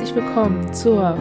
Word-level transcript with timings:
herzlich 0.00 0.24
willkommen 0.24 0.72
zur 0.72 1.18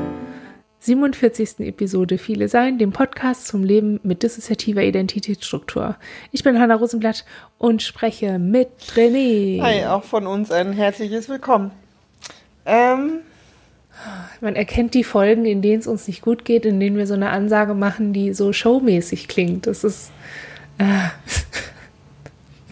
47. 0.80 1.60
Episode 1.68 2.18
Viele 2.18 2.48
Sein, 2.48 2.78
dem 2.78 2.94
Podcast 2.94 3.46
zum 3.46 3.66
Leben 3.66 4.00
mit 4.04 4.24
dissoziativer 4.24 4.82
Identitätsstruktur. 4.84 5.98
Ich 6.32 6.44
bin 6.44 6.58
Hanna 6.58 6.76
Rosenblatt 6.76 7.26
und 7.58 7.82
spreche 7.82 8.40
mit 8.40 8.70
René. 8.96 9.62
Hi, 9.62 9.86
auch 9.86 10.06
von 10.06 10.26
uns 10.28 10.50
ein 10.50 10.72
herzliches 10.72 11.28
Willkommen. 11.28 11.72
Ähm, 12.66 13.20
Man 14.40 14.56
erkennt 14.56 14.94
die 14.94 15.04
Folgen, 15.04 15.44
in 15.44 15.62
denen 15.62 15.82
es 15.82 15.88
uns 15.88 16.08
nicht 16.08 16.22
gut 16.22 16.46
geht, 16.46 16.66
in 16.66 16.80
denen 16.80 16.96
wir 16.96 17.06
so 17.06 17.16
eine 17.16 17.32
Ansage 17.32 17.74
machen, 17.74 18.14
die 18.14 18.34
so 18.34 18.54
showmäßig 18.54 19.28
klingt. 19.28 19.68
Das 19.68 19.84
ist. 19.84 20.10
Äh, 20.78 21.10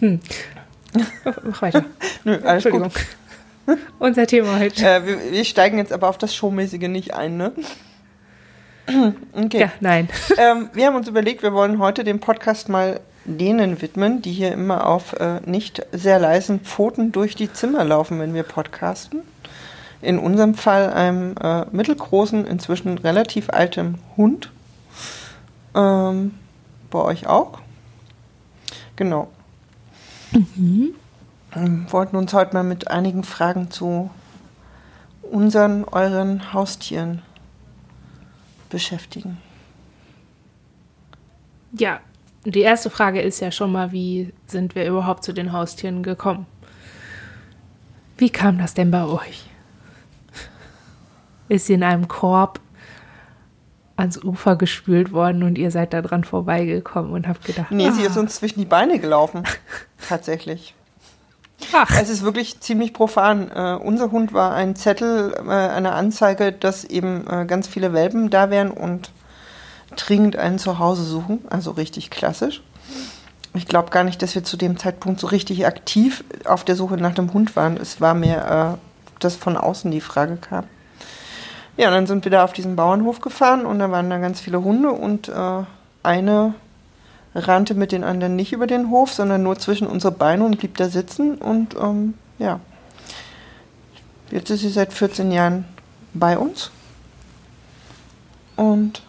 hm. 0.00 0.20
Mach 1.44 1.60
weiter. 1.60 1.84
nö, 2.24 2.32
alles 2.36 2.64
Entschuldigung. 2.64 2.88
gut. 2.94 3.17
Unser 3.98 4.26
Thema 4.26 4.58
heute. 4.58 4.86
Äh, 4.86 5.06
wir, 5.06 5.32
wir 5.32 5.44
steigen 5.44 5.78
jetzt 5.78 5.92
aber 5.92 6.08
auf 6.08 6.18
das 6.18 6.34
Showmäßige 6.34 6.88
nicht 6.88 7.14
ein, 7.14 7.36
ne? 7.36 7.52
Okay. 9.34 9.60
Ja, 9.60 9.72
nein. 9.80 10.08
Ähm, 10.38 10.70
wir 10.72 10.86
haben 10.86 10.96
uns 10.96 11.08
überlegt, 11.08 11.42
wir 11.42 11.52
wollen 11.52 11.78
heute 11.78 12.04
den 12.04 12.20
Podcast 12.20 12.70
mal 12.70 13.00
denen 13.26 13.82
widmen, 13.82 14.22
die 14.22 14.32
hier 14.32 14.52
immer 14.52 14.86
auf 14.86 15.12
äh, 15.20 15.40
nicht 15.44 15.84
sehr 15.92 16.18
leisen 16.18 16.60
Pfoten 16.60 17.12
durch 17.12 17.34
die 17.34 17.52
Zimmer 17.52 17.84
laufen, 17.84 18.18
wenn 18.18 18.32
wir 18.32 18.44
podcasten. 18.44 19.20
In 20.00 20.18
unserem 20.18 20.54
Fall 20.54 20.90
einem 20.90 21.34
äh, 21.36 21.66
mittelgroßen, 21.70 22.46
inzwischen 22.46 22.96
relativ 22.96 23.50
altem 23.50 23.96
Hund. 24.16 24.50
Ähm, 25.74 26.34
bei 26.90 27.00
euch 27.00 27.26
auch? 27.26 27.58
Genau. 28.96 29.28
Ähm, 31.54 31.86
wollten 31.90 32.16
uns 32.16 32.32
heute 32.34 32.54
mal 32.54 32.62
mit 32.62 32.90
einigen 32.90 33.24
Fragen 33.24 33.70
zu 33.70 34.10
unseren, 35.22 35.84
euren 35.84 36.52
Haustieren 36.52 37.22
beschäftigen. 38.68 39.38
Ja, 41.72 42.00
die 42.44 42.60
erste 42.60 42.90
Frage 42.90 43.20
ist 43.20 43.40
ja 43.40 43.50
schon 43.50 43.72
mal, 43.72 43.92
wie 43.92 44.32
sind 44.46 44.74
wir 44.74 44.86
überhaupt 44.86 45.24
zu 45.24 45.32
den 45.32 45.52
Haustieren 45.52 46.02
gekommen? 46.02 46.46
Wie 48.16 48.30
kam 48.30 48.58
das 48.58 48.74
denn 48.74 48.90
bei 48.90 49.04
euch? 49.04 49.48
Ist 51.48 51.66
sie 51.66 51.74
in 51.74 51.82
einem 51.82 52.08
Korb 52.08 52.60
ans 53.96 54.22
Ufer 54.22 54.56
gespült 54.56 55.12
worden 55.12 55.42
und 55.42 55.58
ihr 55.58 55.70
seid 55.70 55.92
da 55.92 56.02
dran 56.02 56.24
vorbeigekommen 56.24 57.12
und 57.12 57.26
habt 57.26 57.44
gedacht, 57.44 57.70
Nee, 57.70 57.90
sie 57.90 58.04
ah, 58.04 58.06
ist 58.06 58.16
uns 58.16 58.36
zwischen 58.36 58.60
die 58.60 58.64
Beine 58.64 58.98
gelaufen. 58.98 59.42
Tatsächlich. 60.08 60.74
Ach, 61.72 61.90
Es 62.00 62.08
ist 62.08 62.22
wirklich 62.22 62.60
ziemlich 62.60 62.92
profan. 62.92 63.50
Äh, 63.50 63.78
unser 63.82 64.10
Hund 64.10 64.32
war 64.32 64.54
ein 64.54 64.76
Zettel, 64.76 65.34
äh, 65.46 65.50
eine 65.50 65.92
Anzeige, 65.92 66.52
dass 66.52 66.84
eben 66.84 67.26
äh, 67.28 67.44
ganz 67.46 67.66
viele 67.66 67.92
Welpen 67.92 68.30
da 68.30 68.50
wären 68.50 68.70
und 68.70 69.10
dringend 69.96 70.36
ein 70.36 70.58
Zuhause 70.58 71.02
suchen. 71.02 71.40
Also 71.50 71.72
richtig 71.72 72.10
klassisch. 72.10 72.62
Ich 73.54 73.66
glaube 73.66 73.90
gar 73.90 74.04
nicht, 74.04 74.22
dass 74.22 74.34
wir 74.34 74.44
zu 74.44 74.56
dem 74.56 74.78
Zeitpunkt 74.78 75.20
so 75.20 75.26
richtig 75.26 75.66
aktiv 75.66 76.22
auf 76.44 76.64
der 76.64 76.76
Suche 76.76 76.96
nach 76.96 77.14
dem 77.14 77.32
Hund 77.32 77.56
waren. 77.56 77.76
Es 77.76 78.00
war 78.00 78.14
mehr, 78.14 78.78
äh, 78.78 79.18
dass 79.20 79.36
von 79.36 79.56
außen 79.56 79.90
die 79.90 80.00
Frage 80.00 80.36
kam. 80.36 80.64
Ja, 81.76 81.88
und 81.88 81.94
dann 81.94 82.06
sind 82.06 82.24
wir 82.24 82.30
da 82.30 82.44
auf 82.44 82.52
diesen 82.52 82.76
Bauernhof 82.76 83.20
gefahren 83.20 83.64
und 83.64 83.78
da 83.78 83.90
waren 83.90 84.10
da 84.10 84.18
ganz 84.18 84.40
viele 84.40 84.62
Hunde 84.62 84.90
und 84.90 85.28
äh, 85.28 85.62
eine 86.02 86.54
rannte 87.34 87.74
mit 87.74 87.92
den 87.92 88.04
anderen 88.04 88.36
nicht 88.36 88.52
über 88.52 88.66
den 88.66 88.90
Hof, 88.90 89.12
sondern 89.12 89.42
nur 89.42 89.58
zwischen 89.58 89.86
unsere 89.86 90.12
Beine 90.12 90.44
und 90.44 90.58
blieb 90.58 90.76
da 90.76 90.88
sitzen. 90.88 91.36
Und 91.36 91.74
ähm, 91.76 92.14
ja, 92.38 92.60
jetzt 94.30 94.50
ist 94.50 94.60
sie 94.60 94.70
seit 94.70 94.92
14 94.92 95.30
Jahren 95.30 95.64
bei 96.14 96.38
uns. 96.38 96.70
Und 98.56 99.02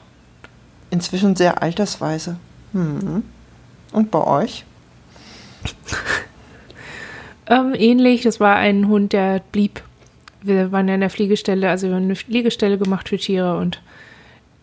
inzwischen 0.92 1.36
sehr 1.36 1.62
altersweise. 1.62 2.38
Hm. 2.74 3.24
Und 3.92 4.12
bei 4.12 4.24
euch? 4.24 4.66
ähm, 7.48 7.74
ähnlich, 7.76 8.22
das 8.22 8.40
war 8.40 8.56
ein 8.56 8.88
Hund, 8.88 9.14
der 9.14 9.42
blieb. 9.52 9.82
Wir 10.42 10.72
waren 10.72 10.88
ja 10.88 10.94
in 10.94 11.02
der 11.02 11.10
Fliegestelle, 11.10 11.70
also 11.70 11.88
wir 11.88 11.96
haben 11.96 12.04
eine 12.04 12.16
Fliegestelle 12.16 12.78
gemacht 12.78 13.10
für 13.10 13.18
Tiere 13.18 13.58
und 13.58 13.82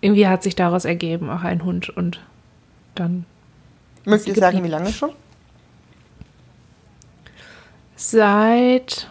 irgendwie 0.00 0.26
hat 0.26 0.42
sich 0.42 0.54
daraus 0.54 0.84
ergeben, 0.84 1.28
auch 1.28 1.42
ein 1.42 1.64
Hund 1.64 1.90
und 1.90 2.20
dann 2.94 3.26
Mögt 4.06 4.22
sie 4.22 4.30
ihr 4.30 4.36
sagen, 4.36 4.62
wie 4.62 4.68
lange 4.68 4.92
schon? 4.92 5.10
Seit. 7.96 9.10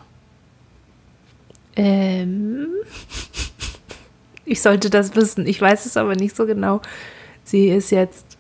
Ähm, 1.76 2.68
ich 4.46 4.62
sollte 4.62 4.90
das 4.90 5.14
wissen. 5.16 5.46
Ich 5.48 5.60
weiß 5.60 5.86
es 5.86 5.98
aber 5.98 6.16
nicht 6.16 6.36
so 6.36 6.46
genau. 6.46 6.82
Sie 7.44 7.68
ist 7.68 7.92
jetzt 7.92 8.38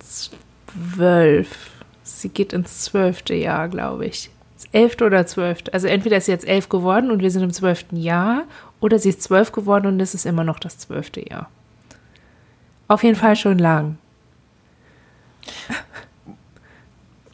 zwölf. 0.00 1.70
Sie 2.02 2.30
geht 2.30 2.54
ins 2.54 2.80
zwölfte 2.80 3.34
Jahr, 3.34 3.68
glaube 3.68 4.06
ich. 4.06 4.30
Das 4.56 4.66
elfte 4.72 5.04
oder 5.04 5.26
zwölfte. 5.26 5.74
Also 5.74 5.86
entweder 5.86 6.16
ist 6.16 6.26
sie 6.26 6.32
jetzt 6.32 6.48
elf 6.48 6.70
geworden 6.70 7.10
und 7.10 7.20
wir 7.20 7.30
sind 7.30 7.42
im 7.42 7.52
zwölften 7.52 7.98
Jahr, 7.98 8.44
oder 8.80 8.98
sie 8.98 9.10
ist 9.10 9.22
zwölf 9.22 9.52
geworden 9.52 9.86
und 9.86 10.00
es 10.00 10.14
ist 10.14 10.24
immer 10.24 10.44
noch 10.44 10.58
das 10.58 10.78
zwölfte 10.78 11.20
Jahr. 11.28 11.50
Auf 12.88 13.02
jeden 13.02 13.16
Fall 13.16 13.36
schon 13.36 13.58
lang. 13.58 13.98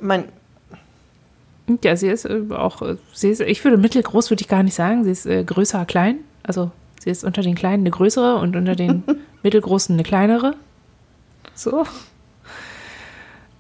Mein, 0.00 0.24
Ja, 1.84 1.96
sie 1.96 2.08
ist 2.08 2.24
äh, 2.24 2.42
auch, 2.50 2.82
äh, 2.82 2.96
sie 3.12 3.30
ist, 3.30 3.40
ich 3.40 3.62
würde 3.64 3.76
mittelgroß, 3.76 4.30
würde 4.30 4.42
ich 4.42 4.48
gar 4.48 4.62
nicht 4.62 4.74
sagen. 4.74 5.04
Sie 5.04 5.10
ist 5.10 5.26
äh, 5.26 5.44
größer, 5.44 5.84
klein. 5.84 6.18
Also 6.42 6.70
sie 7.00 7.10
ist 7.10 7.24
unter 7.24 7.42
den 7.42 7.54
Kleinen 7.54 7.82
eine 7.82 7.90
größere 7.90 8.36
und 8.36 8.56
unter 8.56 8.74
den 8.74 9.04
mittelgroßen 9.42 9.94
eine 9.94 10.02
kleinere. 10.02 10.54
So. 11.54 11.84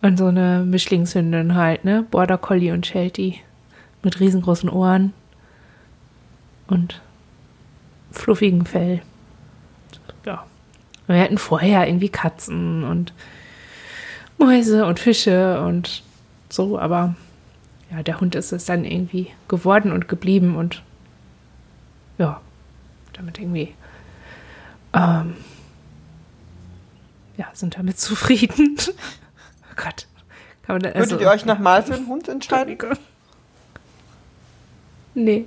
Und 0.02 0.18
so 0.18 0.26
eine 0.26 0.64
Mischlingshündin 0.64 1.54
halt, 1.54 1.84
ne? 1.84 2.06
Border 2.10 2.38
Collie 2.38 2.72
und 2.72 2.86
Sheltie. 2.86 3.36
Mit 4.02 4.18
riesengroßen 4.18 4.70
Ohren. 4.70 5.12
Und 6.68 7.02
fluffigen 8.10 8.64
Fell. 8.64 9.02
Ja. 10.24 10.46
Wir 11.06 11.20
hatten 11.20 11.38
vorher 11.38 11.86
irgendwie 11.86 12.08
Katzen 12.08 12.84
und 12.84 13.12
Mäuse 14.38 14.86
und 14.86 14.98
Fische 14.98 15.60
und 15.60 16.02
so, 16.52 16.78
aber 16.78 17.14
ja, 17.90 18.02
der 18.02 18.20
Hund 18.20 18.34
ist 18.34 18.52
es 18.52 18.64
dann 18.64 18.84
irgendwie 18.84 19.30
geworden 19.48 19.92
und 19.92 20.08
geblieben 20.08 20.56
und 20.56 20.82
ja, 22.18 22.40
damit 23.12 23.38
irgendwie, 23.38 23.74
ähm, 24.92 25.34
ja, 27.36 27.48
sind 27.52 27.76
damit 27.76 27.98
zufrieden. 27.98 28.76
oh 28.78 29.74
Gott. 29.76 30.06
Kann 30.62 30.76
man 30.76 30.82
da, 30.82 30.90
also, 30.90 31.12
würdet 31.12 31.20
ihr 31.26 31.30
euch 31.30 31.44
nochmal 31.44 31.82
für 31.82 31.94
einen 31.94 32.06
Hund 32.06 32.28
entscheiden? 32.28 32.78
Nee. 35.14 35.46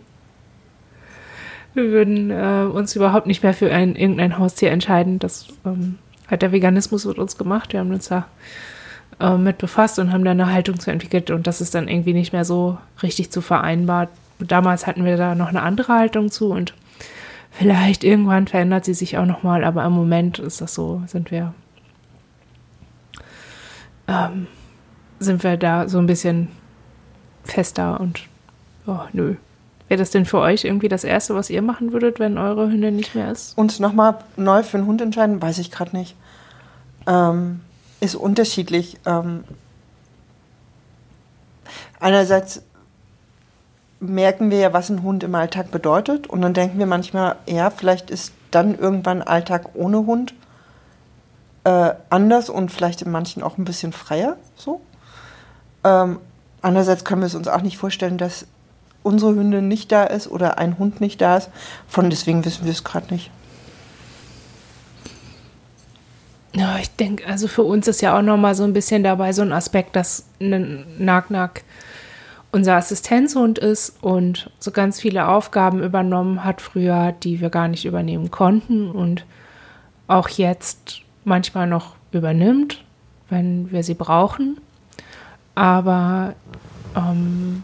Wir 1.74 1.86
würden 1.86 2.30
äh, 2.30 2.70
uns 2.72 2.96
überhaupt 2.96 3.26
nicht 3.26 3.42
mehr 3.42 3.54
für 3.54 3.72
ein, 3.72 3.96
irgendein 3.96 4.38
Haustier 4.38 4.72
entscheiden. 4.72 5.20
Das 5.20 5.48
ähm, 5.66 5.98
hat 6.28 6.42
der 6.42 6.52
Veganismus 6.52 7.06
mit 7.06 7.18
uns 7.18 7.38
gemacht. 7.38 7.74
Wir 7.74 7.80
haben 7.80 7.92
uns 7.92 8.10
da 8.10 8.28
äh, 9.20 9.38
mit 9.38 9.58
befasst 9.58 10.00
und 10.00 10.12
haben 10.12 10.26
da 10.26 10.32
eine 10.32 10.52
Haltung 10.52 10.80
zu 10.80 10.92
entwickelt 10.92 11.32
und 11.32 11.48
das 11.48 11.62
ist 11.62 11.76
dann 11.76 11.88
irgendwie 11.88 12.14
nicht 12.14 12.34
mehr 12.34 12.46
so 12.46 12.78
richtig 13.02 13.32
zu 13.32 13.42
vereinbaren. 13.42 14.10
Damals 14.40 14.88
hatten 14.88 15.06
wir 15.06 15.18
da 15.18 15.36
noch 15.36 15.48
eine 15.48 15.62
andere 15.62 15.94
Haltung 15.94 16.32
zu 16.32 16.52
und 16.52 16.74
vielleicht 17.52 18.04
irgendwann 18.04 18.48
verändert 18.48 18.86
sie 18.86 18.94
sich 18.94 19.18
auch 19.18 19.26
nochmal, 19.26 19.64
aber 19.64 19.86
im 19.86 19.94
Moment 19.94 20.40
ist 20.40 20.62
das 20.62 20.74
so, 20.74 21.02
sind 21.08 21.32
wir 21.32 21.54
ähm, 24.08 24.48
sind 25.20 25.44
wir 25.44 25.58
da 25.58 25.88
so 25.88 25.98
ein 25.98 26.08
bisschen 26.08 26.50
fester 27.44 28.00
und 28.00 28.28
oh, 28.88 29.00
nö. 29.14 29.36
Wäre 29.88 30.00
das 30.00 30.12
denn 30.12 30.26
für 30.26 30.40
euch 30.40 30.64
irgendwie 30.64 30.88
das 30.88 31.04
Erste, 31.04 31.36
was 31.36 31.50
ihr 31.50 31.62
machen 31.62 31.94
würdet, 31.94 32.20
wenn 32.20 32.38
eure 32.38 32.70
Hündin 32.70 32.96
nicht 32.96 33.16
mehr 33.16 33.32
ist? 33.32 33.58
Uns 33.58 33.80
nochmal 33.80 34.20
neu 34.38 34.64
für 34.64 34.78
einen 34.78 34.88
Hund 34.88 35.02
entscheiden, 35.02 35.42
weiß 35.42 35.60
ich 35.60 35.72
gerade 35.72 35.96
nicht. 35.96 36.16
Ähm, 37.06 37.60
ist 38.04 38.16
unterschiedlich. 38.16 38.98
Ähm, 39.06 39.46
einerseits 42.00 42.62
merken 44.00 44.52
wir 44.52 44.60
ja, 44.60 44.74
was 44.74 44.90
ein 44.90 45.04
Hund 45.04 45.24
im 45.24 45.34
Alltag 45.36 45.72
bedeutet. 45.72 46.28
Und 46.28 46.42
dann 46.42 46.54
denken 46.54 46.78
wir 46.80 46.86
manchmal, 46.86 47.38
ja, 47.48 47.70
vielleicht 47.70 48.10
ist 48.10 48.34
dann 48.52 48.78
irgendwann 48.78 49.22
Alltag 49.22 49.70
ohne 49.74 50.06
Hund 50.06 50.34
äh, 51.64 51.94
anders 52.10 52.50
und 52.50 52.72
vielleicht 52.72 53.02
in 53.02 53.12
manchen 53.12 53.42
auch 53.42 53.58
ein 53.58 53.64
bisschen 53.64 53.94
freier. 53.94 54.36
So. 54.56 54.82
Ähm, 55.86 56.20
andererseits 56.62 57.06
können 57.06 57.22
wir 57.22 57.28
es 57.28 57.36
uns 57.36 57.48
auch 57.48 57.62
nicht 57.62 57.78
vorstellen, 57.78 58.18
dass 58.18 58.46
unsere 59.02 59.34
Hündin 59.34 59.70
nicht 59.70 59.92
da 59.92 60.04
ist 60.04 60.30
oder 60.30 60.58
ein 60.58 60.78
Hund 60.78 61.00
nicht 61.00 61.22
da 61.22 61.38
ist. 61.38 61.50
Von 61.88 62.10
deswegen 62.10 62.44
wissen 62.44 62.66
wir 62.66 62.72
es 62.74 62.84
gerade 62.84 63.14
nicht. 63.14 63.32
Ja, 66.56 66.78
ich 66.78 66.96
denke, 66.96 67.26
also 67.26 67.48
für 67.48 67.64
uns 67.64 67.88
ist 67.88 68.02
ja 68.02 68.18
auch 68.18 68.22
nochmal 68.22 68.54
so 68.54 68.64
ein 68.64 68.74
bisschen 68.74 69.04
dabei 69.04 69.34
so 69.34 69.42
ein 69.42 69.52
Aspekt, 69.52 69.96
dass 69.96 70.26
ein 70.40 70.86
Nack-Nack 71.00 71.64
unser 72.52 72.76
Assistenzhund 72.76 73.58
ist 73.58 73.98
und 74.02 74.52
so 74.60 74.70
ganz 74.70 75.02
viele 75.02 75.28
Aufgaben 75.28 75.82
übernommen 75.82 76.44
hat 76.44 76.62
früher, 76.62 77.12
die 77.12 77.42
wir 77.42 77.50
gar 77.50 77.68
nicht 77.68 77.86
übernehmen 77.86 78.30
konnten 78.30 78.92
und 78.92 79.26
auch 80.08 80.30
jetzt 80.30 81.02
manchmal 81.24 81.66
noch 81.66 81.96
übernimmt, 82.12 82.84
wenn 83.30 83.72
wir 83.72 83.84
sie 83.84 83.96
brauchen. 83.96 84.58
Aber 85.56 86.36
ähm, 86.96 87.64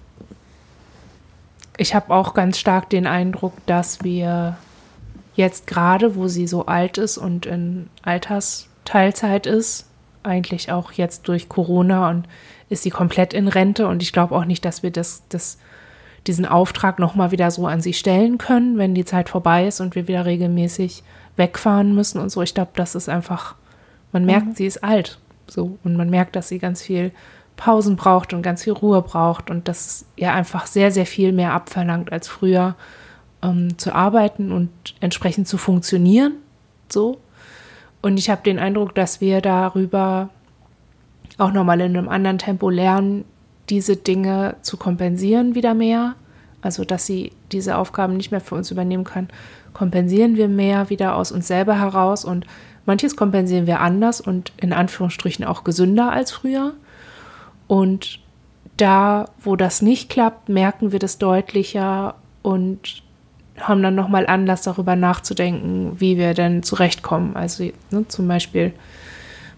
ich 1.77 1.94
habe 1.94 2.12
auch 2.12 2.33
ganz 2.33 2.57
stark 2.57 2.89
den 2.89 3.06
Eindruck, 3.06 3.53
dass 3.68 4.03
wir 4.03 4.57
jetzt 5.35 5.68
gerade, 5.68 6.15
wo 6.15 6.27
sie 6.27 6.47
so 6.47 6.65
alt 6.65 6.97
ist 6.97 7.19
und 7.19 7.45
in 7.45 7.88
Altersteilzeit 8.89 9.45
ist, 9.45 9.86
eigentlich 10.24 10.71
auch 10.71 10.91
jetzt 10.91 11.27
durch 11.27 11.47
Corona 11.47 12.09
und 12.09 12.27
ist 12.69 12.83
sie 12.83 12.89
komplett 12.89 13.33
in 13.33 13.47
Rente 13.47 13.88
und 13.88 14.01
ich 14.01 14.12
glaube 14.12 14.36
auch 14.36 14.45
nicht, 14.45 14.65
dass 14.65 14.83
wir 14.83 14.91
das, 14.91 15.24
das, 15.30 15.59
diesen 16.27 16.45
Auftrag 16.45 17.00
nochmal 17.00 17.31
wieder 17.31 17.51
so 17.51 17.68
an 17.68 17.81
sie 17.81 17.94
stellen 17.94 18.38
können, 18.38 18.77
wenn 18.77 18.95
die 18.95 19.06
Zeit 19.06 19.30
vorbei 19.30 19.68
ist 19.68 19.80
und 19.80 19.95
wir 19.95 20.07
wieder 20.07 20.25
regelmäßig 20.25 21.03
wegfahren 21.36 21.95
müssen 21.95 22.19
und 22.19 22.30
so. 22.31 22.41
Ich 22.41 22.53
glaube, 22.53 22.71
das 22.75 22.95
ist 22.95 23.09
einfach, 23.09 23.56
man 24.12 24.25
merkt, 24.25 24.47
mhm. 24.47 24.56
sie 24.56 24.65
ist 24.65 24.83
alt. 24.83 25.19
So, 25.47 25.77
und 25.83 25.95
man 25.95 26.09
merkt, 26.09 26.35
dass 26.35 26.50
sie 26.50 26.59
ganz 26.59 26.81
viel 26.81 27.12
Pausen 27.56 27.95
braucht 27.95 28.33
und 28.33 28.42
ganz 28.42 28.63
viel 28.63 28.74
Ruhe 28.74 29.01
braucht 29.01 29.50
und 29.50 29.68
dass 29.68 30.06
ihr 30.15 30.33
einfach 30.33 30.68
sehr, 30.68 30.92
sehr 30.92 31.06
viel 31.06 31.31
mehr 31.31 31.53
abverlangt 31.53 32.12
als 32.12 32.27
früher 32.27 32.75
ähm, 33.42 33.77
zu 33.77 33.94
arbeiten 33.94 34.51
und 34.51 34.69
entsprechend 35.00 35.47
zu 35.47 35.57
funktionieren. 35.57 36.33
So. 36.92 37.19
Und 38.01 38.17
ich 38.17 38.29
habe 38.29 38.41
den 38.43 38.59
Eindruck, 38.59 38.95
dass 38.95 39.21
wir 39.21 39.41
darüber 39.41 40.29
auch 41.37 41.51
nochmal 41.51 41.81
in 41.81 41.97
einem 41.97 42.09
anderen 42.09 42.37
Tempo 42.37 42.69
lernen, 42.69 43.25
diese 43.69 43.95
Dinge 43.95 44.55
zu 44.61 44.77
kompensieren 44.77 45.55
wieder 45.55 45.73
mehr. 45.73 46.15
Also, 46.61 46.83
dass 46.83 47.05
sie 47.05 47.31
diese 47.51 47.77
Aufgaben 47.77 48.17
nicht 48.17 48.31
mehr 48.31 48.41
für 48.41 48.55
uns 48.55 48.71
übernehmen 48.71 49.05
kann, 49.05 49.29
kompensieren 49.73 50.35
wir 50.35 50.49
mehr 50.49 50.89
wieder 50.89 51.15
aus 51.15 51.31
uns 51.31 51.47
selber 51.47 51.79
heraus 51.79 52.25
und 52.25 52.45
manches 52.85 53.15
kompensieren 53.15 53.67
wir 53.67 53.79
anders 53.79 54.19
und 54.19 54.51
in 54.57 54.73
Anführungsstrichen 54.73 55.45
auch 55.45 55.63
gesünder 55.63 56.11
als 56.11 56.31
früher. 56.31 56.73
Und 57.67 58.19
da, 58.75 59.29
wo 59.39 59.55
das 59.55 59.81
nicht 59.81 60.09
klappt, 60.09 60.49
merken 60.49 60.91
wir 60.91 60.99
das 60.99 61.17
deutlicher 61.17 62.15
und 62.41 63.03
haben 63.61 63.83
dann 63.83 63.95
nochmal 63.95 64.27
Anlass 64.27 64.61
darüber 64.61 64.95
nachzudenken, 64.95 66.00
wie 66.00 66.17
wir 66.17 66.33
denn 66.33 66.63
zurechtkommen. 66.63 67.35
Also 67.35 67.69
ne, 67.91 68.07
zum 68.07 68.27
Beispiel 68.27 68.73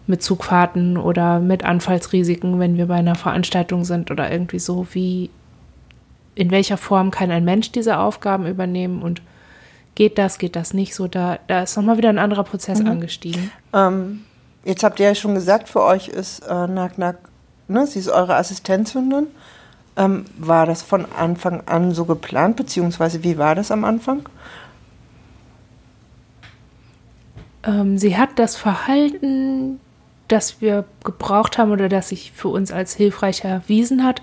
mit 0.08 0.24
Zugfahrten 0.24 0.98
oder 0.98 1.40
mit 1.40 1.64
Anfallsrisiken, 1.64 2.60
wenn 2.60 2.78
wir 2.78 2.88
bei 2.88 2.96
einer 2.96 3.16
Veranstaltung 3.16 3.86
sind 3.86 4.12
oder 4.12 4.32
irgendwie 4.32 4.60
so, 4.60 4.88
wie 4.92 5.30
in 6.36 6.52
welcher 6.52 6.78
Form 6.78 7.12
kann 7.12 7.32
ein 7.32 7.46
Mensch 7.46 7.72
diese 7.72 7.98
Aufgaben 7.98 8.48
übernehmen 8.48 9.02
und 9.02 9.22
geht 9.96 10.18
das, 10.18 10.38
geht 10.38 10.56
das 10.56 10.74
nicht 10.74 10.96
so, 10.96 11.08
da, 11.08 11.40
da 11.48 11.64
ist 11.64 11.76
nochmal 11.76 11.98
wieder 11.98 12.10
ein 12.10 12.20
anderer 12.20 12.44
Prozess 12.44 12.80
mhm. 12.80 12.88
angestiegen. 12.88 13.52
Ähm, 13.74 14.22
jetzt 14.64 14.84
habt 14.84 15.00
ihr 15.00 15.08
ja 15.08 15.16
schon 15.16 15.36
gesagt, 15.36 15.70
für 15.70 15.84
euch 15.84 16.08
ist 16.08 16.40
äh, 16.40 16.68
Nack 16.68 16.98
Nack, 16.98 17.18
ne, 17.68 17.86
sie 17.86 18.00
ist 18.00 18.10
eure 18.10 18.36
Assistenzhündin. 18.36 19.28
Ähm, 19.98 20.26
war 20.38 20.66
das 20.66 20.82
von 20.82 21.06
Anfang 21.18 21.68
an 21.68 21.92
so 21.92 22.06
geplant, 22.06 22.56
beziehungsweise 22.56 23.24
wie 23.24 23.38
war 23.38 23.56
das 23.56 23.72
am 23.72 23.84
Anfang? 23.84 24.28
Ähm, 27.64 27.98
sie 27.98 28.18
hat 28.18 28.40
das 28.40 28.56
Verhalten 28.56 29.80
das 30.32 30.62
wir 30.62 30.86
gebraucht 31.04 31.58
haben 31.58 31.72
oder 31.72 31.90
das 31.90 32.10
sich 32.10 32.32
für 32.32 32.48
uns 32.48 32.72
als 32.72 32.96
hilfreich 32.96 33.44
erwiesen 33.44 34.04
hat, 34.04 34.22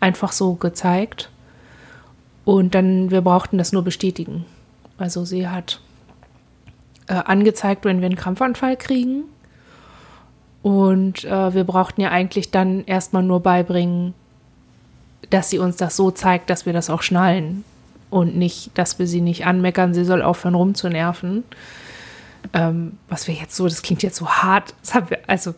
einfach 0.00 0.32
so 0.32 0.54
gezeigt. 0.54 1.30
Und 2.44 2.74
dann, 2.74 3.10
wir 3.10 3.20
brauchten 3.20 3.58
das 3.58 3.72
nur 3.72 3.84
bestätigen. 3.84 4.46
Also 4.96 5.24
sie 5.24 5.48
hat 5.48 5.80
äh, 7.08 7.14
angezeigt, 7.14 7.84
wenn 7.84 8.00
wir 8.00 8.06
einen 8.06 8.16
Krampfanfall 8.16 8.76
kriegen. 8.76 9.24
Und 10.62 11.24
äh, 11.24 11.54
wir 11.54 11.64
brauchten 11.64 12.00
ja 12.00 12.10
eigentlich 12.10 12.50
dann 12.50 12.84
erstmal 12.84 13.22
nur 13.22 13.40
beibringen, 13.40 14.14
dass 15.28 15.50
sie 15.50 15.58
uns 15.58 15.76
das 15.76 15.96
so 15.96 16.10
zeigt, 16.10 16.50
dass 16.50 16.66
wir 16.66 16.72
das 16.72 16.90
auch 16.90 17.02
schnallen. 17.02 17.64
Und 18.08 18.36
nicht, 18.36 18.70
dass 18.74 18.98
wir 18.98 19.06
sie 19.06 19.20
nicht 19.20 19.46
anmeckern, 19.46 19.94
sie 19.94 20.04
soll 20.04 20.22
aufhören 20.22 20.54
rumzunerven. 20.54 21.44
Ähm, 22.52 22.98
was 23.08 23.28
wir 23.28 23.34
jetzt 23.34 23.54
so, 23.54 23.68
das 23.68 23.82
klingt 23.82 24.02
jetzt 24.02 24.16
so 24.16 24.28
hart, 24.28 24.74
wir, 25.08 25.18
also 25.26 25.54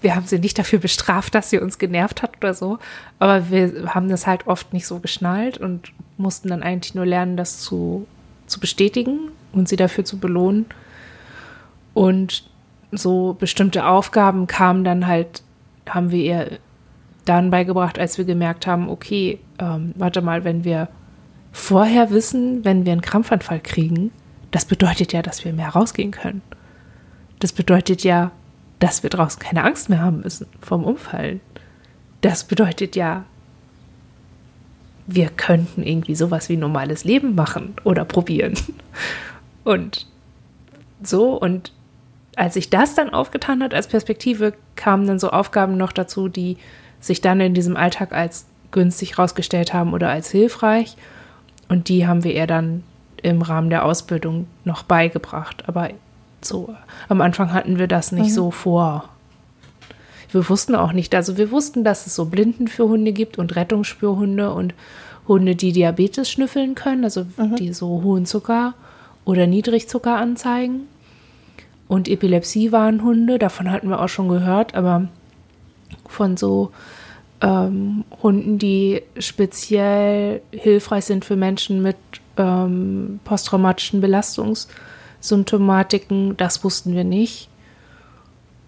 wir 0.00 0.14
haben 0.14 0.26
sie 0.26 0.38
nicht 0.38 0.58
dafür 0.58 0.80
bestraft, 0.80 1.34
dass 1.34 1.48
sie 1.48 1.58
uns 1.58 1.78
genervt 1.78 2.22
hat 2.22 2.36
oder 2.38 2.52
so, 2.52 2.78
aber 3.18 3.50
wir 3.50 3.94
haben 3.94 4.10
das 4.10 4.26
halt 4.26 4.46
oft 4.46 4.74
nicht 4.74 4.86
so 4.86 4.98
geschnallt 4.98 5.56
und 5.56 5.92
mussten 6.18 6.48
dann 6.48 6.62
eigentlich 6.62 6.94
nur 6.94 7.06
lernen, 7.06 7.38
das 7.38 7.60
zu, 7.60 8.06
zu 8.46 8.60
bestätigen 8.60 9.30
und 9.52 9.68
sie 9.68 9.76
dafür 9.76 10.04
zu 10.04 10.18
belohnen. 10.18 10.66
Und 11.94 12.44
so 12.92 13.34
bestimmte 13.38 13.86
Aufgaben 13.86 14.46
kamen 14.46 14.84
dann 14.84 15.06
halt, 15.06 15.42
haben 15.88 16.10
wir 16.10 16.22
ihr 16.22 16.58
dann 17.24 17.50
beigebracht, 17.50 17.98
als 17.98 18.18
wir 18.18 18.24
gemerkt 18.24 18.66
haben, 18.66 18.88
okay, 18.88 19.38
ähm, 19.58 19.92
warte 19.96 20.22
mal, 20.22 20.44
wenn 20.44 20.64
wir 20.64 20.88
vorher 21.52 22.10
wissen, 22.10 22.64
wenn 22.64 22.84
wir 22.84 22.92
einen 22.92 23.00
Krampfanfall 23.00 23.60
kriegen, 23.60 24.10
das 24.50 24.64
bedeutet 24.64 25.12
ja, 25.12 25.22
dass 25.22 25.44
wir 25.44 25.52
mehr 25.52 25.70
rausgehen 25.70 26.10
können. 26.10 26.42
Das 27.40 27.52
bedeutet 27.52 28.04
ja, 28.04 28.30
dass 28.78 29.02
wir 29.02 29.10
draußen 29.10 29.40
keine 29.40 29.64
Angst 29.64 29.88
mehr 29.88 30.00
haben 30.00 30.20
müssen 30.20 30.46
vom 30.60 30.84
Umfallen. 30.84 31.40
Das 32.20 32.44
bedeutet 32.44 32.96
ja, 32.96 33.24
wir 35.06 35.28
könnten 35.28 35.82
irgendwie 35.82 36.14
sowas 36.14 36.48
wie 36.48 36.56
normales 36.56 37.04
Leben 37.04 37.34
machen 37.34 37.74
oder 37.84 38.04
probieren. 38.04 38.54
Und 39.64 40.06
so, 41.02 41.40
und 41.40 41.72
als 42.36 42.54
sich 42.54 42.68
das 42.68 42.94
dann 42.94 43.10
aufgetan 43.10 43.62
hat 43.62 43.72
als 43.72 43.88
Perspektive, 43.88 44.52
kamen 44.76 45.06
dann 45.06 45.18
so 45.18 45.30
Aufgaben 45.30 45.76
noch 45.76 45.92
dazu, 45.92 46.28
die 46.28 46.58
sich 47.04 47.20
dann 47.20 47.40
in 47.40 47.54
diesem 47.54 47.76
Alltag 47.76 48.12
als 48.12 48.46
günstig 48.70 49.18
rausgestellt 49.18 49.74
haben 49.74 49.92
oder 49.92 50.08
als 50.08 50.30
hilfreich. 50.30 50.96
Und 51.68 51.88
die 51.88 52.06
haben 52.06 52.24
wir 52.24 52.34
ihr 52.34 52.46
dann 52.46 52.82
im 53.22 53.42
Rahmen 53.42 53.70
der 53.70 53.84
Ausbildung 53.84 54.46
noch 54.64 54.82
beigebracht. 54.82 55.64
Aber 55.68 55.90
so 56.40 56.74
am 57.08 57.20
Anfang 57.20 57.52
hatten 57.52 57.78
wir 57.78 57.88
das 57.88 58.12
nicht 58.12 58.30
mhm. 58.30 58.34
so 58.34 58.50
vor. 58.50 59.08
Wir 60.30 60.48
wussten 60.48 60.74
auch 60.74 60.92
nicht, 60.92 61.14
also 61.14 61.36
wir 61.36 61.50
wussten, 61.50 61.84
dass 61.84 62.06
es 62.06 62.16
so 62.16 62.24
Blinden 62.24 62.66
für 62.66 62.88
Hunde 62.88 63.12
gibt 63.12 63.38
und 63.38 63.54
Rettungsspürhunde 63.54 64.52
und 64.52 64.74
Hunde, 65.28 65.54
die 65.54 65.72
Diabetes 65.72 66.30
schnüffeln 66.30 66.74
können, 66.74 67.04
also 67.04 67.24
mhm. 67.36 67.56
die 67.56 67.72
so 67.72 68.02
hohen 68.02 68.26
Zucker 68.26 68.74
oder 69.24 69.46
Niedrigzucker 69.46 70.16
anzeigen. 70.16 70.88
Und 71.86 72.08
Epilepsie 72.08 72.72
waren 72.72 73.02
Hunde, 73.02 73.38
davon 73.38 73.70
hatten 73.70 73.88
wir 73.88 74.00
auch 74.00 74.08
schon 74.08 74.28
gehört, 74.28 74.74
aber 74.74 75.08
von 76.08 76.36
so 76.36 76.72
ähm, 77.44 78.04
Hunden, 78.22 78.58
die 78.58 79.02
speziell 79.18 80.40
hilfreich 80.50 81.04
sind 81.04 81.26
für 81.26 81.36
Menschen 81.36 81.82
mit 81.82 81.98
ähm, 82.38 83.20
posttraumatischen 83.24 84.00
Belastungssymptomatiken, 84.00 86.38
das 86.38 86.64
wussten 86.64 86.94
wir 86.94 87.04
nicht. 87.04 87.50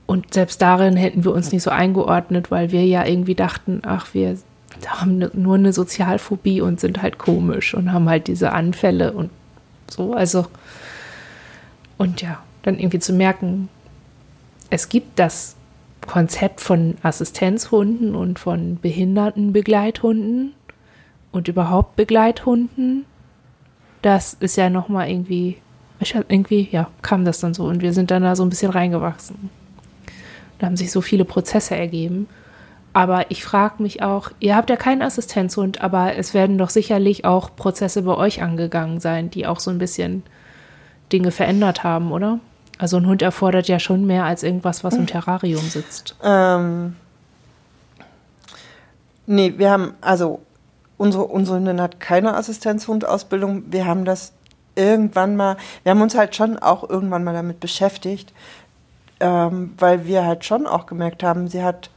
Und 0.05 0.35
selbst 0.35 0.61
darin 0.61 0.95
hätten 0.97 1.25
wir 1.25 1.33
uns 1.33 1.53
nicht 1.53 1.63
so 1.63 1.71
eingeordnet, 1.71 2.51
weil 2.51 2.71
wir 2.71 2.85
ja 2.85 3.07
irgendwie 3.07 3.35
dachten, 3.35 3.81
ach, 3.85 4.13
wir 4.13 4.37
haben 4.87 5.17
ne, 5.19 5.31
nur 5.33 5.55
eine 5.55 5.73
Sozialphobie 5.73 6.61
und 6.61 6.79
sind 6.79 7.01
halt 7.01 7.17
komisch 7.19 7.73
und 7.75 7.93
haben 7.93 8.11
halt 8.11 8.29
diese 8.29 8.53
Anfälle 8.53 9.13
und 9.13 9.31
so. 9.91 10.13
Also, 10.13 10.45
und 11.97 12.21
ja, 12.21 12.43
dann 12.63 12.79
irgendwie 12.79 12.99
zu 12.99 13.15
merken, 13.15 13.71
es 14.69 14.91
gibt 14.91 15.19
das 15.19 15.56
Konzept 16.07 16.61
von 16.61 16.97
Assistenzhunden 17.03 18.15
und 18.15 18.39
von 18.39 18.79
Behindertenbegleithunden 18.81 20.55
und 21.33 21.49
überhaupt 21.49 21.97
Begleithunden 21.97 23.05
das 24.07 24.35
ist 24.35 24.57
ja 24.57 24.71
nochmal 24.71 25.11
irgendwie, 25.11 25.57
irgendwie, 26.29 26.69
ja, 26.71 26.89
kam 27.03 27.25
das 27.25 27.41
dann 27.41 27.55
so 27.55 27.65
und 27.65 27.83
wir 27.83 27.93
sind 27.93 28.13
dann 28.13 28.23
da 28.23 28.37
so 28.37 28.45
ein 28.45 28.51
bisschen 28.51 28.71
reingewachsen. 28.71 29.51
Da 30.59 30.67
haben 30.67 30.77
sich 30.77 30.93
so 30.93 31.01
viele 31.01 31.25
Prozesse 31.25 31.77
ergeben. 31.77 32.29
Aber 32.93 33.31
ich 33.33 33.45
frage 33.45 33.83
mich 33.83 34.03
auch, 34.03 34.31
ihr 34.39 34.55
habt 34.55 34.71
ja 34.71 34.77
keinen 34.77 35.03
Assistenzhund, 35.03 35.83
aber 35.83 36.17
es 36.17 36.35
werden 36.35 36.57
doch 36.57 36.71
sicherlich 36.71 37.25
auch 37.25 37.55
Prozesse 37.57 38.03
bei 38.03 38.15
euch 38.15 38.43
angegangen 38.43 39.01
sein, 39.01 39.29
die 39.29 39.47
auch 39.47 39.59
so 39.59 39.73
ein 39.73 39.79
bisschen 39.79 40.23
Dinge 41.13 41.33
verändert 41.33 41.83
haben, 41.83 42.13
oder? 42.13 42.39
Also 42.79 42.99
ein 42.99 43.07
Hund 43.07 43.23
erfordert 43.23 43.69
ja 43.69 43.79
schon 43.79 44.07
mehr 44.07 44.25
als 44.25 44.43
irgendwas, 44.43 44.85
was 44.85 44.95
im 44.95 45.07
Terrarium 45.07 45.65
sitzt. 45.65 46.15
Ähm, 46.23 46.97
nee, 49.27 49.55
wir 49.57 49.71
haben, 49.71 49.95
also 50.03 50.41
unsere, 50.99 51.25
unsere 51.25 51.57
Hündin 51.57 51.81
hat 51.81 52.01
keine 52.01 52.35
Assistenzhundausbildung. 52.35 53.65
Wir 53.73 53.87
haben 53.87 54.05
das 54.05 54.33
irgendwann 54.75 55.37
mal, 55.37 55.57
wir 55.85 55.91
haben 55.91 56.03
uns 56.03 56.15
halt 56.15 56.37
schon 56.37 56.59
auch 56.59 56.89
irgendwann 56.89 57.25
mal 57.25 57.33
damit 57.33 57.61
beschäftigt, 57.61 58.35
ähm, 59.21 59.73
weil 59.79 60.05
wir 60.05 60.27
halt 60.27 60.45
schon 60.45 60.67
auch 60.67 60.85
gemerkt 60.85 61.23
haben, 61.23 61.49
sie 61.49 61.63
hat 61.63 61.91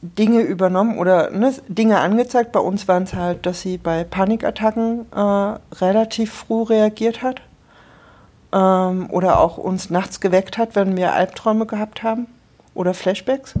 Dinge 0.00 0.42
übernommen 0.42 0.96
oder 0.96 1.30
ne, 1.30 1.52
Dinge 1.66 1.98
angezeigt. 1.98 2.52
Bei 2.52 2.60
uns 2.60 2.86
waren 2.86 3.02
es 3.02 3.14
halt, 3.14 3.46
dass 3.46 3.62
sie 3.62 3.78
bei 3.78 4.04
Panikattacken 4.04 5.06
äh, 5.10 5.58
relativ 5.74 6.32
früh 6.32 6.62
reagiert 6.62 7.22
hat 7.22 7.42
ähm, 8.52 9.08
oder 9.10 9.40
auch 9.40 9.58
uns 9.58 9.90
nachts 9.90 10.20
geweckt 10.20 10.58
hat, 10.58 10.76
wenn 10.76 10.96
wir 10.96 11.14
Albträume 11.14 11.66
gehabt 11.66 12.02
haben 12.02 12.26
oder 12.74 12.94
Flashbacks. 12.94 13.54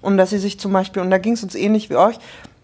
Und 0.00 0.16
dass 0.16 0.30
sie 0.30 0.38
sich 0.38 0.60
zum 0.60 0.72
Beispiel, 0.72 1.02
und 1.02 1.10
da 1.10 1.18
ging 1.18 1.32
es 1.32 1.42
uns 1.42 1.54
ähnlich 1.54 1.90
wie 1.90 1.96
euch, 1.96 2.18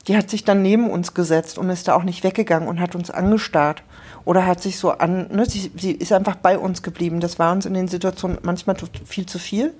die 0.08 0.16
hat 0.16 0.30
sich 0.30 0.44
dann 0.44 0.62
neben 0.62 0.90
uns 0.90 1.14
gesetzt 1.14 1.58
und 1.58 1.70
ist 1.70 1.88
da 1.88 1.94
auch 1.94 2.02
nicht 2.02 2.24
weggegangen 2.24 2.68
und 2.68 2.80
hat 2.80 2.94
uns 2.94 3.10
angestarrt. 3.10 3.82
Oder 4.24 4.46
hat 4.46 4.60
sich 4.62 4.78
so 4.78 4.90
an, 4.92 5.28
ne, 5.32 5.46
sie, 5.46 5.72
sie 5.76 5.92
ist 5.92 6.12
einfach 6.12 6.36
bei 6.36 6.56
uns 6.56 6.82
geblieben. 6.82 7.18
Das 7.20 7.38
war 7.38 7.52
uns 7.52 7.66
in 7.66 7.74
den 7.74 7.88
Situationen 7.88 8.38
manchmal 8.42 8.76
viel 9.04 9.26
zu 9.26 9.38
viel, 9.38 9.72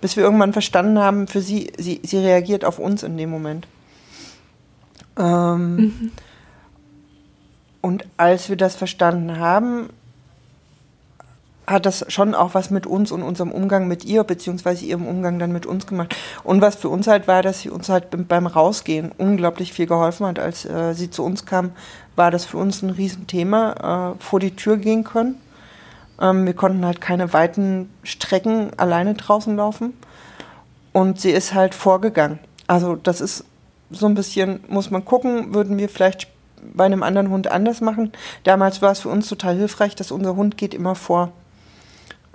bis 0.00 0.16
wir 0.16 0.24
irgendwann 0.24 0.52
verstanden 0.52 0.98
haben, 0.98 1.26
für 1.26 1.40
sie, 1.40 1.72
sie, 1.78 2.00
sie 2.02 2.18
reagiert 2.18 2.64
auf 2.64 2.78
uns 2.78 3.02
in 3.02 3.16
dem 3.16 3.30
Moment. 3.30 3.66
Ähm, 5.18 5.76
mhm. 5.76 6.12
Und 7.80 8.06
als 8.16 8.48
wir 8.48 8.56
das 8.56 8.76
verstanden 8.76 9.38
haben, 9.38 9.88
hat 11.66 11.84
das 11.84 12.04
schon 12.08 12.34
auch 12.34 12.54
was 12.54 12.70
mit 12.70 12.86
uns 12.86 13.10
und 13.10 13.22
unserem 13.22 13.50
Umgang 13.50 13.88
mit 13.88 14.04
ihr, 14.04 14.22
beziehungsweise 14.24 14.84
ihrem 14.84 15.06
Umgang 15.06 15.38
dann 15.38 15.52
mit 15.52 15.66
uns 15.66 15.86
gemacht. 15.86 16.14
Und 16.44 16.60
was 16.60 16.76
für 16.76 16.88
uns 16.88 17.06
halt 17.08 17.26
war, 17.26 17.42
dass 17.42 17.60
sie 17.60 17.70
uns 17.70 17.88
halt 17.88 18.28
beim 18.28 18.46
Rausgehen 18.46 19.10
unglaublich 19.18 19.72
viel 19.72 19.86
geholfen 19.86 20.26
hat. 20.26 20.38
Als 20.38 20.64
äh, 20.64 20.94
sie 20.94 21.10
zu 21.10 21.24
uns 21.24 21.44
kam, 21.44 21.72
war 22.14 22.30
das 22.30 22.44
für 22.44 22.58
uns 22.58 22.82
ein 22.82 22.90
Riesenthema, 22.90 24.14
äh, 24.16 24.22
vor 24.22 24.38
die 24.38 24.54
Tür 24.54 24.76
gehen 24.76 25.02
können. 25.02 25.40
Ähm, 26.20 26.46
wir 26.46 26.54
konnten 26.54 26.86
halt 26.86 27.00
keine 27.00 27.32
weiten 27.32 27.90
Strecken 28.04 28.70
alleine 28.76 29.14
draußen 29.14 29.56
laufen. 29.56 29.94
Und 30.92 31.20
sie 31.20 31.32
ist 31.32 31.52
halt 31.52 31.74
vorgegangen. 31.74 32.38
Also 32.68 32.94
das 32.94 33.20
ist 33.20 33.44
so 33.90 34.06
ein 34.06 34.14
bisschen, 34.14 34.60
muss 34.68 34.90
man 34.90 35.04
gucken, 35.04 35.52
würden 35.52 35.78
wir 35.78 35.88
vielleicht 35.88 36.28
bei 36.74 36.84
einem 36.84 37.02
anderen 37.02 37.30
Hund 37.30 37.48
anders 37.48 37.80
machen. 37.80 38.12
Damals 38.44 38.82
war 38.82 38.92
es 38.92 39.00
für 39.00 39.08
uns 39.08 39.28
total 39.28 39.56
hilfreich, 39.56 39.94
dass 39.94 40.10
unser 40.10 40.36
Hund 40.36 40.56
geht 40.56 40.72
immer 40.72 40.94
vor 40.94 41.32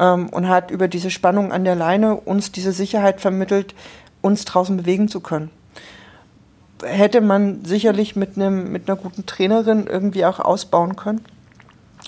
ähm, 0.02 0.30
und 0.30 0.50
hat 0.50 0.72
über 0.72 0.90
diese 0.90 1.12
Spannung 1.12 1.54
an 1.54 1.64
der 1.64 1.76
Leine 1.76 2.16
uns 2.16 2.52
diese 2.52 2.74
Sicherheit 2.74 3.22
vermittelt, 3.22 3.76
uns 4.22 4.44
draußen 4.44 4.76
bewegen 4.76 5.08
zu 5.08 5.22
können. 5.22 5.52
Hätte 6.84 7.22
man 7.22 7.64
sicherlich 7.64 8.16
mit, 8.16 8.36
einem, 8.36 8.72
mit 8.72 8.90
einer 8.90 8.98
guten 8.98 9.28
Trainerin 9.28 9.86
irgendwie 9.86 10.26
auch 10.26 10.40
ausbauen 10.40 10.96
können 10.96 11.24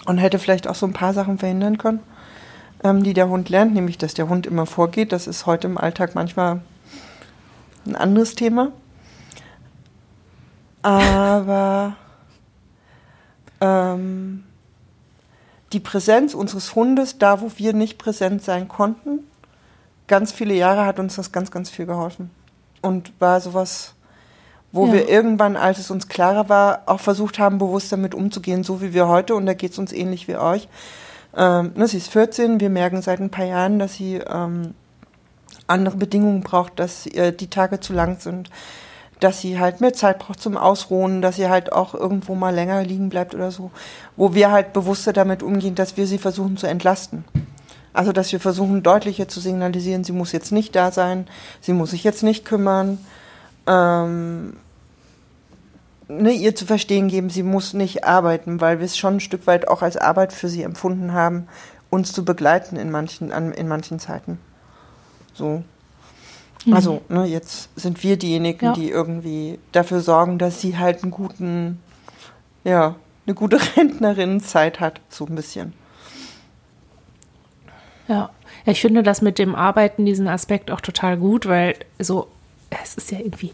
und 0.07 0.17
hätte 0.17 0.39
vielleicht 0.39 0.67
auch 0.67 0.75
so 0.75 0.87
ein 0.87 0.93
paar 0.93 1.13
Sachen 1.13 1.37
verhindern 1.37 1.77
können, 1.77 1.99
ähm, 2.83 3.03
die 3.03 3.13
der 3.13 3.29
Hund 3.29 3.49
lernt, 3.49 3.75
nämlich 3.75 3.99
dass 3.99 4.15
der 4.15 4.27
Hund 4.27 4.47
immer 4.47 4.65
vorgeht. 4.65 5.11
Das 5.11 5.27
ist 5.27 5.45
heute 5.45 5.67
im 5.67 5.77
Alltag 5.77 6.15
manchmal 6.15 6.61
ein 7.85 7.95
anderes 7.95 8.33
Thema. 8.33 8.71
Aber 10.81 11.95
ähm, 13.61 14.43
die 15.73 15.79
Präsenz 15.79 16.33
unseres 16.33 16.75
Hundes 16.75 17.17
da, 17.17 17.41
wo 17.41 17.51
wir 17.57 17.73
nicht 17.73 17.97
präsent 17.97 18.43
sein 18.43 18.67
konnten, 18.67 19.19
ganz 20.07 20.31
viele 20.31 20.53
Jahre 20.53 20.85
hat 20.85 20.99
uns 20.99 21.15
das 21.15 21.31
ganz, 21.31 21.51
ganz 21.51 21.69
viel 21.69 21.85
geholfen. 21.85 22.29
Und 22.81 23.13
war 23.19 23.39
sowas, 23.41 23.93
wo 24.71 24.87
ja. 24.87 24.93
wir 24.93 25.09
irgendwann, 25.09 25.55
als 25.55 25.79
es 25.79 25.89
uns 25.89 26.07
klarer 26.07 26.49
war, 26.49 26.83
auch 26.85 26.99
versucht 26.99 27.39
haben, 27.39 27.57
bewusst 27.57 27.91
damit 27.91 28.13
umzugehen, 28.13 28.63
so 28.63 28.81
wie 28.81 28.93
wir 28.93 29.07
heute. 29.07 29.35
Und 29.35 29.45
da 29.45 29.53
geht 29.53 29.71
es 29.71 29.79
uns 29.79 29.91
ähnlich 29.91 30.27
wie 30.27 30.35
euch. 30.35 30.67
Ähm, 31.35 31.71
ne, 31.75 31.87
sie 31.87 31.97
ist 31.97 32.11
14, 32.11 32.59
wir 32.59 32.69
merken 32.69 33.01
seit 33.01 33.19
ein 33.19 33.31
paar 33.31 33.45
Jahren, 33.45 33.79
dass 33.79 33.95
sie 33.95 34.15
ähm, 34.15 34.75
andere 35.67 35.97
Bedingungen 35.97 36.41
braucht, 36.41 36.79
dass 36.79 37.07
äh, 37.07 37.31
die 37.31 37.49
Tage 37.49 37.79
zu 37.79 37.93
lang 37.93 38.19
sind, 38.19 38.49
dass 39.23 39.39
sie 39.39 39.57
halt 39.57 39.79
mehr 39.79 39.93
Zeit 39.93 40.19
braucht 40.19 40.41
zum 40.41 40.57
Ausruhen, 40.57 41.21
dass 41.21 41.37
sie 41.37 41.47
halt 41.47 41.71
auch 41.71 41.93
irgendwo 41.93 42.35
mal 42.35 42.53
länger 42.53 42.83
liegen 42.83 43.09
bleibt 43.09 43.33
oder 43.33 43.51
so, 43.51 43.71
wo 44.17 44.33
wir 44.33 44.51
halt 44.51 44.73
bewusster 44.73 45.13
damit 45.13 45.41
umgehen, 45.41 45.75
dass 45.75 45.95
wir 45.95 46.07
sie 46.07 46.17
versuchen 46.17 46.57
zu 46.57 46.67
entlasten. 46.67 47.23
Also, 47.93 48.11
dass 48.11 48.31
wir 48.31 48.39
versuchen, 48.39 48.83
deutlicher 48.83 49.27
zu 49.27 49.39
signalisieren, 49.39 50.03
sie 50.03 50.11
muss 50.11 50.31
jetzt 50.31 50.51
nicht 50.51 50.75
da 50.75 50.91
sein, 50.91 51.27
sie 51.61 51.73
muss 51.73 51.91
sich 51.91 52.03
jetzt 52.03 52.23
nicht 52.23 52.43
kümmern, 52.43 52.97
ähm, 53.65 54.57
ne, 56.09 56.31
ihr 56.31 56.55
zu 56.55 56.65
verstehen 56.65 57.07
geben, 57.07 57.29
sie 57.29 57.43
muss 57.43 57.73
nicht 57.73 58.03
arbeiten, 58.03 58.59
weil 58.59 58.79
wir 58.79 58.85
es 58.85 58.97
schon 58.97 59.15
ein 59.15 59.19
Stück 59.21 59.47
weit 59.47 59.67
auch 59.67 59.83
als 59.83 59.95
Arbeit 59.95 60.33
für 60.33 60.49
sie 60.49 60.63
empfunden 60.63 61.13
haben, 61.13 61.47
uns 61.89 62.11
zu 62.11 62.25
begleiten 62.25 62.75
in 62.75 62.91
manchen, 62.91 63.31
in 63.31 63.67
manchen 63.67 63.99
Zeiten. 63.99 64.39
So. 65.33 65.63
Mhm. 66.65 66.73
Also, 66.73 67.01
ne, 67.09 67.25
jetzt 67.25 67.69
sind 67.75 68.03
wir 68.03 68.17
diejenigen, 68.17 68.65
ja. 68.65 68.73
die 68.73 68.89
irgendwie 68.89 69.59
dafür 69.71 70.01
sorgen, 70.01 70.37
dass 70.37 70.61
sie 70.61 70.77
halt 70.77 71.03
einen 71.03 71.11
guten, 71.11 71.79
ja, 72.63 72.95
eine 73.25 73.35
gute 73.35 73.59
Rentnerinnenzeit 73.77 74.79
hat, 74.79 75.01
so 75.09 75.25
ein 75.25 75.35
bisschen. 75.35 75.73
Ja. 78.07 78.29
ja, 78.65 78.71
ich 78.71 78.81
finde 78.81 79.03
das 79.03 79.21
mit 79.21 79.39
dem 79.39 79.55
Arbeiten, 79.55 80.05
diesen 80.05 80.27
Aspekt 80.27 80.71
auch 80.71 80.81
total 80.81 81.17
gut, 81.17 81.47
weil 81.47 81.75
so, 81.99 82.27
es 82.83 82.95
ist 82.95 83.11
ja 83.11 83.19
irgendwie, 83.19 83.51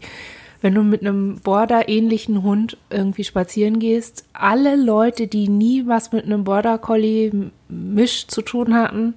wenn 0.60 0.74
du 0.74 0.82
mit 0.82 1.00
einem 1.00 1.36
Border-ähnlichen 1.40 2.42
Hund 2.42 2.76
irgendwie 2.90 3.24
spazieren 3.24 3.78
gehst, 3.78 4.24
alle 4.32 4.76
Leute, 4.76 5.26
die 5.26 5.48
nie 5.48 5.86
was 5.86 6.12
mit 6.12 6.24
einem 6.24 6.44
Border 6.44 6.78
Collie 6.78 7.50
Misch 7.68 8.26
zu 8.26 8.42
tun 8.42 8.74
hatten, 8.74 9.14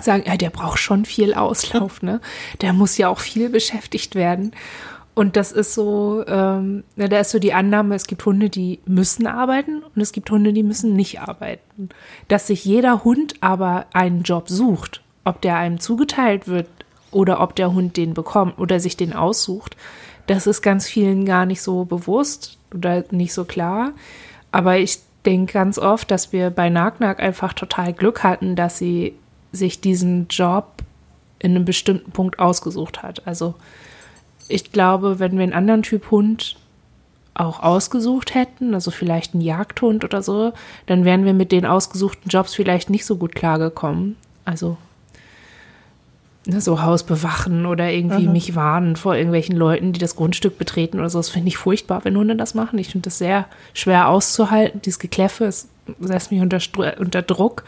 sagen, 0.00 0.24
ja, 0.26 0.36
der 0.36 0.50
braucht 0.50 0.78
schon 0.78 1.04
viel 1.04 1.34
Auslauf, 1.34 2.02
ne? 2.02 2.20
Der 2.60 2.72
muss 2.72 2.98
ja 2.98 3.08
auch 3.08 3.20
viel 3.20 3.48
beschäftigt 3.48 4.14
werden. 4.14 4.52
Und 5.14 5.36
das 5.36 5.52
ist 5.52 5.74
so, 5.74 6.24
ähm, 6.26 6.82
da 6.96 7.20
ist 7.20 7.30
so 7.30 7.38
die 7.38 7.52
Annahme, 7.52 7.94
es 7.94 8.08
gibt 8.08 8.26
Hunde, 8.26 8.50
die 8.50 8.80
müssen 8.84 9.28
arbeiten 9.28 9.82
und 9.82 10.02
es 10.02 10.10
gibt 10.10 10.28
Hunde, 10.30 10.52
die 10.52 10.64
müssen 10.64 10.94
nicht 10.94 11.20
arbeiten. 11.20 11.90
Dass 12.26 12.48
sich 12.48 12.64
jeder 12.64 13.04
Hund 13.04 13.34
aber 13.40 13.86
einen 13.92 14.22
Job 14.22 14.48
sucht, 14.48 15.02
ob 15.22 15.40
der 15.40 15.56
einem 15.56 15.78
zugeteilt 15.78 16.48
wird 16.48 16.66
oder 17.12 17.40
ob 17.40 17.54
der 17.54 17.72
Hund 17.72 17.96
den 17.96 18.12
bekommt 18.12 18.58
oder 18.58 18.80
sich 18.80 18.96
den 18.96 19.12
aussucht, 19.12 19.76
das 20.26 20.48
ist 20.48 20.62
ganz 20.62 20.88
vielen 20.88 21.24
gar 21.24 21.46
nicht 21.46 21.62
so 21.62 21.84
bewusst 21.84 22.58
oder 22.74 23.04
nicht 23.12 23.34
so 23.34 23.44
klar. 23.44 23.92
Aber 24.50 24.78
ich 24.78 24.98
denke 25.24 25.52
ganz 25.52 25.78
oft, 25.78 26.10
dass 26.10 26.32
wir 26.32 26.50
bei 26.50 26.70
Nagnack 26.70 27.20
einfach 27.20 27.52
total 27.52 27.92
Glück 27.92 28.24
hatten, 28.24 28.56
dass 28.56 28.78
sie 28.78 29.14
sich 29.54 29.80
diesen 29.80 30.28
Job 30.28 30.82
in 31.38 31.52
einem 31.52 31.64
bestimmten 31.64 32.10
Punkt 32.10 32.38
ausgesucht 32.38 33.02
hat. 33.02 33.26
Also 33.26 33.54
ich 34.48 34.72
glaube, 34.72 35.18
wenn 35.18 35.36
wir 35.36 35.42
einen 35.42 35.52
anderen 35.52 35.82
Typ 35.82 36.10
Hund 36.10 36.56
auch 37.34 37.60
ausgesucht 37.60 38.34
hätten, 38.34 38.74
also 38.74 38.90
vielleicht 38.90 39.34
einen 39.34 39.42
Jagdhund 39.42 40.04
oder 40.04 40.22
so, 40.22 40.52
dann 40.86 41.04
wären 41.04 41.24
wir 41.24 41.34
mit 41.34 41.52
den 41.52 41.66
ausgesuchten 41.66 42.28
Jobs 42.28 42.54
vielleicht 42.54 42.90
nicht 42.90 43.04
so 43.04 43.16
gut 43.16 43.34
klargekommen. 43.34 44.16
Also 44.44 44.76
ne, 46.46 46.60
so 46.60 46.82
Haus 46.82 47.02
bewachen 47.02 47.66
oder 47.66 47.90
irgendwie 47.90 48.26
mhm. 48.26 48.32
mich 48.32 48.54
warnen 48.54 48.96
vor 48.96 49.16
irgendwelchen 49.16 49.56
Leuten, 49.56 49.92
die 49.92 50.00
das 50.00 50.16
Grundstück 50.16 50.58
betreten 50.58 50.98
oder 50.98 51.10
so. 51.10 51.18
Das 51.18 51.28
finde 51.28 51.48
ich 51.48 51.56
furchtbar, 51.56 52.04
wenn 52.04 52.16
Hunde 52.16 52.36
das 52.36 52.54
machen. 52.54 52.78
Ich 52.78 52.88
finde 52.88 53.06
das 53.06 53.18
sehr 53.18 53.46
schwer 53.72 54.08
auszuhalten. 54.08 54.80
Dieses 54.82 54.98
Gekläffe, 54.98 55.46
es 55.46 55.68
setzt 56.00 56.30
mich 56.30 56.40
unter, 56.40 56.60
unter 56.98 57.22
Druck. 57.22 57.64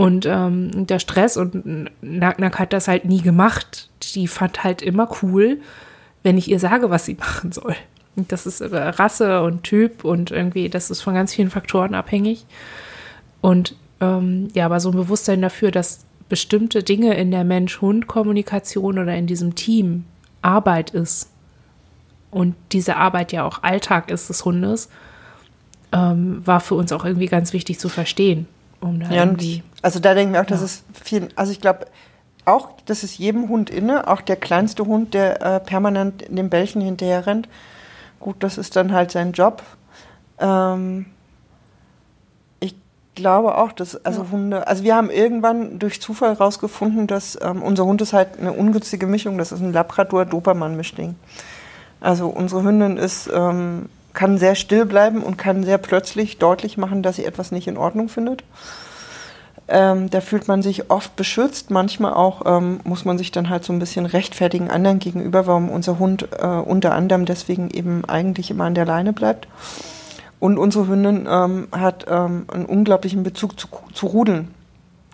Und 0.00 0.24
ähm, 0.24 0.86
der 0.86 0.98
Stress 0.98 1.36
und 1.36 1.90
Nack 2.00 2.58
hat 2.58 2.72
das 2.72 2.88
halt 2.88 3.04
nie 3.04 3.20
gemacht. 3.20 3.90
Die 4.14 4.28
fand 4.28 4.64
halt 4.64 4.80
immer 4.80 5.10
cool, 5.20 5.60
wenn 6.22 6.38
ich 6.38 6.50
ihr 6.50 6.58
sage, 6.58 6.88
was 6.88 7.04
sie 7.04 7.14
machen 7.20 7.52
soll. 7.52 7.76
Und 8.16 8.32
das 8.32 8.46
ist 8.46 8.62
Rasse 8.62 9.42
und 9.42 9.62
Typ 9.62 10.06
und 10.06 10.30
irgendwie, 10.30 10.70
das 10.70 10.90
ist 10.90 11.02
von 11.02 11.12
ganz 11.12 11.34
vielen 11.34 11.50
Faktoren 11.50 11.94
abhängig. 11.94 12.46
Und 13.42 13.76
ähm, 14.00 14.48
ja, 14.54 14.64
aber 14.64 14.80
so 14.80 14.88
ein 14.88 14.96
Bewusstsein 14.96 15.42
dafür, 15.42 15.70
dass 15.70 16.06
bestimmte 16.30 16.82
Dinge 16.82 17.12
in 17.18 17.30
der 17.30 17.44
Mensch-Hund-Kommunikation 17.44 18.98
oder 18.98 19.14
in 19.14 19.26
diesem 19.26 19.54
Team 19.54 20.06
Arbeit 20.40 20.92
ist 20.92 21.28
und 22.30 22.54
diese 22.72 22.96
Arbeit 22.96 23.32
ja 23.32 23.44
auch 23.44 23.62
Alltag 23.64 24.10
ist 24.10 24.30
des 24.30 24.46
Hundes, 24.46 24.88
ähm, 25.92 26.40
war 26.46 26.60
für 26.60 26.76
uns 26.76 26.90
auch 26.90 27.04
irgendwie 27.04 27.26
ganz 27.26 27.52
wichtig 27.52 27.78
zu 27.78 27.90
verstehen 27.90 28.46
um 28.80 29.00
da 29.00 29.10
ja, 29.10 29.24
irgendwie. 29.24 29.62
Also 29.82 29.98
da 29.98 30.14
denken 30.14 30.34
wir 30.34 30.40
auch, 30.40 30.46
dass 30.46 30.60
ja. 30.60 30.66
es 30.66 30.84
viel, 31.02 31.28
also 31.36 31.52
ich 31.52 31.60
glaube 31.60 31.86
auch, 32.44 32.70
das 32.86 33.04
ist 33.04 33.18
jedem 33.18 33.48
Hund 33.48 33.70
inne, 33.70 34.08
auch 34.08 34.20
der 34.20 34.36
kleinste 34.36 34.86
Hund, 34.86 35.14
der 35.14 35.42
äh, 35.42 35.60
permanent 35.60 36.22
in 36.22 36.36
dem 36.36 36.50
Bällchen 36.50 36.80
hinterher 36.80 37.26
rennt. 37.26 37.48
Gut, 38.18 38.36
das 38.40 38.58
ist 38.58 38.76
dann 38.76 38.92
halt 38.92 39.10
sein 39.10 39.32
Job. 39.32 39.62
Ähm, 40.38 41.06
ich 42.60 42.74
glaube 43.14 43.56
auch, 43.56 43.72
dass 43.72 44.04
also 44.04 44.22
ja. 44.22 44.30
Hunde, 44.30 44.66
also 44.66 44.84
wir 44.84 44.96
haben 44.96 45.10
irgendwann 45.10 45.78
durch 45.78 46.00
Zufall 46.00 46.32
rausgefunden, 46.32 47.06
dass 47.06 47.38
ähm, 47.40 47.62
unser 47.62 47.84
Hund 47.84 48.02
ist 48.02 48.12
halt 48.12 48.38
eine 48.38 48.52
ungünstige 48.52 49.06
Mischung, 49.06 49.38
das 49.38 49.52
ist 49.52 49.60
ein 49.60 49.72
Labrador-Dobermann-Mischding. 49.72 51.14
Also 52.00 52.28
unsere 52.28 52.62
Hündin 52.62 52.96
ist 52.96 53.30
ähm, 53.32 53.88
kann 54.12 54.38
sehr 54.38 54.54
still 54.54 54.86
bleiben 54.86 55.22
und 55.22 55.36
kann 55.36 55.62
sehr 55.62 55.78
plötzlich 55.78 56.38
deutlich 56.38 56.76
machen, 56.76 57.02
dass 57.02 57.16
sie 57.16 57.24
etwas 57.24 57.52
nicht 57.52 57.68
in 57.68 57.76
Ordnung 57.76 58.08
findet. 58.08 58.44
Ähm, 59.72 60.10
da 60.10 60.20
fühlt 60.20 60.48
man 60.48 60.62
sich 60.62 60.90
oft 60.90 61.14
beschützt. 61.14 61.70
Manchmal 61.70 62.12
auch 62.12 62.42
ähm, 62.44 62.80
muss 62.82 63.04
man 63.04 63.18
sich 63.18 63.30
dann 63.30 63.48
halt 63.48 63.62
so 63.62 63.72
ein 63.72 63.78
bisschen 63.78 64.04
rechtfertigen 64.04 64.68
anderen 64.68 64.98
gegenüber, 64.98 65.46
warum 65.46 65.70
unser 65.70 66.00
Hund 66.00 66.28
äh, 66.36 66.44
unter 66.44 66.92
anderem 66.92 67.24
deswegen 67.24 67.70
eben 67.70 68.04
eigentlich 68.04 68.50
immer 68.50 68.64
an 68.64 68.74
der 68.74 68.84
Leine 68.84 69.12
bleibt. 69.12 69.46
Und 70.40 70.58
unsere 70.58 70.88
Hündin 70.88 71.28
ähm, 71.30 71.68
hat 71.70 72.06
ähm, 72.08 72.46
einen 72.52 72.64
unglaublichen 72.64 73.22
Bezug 73.22 73.60
zu, 73.60 73.68
zu 73.94 74.08
Rudeln. 74.08 74.52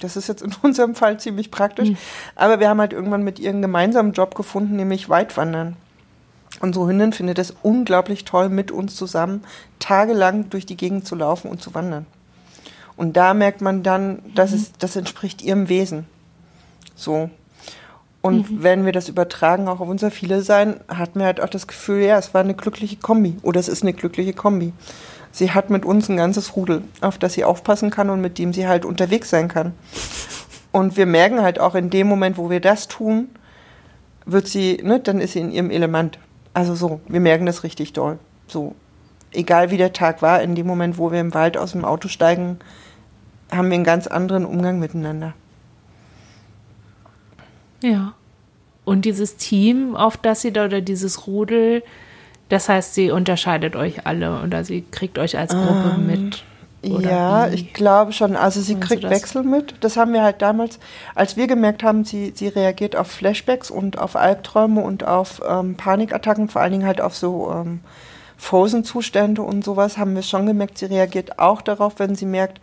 Das 0.01 0.17
ist 0.17 0.27
jetzt 0.27 0.41
in 0.41 0.55
unserem 0.63 0.95
Fall 0.95 1.21
ziemlich 1.21 1.51
praktisch. 1.51 1.91
Mhm. 1.91 1.97
Aber 2.35 2.59
wir 2.59 2.71
haben 2.71 2.81
halt 2.81 2.95
irgendwann 2.95 3.25
mit 3.25 3.39
ihr 3.39 3.51
einen 3.51 3.61
gemeinsamen 3.61 4.13
Job 4.13 4.35
gefunden, 4.35 4.77
nämlich 4.77 5.11
Weitwandern. 5.11 5.77
Unsere 6.61 6.87
Hündin 6.87 7.13
findet 7.13 7.39
es 7.39 7.55
unglaublich 7.63 8.25
toll, 8.25 8.49
mit 8.49 8.71
uns 8.71 8.97
zusammen 8.97 9.45
tagelang 9.79 10.49
durch 10.49 10.65
die 10.65 10.79
Gegend 10.79 11.07
zu 11.07 11.15
laufen 11.15 11.51
und 11.51 11.61
zu 11.61 11.75
wandern. 11.75 12.07
Und 12.97 13.17
da 13.17 13.35
merkt 13.35 13.61
man 13.61 13.83
dann, 13.83 14.21
dass 14.35 14.50
mhm. 14.50 14.57
es, 14.57 14.73
das 14.79 14.97
entspricht 14.97 15.43
ihrem 15.43 15.69
Wesen. 15.69 16.07
So. 16.95 17.31
Und 18.23 18.50
mhm. 18.50 18.62
wenn 18.62 18.85
wir 18.85 18.93
das 18.93 19.09
übertragen, 19.09 19.69
auch 19.69 19.81
auf 19.81 19.88
unser 19.88 20.11
Viele 20.11 20.43
sein, 20.43 20.81
hat 20.88 21.15
mir 21.15 21.25
halt 21.25 21.41
auch 21.41 21.49
das 21.49 21.67
Gefühl, 21.67 22.03
ja, 22.03 22.19
es 22.19 22.35
war 22.35 22.41
eine 22.41 22.55
glückliche 22.55 22.97
Kombi. 22.97 23.37
Oder 23.43 23.61
es 23.61 23.69
ist 23.69 23.83
eine 23.83 23.93
glückliche 23.93 24.33
Kombi. 24.33 24.73
Sie 25.31 25.50
hat 25.53 25.69
mit 25.69 25.85
uns 25.85 26.09
ein 26.09 26.17
ganzes 26.17 26.57
Rudel, 26.57 26.83
auf 27.03 27.19
das 27.19 27.35
sie 27.35 27.45
aufpassen 27.45 27.91
kann 27.91 28.09
und 28.09 28.23
mit 28.23 28.38
dem 28.38 28.55
sie 28.55 28.67
halt 28.67 28.87
unterwegs 28.87 29.29
sein 29.29 29.49
kann. 29.49 29.75
Und 30.73 30.97
wir 30.97 31.07
merken 31.07 31.43
halt 31.43 31.61
auch 31.61 31.75
in 31.75 31.91
dem 31.91 32.07
Moment, 32.07 32.38
wo 32.38 32.49
wir 32.49 32.61
das 32.61 32.88
tun, 32.88 33.29
wird 34.25 34.49
sie, 34.49 34.81
ne, 34.83 34.99
dann 34.99 35.21
ist 35.21 35.33
sie 35.33 35.41
in 35.41 35.53
ihrem 35.53 35.71
Element. 35.71 36.19
Also 36.55 36.75
so, 36.75 37.00
wir 37.07 37.21
merken 37.21 37.47
das 37.47 37.65
richtig 37.65 37.93
doll. 37.93 38.19
So, 38.49 38.75
egal 39.33 39.71
wie 39.71 39.76
der 39.76 39.93
Tag 39.93 40.23
war, 40.23 40.43
in 40.43 40.55
dem 40.55 40.67
Moment, 40.67 40.99
wo 40.99 41.12
wir 41.12 41.21
im 41.21 41.35
Wald 41.35 41.57
aus 41.57 41.73
dem 41.73 41.85
Auto 41.85 42.09
steigen, 42.09 42.59
haben 43.50 43.69
wir 43.69 43.75
einen 43.75 43.85
ganz 43.85 44.07
anderen 44.07 44.45
Umgang 44.45 44.79
miteinander. 44.79 45.35
Ja. 47.83 48.15
Und 48.85 49.05
dieses 49.05 49.37
Team, 49.37 49.97
auf 49.97 50.17
das 50.17 50.43
sie 50.43 50.53
da 50.53 50.67
oder 50.67 50.81
dieses 50.81 51.26
Rudel, 51.26 51.83
das 52.49 52.69
heißt, 52.69 52.95
sie 52.95 53.11
unterscheidet 53.11 53.75
euch 53.75 54.07
alle 54.07 54.41
oder 54.43 54.65
sie 54.65 54.85
kriegt 54.91 55.19
euch 55.19 55.37
als 55.37 55.53
Gruppe 55.53 55.97
ähm, 55.97 56.07
mit. 56.07 56.45
ja, 56.83 57.50
wie? 57.50 57.57
ich 57.57 57.73
glaube 57.73 58.12
schon. 58.12 58.37
Also 58.37 58.61
sie 58.61 58.76
kriegt 58.76 59.03
Wechsel 59.03 59.43
mit. 59.43 59.75
Das 59.81 59.97
haben 59.97 60.12
wir 60.12 60.23
halt 60.23 60.41
damals, 60.41 60.79
als 61.17 61.37
wir 61.37 61.49
gemerkt 61.49 61.83
haben, 61.83 62.05
sie, 62.05 62.33
sie 62.37 62.47
reagiert 62.47 62.95
auf 62.95 63.09
Flashbacks 63.09 63.73
und 63.73 63.99
auf 63.99 64.15
Albträume 64.15 64.81
und 64.81 65.05
auf 65.05 65.43
ähm, 65.49 65.76
Panikattacken, 65.76 66.49
vor 66.49 66.62
allen 66.62 66.73
Dingen 66.73 66.87
halt 66.87 67.00
auf 67.00 67.17
so 67.17 67.53
ähm, 67.53 67.81
Frozen-Zustände 68.37 69.43
und 69.43 69.65
sowas, 69.65 69.99
haben 69.99 70.15
wir 70.15 70.23
schon 70.23 70.47
gemerkt, 70.47 70.79
sie 70.79 70.87
reagiert 70.87 71.41
auch 71.41 71.62
darauf, 71.62 71.95
wenn 71.99 72.15
sie 72.15 72.26
merkt, 72.26 72.61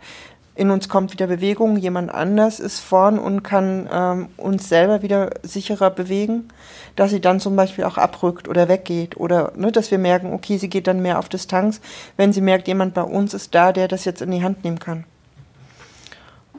in 0.54 0.70
uns 0.70 0.88
kommt 0.88 1.12
wieder 1.12 1.26
Bewegung, 1.26 1.76
jemand 1.76 2.12
anders 2.12 2.60
ist 2.60 2.80
vorn 2.80 3.18
und 3.18 3.42
kann 3.42 3.88
ähm, 3.92 4.28
uns 4.36 4.68
selber 4.68 5.02
wieder 5.02 5.30
sicherer 5.42 5.90
bewegen, 5.90 6.48
dass 6.94 7.10
sie 7.10 7.20
dann 7.20 7.40
zum 7.40 7.56
Beispiel 7.56 7.84
auch 7.84 7.98
abrückt 7.98 8.48
oder 8.48 8.68
weggeht 8.68 9.16
oder 9.16 9.52
ne, 9.56 9.72
dass 9.72 9.90
wir 9.90 9.98
merken, 9.98 10.32
okay, 10.32 10.58
sie 10.58 10.68
geht 10.68 10.86
dann 10.86 11.02
mehr 11.02 11.18
auf 11.18 11.28
Distanz, 11.28 11.80
wenn 12.16 12.32
sie 12.32 12.40
merkt, 12.40 12.68
jemand 12.68 12.94
bei 12.94 13.02
uns 13.02 13.34
ist 13.34 13.54
da, 13.54 13.72
der 13.72 13.88
das 13.88 14.04
jetzt 14.04 14.22
in 14.22 14.30
die 14.30 14.44
Hand 14.44 14.62
nehmen 14.64 14.78
kann. 14.78 15.04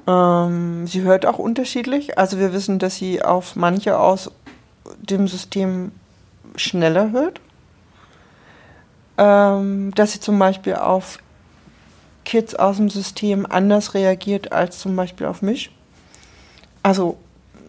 Ähm, 0.07 0.85
sie 0.87 1.01
hört 1.01 1.25
auch 1.25 1.39
unterschiedlich, 1.39 2.17
also 2.17 2.37
wir 2.37 2.53
wissen, 2.53 2.79
dass 2.79 2.95
sie 2.95 3.23
auf 3.23 3.55
manche 3.55 3.97
aus 3.97 4.29
dem 5.01 5.27
System 5.27 5.91
schneller 6.57 7.11
hört 7.11 7.39
ähm, 9.17 9.93
dass 9.95 10.13
sie 10.13 10.19
zum 10.19 10.37
Beispiel 10.39 10.75
auf 10.75 11.19
Kids 12.25 12.55
aus 12.55 12.77
dem 12.77 12.89
System 12.89 13.45
anders 13.49 13.93
reagiert 13.93 14.51
als 14.51 14.79
zum 14.79 14.95
Beispiel 14.95 15.27
auf 15.27 15.41
mich. 15.41 15.71
Also, 16.83 17.17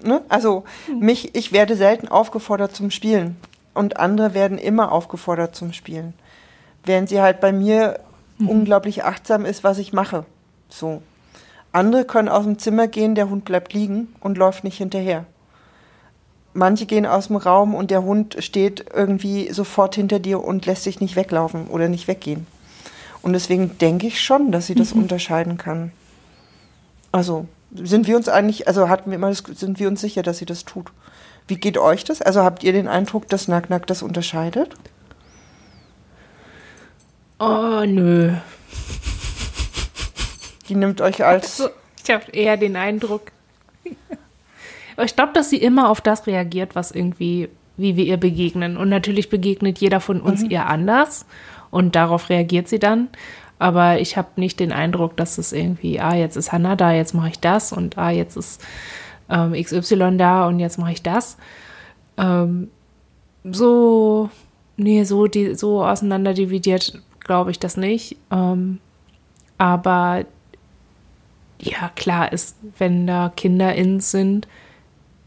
ne? 0.02 0.22
Also 0.28 0.64
hm. 0.86 0.98
mich, 0.98 1.34
ich 1.34 1.52
werde 1.52 1.76
selten 1.76 2.08
aufgefordert 2.08 2.74
zum 2.74 2.90
Spielen 2.90 3.36
und 3.74 3.98
andere 3.98 4.34
werden 4.34 4.58
immer 4.58 4.90
aufgefordert 4.92 5.54
zum 5.54 5.72
Spielen. 5.72 6.14
Während 6.84 7.08
sie 7.08 7.20
halt 7.20 7.40
bei 7.40 7.52
mir 7.52 8.00
mhm. 8.38 8.48
unglaublich 8.48 9.04
achtsam 9.04 9.44
ist, 9.44 9.64
was 9.64 9.78
ich 9.78 9.92
mache. 9.92 10.24
So. 10.68 11.02
Andere 11.72 12.04
können 12.04 12.28
aus 12.28 12.44
dem 12.44 12.58
Zimmer 12.58 12.88
gehen, 12.88 13.14
der 13.14 13.28
Hund 13.28 13.44
bleibt 13.44 13.72
liegen 13.72 14.14
und 14.20 14.38
läuft 14.38 14.64
nicht 14.64 14.78
hinterher 14.78 15.26
manche 16.56 16.86
gehen 16.86 17.06
aus 17.06 17.28
dem 17.28 17.36
Raum 17.36 17.74
und 17.74 17.90
der 17.90 18.02
Hund 18.02 18.36
steht 18.40 18.86
irgendwie 18.94 19.52
sofort 19.52 19.94
hinter 19.94 20.18
dir 20.18 20.42
und 20.42 20.66
lässt 20.66 20.82
sich 20.82 21.00
nicht 21.00 21.14
weglaufen 21.14 21.68
oder 21.68 21.88
nicht 21.88 22.08
weggehen. 22.08 22.46
Und 23.26 23.32
deswegen 23.32 23.76
denke 23.78 24.06
ich 24.06 24.20
schon, 24.20 24.52
dass 24.52 24.68
sie 24.68 24.76
das 24.76 24.94
mhm. 24.94 25.02
unterscheiden 25.02 25.58
kann. 25.58 25.90
Also 27.10 27.48
sind 27.74 28.06
wir 28.06 28.16
uns 28.16 28.28
eigentlich, 28.28 28.68
also 28.68 28.88
hatten 28.88 29.10
wir 29.10 29.16
immer 29.16 29.30
das, 29.30 29.38
sind 29.38 29.80
wir 29.80 29.88
uns 29.88 30.00
sicher, 30.00 30.22
dass 30.22 30.38
sie 30.38 30.46
das 30.46 30.64
tut. 30.64 30.92
Wie 31.48 31.56
geht 31.56 31.76
euch 31.76 32.04
das? 32.04 32.22
Also 32.22 32.44
habt 32.44 32.62
ihr 32.62 32.72
den 32.72 32.86
Eindruck, 32.86 33.26
dass 33.26 33.48
Nack 33.48 33.68
Nack 33.68 33.88
das 33.88 34.04
unterscheidet? 34.04 34.76
Oh, 37.40 37.82
nö. 37.84 38.34
Die 40.68 40.76
nimmt 40.76 41.00
euch 41.00 41.24
als. 41.24 41.60
Also, 41.60 41.74
ich 42.04 42.14
habe 42.14 42.30
eher 42.30 42.56
den 42.56 42.76
Eindruck, 42.76 43.32
aber 44.94 45.04
ich 45.04 45.16
glaube, 45.16 45.32
dass 45.32 45.50
sie 45.50 45.58
immer 45.58 45.90
auf 45.90 46.00
das 46.00 46.28
reagiert, 46.28 46.76
was 46.76 46.92
irgendwie, 46.92 47.48
wie 47.76 47.96
wir 47.96 48.04
ihr 48.04 48.18
begegnen. 48.18 48.76
Und 48.76 48.88
natürlich 48.88 49.30
begegnet 49.30 49.78
jeder 49.78 49.98
von 49.98 50.20
uns 50.20 50.42
mhm. 50.42 50.50
ihr 50.50 50.66
anders 50.66 51.26
und 51.70 51.94
darauf 51.94 52.28
reagiert 52.28 52.68
sie 52.68 52.78
dann. 52.78 53.08
Aber 53.58 54.00
ich 54.00 54.16
habe 54.16 54.28
nicht 54.36 54.60
den 54.60 54.72
Eindruck, 54.72 55.16
dass 55.16 55.38
es 55.38 55.52
irgendwie, 55.52 55.98
ah, 55.98 56.14
jetzt 56.14 56.36
ist 56.36 56.52
Hannah 56.52 56.76
da, 56.76 56.92
jetzt 56.92 57.14
mache 57.14 57.28
ich 57.28 57.40
das 57.40 57.72
und 57.72 57.96
ah, 57.96 58.10
jetzt 58.10 58.36
ist 58.36 58.62
ähm, 59.30 59.52
XY 59.52 60.16
da 60.18 60.46
und 60.46 60.60
jetzt 60.60 60.78
mache 60.78 60.92
ich 60.92 61.02
das. 61.02 61.36
Ähm, 62.18 62.70
so, 63.44 64.30
nee, 64.76 65.04
so, 65.04 65.26
die, 65.26 65.54
so 65.54 65.84
auseinanderdividiert 65.84 67.00
glaube 67.20 67.50
ich 67.50 67.58
das 67.58 67.76
nicht. 67.76 68.16
Ähm, 68.30 68.78
aber 69.58 70.24
ja, 71.58 71.90
klar 71.94 72.32
ist, 72.32 72.56
wenn 72.78 73.06
da 73.06 73.32
Kinder 73.34 73.74
in 73.74 74.00
sind, 74.00 74.46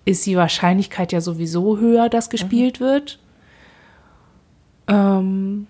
ist 0.06 0.26
die 0.26 0.38
Wahrscheinlichkeit 0.38 1.12
ja 1.12 1.22
sowieso 1.22 1.78
höher, 1.78 2.10
dass 2.10 2.30
gespielt 2.30 2.80
mhm. 2.80 2.86
wird. 2.86 3.20
Ähm, 4.88 5.68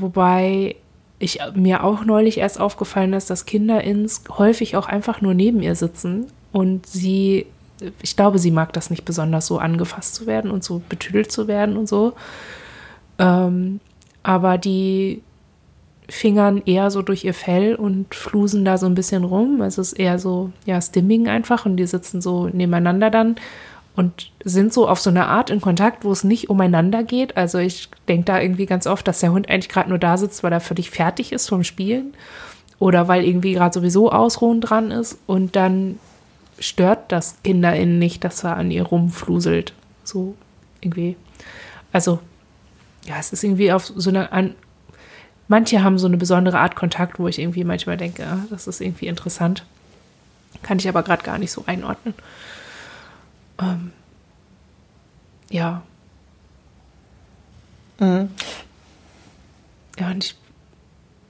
wobei 0.00 0.76
ich 1.18 1.38
mir 1.54 1.84
auch 1.84 2.04
neulich 2.04 2.38
erst 2.38 2.60
aufgefallen 2.60 3.12
ist, 3.12 3.30
dass 3.30 3.46
Kinder 3.46 3.82
ins 3.82 4.24
häufig 4.36 4.76
auch 4.76 4.86
einfach 4.86 5.20
nur 5.20 5.34
neben 5.34 5.62
ihr 5.62 5.74
sitzen 5.74 6.26
und 6.52 6.86
sie, 6.86 7.46
ich 8.02 8.16
glaube, 8.16 8.38
sie 8.38 8.50
mag 8.50 8.72
das 8.72 8.90
nicht 8.90 9.04
besonders 9.04 9.46
so 9.46 9.58
angefasst 9.58 10.14
zu 10.14 10.26
werden 10.26 10.50
und 10.50 10.64
so 10.64 10.82
betüdelt 10.88 11.32
zu 11.32 11.48
werden 11.48 11.76
und 11.76 11.88
so. 11.88 12.14
Ähm, 13.18 13.80
aber 14.22 14.58
die 14.58 15.22
Fingern 16.08 16.62
eher 16.66 16.90
so 16.90 17.02
durch 17.02 17.24
ihr 17.24 17.34
Fell 17.34 17.74
und 17.74 18.14
flusen 18.14 18.64
da 18.64 18.76
so 18.76 18.86
ein 18.86 18.94
bisschen 18.94 19.24
rum. 19.24 19.62
Es 19.62 19.78
ist 19.78 19.94
eher 19.94 20.18
so, 20.18 20.50
ja, 20.66 20.80
Stimming 20.80 21.28
einfach 21.28 21.64
und 21.64 21.76
die 21.76 21.86
sitzen 21.86 22.20
so 22.20 22.48
nebeneinander 22.48 23.10
dann 23.10 23.36
und 23.96 24.32
sind 24.44 24.72
so 24.72 24.88
auf 24.88 25.00
so 25.00 25.10
eine 25.10 25.26
Art 25.26 25.50
in 25.50 25.60
Kontakt, 25.60 26.04
wo 26.04 26.12
es 26.12 26.24
nicht 26.24 26.50
umeinander 26.50 27.04
geht. 27.04 27.36
Also 27.36 27.58
ich 27.58 27.88
denke 28.08 28.24
da 28.24 28.40
irgendwie 28.40 28.66
ganz 28.66 28.86
oft, 28.86 29.06
dass 29.06 29.20
der 29.20 29.32
Hund 29.32 29.48
eigentlich 29.48 29.68
gerade 29.68 29.88
nur 29.88 29.98
da 29.98 30.16
sitzt, 30.16 30.42
weil 30.42 30.52
er 30.52 30.60
völlig 30.60 30.90
fertig 30.90 31.32
ist 31.32 31.48
vom 31.48 31.64
Spielen 31.64 32.14
oder 32.78 33.06
weil 33.06 33.24
irgendwie 33.24 33.52
gerade 33.52 33.72
sowieso 33.72 34.10
Ausruhen 34.10 34.60
dran 34.60 34.90
ist 34.90 35.18
und 35.26 35.54
dann 35.54 35.98
stört 36.58 37.12
das 37.12 37.36
KinderInnen 37.42 37.98
nicht, 37.98 38.24
dass 38.24 38.44
er 38.44 38.56
an 38.56 38.70
ihr 38.70 38.82
rumfluselt. 38.82 39.72
So 40.02 40.34
irgendwie. 40.80 41.16
Also 41.92 42.18
ja, 43.06 43.16
es 43.18 43.32
ist 43.32 43.44
irgendwie 43.44 43.72
auf 43.72 43.84
so 43.84 44.10
eine 44.10 44.32
an, 44.32 44.54
Manche 45.46 45.82
haben 45.82 45.98
so 45.98 46.06
eine 46.06 46.16
besondere 46.16 46.58
Art 46.58 46.74
Kontakt, 46.74 47.18
wo 47.18 47.28
ich 47.28 47.38
irgendwie 47.38 47.64
manchmal 47.64 47.96
denke, 47.96 48.26
ah, 48.26 48.44
das 48.50 48.66
ist 48.66 48.80
irgendwie 48.80 49.08
interessant. 49.08 49.64
Kann 50.62 50.78
ich 50.78 50.88
aber 50.88 51.02
gerade 51.02 51.22
gar 51.22 51.38
nicht 51.38 51.52
so 51.52 51.64
einordnen. 51.66 52.14
Ähm, 53.58 53.92
ja. 55.50 55.82
Mhm. 58.00 58.30
Ja, 59.98 60.10
und 60.10 60.24
ich, 60.24 60.36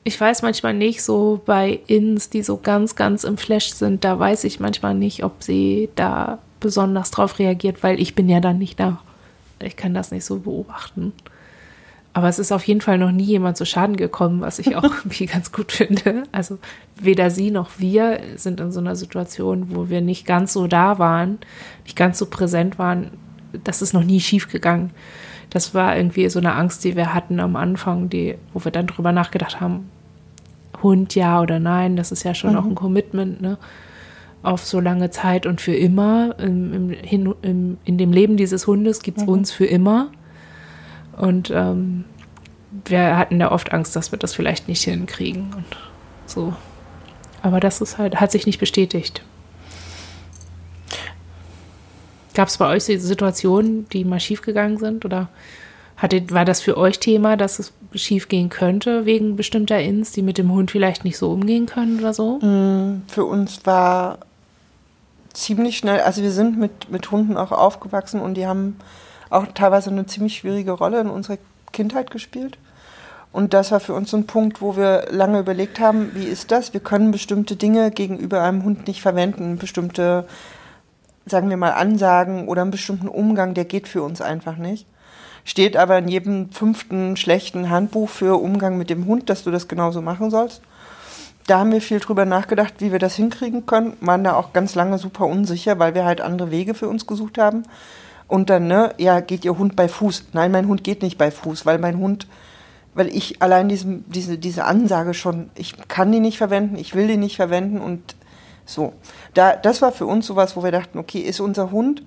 ich 0.04 0.20
weiß 0.20 0.42
manchmal 0.42 0.74
nicht, 0.74 1.02
so 1.02 1.40
bei 1.44 1.80
Ins, 1.86 2.30
die 2.30 2.42
so 2.42 2.56
ganz, 2.56 2.96
ganz 2.96 3.24
im 3.24 3.36
Flash 3.36 3.72
sind, 3.72 4.04
da 4.04 4.18
weiß 4.18 4.44
ich 4.44 4.60
manchmal 4.60 4.94
nicht, 4.94 5.24
ob 5.24 5.42
sie 5.42 5.90
da 5.94 6.38
besonders 6.60 7.10
drauf 7.10 7.38
reagiert, 7.38 7.82
weil 7.82 8.00
ich 8.00 8.14
bin 8.14 8.28
ja 8.28 8.40
dann 8.40 8.58
nicht 8.58 8.80
da. 8.80 9.02
Ich 9.60 9.76
kann 9.76 9.94
das 9.94 10.10
nicht 10.10 10.24
so 10.24 10.38
beobachten. 10.38 11.12
Aber 12.14 12.28
es 12.28 12.38
ist 12.38 12.52
auf 12.52 12.64
jeden 12.64 12.80
Fall 12.80 12.96
noch 12.96 13.10
nie 13.10 13.24
jemand 13.24 13.56
zu 13.56 13.66
Schaden 13.66 13.96
gekommen, 13.96 14.40
was 14.40 14.60
ich 14.60 14.76
auch 14.76 14.84
irgendwie 15.04 15.26
ganz 15.26 15.52
gut 15.52 15.72
finde. 15.72 16.22
Also 16.32 16.58
weder 16.96 17.28
sie 17.28 17.50
noch 17.50 17.70
wir 17.78 18.20
sind 18.36 18.60
in 18.60 18.70
so 18.70 18.80
einer 18.80 18.96
Situation, 18.96 19.74
wo 19.74 19.88
wir 19.90 20.00
nicht 20.00 20.24
ganz 20.24 20.52
so 20.52 20.68
da 20.68 20.98
waren, 20.98 21.38
nicht 21.84 21.96
ganz 21.96 22.18
so 22.18 22.26
präsent 22.26 22.78
waren. 22.78 23.10
Das 23.64 23.82
ist 23.82 23.92
noch 23.92 24.04
nie 24.04 24.20
schief 24.20 24.48
gegangen. 24.48 24.90
Das 25.50 25.74
war 25.74 25.96
irgendwie 25.96 26.28
so 26.28 26.38
eine 26.38 26.54
Angst, 26.54 26.84
die 26.84 26.96
wir 26.96 27.14
hatten 27.14 27.40
am 27.40 27.56
Anfang, 27.56 28.08
die, 28.08 28.36
wo 28.52 28.64
wir 28.64 28.72
dann 28.72 28.86
drüber 28.86 29.12
nachgedacht 29.12 29.60
haben, 29.60 29.90
Hund 30.82 31.14
ja 31.14 31.40
oder 31.40 31.58
nein, 31.58 31.96
das 31.96 32.12
ist 32.12 32.22
ja 32.22 32.34
schon 32.34 32.52
mhm. 32.52 32.56
auch 32.56 32.64
ein 32.64 32.74
Commitment, 32.74 33.40
ne? 33.40 33.58
auf 34.42 34.64
so 34.64 34.78
lange 34.78 35.10
Zeit 35.10 35.46
und 35.46 35.60
für 35.60 35.74
immer. 35.74 36.38
Im, 36.38 36.92
im, 36.92 37.34
im, 37.42 37.78
in 37.84 37.98
dem 37.98 38.12
Leben 38.12 38.36
dieses 38.36 38.66
Hundes 38.66 39.02
gibt 39.02 39.18
es 39.18 39.24
mhm. 39.24 39.30
uns 39.30 39.50
für 39.50 39.64
immer. 39.64 40.10
Und 41.16 41.50
ähm, 41.50 42.04
wir 42.84 43.16
hatten 43.16 43.38
da 43.38 43.50
oft 43.52 43.72
Angst, 43.72 43.94
dass 43.96 44.12
wir 44.12 44.18
das 44.18 44.34
vielleicht 44.34 44.68
nicht 44.68 44.82
hinkriegen 44.82 45.52
und 45.54 45.76
so. 46.26 46.54
Aber 47.42 47.60
das 47.60 47.80
ist 47.80 47.98
halt, 47.98 48.20
hat 48.20 48.32
sich 48.32 48.46
nicht 48.46 48.58
bestätigt. 48.58 49.22
Gab 52.34 52.48
es 52.48 52.58
bei 52.58 52.68
euch 52.68 52.84
Situationen, 52.84 53.88
die 53.90 54.04
mal 54.04 54.18
schiefgegangen 54.18 54.78
sind? 54.78 55.04
Oder 55.04 55.28
hattet, 55.96 56.32
war 56.32 56.44
das 56.44 56.60
für 56.60 56.76
euch 56.76 56.98
Thema, 56.98 57.36
dass 57.36 57.58
es 57.58 57.72
schiefgehen 57.94 58.48
könnte 58.48 59.06
wegen 59.06 59.36
bestimmter 59.36 59.78
Ins, 59.78 60.12
die 60.12 60.22
mit 60.22 60.38
dem 60.38 60.50
Hund 60.52 60.70
vielleicht 60.70 61.04
nicht 61.04 61.16
so 61.16 61.30
umgehen 61.30 61.66
können 61.66 62.00
oder 62.00 62.12
so? 62.12 62.38
Mm, 62.38 63.02
für 63.06 63.24
uns 63.24 63.64
war 63.64 64.18
ziemlich 65.32 65.76
schnell, 65.76 66.00
also 66.00 66.22
wir 66.22 66.30
sind 66.30 66.58
mit, 66.58 66.90
mit 66.90 67.10
Hunden 67.10 67.36
auch 67.36 67.52
aufgewachsen 67.52 68.20
und 68.20 68.34
die 68.34 68.46
haben 68.46 68.76
auch 69.30 69.46
teilweise 69.54 69.90
eine 69.90 70.06
ziemlich 70.06 70.36
schwierige 70.36 70.72
Rolle 70.72 71.00
in 71.00 71.08
unserer 71.08 71.38
Kindheit 71.72 72.10
gespielt. 72.10 72.58
Und 73.32 73.52
das 73.52 73.72
war 73.72 73.80
für 73.80 73.94
uns 73.94 74.12
so 74.12 74.16
ein 74.16 74.26
Punkt, 74.26 74.62
wo 74.62 74.76
wir 74.76 75.06
lange 75.10 75.40
überlegt 75.40 75.80
haben, 75.80 76.12
wie 76.14 76.26
ist 76.26 76.52
das? 76.52 76.72
Wir 76.72 76.80
können 76.80 77.10
bestimmte 77.10 77.56
Dinge 77.56 77.90
gegenüber 77.90 78.42
einem 78.42 78.62
Hund 78.62 78.86
nicht 78.86 79.02
verwenden, 79.02 79.58
bestimmte, 79.58 80.24
sagen 81.26 81.50
wir 81.50 81.56
mal, 81.56 81.72
Ansagen 81.72 82.46
oder 82.46 82.62
einen 82.62 82.70
bestimmten 82.70 83.08
Umgang, 83.08 83.54
der 83.54 83.64
geht 83.64 83.88
für 83.88 84.04
uns 84.04 84.20
einfach 84.20 84.56
nicht. 84.56 84.86
Steht 85.44 85.76
aber 85.76 85.98
in 85.98 86.06
jedem 86.06 86.52
fünften 86.52 87.16
schlechten 87.16 87.70
Handbuch 87.70 88.08
für 88.08 88.40
Umgang 88.40 88.78
mit 88.78 88.88
dem 88.88 89.04
Hund, 89.06 89.28
dass 89.28 89.42
du 89.42 89.50
das 89.50 89.66
genauso 89.66 90.00
machen 90.00 90.30
sollst. 90.30 90.62
Da 91.48 91.58
haben 91.58 91.72
wir 91.72 91.82
viel 91.82 92.00
drüber 92.00 92.24
nachgedacht, 92.24 92.74
wie 92.78 92.92
wir 92.92 92.98
das 92.98 93.16
hinkriegen 93.16 93.66
können, 93.66 93.96
waren 94.00 94.24
da 94.24 94.34
auch 94.34 94.52
ganz 94.52 94.74
lange 94.74 94.96
super 94.96 95.26
unsicher, 95.26 95.78
weil 95.78 95.94
wir 95.94 96.04
halt 96.04 96.22
andere 96.22 96.50
Wege 96.50 96.72
für 96.72 96.88
uns 96.88 97.06
gesucht 97.06 97.36
haben. 97.36 97.64
Und 98.26 98.50
dann, 98.50 98.66
ne, 98.66 98.94
ja, 98.98 99.20
geht 99.20 99.44
ihr 99.44 99.58
Hund 99.58 99.76
bei 99.76 99.88
Fuß? 99.88 100.28
Nein, 100.32 100.50
mein 100.50 100.66
Hund 100.66 100.82
geht 100.82 101.02
nicht 101.02 101.18
bei 101.18 101.30
Fuß, 101.30 101.66
weil 101.66 101.78
mein 101.78 101.98
Hund 101.98 102.26
weil 102.94 103.08
ich 103.08 103.42
allein 103.42 103.68
diesem, 103.68 104.04
diese, 104.08 104.38
diese 104.38 104.64
Ansage 104.64 105.14
schon, 105.14 105.50
ich 105.56 105.74
kann 105.88 106.12
die 106.12 106.20
nicht 106.20 106.38
verwenden, 106.38 106.76
ich 106.76 106.94
will 106.94 107.08
die 107.08 107.16
nicht 107.16 107.36
verwenden 107.36 107.80
und 107.80 108.16
so. 108.64 108.92
Da, 109.34 109.56
das 109.56 109.82
war 109.82 109.92
für 109.92 110.06
uns 110.06 110.26
sowas, 110.26 110.56
wo 110.56 110.62
wir 110.62 110.72
dachten, 110.72 110.98
okay, 110.98 111.18
ist 111.18 111.40
unser 111.40 111.70
Hund, 111.70 112.02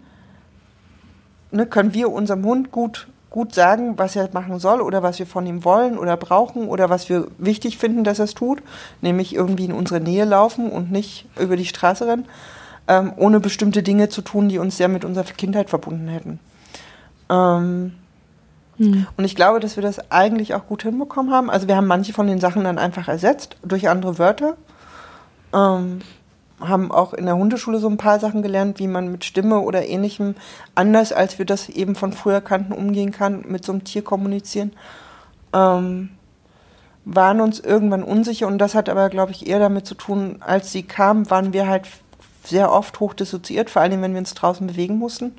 ne, 1.52 1.66
können 1.66 1.94
wir 1.94 2.12
unserem 2.12 2.44
Hund 2.46 2.72
gut, 2.72 3.08
gut 3.30 3.54
sagen, 3.54 3.98
was 3.98 4.16
er 4.16 4.30
machen 4.32 4.60
soll 4.60 4.82
oder 4.82 5.04
was 5.04 5.20
wir 5.20 5.28
von 5.28 5.46
ihm 5.46 5.66
wollen 5.66 5.98
oder 5.98 6.16
brauchen 6.16 6.70
oder 6.70 6.90
was 6.90 7.10
wir 7.10 7.28
wichtig 7.38 7.78
finden, 7.78 8.04
dass 8.06 8.20
er 8.20 8.26
es 8.26 8.34
tut, 8.34 8.64
nämlich 9.02 9.36
irgendwie 9.36 9.66
in 9.66 9.74
unsere 9.74 10.00
Nähe 10.00 10.26
laufen 10.26 10.72
und 10.72 10.92
nicht 10.92 11.28
über 11.38 11.58
die 11.58 11.66
Straße 11.66 12.08
rennen, 12.08 12.26
ähm, 12.88 13.14
ohne 13.18 13.40
bestimmte 13.40 13.84
Dinge 13.84 14.10
zu 14.10 14.22
tun, 14.22 14.50
die 14.50 14.60
uns 14.60 14.78
sehr 14.78 14.88
mit 14.88 15.06
unserer 15.06 15.26
Kindheit 15.26 15.70
verbunden 15.70 16.08
hätten. 16.08 16.40
Ähm, 17.30 17.94
hm. 18.78 19.08
Und 19.18 19.26
ich 19.26 19.36
glaube, 19.36 19.60
dass 19.60 19.76
wir 19.76 19.84
das 19.84 20.12
eigentlich 20.12 20.54
auch 20.54 20.68
gut 20.68 20.84
hinbekommen 20.84 21.34
haben. 21.34 21.50
Also 21.50 21.68
wir 21.68 21.76
haben 21.76 21.88
manche 21.88 22.14
von 22.14 22.28
den 22.28 22.40
Sachen 22.40 22.64
dann 22.64 22.78
einfach 22.78 23.08
ersetzt 23.08 23.58
durch 23.64 23.90
andere 23.90 24.20
Wörter. 24.20 24.56
Ähm, 25.54 26.02
haben 26.60 26.92
auch 26.92 27.14
in 27.14 27.26
der 27.26 27.38
Hundeschule 27.38 27.80
so 27.80 27.88
ein 27.88 27.98
paar 27.98 28.20
Sachen 28.20 28.42
gelernt, 28.42 28.80
wie 28.80 28.88
man 28.88 29.12
mit 29.12 29.26
Stimme 29.26 29.60
oder 29.60 29.88
ähnlichem 29.88 30.36
anders, 30.74 31.12
als 31.14 31.38
wir 31.38 31.46
das 31.46 31.70
eben 31.70 31.96
von 31.96 32.14
früher 32.14 32.42
kannten, 32.42 32.74
umgehen 32.74 33.12
kann, 33.12 33.46
mit 33.48 33.64
so 33.64 33.72
einem 33.72 33.84
Tier 33.84 34.04
kommunizieren. 34.04 34.72
Ähm, 35.54 36.10
waren 37.06 37.42
uns 37.42 37.60
irgendwann 37.60 38.04
unsicher 38.04 38.48
und 38.48 38.58
das 38.58 38.76
hat 38.76 38.90
aber, 38.90 39.10
glaube 39.10 39.32
ich, 39.32 39.48
eher 39.48 39.60
damit 39.60 39.86
zu 39.86 39.96
tun, 39.96 40.38
als 40.42 40.72
sie 40.72 40.84
kam, 40.84 41.30
waren 41.30 41.54
wir 41.54 41.68
halt 41.68 41.88
sehr 42.48 42.72
oft 42.72 43.00
hochdissoziiert, 43.00 43.70
vor 43.70 43.82
allem 43.82 44.02
wenn 44.02 44.14
wir 44.14 44.20
uns 44.20 44.34
draußen 44.34 44.66
bewegen 44.66 44.98
mussten, 44.98 45.36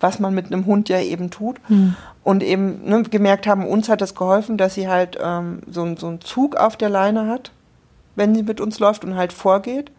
was 0.00 0.18
man 0.18 0.34
mit 0.34 0.46
einem 0.46 0.66
Hund 0.66 0.88
ja 0.88 1.00
eben 1.00 1.30
tut. 1.30 1.58
Hm. 1.66 1.94
Und 2.22 2.42
eben 2.42 2.84
ne, 2.84 3.02
gemerkt 3.02 3.46
haben, 3.46 3.66
uns 3.66 3.88
hat 3.88 4.00
das 4.00 4.14
geholfen, 4.14 4.58
dass 4.58 4.74
sie 4.74 4.88
halt 4.88 5.18
ähm, 5.22 5.60
so, 5.70 5.96
so 5.96 6.08
einen 6.08 6.20
Zug 6.20 6.56
auf 6.56 6.76
der 6.76 6.90
Leine 6.90 7.26
hat, 7.26 7.50
wenn 8.14 8.34
sie 8.34 8.42
mit 8.42 8.60
uns 8.60 8.78
läuft 8.78 9.04
und 9.04 9.16
halt 9.16 9.32
vorgeht. 9.32 9.90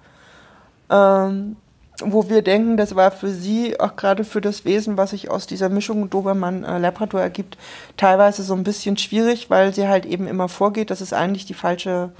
Ähm, 0.89 1.55
wo 2.03 2.29
wir 2.29 2.41
denken, 2.41 2.77
das 2.77 2.95
war 2.95 3.11
für 3.11 3.29
sie, 3.29 3.79
auch 3.79 3.95
gerade 3.95 4.23
für 4.23 4.41
das 4.41 4.65
Wesen, 4.65 4.97
was 4.97 5.11
sich 5.11 5.29
aus 5.29 5.45
dieser 5.45 5.69
Mischung 5.69 6.09
Dobermann-Labrador 6.09 7.19
äh, 7.19 7.23
ergibt, 7.23 7.57
teilweise 7.95 8.43
so 8.43 8.55
ein 8.55 8.63
bisschen 8.63 8.97
schwierig, 8.97 9.49
weil 9.49 9.73
sie 9.73 9.87
halt 9.87 10.05
eben 10.05 10.27
immer 10.27 10.49
vorgeht. 10.49 10.89
Das 10.89 11.01
ist 11.01 11.13
eigentlich 11.13 11.45
die 11.45 11.53
falsche, 11.53 12.11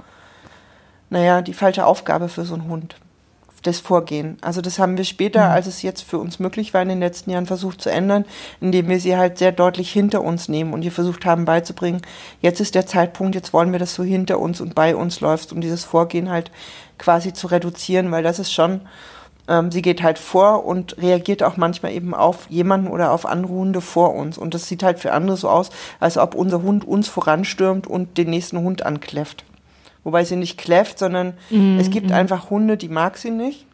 naja, 1.10 1.42
die 1.42 1.54
falsche 1.54 1.84
Aufgabe 1.84 2.28
für 2.28 2.44
so 2.44 2.54
einen 2.54 2.68
Hund 2.68 2.96
das 3.62 3.80
Vorgehen. 3.80 4.36
Also 4.40 4.60
das 4.60 4.78
haben 4.78 4.96
wir 4.96 5.04
später, 5.04 5.46
mhm. 5.46 5.52
als 5.52 5.66
es 5.66 5.82
jetzt 5.82 6.02
für 6.02 6.18
uns 6.18 6.38
möglich 6.38 6.74
war, 6.74 6.82
in 6.82 6.88
den 6.88 7.00
letzten 7.00 7.30
Jahren 7.30 7.46
versucht 7.46 7.80
zu 7.80 7.90
ändern, 7.90 8.24
indem 8.60 8.88
wir 8.88 9.00
sie 9.00 9.16
halt 9.16 9.38
sehr 9.38 9.52
deutlich 9.52 9.90
hinter 9.92 10.22
uns 10.22 10.48
nehmen 10.48 10.72
und 10.72 10.82
ihr 10.82 10.92
versucht 10.92 11.24
haben 11.24 11.44
beizubringen, 11.44 12.02
jetzt 12.40 12.60
ist 12.60 12.74
der 12.74 12.86
Zeitpunkt, 12.86 13.34
jetzt 13.34 13.52
wollen 13.52 13.72
wir, 13.72 13.78
dass 13.78 13.94
du 13.94 14.02
hinter 14.02 14.38
uns 14.38 14.60
und 14.60 14.74
bei 14.74 14.96
uns 14.96 15.20
läufst, 15.20 15.52
um 15.52 15.60
dieses 15.60 15.84
Vorgehen 15.84 16.30
halt 16.30 16.50
quasi 16.98 17.32
zu 17.32 17.46
reduzieren, 17.46 18.10
weil 18.10 18.22
das 18.22 18.38
ist 18.38 18.52
schon, 18.52 18.82
ähm, 19.48 19.70
sie 19.70 19.82
geht 19.82 20.02
halt 20.02 20.18
vor 20.18 20.64
und 20.64 20.98
reagiert 20.98 21.42
auch 21.42 21.56
manchmal 21.56 21.92
eben 21.92 22.14
auf 22.14 22.46
jemanden 22.48 22.88
oder 22.88 23.12
auf 23.12 23.26
andere 23.26 23.52
Hunde 23.52 23.80
vor 23.80 24.14
uns. 24.14 24.38
Und 24.38 24.54
das 24.54 24.68
sieht 24.68 24.82
halt 24.82 24.98
für 24.98 25.12
andere 25.12 25.36
so 25.36 25.48
aus, 25.48 25.70
als 26.00 26.18
ob 26.18 26.34
unser 26.34 26.62
Hund 26.62 26.86
uns 26.86 27.08
voranstürmt 27.08 27.86
und 27.86 28.18
den 28.18 28.30
nächsten 28.30 28.58
Hund 28.58 28.84
ankläfft 28.84 29.44
wobei 30.04 30.24
sie 30.24 30.36
nicht 30.36 30.58
kläfft, 30.58 30.98
sondern 30.98 31.34
mhm. 31.50 31.78
es 31.78 31.90
gibt 31.90 32.08
mhm. 32.08 32.14
einfach 32.14 32.50
Hunde, 32.50 32.76
die 32.76 32.88
mag 32.88 33.16
sie 33.16 33.30
nicht. 33.30 33.66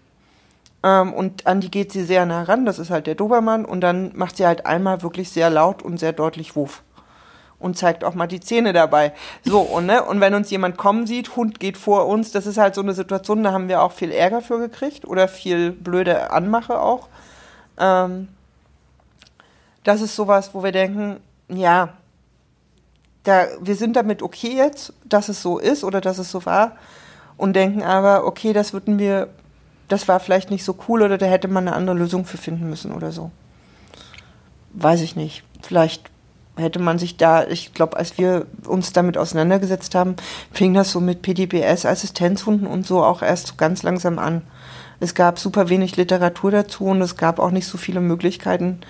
Ähm, 0.82 1.12
und 1.12 1.46
an 1.46 1.60
die 1.60 1.70
geht 1.70 1.92
sie 1.92 2.04
sehr 2.04 2.26
nah 2.26 2.42
ran, 2.42 2.64
das 2.64 2.78
ist 2.78 2.90
halt 2.90 3.06
der 3.06 3.14
Dobermann. 3.14 3.64
Und 3.64 3.80
dann 3.80 4.12
macht 4.14 4.36
sie 4.36 4.46
halt 4.46 4.66
einmal 4.66 5.02
wirklich 5.02 5.30
sehr 5.30 5.50
laut 5.50 5.82
und 5.82 5.98
sehr 5.98 6.12
deutlich 6.12 6.56
Wuff. 6.56 6.82
Und 7.58 7.76
zeigt 7.76 8.04
auch 8.04 8.14
mal 8.14 8.28
die 8.28 8.38
Zähne 8.38 8.72
dabei. 8.72 9.12
So, 9.42 9.60
und, 9.60 9.86
ne, 9.86 10.04
und 10.04 10.20
wenn 10.20 10.34
uns 10.34 10.48
jemand 10.50 10.76
kommen 10.76 11.08
sieht, 11.08 11.34
Hund 11.34 11.58
geht 11.58 11.76
vor 11.76 12.06
uns, 12.06 12.30
das 12.30 12.46
ist 12.46 12.56
halt 12.56 12.76
so 12.76 12.82
eine 12.82 12.94
Situation, 12.94 13.42
da 13.42 13.52
haben 13.52 13.68
wir 13.68 13.82
auch 13.82 13.90
viel 13.90 14.12
Ärger 14.12 14.42
für 14.42 14.60
gekriegt 14.60 15.04
oder 15.04 15.26
viel 15.26 15.72
blöde 15.72 16.30
Anmache 16.30 16.80
auch. 16.80 17.08
Ähm, 17.76 18.28
das 19.82 20.02
ist 20.02 20.14
sowas, 20.14 20.50
wo 20.52 20.62
wir 20.62 20.70
denken, 20.70 21.18
ja, 21.48 21.94
da, 23.28 23.46
wir 23.60 23.76
sind 23.76 23.94
damit 23.94 24.22
okay 24.22 24.56
jetzt, 24.56 24.94
dass 25.04 25.28
es 25.28 25.42
so 25.42 25.58
ist 25.58 25.84
oder 25.84 26.00
dass 26.00 26.18
es 26.18 26.30
so 26.30 26.46
war 26.46 26.72
und 27.36 27.54
denken 27.54 27.82
aber, 27.82 28.24
okay, 28.24 28.54
das 28.54 28.72
würden 28.72 28.98
wir, 28.98 29.28
das 29.88 30.08
war 30.08 30.18
vielleicht 30.18 30.50
nicht 30.50 30.64
so 30.64 30.74
cool 30.88 31.02
oder 31.02 31.18
da 31.18 31.26
hätte 31.26 31.48
man 31.48 31.68
eine 31.68 31.76
andere 31.76 31.96
Lösung 31.96 32.24
für 32.24 32.38
finden 32.38 32.70
müssen 32.70 32.92
oder 32.92 33.12
so. 33.12 33.30
Weiß 34.72 35.02
ich 35.02 35.14
nicht. 35.14 35.44
Vielleicht 35.62 36.10
hätte 36.56 36.78
man 36.78 36.98
sich 36.98 37.16
da, 37.16 37.46
ich 37.46 37.74
glaube, 37.74 37.98
als 37.98 38.16
wir 38.16 38.46
uns 38.66 38.92
damit 38.92 39.18
auseinandergesetzt 39.18 39.94
haben, 39.94 40.16
fing 40.50 40.72
das 40.72 40.90
so 40.90 41.00
mit 41.00 41.20
PDBS, 41.20 41.84
Assistenzhunden 41.84 42.66
und 42.66 42.86
so 42.86 43.04
auch 43.04 43.22
erst 43.22 43.48
so 43.48 43.54
ganz 43.56 43.82
langsam 43.82 44.18
an. 44.18 44.42
Es 45.00 45.14
gab 45.14 45.38
super 45.38 45.68
wenig 45.68 45.96
Literatur 45.96 46.50
dazu 46.50 46.86
und 46.86 47.02
es 47.02 47.16
gab 47.16 47.38
auch 47.38 47.50
nicht 47.50 47.66
so 47.66 47.78
viele 47.78 48.00
Möglichkeiten, 48.00 48.80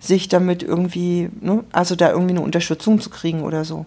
sich 0.00 0.28
damit 0.28 0.62
irgendwie, 0.62 1.30
ne, 1.40 1.64
also 1.72 1.96
da 1.96 2.10
irgendwie 2.10 2.34
eine 2.34 2.42
Unterstützung 2.42 3.00
zu 3.00 3.10
kriegen 3.10 3.42
oder 3.42 3.64
so. 3.64 3.86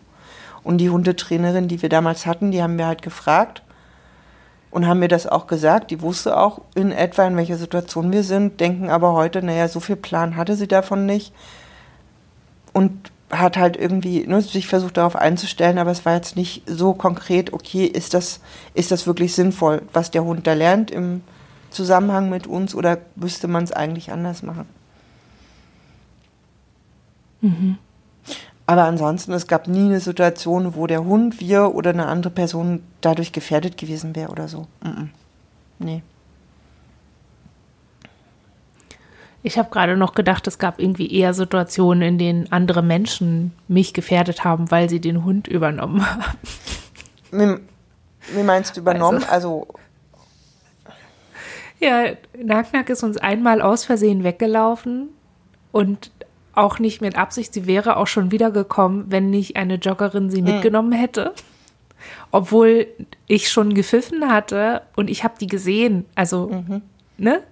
Und 0.64 0.78
die 0.78 0.90
Hundetrainerin, 0.90 1.68
die 1.68 1.82
wir 1.82 1.90
damals 1.90 2.26
hatten, 2.26 2.52
die 2.52 2.62
haben 2.62 2.78
wir 2.78 2.88
halt 2.88 3.02
gefragt 3.02 3.64
und 4.70 4.88
haben 4.88 5.00
mir 5.00 5.08
das 5.08 5.28
auch 5.28 5.48
gesagt. 5.48 5.92
Die 5.92 6.02
wusste 6.02 6.38
auch 6.38 6.62
in 6.76 6.92
etwa, 6.92 7.26
in 7.26 7.36
welcher 7.36 7.58
Situation 7.58 8.12
wir 8.12 8.24
sind, 8.24 8.60
denken 8.60 8.90
aber 8.90 9.14
heute, 9.14 9.42
naja, 9.42 9.68
so 9.68 9.80
viel 9.80 9.96
Plan 9.96 10.36
hatte 10.36 10.56
sie 10.56 10.68
davon 10.68 11.06
nicht. 11.06 11.34
Und 12.74 13.12
hat 13.32 13.58
halt 13.58 13.78
irgendwie 13.78 14.26
ne, 14.28 14.42
sich 14.42 14.68
versucht 14.68 14.98
darauf 14.98 15.16
einzustellen, 15.16 15.78
aber 15.78 15.92
es 15.92 16.06
war 16.06 16.16
jetzt 16.16 16.36
nicht 16.36 16.64
so 16.68 16.94
konkret, 16.94 17.54
okay, 17.54 17.86
ist 17.86 18.14
das, 18.14 18.42
ist 18.74 18.92
das 18.92 19.08
wirklich 19.08 19.34
sinnvoll, 19.34 19.82
was 19.94 20.12
der 20.12 20.24
Hund 20.24 20.48
da 20.48 20.54
lernt 20.54 20.92
im 20.92 21.22
Zusammenhang 21.70 22.30
mit 22.30 22.48
uns 22.48 22.76
oder 22.76 22.98
müsste 23.16 23.48
man 23.48 23.64
es 23.64 23.72
eigentlich 23.72 24.12
anders 24.12 24.44
machen? 24.44 24.68
Mhm. 27.42 27.78
Aber 28.66 28.84
ansonsten, 28.84 29.34
es 29.34 29.48
gab 29.48 29.68
nie 29.68 29.88
eine 29.88 30.00
Situation, 30.00 30.76
wo 30.76 30.88
der 30.88 31.04
Hund, 31.04 31.40
wir 31.42 31.76
oder 31.76 31.90
eine 31.90 32.08
andere 32.08 32.32
Person 32.32 32.84
dadurch 33.02 33.34
gefährdet 33.34 33.78
gewesen 33.78 34.16
wäre 34.16 34.32
oder 34.32 34.48
so. 34.48 34.68
Mhm. 34.84 35.10
Nee. 35.80 36.04
Ich 39.44 39.58
habe 39.58 39.72
gerade 39.72 39.98
noch 39.98 40.14
gedacht, 40.14 40.46
es 40.48 40.60
gab 40.60 40.80
irgendwie 40.80 41.12
eher 41.12 41.34
Situationen, 41.34 42.04
in 42.04 42.18
denen 42.20 42.52
andere 42.52 42.84
Menschen 42.84 43.54
mich 43.68 43.94
gefährdet 43.94 44.44
haben, 44.44 44.70
weil 44.70 44.88
sie 44.88 45.02
den 45.02 45.26
Hund 45.26 45.48
übernommen 45.48 46.06
haben. 46.06 46.38
Wie, 47.32 48.38
wie 48.38 48.44
meinst 48.44 48.78
du 48.78 48.82
übernommen? 48.82 49.24
Also, 49.30 49.68
also 49.68 49.68
ja, 51.80 52.12
Nacknack 52.38 52.90
ist 52.90 53.02
uns 53.04 53.18
einmal 53.18 53.62
aus 53.62 53.84
Versehen 53.84 54.24
weggelaufen 54.24 55.10
und 55.72 56.12
auch 56.54 56.80
nicht 56.80 57.02
mit 57.02 57.18
Absicht. 57.18 57.54
Sie 57.54 57.66
wäre 57.68 57.98
auch 57.98 58.08
schon 58.08 58.32
wiedergekommen, 58.32 59.06
wenn 59.10 59.30
nicht 59.30 59.56
eine 59.56 59.76
Joggerin 59.76 60.30
sie 60.30 60.42
mhm. 60.42 60.50
mitgenommen 60.50 60.92
hätte. 60.92 61.34
Obwohl 62.32 62.88
ich 63.28 63.50
schon 63.50 63.74
gepfiffen 63.74 64.32
hatte 64.32 64.82
und 64.96 65.10
ich 65.10 65.24
habe 65.24 65.36
die 65.40 65.48
gesehen. 65.48 66.06
Also, 66.16 66.50
mhm. 66.50 66.82
ne? 67.18 67.44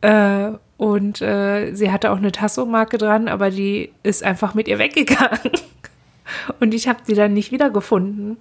Äh, 0.00 0.58
und 0.76 1.22
äh, 1.22 1.72
sie 1.74 1.92
hatte 1.92 2.10
auch 2.10 2.16
eine 2.16 2.32
Tasso-Marke 2.32 2.98
dran, 2.98 3.28
aber 3.28 3.50
die 3.50 3.92
ist 4.02 4.24
einfach 4.24 4.54
mit 4.54 4.66
ihr 4.66 4.78
weggegangen. 4.78 5.52
Und 6.60 6.72
ich 6.72 6.88
habe 6.88 7.00
sie 7.04 7.14
dann 7.14 7.34
nicht 7.34 7.52
wiedergefunden 7.52 8.38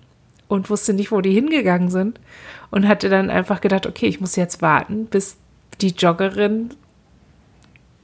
und 0.48 0.70
wusste 0.70 0.94
nicht, 0.94 1.12
wo 1.12 1.22
die 1.22 1.34
hingegangen 1.34 1.90
sind. 1.90 2.20
Und 2.70 2.88
hatte 2.88 3.10
dann 3.10 3.30
einfach 3.30 3.62
gedacht, 3.62 3.86
okay, 3.86 4.08
ich 4.08 4.22
muss 4.22 4.36
jetzt 4.36 4.62
warten, 4.62 5.08
bis 5.08 5.38
die 5.82 5.90
Joggerin 5.90 6.72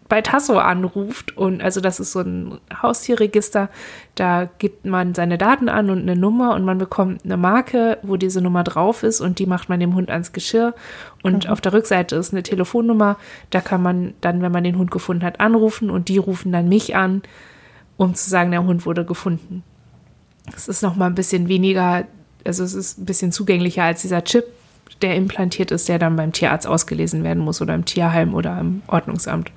bei 0.09 0.21
Tasso 0.21 0.57
anruft 0.57 1.35
und 1.35 1.61
also 1.61 1.81
das 1.81 1.99
ist 1.99 2.11
so 2.11 2.21
ein 2.21 2.59
Haustierregister, 2.81 3.69
da 4.15 4.49
gibt 4.57 4.85
man 4.85 5.13
seine 5.13 5.37
Daten 5.37 5.69
an 5.69 5.89
und 5.89 6.01
eine 6.01 6.15
Nummer 6.15 6.55
und 6.55 6.63
man 6.63 6.77
bekommt 6.77 7.25
eine 7.25 7.37
Marke, 7.37 7.97
wo 8.03 8.15
diese 8.15 8.41
Nummer 8.41 8.63
drauf 8.63 9.03
ist 9.03 9.19
und 9.19 9.39
die 9.39 9.45
macht 9.45 9.69
man 9.69 9.79
dem 9.79 9.95
Hund 9.95 10.09
ans 10.09 10.31
Geschirr 10.31 10.73
und 11.23 11.45
mhm. 11.45 11.51
auf 11.51 11.61
der 11.61 11.73
Rückseite 11.73 12.15
ist 12.15 12.33
eine 12.33 12.43
Telefonnummer, 12.43 13.17
da 13.49 13.59
kann 13.59 13.81
man 13.81 14.13
dann, 14.21 14.41
wenn 14.41 14.51
man 14.51 14.63
den 14.63 14.77
Hund 14.77 14.91
gefunden 14.91 15.23
hat, 15.23 15.39
anrufen 15.39 15.89
und 15.89 16.07
die 16.07 16.17
rufen 16.17 16.51
dann 16.51 16.69
mich 16.69 16.95
an, 16.95 17.21
um 17.97 18.15
zu 18.15 18.29
sagen, 18.29 18.51
der 18.51 18.63
Hund 18.63 18.85
wurde 18.85 19.03
gefunden. 19.03 19.63
Es 20.55 20.67
ist 20.67 20.81
noch 20.81 20.95
mal 20.95 21.07
ein 21.07 21.15
bisschen 21.15 21.49
weniger, 21.49 22.05
also 22.45 22.63
es 22.63 22.73
ist 22.73 22.99
ein 22.99 23.05
bisschen 23.05 23.33
zugänglicher 23.33 23.83
als 23.83 24.01
dieser 24.03 24.23
Chip, 24.23 24.45
der 25.01 25.15
implantiert 25.15 25.71
ist, 25.71 25.89
der 25.89 25.99
dann 25.99 26.15
beim 26.15 26.31
Tierarzt 26.31 26.65
ausgelesen 26.65 27.23
werden 27.23 27.43
muss 27.43 27.61
oder 27.61 27.75
im 27.75 27.85
Tierheim 27.85 28.33
oder 28.33 28.57
im 28.59 28.81
Ordnungsamt 28.87 29.51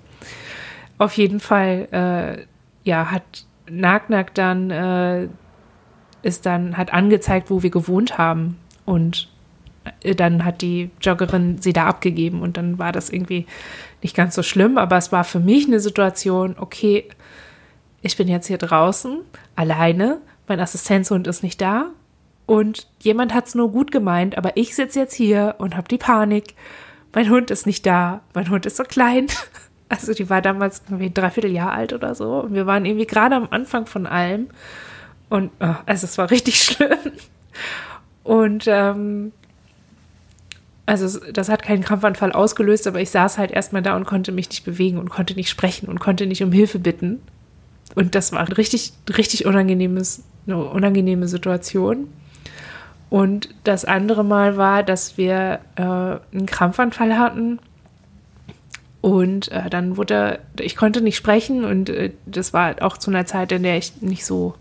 auf 1.00 1.16
jeden 1.16 1.40
Fall, 1.40 1.88
äh, 1.92 2.44
ja, 2.88 3.10
hat 3.10 3.46
Nagnack 3.68 4.34
dann, 4.34 4.70
äh, 4.70 5.28
ist 6.22 6.44
dann, 6.44 6.76
hat 6.76 6.92
angezeigt, 6.92 7.50
wo 7.50 7.62
wir 7.62 7.70
gewohnt 7.70 8.18
haben. 8.18 8.58
Und 8.84 9.28
äh, 10.02 10.14
dann 10.14 10.44
hat 10.44 10.60
die 10.60 10.90
Joggerin 11.00 11.56
sie 11.58 11.72
da 11.72 11.86
abgegeben 11.86 12.42
und 12.42 12.58
dann 12.58 12.78
war 12.78 12.92
das 12.92 13.08
irgendwie 13.08 13.46
nicht 14.02 14.14
ganz 14.14 14.34
so 14.34 14.42
schlimm, 14.42 14.76
aber 14.76 14.98
es 14.98 15.10
war 15.10 15.24
für 15.24 15.40
mich 15.40 15.66
eine 15.66 15.80
Situation, 15.80 16.56
okay, 16.58 17.08
ich 18.02 18.16
bin 18.16 18.28
jetzt 18.28 18.46
hier 18.46 18.58
draußen, 18.58 19.20
alleine, 19.56 20.20
mein 20.48 20.60
Assistenzhund 20.60 21.26
ist 21.26 21.42
nicht 21.42 21.60
da 21.62 21.86
und 22.44 22.88
jemand 23.00 23.32
hat 23.32 23.46
es 23.46 23.54
nur 23.54 23.72
gut 23.72 23.90
gemeint, 23.90 24.36
aber 24.36 24.56
ich 24.56 24.74
sitze 24.74 25.00
jetzt 25.00 25.14
hier 25.14 25.54
und 25.58 25.76
habe 25.76 25.88
die 25.88 25.98
Panik. 25.98 26.54
Mein 27.14 27.30
Hund 27.30 27.50
ist 27.50 27.66
nicht 27.66 27.86
da, 27.86 28.20
mein 28.34 28.50
Hund 28.50 28.66
ist 28.66 28.76
so 28.76 28.84
klein. 28.84 29.28
Also 29.90 30.14
die 30.14 30.30
war 30.30 30.40
damals 30.40 30.82
irgendwie 30.86 31.06
ein 31.06 31.14
Dreivierteljahr 31.14 31.72
alt 31.72 31.92
oder 31.92 32.14
so. 32.14 32.40
Und 32.40 32.54
wir 32.54 32.64
waren 32.64 32.86
irgendwie 32.86 33.06
gerade 33.06 33.34
am 33.34 33.48
Anfang 33.50 33.86
von 33.86 34.06
allem. 34.06 34.48
Und 35.28 35.50
oh, 35.60 35.74
also 35.84 36.06
es 36.06 36.16
war 36.16 36.30
richtig 36.30 36.62
schlimm. 36.62 37.12
Und 38.22 38.64
ähm, 38.68 39.32
also 40.86 41.20
das 41.32 41.48
hat 41.48 41.62
keinen 41.62 41.82
Krampfanfall 41.82 42.32
ausgelöst, 42.32 42.86
aber 42.86 43.00
ich 43.00 43.10
saß 43.10 43.36
halt 43.36 43.50
erstmal 43.50 43.82
da 43.82 43.96
und 43.96 44.06
konnte 44.06 44.30
mich 44.30 44.48
nicht 44.48 44.64
bewegen 44.64 44.98
und 44.98 45.10
konnte 45.10 45.34
nicht 45.34 45.50
sprechen 45.50 45.88
und 45.88 45.98
konnte 45.98 46.26
nicht 46.26 46.42
um 46.42 46.52
Hilfe 46.52 46.78
bitten. 46.78 47.20
Und 47.96 48.14
das 48.14 48.30
war 48.30 48.56
richtig, 48.56 48.92
richtig 49.08 49.44
unangenehmes, 49.44 50.22
eine 50.46 50.56
unangenehme 50.56 51.26
Situation. 51.26 52.08
Und 53.08 53.48
das 53.64 53.84
andere 53.84 54.24
Mal 54.24 54.56
war, 54.56 54.84
dass 54.84 55.18
wir 55.18 55.58
äh, 55.74 55.82
einen 55.82 56.46
Krampfanfall 56.46 57.18
hatten 57.18 57.58
und 59.00 59.50
äh, 59.50 59.70
dann 59.70 59.96
wurde, 59.96 60.40
ich 60.58 60.76
konnte 60.76 61.00
nicht 61.00 61.16
sprechen 61.16 61.64
und 61.64 61.88
äh, 61.88 62.12
das 62.26 62.52
war 62.52 62.76
auch 62.82 62.98
zu 62.98 63.10
einer 63.10 63.24
Zeit, 63.26 63.50
in 63.52 63.62
der 63.62 63.78
ich 63.78 64.02
nicht 64.02 64.26
so, 64.26 64.54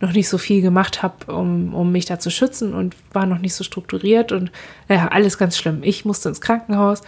noch 0.00 0.12
nicht 0.12 0.28
so 0.28 0.36
viel 0.36 0.60
gemacht 0.60 1.02
habe, 1.02 1.32
um, 1.32 1.74
um 1.74 1.90
mich 1.90 2.04
da 2.04 2.18
zu 2.18 2.30
schützen 2.30 2.74
und 2.74 2.94
war 3.12 3.24
noch 3.24 3.38
nicht 3.38 3.54
so 3.54 3.64
strukturiert 3.64 4.30
und 4.30 4.50
naja, 4.88 5.08
alles 5.08 5.38
ganz 5.38 5.56
schlimm. 5.56 5.80
Ich 5.82 6.04
musste 6.04 6.28
ins 6.28 6.42
Krankenhaus, 6.42 7.00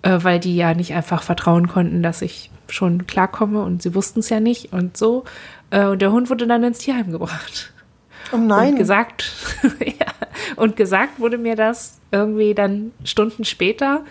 äh, 0.00 0.18
weil 0.22 0.40
die 0.40 0.56
ja 0.56 0.72
nicht 0.72 0.94
einfach 0.94 1.22
vertrauen 1.22 1.68
konnten, 1.68 2.02
dass 2.02 2.22
ich 2.22 2.50
schon 2.68 3.06
klarkomme 3.06 3.62
und 3.62 3.82
sie 3.82 3.94
wussten 3.94 4.20
es 4.20 4.30
ja 4.30 4.40
nicht 4.40 4.72
und 4.72 4.96
so. 4.96 5.24
Äh, 5.68 5.84
und 5.84 6.00
der 6.00 6.12
Hund 6.12 6.30
wurde 6.30 6.46
dann 6.46 6.64
ins 6.64 6.78
Tierheim 6.78 7.12
gebracht. 7.12 7.74
Oh 8.32 8.38
nein. 8.38 8.72
Und 8.72 8.78
gesagt, 8.78 9.30
ja, 9.84 10.06
und 10.56 10.76
gesagt 10.76 11.20
wurde 11.20 11.36
mir 11.36 11.56
das 11.56 11.98
irgendwie 12.10 12.54
dann 12.54 12.92
Stunden 13.04 13.44
später 13.44 14.02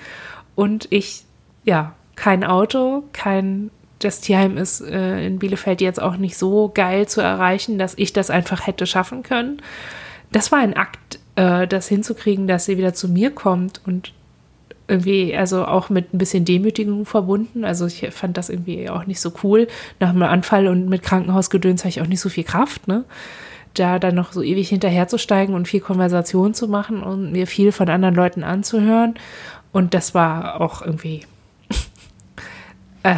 und 0.53 0.87
ich 0.91 1.25
ja, 1.63 1.93
kein 2.15 2.43
Auto, 2.43 3.03
kein, 3.13 3.71
das 3.99 4.21
Tierheim 4.21 4.57
ist 4.57 4.81
äh, 4.81 5.25
in 5.25 5.39
Bielefeld 5.39 5.81
jetzt 5.81 6.01
auch 6.01 6.17
nicht 6.17 6.37
so 6.37 6.71
geil 6.73 7.07
zu 7.07 7.21
erreichen, 7.21 7.77
dass 7.77 7.93
ich 7.97 8.13
das 8.13 8.29
einfach 8.29 8.67
hätte 8.67 8.85
schaffen 8.85 9.23
können. 9.23 9.61
Das 10.31 10.51
war 10.51 10.59
ein 10.59 10.75
Akt, 10.75 11.19
äh, 11.35 11.67
das 11.67 11.87
hinzukriegen, 11.87 12.47
dass 12.47 12.65
sie 12.65 12.77
wieder 12.77 12.93
zu 12.93 13.07
mir 13.09 13.31
kommt 13.31 13.81
und 13.85 14.13
irgendwie, 14.87 15.35
also 15.35 15.65
auch 15.65 15.89
mit 15.89 16.13
ein 16.13 16.17
bisschen 16.17 16.45
Demütigung 16.45 17.05
verbunden. 17.05 17.63
Also 17.63 17.85
ich 17.85 18.07
fand 18.11 18.37
das 18.37 18.49
irgendwie 18.49 18.89
auch 18.89 19.05
nicht 19.05 19.21
so 19.21 19.31
cool. 19.43 19.67
Nach 19.99 20.09
einem 20.09 20.23
Anfall 20.23 20.67
und 20.67 20.89
mit 20.89 21.03
Krankenhausgedöns 21.03 21.81
habe 21.81 21.89
ich 21.89 22.01
auch 22.01 22.07
nicht 22.07 22.19
so 22.19 22.29
viel 22.29 22.43
Kraft, 22.43 22.87
ne? 22.87 23.05
Da 23.75 23.97
dann 23.97 24.13
noch 24.13 24.33
so 24.33 24.43
ewig 24.43 24.69
hinterherzusteigen 24.69 25.55
und 25.55 25.67
viel 25.67 25.79
Konversation 25.79 26.53
zu 26.53 26.67
machen 26.67 27.01
und 27.01 27.31
mir 27.31 27.47
viel 27.47 27.71
von 27.71 27.89
anderen 27.89 28.13
Leuten 28.13 28.43
anzuhören. 28.43 29.15
Und 29.71 29.95
das 29.95 30.13
war 30.13 30.61
auch 30.61 30.83
irgendwie 30.83 31.21
äh, 33.03 33.15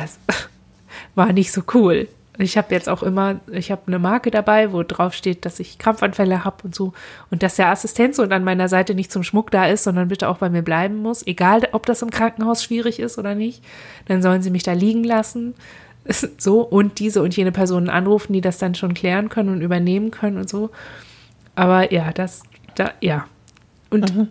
war 1.15 1.33
nicht 1.33 1.51
so 1.51 1.63
cool. 1.73 2.07
Ich 2.37 2.57
habe 2.57 2.73
jetzt 2.73 2.89
auch 2.89 3.01
immer, 3.01 3.39
ich 3.49 3.71
habe 3.71 3.83
eine 3.87 3.99
Marke 3.99 4.29
dabei, 4.29 4.73
wo 4.73 4.83
drauf 4.83 5.13
steht, 5.13 5.45
dass 5.45 5.59
ich 5.59 5.77
Krampfanfälle 5.77 6.43
habe 6.43 6.57
und 6.63 6.75
so. 6.75 6.93
Und 7.31 7.43
dass 7.43 7.55
der 7.55 7.69
Assistenzhund 7.69 8.33
an 8.33 8.43
meiner 8.43 8.67
Seite 8.67 8.93
nicht 8.93 9.11
zum 9.11 9.23
Schmuck 9.23 9.51
da 9.51 9.67
ist, 9.67 9.85
sondern 9.85 10.09
bitte 10.09 10.27
auch 10.27 10.39
bei 10.39 10.49
mir 10.49 10.61
bleiben 10.61 10.97
muss. 10.97 11.25
Egal, 11.25 11.61
ob 11.71 11.85
das 11.85 12.01
im 12.01 12.09
Krankenhaus 12.09 12.63
schwierig 12.63 12.99
ist 12.99 13.17
oder 13.17 13.35
nicht. 13.35 13.63
Dann 14.07 14.21
sollen 14.21 14.41
sie 14.41 14.51
mich 14.51 14.63
da 14.63 14.73
liegen 14.73 15.03
lassen. 15.03 15.55
So, 16.37 16.61
und 16.61 16.99
diese 16.99 17.23
und 17.23 17.35
jene 17.35 17.51
Personen 17.51 17.89
anrufen, 17.89 18.33
die 18.33 18.41
das 18.41 18.59
dann 18.59 18.75
schon 18.75 18.93
klären 18.93 19.27
können 19.29 19.49
und 19.49 19.61
übernehmen 19.61 20.11
können 20.11 20.37
und 20.37 20.47
so. 20.47 20.69
Aber 21.55 21.91
ja, 21.91 22.11
das, 22.11 22.43
da, 22.75 22.91
ja. 23.01 23.25
Und 23.89 24.15
mhm. 24.15 24.27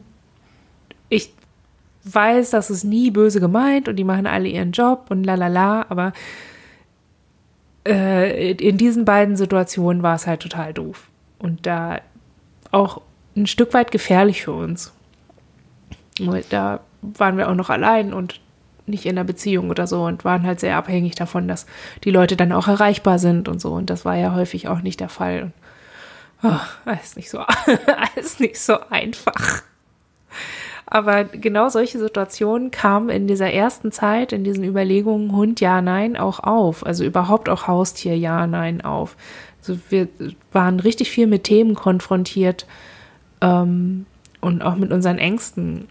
ich 1.09 1.33
weiß, 2.05 2.51
das 2.51 2.71
ist 2.71 2.85
nie 2.85 3.11
böse 3.11 3.41
gemeint 3.41 3.89
und 3.89 3.97
die 3.97 4.05
machen 4.05 4.27
alle 4.27 4.49
ihren 4.49 4.73
Job 4.73 5.07
und 5.09 5.25
lalala, 5.25 5.87
aber 5.89 6.13
äh, 7.87 8.53
in 8.53 8.79
diesen 8.79 9.05
beiden 9.05 9.37
Situationen 9.37 10.03
war 10.03 10.15
es 10.15 10.27
halt 10.27 10.41
total 10.41 10.73
doof. 10.73 11.09
Und 11.39 11.67
da 11.67 12.01
auch 12.71 13.01
ein 13.37 13.47
Stück 13.47 13.75
weit 13.75 13.91
gefährlich 13.91 14.43
für 14.43 14.53
uns. 14.53 14.93
Da 16.51 16.81
waren 17.03 17.37
wir 17.37 17.49
auch 17.49 17.55
noch 17.55 17.71
allein 17.71 18.13
und 18.13 18.41
nicht 18.87 19.07
in 19.07 19.13
einer 19.13 19.25
Beziehung 19.25 19.71
oder 19.71 19.87
so 19.87 20.05
und 20.05 20.25
waren 20.25 20.47
halt 20.47 20.61
sehr 20.61 20.77
abhängig 20.77 21.15
davon, 21.15 21.49
dass 21.49 21.67
die 22.05 22.11
Leute 22.11 22.37
dann 22.37 22.53
auch 22.53 22.69
erreichbar 22.69 23.19
sind 23.19 23.49
und 23.49 23.61
so. 23.61 23.73
Und 23.73 23.91
das 23.91 24.05
war 24.05 24.17
ja 24.17 24.35
häufig 24.35 24.69
auch 24.69 24.81
nicht 24.81 25.01
der 25.01 25.09
Fall. 25.09 25.45
Und, 25.45 25.53
oh, 26.43 26.61
alles 26.85 27.17
nicht 27.17 27.31
so, 27.31 27.41
alles 28.15 28.41
nicht 28.41 28.59
so 28.59 28.79
einfach. 28.91 29.63
Aber 30.87 31.25
genau 31.25 31.69
solche 31.71 31.99
Situationen 31.99 32.71
kamen 32.71 33.09
in 33.09 33.27
dieser 33.27 33.51
ersten 33.51 33.91
Zeit, 33.91 34.33
in 34.33 34.45
diesen 34.45 34.65
Überlegungen 34.65 35.33
Hund 35.33 35.61
ja, 35.61 35.81
nein 35.81 36.17
auch 36.17 36.41
auf. 36.41 36.85
Also 36.85 37.05
überhaupt 37.05 37.49
auch 37.49 37.67
Haustier 37.67 38.17
ja, 38.17 38.47
nein 38.47 38.83
auf. 38.83 39.17
Also 39.61 39.81
wir 39.89 40.09
waren 40.53 40.81
richtig 40.81 41.11
viel 41.11 41.27
mit 41.27 41.45
Themen 41.45 41.75
konfrontiert 41.75 42.67
ähm, 43.41 44.05
und 44.43 44.63
auch 44.63 44.77
mit 44.77 44.93
unseren 44.93 45.19
Ängsten, 45.19 45.89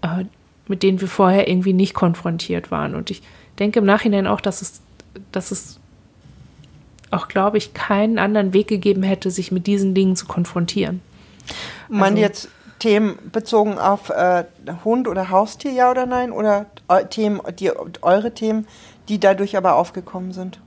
äh, 0.00 0.24
mit 0.68 0.82
denen 0.82 1.00
wir 1.00 1.08
vorher 1.08 1.46
irgendwie 1.46 1.74
nicht 1.74 1.92
konfrontiert 1.92 2.70
waren. 2.70 2.94
Und 2.94 3.10
ich 3.10 3.22
denke 3.58 3.80
im 3.80 3.84
Nachhinein 3.84 4.26
auch, 4.26 4.40
dass 4.40 4.62
es, 4.62 4.80
dass 5.32 5.50
es 5.50 5.78
auch, 7.10 7.28
glaube 7.28 7.58
ich, 7.58 7.74
keinen 7.74 8.18
anderen 8.18 8.54
Weg 8.54 8.68
gegeben 8.68 9.02
hätte, 9.02 9.30
sich 9.30 9.52
mit 9.52 9.66
diesen 9.66 9.94
Dingen 9.94 10.16
zu 10.16 10.26
konfrontieren. 10.26 11.02
Man 11.88 12.12
also, 12.12 12.16
jetzt 12.18 12.48
Themen 12.80 13.18
bezogen 13.30 13.78
auf 13.78 14.10
äh, 14.10 14.44
Hund 14.84 15.06
oder 15.06 15.30
Haustier, 15.30 15.70
ja 15.70 15.90
oder 15.90 16.06
nein? 16.06 16.32
Oder 16.32 16.66
äh, 16.88 17.04
Themen, 17.04 17.40
die, 17.58 17.70
eure 18.02 18.34
Themen, 18.34 18.66
die 19.08 19.20
dadurch 19.20 19.56
aber 19.56 19.76
aufgekommen 19.76 20.32
sind? 20.32 20.60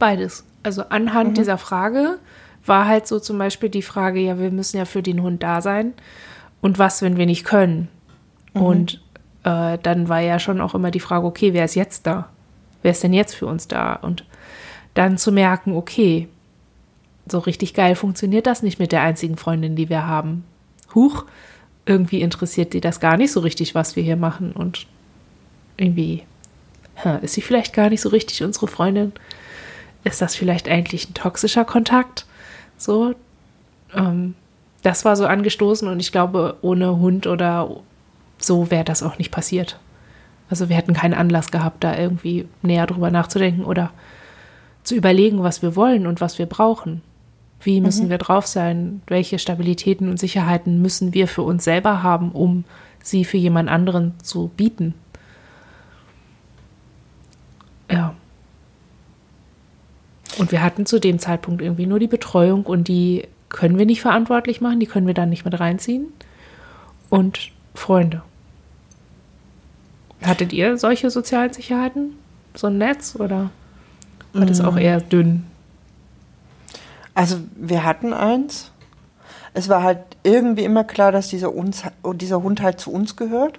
Beides. 0.00 0.44
Also 0.64 0.82
anhand 0.88 1.30
mhm. 1.30 1.34
dieser 1.34 1.58
Frage 1.58 2.18
war 2.64 2.88
halt 2.88 3.06
so 3.06 3.20
zum 3.20 3.38
Beispiel 3.38 3.68
die 3.68 3.82
Frage, 3.82 4.18
ja, 4.18 4.38
wir 4.38 4.50
müssen 4.50 4.78
ja 4.78 4.86
für 4.86 5.02
den 5.02 5.22
Hund 5.22 5.42
da 5.42 5.60
sein. 5.60 5.94
Und 6.60 6.80
was, 6.80 7.02
wenn 7.02 7.16
wir 7.16 7.26
nicht 7.26 7.44
können? 7.44 7.88
Mhm. 8.54 8.62
Und 8.62 9.04
äh, 9.44 9.78
dann 9.80 10.08
war 10.08 10.20
ja 10.20 10.40
schon 10.40 10.60
auch 10.60 10.74
immer 10.74 10.90
die 10.90 11.00
Frage, 11.00 11.26
okay, 11.26 11.52
wer 11.52 11.66
ist 11.66 11.76
jetzt 11.76 12.06
da? 12.06 12.30
Wer 12.82 12.92
ist 12.92 13.02
denn 13.02 13.12
jetzt 13.12 13.34
für 13.34 13.46
uns 13.46 13.68
da? 13.68 13.94
Und 13.94 14.24
dann 14.94 15.18
zu 15.18 15.30
merken, 15.30 15.76
okay, 15.76 16.28
so 17.30 17.38
richtig 17.40 17.74
geil 17.74 17.94
funktioniert 17.94 18.46
das 18.46 18.62
nicht 18.62 18.78
mit 18.78 18.90
der 18.90 19.02
einzigen 19.02 19.36
Freundin, 19.36 19.76
die 19.76 19.90
wir 19.90 20.06
haben 20.06 20.44
huch, 20.96 21.24
irgendwie 21.84 22.20
interessiert 22.20 22.72
die 22.72 22.80
das 22.80 22.98
gar 22.98 23.16
nicht 23.16 23.30
so 23.30 23.38
richtig, 23.38 23.76
was 23.76 23.94
wir 23.94 24.02
hier 24.02 24.16
machen. 24.16 24.50
Und 24.50 24.88
irgendwie 25.76 26.24
ist 27.22 27.34
sie 27.34 27.42
vielleicht 27.42 27.72
gar 27.72 27.90
nicht 27.90 28.00
so 28.00 28.08
richtig 28.08 28.42
unsere 28.42 28.66
Freundin. 28.66 29.12
Ist 30.02 30.20
das 30.20 30.34
vielleicht 30.34 30.68
eigentlich 30.68 31.08
ein 31.08 31.14
toxischer 31.14 31.64
Kontakt? 31.64 32.26
So, 32.76 33.14
ähm, 33.94 34.34
das 34.82 35.04
war 35.04 35.16
so 35.16 35.26
angestoßen 35.26 35.88
und 35.88 36.00
ich 36.00 36.12
glaube, 36.12 36.56
ohne 36.62 36.98
Hund 36.98 37.26
oder 37.26 37.68
so 38.38 38.70
wäre 38.70 38.84
das 38.84 39.02
auch 39.02 39.18
nicht 39.18 39.30
passiert. 39.30 39.78
Also 40.48 40.68
wir 40.68 40.76
hätten 40.76 40.94
keinen 40.94 41.14
Anlass 41.14 41.50
gehabt, 41.50 41.82
da 41.82 41.96
irgendwie 41.96 42.46
näher 42.62 42.86
drüber 42.86 43.10
nachzudenken 43.10 43.64
oder 43.64 43.90
zu 44.84 44.94
überlegen, 44.94 45.42
was 45.42 45.62
wir 45.62 45.74
wollen 45.74 46.06
und 46.06 46.20
was 46.20 46.38
wir 46.38 46.46
brauchen. 46.46 47.02
Wie 47.60 47.80
müssen 47.80 48.06
mhm. 48.06 48.10
wir 48.10 48.18
drauf 48.18 48.46
sein? 48.46 49.02
Welche 49.06 49.38
Stabilitäten 49.38 50.08
und 50.08 50.18
Sicherheiten 50.18 50.80
müssen 50.82 51.14
wir 51.14 51.26
für 51.28 51.42
uns 51.42 51.64
selber 51.64 52.02
haben, 52.02 52.32
um 52.32 52.64
sie 53.02 53.24
für 53.24 53.38
jemand 53.38 53.68
anderen 53.68 54.14
zu 54.22 54.50
bieten? 54.56 54.94
Ja. 57.90 58.14
Und 60.38 60.52
wir 60.52 60.62
hatten 60.62 60.86
zu 60.86 61.00
dem 61.00 61.18
Zeitpunkt 61.18 61.62
irgendwie 61.62 61.86
nur 61.86 61.98
die 61.98 62.08
Betreuung 62.08 62.64
und 62.64 62.88
die 62.88 63.26
können 63.48 63.78
wir 63.78 63.86
nicht 63.86 64.02
verantwortlich 64.02 64.60
machen, 64.60 64.80
die 64.80 64.86
können 64.86 65.06
wir 65.06 65.14
dann 65.14 65.30
nicht 65.30 65.44
mit 65.44 65.58
reinziehen. 65.58 66.08
Und 67.08 67.52
Freunde. 67.74 68.22
Hattet 70.22 70.52
ihr 70.52 70.76
solche 70.76 71.10
sozialen 71.10 71.52
Sicherheiten? 71.52 72.16
So 72.54 72.66
ein 72.66 72.78
Netz 72.78 73.16
oder 73.16 73.50
war 74.32 74.46
das 74.46 74.60
auch 74.60 74.74
mm. 74.74 74.78
eher 74.78 75.00
dünn? 75.00 75.44
Also 77.16 77.38
wir 77.56 77.82
hatten 77.82 78.12
eins. 78.12 78.70
Es 79.54 79.70
war 79.70 79.82
halt 79.82 80.00
irgendwie 80.22 80.64
immer 80.64 80.84
klar, 80.84 81.12
dass 81.12 81.28
dieser, 81.28 81.54
uns, 81.54 81.82
dieser 82.04 82.42
Hund 82.42 82.60
halt 82.60 82.78
zu 82.78 82.92
uns 82.92 83.16
gehört. 83.16 83.58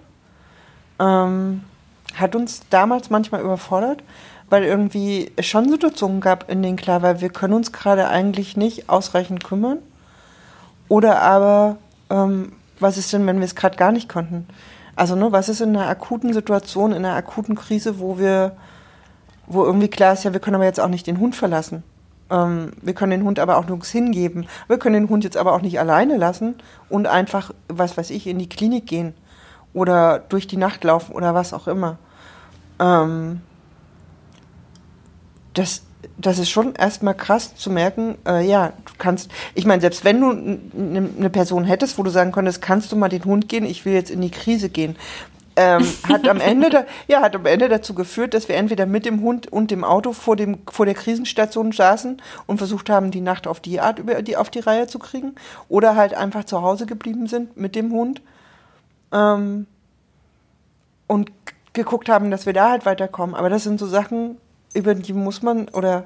Ähm, 0.99 1.63
hat 2.13 2.35
uns 2.35 2.61
damals 2.69 3.09
manchmal 3.09 3.41
überfordert, 3.41 4.03
weil 4.51 4.63
irgendwie 4.63 5.31
es 5.37 5.47
schon 5.47 5.69
Situationen 5.69 6.21
gab, 6.21 6.51
in 6.51 6.61
denen 6.61 6.77
klar 6.77 7.01
war, 7.01 7.19
wir 7.19 7.29
können 7.29 7.53
uns 7.53 7.71
gerade 7.71 8.07
eigentlich 8.07 8.57
nicht 8.57 8.89
ausreichend 8.89 9.43
kümmern. 9.43 9.79
Oder 10.87 11.23
aber, 11.23 11.77
ähm, 12.11 12.51
was 12.79 12.99
ist 12.99 13.11
denn, 13.11 13.25
wenn 13.25 13.39
wir 13.39 13.45
es 13.45 13.55
gerade 13.55 13.75
gar 13.75 13.91
nicht 13.91 14.07
konnten? 14.07 14.47
Also, 14.95 15.15
ne, 15.15 15.31
was 15.31 15.49
ist 15.49 15.61
in 15.61 15.75
einer 15.75 15.87
akuten 15.87 16.31
Situation, 16.31 16.91
in 16.91 17.03
einer 17.03 17.15
akuten 17.15 17.55
Krise, 17.55 17.99
wo 17.99 18.19
wir, 18.19 18.55
wo 19.47 19.65
irgendwie 19.65 19.89
klar 19.89 20.13
ist, 20.13 20.25
ja, 20.25 20.33
wir 20.33 20.39
können 20.39 20.55
aber 20.55 20.65
jetzt 20.65 20.79
auch 20.79 20.89
nicht 20.89 21.07
den 21.07 21.19
Hund 21.19 21.35
verlassen. 21.35 21.81
Ähm, 22.29 22.71
wir 22.81 22.93
können 22.93 23.11
den 23.11 23.23
Hund 23.23 23.39
aber 23.39 23.57
auch 23.57 23.65
nirgends 23.65 23.91
hingeben. 23.91 24.47
Wir 24.67 24.77
können 24.77 25.01
den 25.01 25.09
Hund 25.09 25.23
jetzt 25.23 25.37
aber 25.37 25.53
auch 25.53 25.61
nicht 25.61 25.79
alleine 25.79 26.17
lassen 26.17 26.55
und 26.89 27.07
einfach, 27.07 27.53
was 27.67 27.97
weiß 27.97 28.09
ich, 28.09 28.27
in 28.27 28.39
die 28.39 28.49
Klinik 28.49 28.85
gehen 28.85 29.13
oder 29.73 30.19
durch 30.19 30.47
die 30.47 30.57
Nacht 30.57 30.83
laufen 30.83 31.13
oder 31.13 31.33
was 31.33 31.53
auch 31.53 31.67
immer. 31.67 31.97
Ähm, 32.79 33.41
das, 35.53 35.83
das 36.17 36.39
ist 36.39 36.49
schon 36.49 36.75
erstmal 36.75 37.15
krass 37.15 37.55
zu 37.55 37.69
merken, 37.69 38.17
äh, 38.27 38.47
ja, 38.47 38.73
du 38.85 38.93
kannst, 38.97 39.31
ich 39.55 39.65
meine, 39.65 39.81
selbst 39.81 40.03
wenn 40.03 40.21
du 40.21 40.31
eine 40.31 41.29
Person 41.29 41.63
hättest, 41.63 41.97
wo 41.97 42.03
du 42.03 42.09
sagen 42.09 42.31
könntest, 42.31 42.61
kannst 42.61 42.91
du 42.91 42.95
mal 42.95 43.09
den 43.09 43.25
Hund 43.25 43.49
gehen, 43.49 43.65
ich 43.65 43.85
will 43.85 43.93
jetzt 43.93 44.11
in 44.11 44.21
die 44.21 44.31
Krise 44.31 44.69
gehen, 44.69 44.95
ähm, 45.57 45.83
hat 46.07 46.27
am 46.27 46.39
Ende 46.39 46.69
da, 46.69 46.85
ja, 47.07 47.21
hat 47.21 47.35
am 47.35 47.45
Ende 47.45 47.67
dazu 47.67 47.93
geführt, 47.93 48.33
dass 48.33 48.47
wir 48.47 48.55
entweder 48.55 48.85
mit 48.85 49.05
dem 49.05 49.21
Hund 49.21 49.51
und 49.51 49.71
dem 49.71 49.83
Auto 49.83 50.13
vor 50.13 50.37
dem 50.37 50.59
vor 50.69 50.85
der 50.85 50.95
Krisenstation 50.95 51.73
saßen 51.73 52.21
und 52.45 52.57
versucht 52.59 52.89
haben, 52.89 53.11
die 53.11 53.21
Nacht 53.21 53.47
auf 53.47 53.59
die 53.59 53.81
Art 53.81 53.99
über 53.99 54.21
die 54.21 54.37
auf 54.37 54.49
die 54.49 54.59
Reihe 54.59 54.87
zu 54.87 54.99
kriegen, 54.99 55.35
oder 55.67 55.95
halt 55.95 56.13
einfach 56.13 56.45
zu 56.45 56.61
Hause 56.61 56.85
geblieben 56.85 57.27
sind 57.27 57.57
mit 57.57 57.75
dem 57.75 57.91
Hund 57.91 58.21
ähm, 59.11 59.65
und 61.07 61.31
geguckt 61.73 62.07
haben, 62.07 62.31
dass 62.31 62.45
wir 62.45 62.53
da 62.53 62.69
halt 62.69 62.85
weiterkommen. 62.85 63.35
Aber 63.35 63.49
das 63.49 63.63
sind 63.63 63.79
so 63.79 63.87
Sachen, 63.87 64.37
über 64.73 64.95
die 64.95 65.13
muss 65.13 65.41
man, 65.41 65.69
oder 65.69 66.05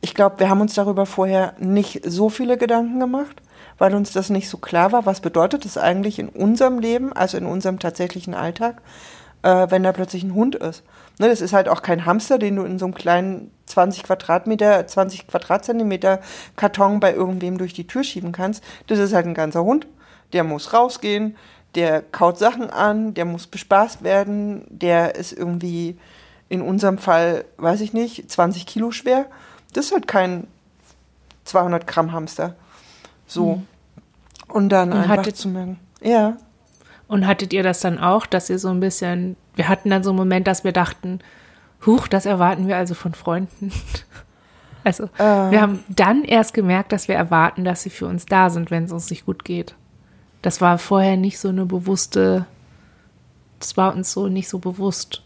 ich 0.00 0.14
glaube, 0.14 0.38
wir 0.38 0.50
haben 0.50 0.60
uns 0.60 0.74
darüber 0.74 1.06
vorher 1.06 1.54
nicht 1.58 2.02
so 2.04 2.28
viele 2.28 2.56
Gedanken 2.56 3.00
gemacht, 3.00 3.42
weil 3.78 3.94
uns 3.94 4.12
das 4.12 4.30
nicht 4.30 4.48
so 4.48 4.58
klar 4.58 4.92
war, 4.92 5.06
was 5.06 5.20
bedeutet 5.20 5.64
das 5.64 5.78
eigentlich 5.78 6.18
in 6.18 6.28
unserem 6.28 6.78
Leben, 6.78 7.12
also 7.12 7.36
in 7.36 7.46
unserem 7.46 7.78
tatsächlichen 7.78 8.34
Alltag, 8.34 8.82
äh, 9.42 9.66
wenn 9.70 9.82
da 9.82 9.92
plötzlich 9.92 10.22
ein 10.22 10.34
Hund 10.34 10.54
ist. 10.54 10.82
Ne, 11.18 11.28
das 11.28 11.40
ist 11.40 11.52
halt 11.52 11.68
auch 11.68 11.82
kein 11.82 12.04
Hamster, 12.04 12.38
den 12.38 12.56
du 12.56 12.64
in 12.64 12.78
so 12.78 12.84
einem 12.84 12.94
kleinen 12.94 13.50
20 13.66 14.02
Quadratmeter, 14.02 14.86
20 14.86 15.26
Quadratzentimeter 15.26 16.20
Karton 16.56 17.00
bei 17.00 17.14
irgendwem 17.14 17.56
durch 17.56 17.72
die 17.72 17.86
Tür 17.86 18.04
schieben 18.04 18.32
kannst. 18.32 18.62
Das 18.86 18.98
ist 18.98 19.14
halt 19.14 19.26
ein 19.26 19.34
ganzer 19.34 19.64
Hund. 19.64 19.86
Der 20.32 20.44
muss 20.44 20.74
rausgehen, 20.74 21.36
der 21.74 22.02
kaut 22.02 22.38
Sachen 22.38 22.68
an, 22.68 23.14
der 23.14 23.24
muss 23.24 23.46
bespaßt 23.46 24.02
werden, 24.02 24.66
der 24.68 25.14
ist 25.14 25.32
irgendwie 25.32 25.96
in 26.48 26.60
unserem 26.60 26.98
Fall, 26.98 27.44
weiß 27.56 27.80
ich 27.80 27.92
nicht, 27.92 28.30
20 28.30 28.66
Kilo 28.66 28.90
schwer. 28.90 29.26
Das 29.72 29.86
ist 29.86 29.92
halt 29.92 30.06
kein 30.06 30.46
200 31.44 31.86
Gramm 31.86 32.12
Hamster. 32.12 32.56
So. 33.26 33.56
Mhm. 33.56 33.66
Und 34.48 34.68
dann 34.70 34.92
Und 34.92 34.98
einfach 34.98 35.18
hattet, 35.18 35.36
zu 35.36 35.48
merken. 35.48 35.78
Ja. 36.00 36.36
Und 37.08 37.26
hattet 37.26 37.52
ihr 37.52 37.62
das 37.62 37.80
dann 37.80 37.98
auch, 37.98 38.26
dass 38.26 38.50
ihr 38.50 38.58
so 38.58 38.68
ein 38.68 38.80
bisschen, 38.80 39.36
wir 39.54 39.68
hatten 39.68 39.90
dann 39.90 40.02
so 40.02 40.10
einen 40.10 40.18
Moment, 40.18 40.46
dass 40.46 40.64
wir 40.64 40.72
dachten, 40.72 41.20
huch, 41.84 42.08
das 42.08 42.26
erwarten 42.26 42.68
wir 42.68 42.76
also 42.76 42.94
von 42.94 43.14
Freunden. 43.14 43.72
Also, 44.84 45.06
äh. 45.18 45.50
wir 45.50 45.60
haben 45.60 45.82
dann 45.88 46.22
erst 46.22 46.54
gemerkt, 46.54 46.92
dass 46.92 47.08
wir 47.08 47.16
erwarten, 47.16 47.64
dass 47.64 47.82
sie 47.82 47.90
für 47.90 48.06
uns 48.06 48.24
da 48.24 48.50
sind, 48.50 48.70
wenn 48.70 48.84
es 48.84 48.92
uns 48.92 49.10
nicht 49.10 49.26
gut 49.26 49.44
geht. 49.44 49.74
Das 50.42 50.60
war 50.60 50.78
vorher 50.78 51.16
nicht 51.16 51.40
so 51.40 51.48
eine 51.48 51.66
bewusste, 51.66 52.46
das 53.58 53.76
war 53.76 53.92
uns 53.96 54.12
so 54.12 54.28
nicht 54.28 54.48
so 54.48 54.60
bewusst. 54.60 55.24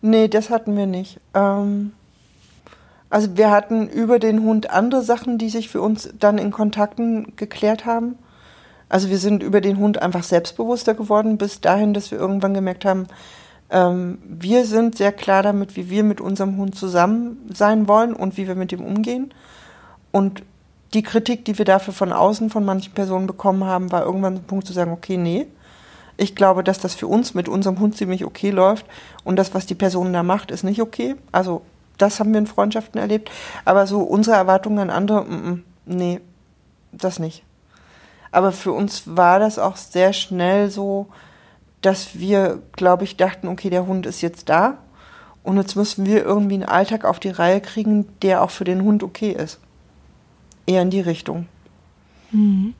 Nee, 0.00 0.26
das 0.26 0.50
hatten 0.50 0.76
wir 0.76 0.86
nicht. 0.86 1.20
Ähm, 1.34 1.92
also 3.10 3.36
wir 3.36 3.50
hatten 3.50 3.88
über 3.88 4.18
den 4.18 4.42
Hund 4.42 4.70
andere 4.70 5.02
Sachen, 5.02 5.38
die 5.38 5.48
sich 5.48 5.68
für 5.68 5.80
uns 5.80 6.10
dann 6.18 6.38
in 6.38 6.50
Kontakten 6.50 7.34
geklärt 7.36 7.86
haben. 7.86 8.18
Also 8.88 9.10
wir 9.10 9.18
sind 9.18 9.42
über 9.42 9.60
den 9.60 9.78
Hund 9.78 10.00
einfach 10.00 10.22
selbstbewusster 10.22 10.94
geworden, 10.94 11.38
bis 11.38 11.60
dahin, 11.60 11.94
dass 11.94 12.10
wir 12.10 12.18
irgendwann 12.18 12.54
gemerkt 12.54 12.84
haben, 12.84 13.06
ähm, 13.70 14.18
wir 14.24 14.64
sind 14.64 14.96
sehr 14.96 15.12
klar 15.12 15.42
damit, 15.42 15.76
wie 15.76 15.90
wir 15.90 16.02
mit 16.02 16.20
unserem 16.20 16.56
Hund 16.56 16.74
zusammen 16.74 17.48
sein 17.52 17.86
wollen 17.86 18.14
und 18.14 18.36
wie 18.36 18.48
wir 18.48 18.54
mit 18.54 18.72
ihm 18.72 18.82
umgehen. 18.82 19.32
Und 20.10 20.42
die 20.94 21.02
Kritik, 21.02 21.44
die 21.44 21.58
wir 21.58 21.66
dafür 21.66 21.92
von 21.92 22.12
außen 22.12 22.48
von 22.48 22.64
manchen 22.64 22.94
Personen 22.94 23.26
bekommen 23.26 23.64
haben, 23.64 23.92
war 23.92 24.04
irgendwann 24.04 24.36
ein 24.36 24.44
Punkt 24.44 24.66
zu 24.66 24.72
sagen, 24.72 24.92
okay, 24.92 25.18
nee, 25.18 25.46
ich 26.16 26.34
glaube, 26.34 26.64
dass 26.64 26.78
das 26.78 26.94
für 26.94 27.06
uns 27.06 27.34
mit 27.34 27.48
unserem 27.48 27.78
Hund 27.78 27.96
ziemlich 27.96 28.24
okay 28.24 28.50
läuft 28.50 28.86
und 29.22 29.36
das, 29.36 29.54
was 29.54 29.66
die 29.66 29.74
Person 29.74 30.12
da 30.12 30.22
macht, 30.22 30.50
ist 30.50 30.64
nicht 30.64 30.80
okay. 30.80 31.14
Also 31.30 31.62
das 31.98 32.20
haben 32.20 32.32
wir 32.32 32.38
in 32.38 32.46
Freundschaften 32.46 33.00
erlebt. 33.00 33.30
Aber 33.64 33.86
so 33.86 34.00
unsere 34.00 34.36
Erwartungen 34.36 34.78
an 34.78 34.90
andere, 34.90 35.20
m 35.20 35.44
-m, 35.44 35.60
nee, 35.86 36.20
das 36.92 37.18
nicht. 37.18 37.44
Aber 38.30 38.52
für 38.52 38.72
uns 38.72 39.16
war 39.16 39.38
das 39.38 39.58
auch 39.58 39.76
sehr 39.76 40.12
schnell 40.12 40.70
so, 40.70 41.06
dass 41.80 42.18
wir, 42.18 42.60
glaube 42.72 43.04
ich, 43.04 43.16
dachten, 43.16 43.48
okay, 43.48 43.70
der 43.70 43.86
Hund 43.86 44.06
ist 44.06 44.20
jetzt 44.20 44.48
da 44.48 44.78
und 45.42 45.56
jetzt 45.56 45.76
müssen 45.76 46.04
wir 46.06 46.24
irgendwie 46.24 46.54
einen 46.54 46.64
Alltag 46.64 47.04
auf 47.04 47.20
die 47.20 47.30
Reihe 47.30 47.60
kriegen, 47.60 48.06
der 48.22 48.42
auch 48.42 48.50
für 48.50 48.64
den 48.64 48.82
Hund 48.82 49.02
okay 49.02 49.30
ist. 49.30 49.60
Eher 50.66 50.82
in 50.82 50.90
die 50.90 51.00
Richtung. 51.00 51.46
Mhm. 52.30 52.74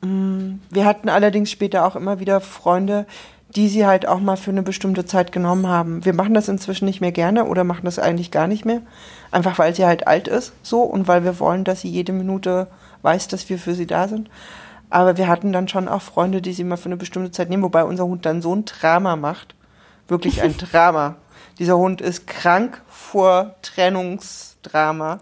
Mm, 0.00 0.60
wir 0.70 0.84
hatten 0.84 1.08
allerdings 1.08 1.50
später 1.50 1.84
auch 1.84 1.96
immer 1.96 2.20
wieder 2.20 2.40
Freunde, 2.40 3.06
die 3.54 3.68
sie 3.68 3.86
halt 3.86 4.06
auch 4.06 4.20
mal 4.20 4.36
für 4.36 4.50
eine 4.50 4.62
bestimmte 4.62 5.04
Zeit 5.04 5.32
genommen 5.32 5.66
haben. 5.66 6.04
Wir 6.04 6.14
machen 6.14 6.34
das 6.34 6.48
inzwischen 6.48 6.84
nicht 6.84 7.00
mehr 7.00 7.12
gerne 7.12 7.44
oder 7.44 7.64
machen 7.64 7.84
das 7.84 7.98
eigentlich 7.98 8.30
gar 8.30 8.46
nicht 8.48 8.64
mehr. 8.64 8.82
Einfach 9.30 9.58
weil 9.58 9.74
sie 9.74 9.86
halt 9.86 10.06
alt 10.06 10.28
ist, 10.28 10.52
so 10.62 10.82
und 10.82 11.08
weil 11.08 11.24
wir 11.24 11.38
wollen, 11.38 11.64
dass 11.64 11.82
sie 11.82 11.88
jede 11.88 12.12
Minute 12.12 12.66
weiß, 13.02 13.28
dass 13.28 13.48
wir 13.48 13.58
für 13.58 13.74
sie 13.74 13.86
da 13.86 14.08
sind. 14.08 14.28
Aber 14.90 15.16
wir 15.16 15.28
hatten 15.28 15.52
dann 15.52 15.68
schon 15.68 15.88
auch 15.88 16.02
Freunde, 16.02 16.42
die 16.42 16.52
sie 16.52 16.64
mal 16.64 16.76
für 16.76 16.86
eine 16.86 16.96
bestimmte 16.96 17.30
Zeit 17.30 17.48
nehmen, 17.48 17.62
wobei 17.62 17.84
unser 17.84 18.04
Hund 18.04 18.26
dann 18.26 18.42
so 18.42 18.54
ein 18.54 18.64
Drama 18.64 19.16
macht. 19.16 19.54
Wirklich 20.08 20.42
ein 20.42 20.56
Drama. 20.58 21.16
Dieser 21.58 21.76
Hund 21.76 22.00
ist 22.00 22.26
krank 22.26 22.82
vor 22.88 23.54
Trennungsdrama. 23.62 25.20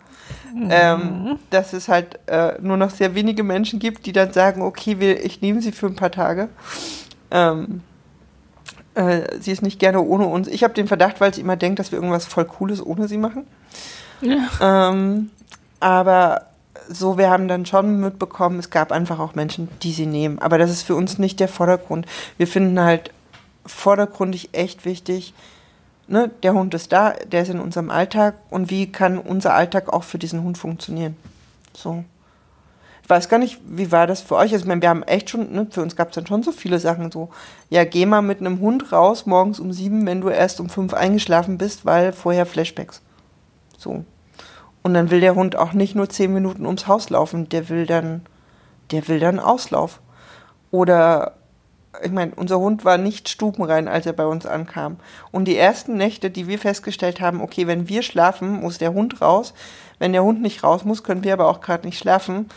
Mhm. 0.54 0.68
Ähm, 0.70 1.38
dass 1.50 1.72
es 1.72 1.88
halt 1.88 2.18
äh, 2.26 2.54
nur 2.60 2.76
noch 2.76 2.90
sehr 2.90 3.14
wenige 3.14 3.42
Menschen 3.42 3.78
gibt, 3.78 4.06
die 4.06 4.12
dann 4.12 4.32
sagen, 4.32 4.62
okay, 4.62 4.98
wir, 4.98 5.22
ich 5.24 5.42
nehme 5.42 5.60
sie 5.60 5.72
für 5.72 5.86
ein 5.86 5.96
paar 5.96 6.10
Tage. 6.10 6.48
Ähm, 7.30 7.82
äh, 8.94 9.22
sie 9.40 9.52
ist 9.52 9.62
nicht 9.62 9.78
gerne 9.78 10.00
ohne 10.00 10.26
uns. 10.26 10.48
Ich 10.48 10.64
habe 10.64 10.74
den 10.74 10.88
Verdacht, 10.88 11.20
weil 11.20 11.34
sie 11.34 11.40
immer 11.40 11.56
denkt, 11.56 11.78
dass 11.78 11.92
wir 11.92 11.98
irgendwas 11.98 12.26
voll 12.26 12.44
Cooles 12.44 12.84
ohne 12.84 13.08
sie 13.08 13.18
machen. 13.18 13.46
Ja. 14.20 14.90
Ähm, 14.90 15.30
aber 15.80 16.46
so, 16.88 17.18
wir 17.18 17.30
haben 17.30 17.48
dann 17.48 17.66
schon 17.66 18.00
mitbekommen, 18.00 18.58
es 18.58 18.70
gab 18.70 18.92
einfach 18.92 19.18
auch 19.18 19.34
Menschen, 19.34 19.68
die 19.82 19.92
sie 19.92 20.06
nehmen. 20.06 20.38
Aber 20.38 20.58
das 20.58 20.70
ist 20.70 20.82
für 20.82 20.94
uns 20.94 21.18
nicht 21.18 21.40
der 21.40 21.48
Vordergrund. 21.48 22.06
Wir 22.36 22.46
finden 22.46 22.80
halt 22.80 23.10
vordergründig 23.66 24.50
echt 24.52 24.84
wichtig, 24.84 25.34
ne, 26.06 26.30
der 26.42 26.52
Hund 26.52 26.74
ist 26.74 26.92
da, 26.92 27.10
der 27.10 27.42
ist 27.42 27.48
in 27.48 27.60
unserem 27.60 27.90
Alltag 27.90 28.34
und 28.50 28.70
wie 28.70 28.90
kann 28.90 29.18
unser 29.18 29.54
Alltag 29.54 29.92
auch 29.92 30.04
für 30.04 30.18
diesen 30.18 30.42
Hund 30.42 30.58
funktionieren? 30.58 31.16
So. 31.72 32.04
Ich 33.04 33.10
weiß 33.10 33.28
gar 33.28 33.38
nicht, 33.38 33.60
wie 33.66 33.92
war 33.92 34.06
das 34.06 34.22
für 34.22 34.36
euch? 34.36 34.54
Also, 34.54 34.64
ich 34.64 34.64
meine, 34.64 34.80
wir 34.80 34.88
haben 34.88 35.02
echt 35.02 35.28
schon, 35.28 35.52
ne, 35.52 35.66
für 35.70 35.82
uns 35.82 35.94
gab 35.94 36.08
es 36.08 36.14
dann 36.14 36.26
schon 36.26 36.42
so 36.42 36.52
viele 36.52 36.78
Sachen 36.78 37.12
so, 37.12 37.28
ja, 37.68 37.84
geh 37.84 38.06
mal 38.06 38.22
mit 38.22 38.40
einem 38.40 38.60
Hund 38.60 38.92
raus 38.92 39.26
morgens 39.26 39.60
um 39.60 39.74
sieben, 39.74 40.06
wenn 40.06 40.22
du 40.22 40.30
erst 40.30 40.58
um 40.58 40.70
fünf 40.70 40.94
eingeschlafen 40.94 41.58
bist, 41.58 41.84
weil 41.84 42.14
vorher 42.14 42.46
Flashbacks. 42.46 43.02
So. 43.76 44.04
Und 44.82 44.94
dann 44.94 45.10
will 45.10 45.20
der 45.20 45.34
Hund 45.34 45.54
auch 45.54 45.74
nicht 45.74 45.94
nur 45.94 46.08
zehn 46.08 46.32
Minuten 46.32 46.64
ums 46.64 46.86
Haus 46.86 47.10
laufen, 47.10 47.46
der 47.50 47.68
will 47.68 47.84
dann, 47.84 48.22
der 48.90 49.06
will 49.06 49.20
dann 49.20 49.38
Auslauf. 49.38 50.00
Oder 50.70 51.34
ich 52.02 52.10
meine, 52.10 52.34
unser 52.34 52.58
Hund 52.58 52.86
war 52.86 52.96
nicht 52.96 53.28
stubenrein, 53.28 53.86
als 53.86 54.06
er 54.06 54.14
bei 54.14 54.26
uns 54.26 54.46
ankam. 54.46 54.96
Und 55.30 55.44
die 55.44 55.58
ersten 55.58 55.98
Nächte, 55.98 56.30
die 56.30 56.48
wir 56.48 56.58
festgestellt 56.58 57.20
haben, 57.20 57.42
okay, 57.42 57.66
wenn 57.66 57.86
wir 57.88 58.02
schlafen, 58.02 58.60
muss 58.60 58.78
der 58.78 58.94
Hund 58.94 59.20
raus. 59.20 59.52
Wenn 59.98 60.12
der 60.12 60.24
Hund 60.24 60.40
nicht 60.40 60.64
raus 60.64 60.84
muss, 60.84 61.02
können 61.02 61.22
wir 61.22 61.34
aber 61.34 61.48
auch 61.48 61.60
gerade 61.60 61.86
nicht 61.86 61.98
schlafen. 61.98 62.48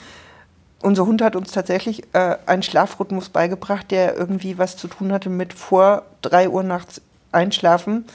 Unser 0.81 1.05
Hund 1.05 1.21
hat 1.21 1.35
uns 1.35 1.51
tatsächlich 1.51 2.03
äh, 2.13 2.37
einen 2.45 2.63
Schlafrhythmus 2.63 3.29
beigebracht, 3.29 3.89
der 3.89 4.15
irgendwie 4.15 4.57
was 4.57 4.77
zu 4.77 4.87
tun 4.87 5.11
hatte 5.11 5.29
mit 5.29 5.53
vor 5.53 6.03
drei 6.21 6.49
Uhr 6.49 6.63
nachts 6.63 7.01
einschlafen 7.31 8.05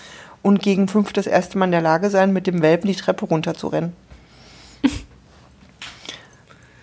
und 0.42 0.62
gegen 0.62 0.88
fünf 0.88 1.12
das 1.12 1.26
erste 1.26 1.58
Mal 1.58 1.66
in 1.66 1.72
der 1.72 1.80
Lage 1.80 2.10
sein, 2.10 2.32
mit 2.32 2.46
dem 2.46 2.62
Welpen 2.62 2.88
die 2.88 2.96
Treppe 2.96 3.26
runterzurennen. 3.26 3.94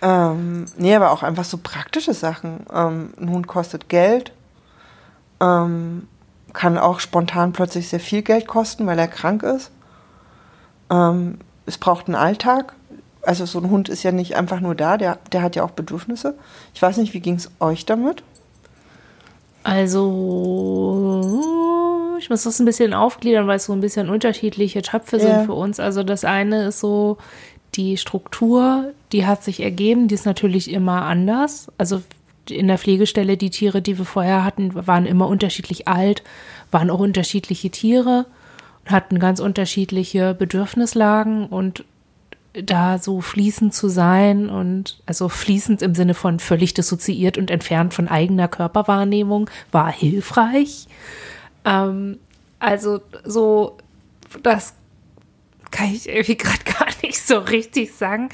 ähm, 0.02 0.66
nee, 0.76 0.94
aber 0.94 1.12
auch 1.12 1.22
einfach 1.22 1.44
so 1.44 1.58
praktische 1.58 2.14
Sachen. 2.14 2.66
Ähm, 2.72 3.12
ein 3.18 3.30
Hund 3.30 3.46
kostet 3.46 3.88
Geld, 3.88 4.32
ähm, 5.40 6.08
kann 6.52 6.78
auch 6.78 7.00
spontan 7.00 7.52
plötzlich 7.52 7.88
sehr 7.88 8.00
viel 8.00 8.22
Geld 8.22 8.46
kosten, 8.46 8.86
weil 8.86 8.98
er 8.98 9.08
krank 9.08 9.42
ist. 9.42 9.70
Ähm, 10.90 11.38
es 11.66 11.78
braucht 11.78 12.06
einen 12.06 12.16
Alltag. 12.16 12.74
Also 13.22 13.44
so 13.46 13.58
ein 13.60 13.70
Hund 13.70 13.88
ist 13.88 14.02
ja 14.02 14.12
nicht 14.12 14.36
einfach 14.36 14.60
nur 14.60 14.74
da, 14.74 14.96
der, 14.96 15.18
der 15.32 15.42
hat 15.42 15.56
ja 15.56 15.64
auch 15.64 15.70
Bedürfnisse. 15.72 16.34
Ich 16.74 16.80
weiß 16.80 16.96
nicht, 16.96 17.12
wie 17.14 17.20
ging 17.20 17.34
es 17.34 17.50
euch 17.60 17.84
damit? 17.86 18.22
Also, 19.62 21.40
ich 22.18 22.30
muss 22.30 22.44
das 22.44 22.58
ein 22.60 22.64
bisschen 22.64 22.94
aufgliedern, 22.94 23.46
weil 23.46 23.56
es 23.56 23.66
so 23.66 23.72
ein 23.72 23.80
bisschen 23.80 24.08
unterschiedliche 24.08 24.82
Töpfe 24.82 25.18
Ja. 25.18 25.22
sind 25.22 25.46
für 25.46 25.52
uns. 25.52 25.80
Also 25.80 26.02
das 26.02 26.24
eine 26.24 26.68
ist 26.68 26.80
so 26.80 27.18
die 27.74 27.96
Struktur, 27.98 28.92
die 29.12 29.26
hat 29.26 29.44
sich 29.44 29.60
ergeben, 29.60 30.08
die 30.08 30.14
ist 30.14 30.26
natürlich 30.26 30.70
immer 30.70 31.02
anders. 31.02 31.68
Also 31.78 32.02
in 32.48 32.68
der 32.68 32.78
Pflegestelle, 32.78 33.36
die 33.36 33.50
Tiere, 33.50 33.80
die 33.82 33.98
wir 33.98 34.04
vorher 34.04 34.44
hatten, 34.44 34.74
waren 34.86 35.06
immer 35.06 35.28
unterschiedlich 35.28 35.86
alt, 35.86 36.22
waren 36.70 36.90
auch 36.90 36.98
unterschiedliche 37.00 37.70
Tiere 37.70 38.26
und 38.84 38.90
hatten 38.90 39.18
ganz 39.20 39.38
unterschiedliche 39.40 40.34
Bedürfnislagen 40.34 41.46
und 41.46 41.84
da 42.52 42.98
so 42.98 43.20
fließend 43.20 43.72
zu 43.74 43.88
sein 43.88 44.50
und 44.50 45.00
also 45.06 45.28
fließend 45.28 45.82
im 45.82 45.94
Sinne 45.94 46.14
von 46.14 46.40
völlig 46.40 46.74
dissoziiert 46.74 47.38
und 47.38 47.50
entfernt 47.50 47.94
von 47.94 48.08
eigener 48.08 48.48
Körperwahrnehmung 48.48 49.48
war 49.70 49.92
hilfreich. 49.92 50.88
Ähm, 51.64 52.18
also 52.58 53.00
so, 53.24 53.78
das 54.42 54.74
kann 55.70 55.92
ich 55.92 56.08
irgendwie 56.08 56.36
gerade 56.36 56.64
gar 56.64 56.88
nicht 57.02 57.20
so 57.20 57.38
richtig 57.38 57.94
sagen. 57.94 58.30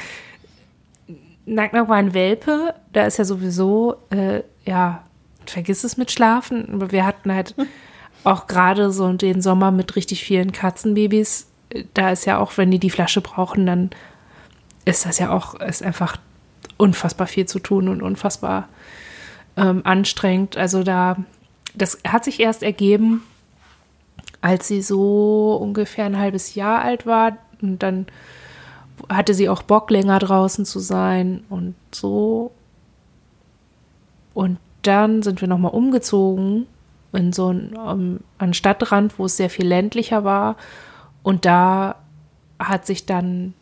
Nacknack 1.44 1.88
war 1.88 1.96
ein 1.96 2.14
Welpe, 2.14 2.74
da 2.92 3.06
ist 3.06 3.18
ja 3.18 3.24
sowieso, 3.24 3.96
äh, 4.10 4.42
ja, 4.64 5.04
vergiss 5.44 5.84
es 5.84 5.96
mit 5.96 6.10
Schlafen, 6.10 6.68
aber 6.72 6.90
wir 6.90 7.06
hatten 7.06 7.32
halt 7.32 7.54
auch 8.24 8.46
gerade 8.46 8.90
so 8.90 9.12
den 9.12 9.40
Sommer 9.40 9.70
mit 9.70 9.94
richtig 9.94 10.24
vielen 10.24 10.52
Katzenbabys. 10.52 11.46
Da 11.94 12.10
ist 12.10 12.26
ja 12.26 12.38
auch, 12.38 12.56
wenn 12.56 12.70
die 12.70 12.78
die 12.78 12.90
Flasche 12.90 13.20
brauchen, 13.20 13.66
dann 13.66 13.90
ist 14.84 15.04
das 15.04 15.18
ja 15.18 15.30
auch, 15.30 15.54
ist 15.54 15.82
einfach 15.82 16.16
unfassbar 16.76 17.26
viel 17.26 17.46
zu 17.46 17.58
tun 17.58 17.88
und 17.88 18.02
unfassbar 18.02 18.68
ähm, 19.56 19.82
anstrengend. 19.84 20.56
Also 20.56 20.82
da, 20.82 21.16
das 21.74 21.98
hat 22.06 22.24
sich 22.24 22.40
erst 22.40 22.62
ergeben, 22.62 23.22
als 24.40 24.68
sie 24.68 24.82
so 24.82 25.58
ungefähr 25.60 26.04
ein 26.04 26.18
halbes 26.18 26.54
Jahr 26.54 26.82
alt 26.82 27.06
war. 27.06 27.38
Und 27.60 27.82
dann 27.82 28.06
hatte 29.08 29.34
sie 29.34 29.48
auch 29.48 29.62
Bock, 29.62 29.90
länger 29.90 30.18
draußen 30.18 30.64
zu 30.64 30.78
sein 30.78 31.44
und 31.48 31.74
so. 31.90 32.52
Und 34.34 34.58
dann 34.82 35.22
sind 35.22 35.40
wir 35.40 35.48
nochmal 35.48 35.72
umgezogen 35.72 36.66
in 37.12 37.32
so 37.32 37.48
einen, 37.48 37.76
um, 37.76 38.20
an 38.38 38.54
Stadtrand, 38.54 39.18
wo 39.18 39.24
es 39.24 39.36
sehr 39.36 39.50
viel 39.50 39.66
ländlicher 39.66 40.24
war. 40.24 40.56
Und 41.26 41.44
da 41.44 41.96
hat 42.60 42.86
sich 42.86 43.04
dann 43.04 43.52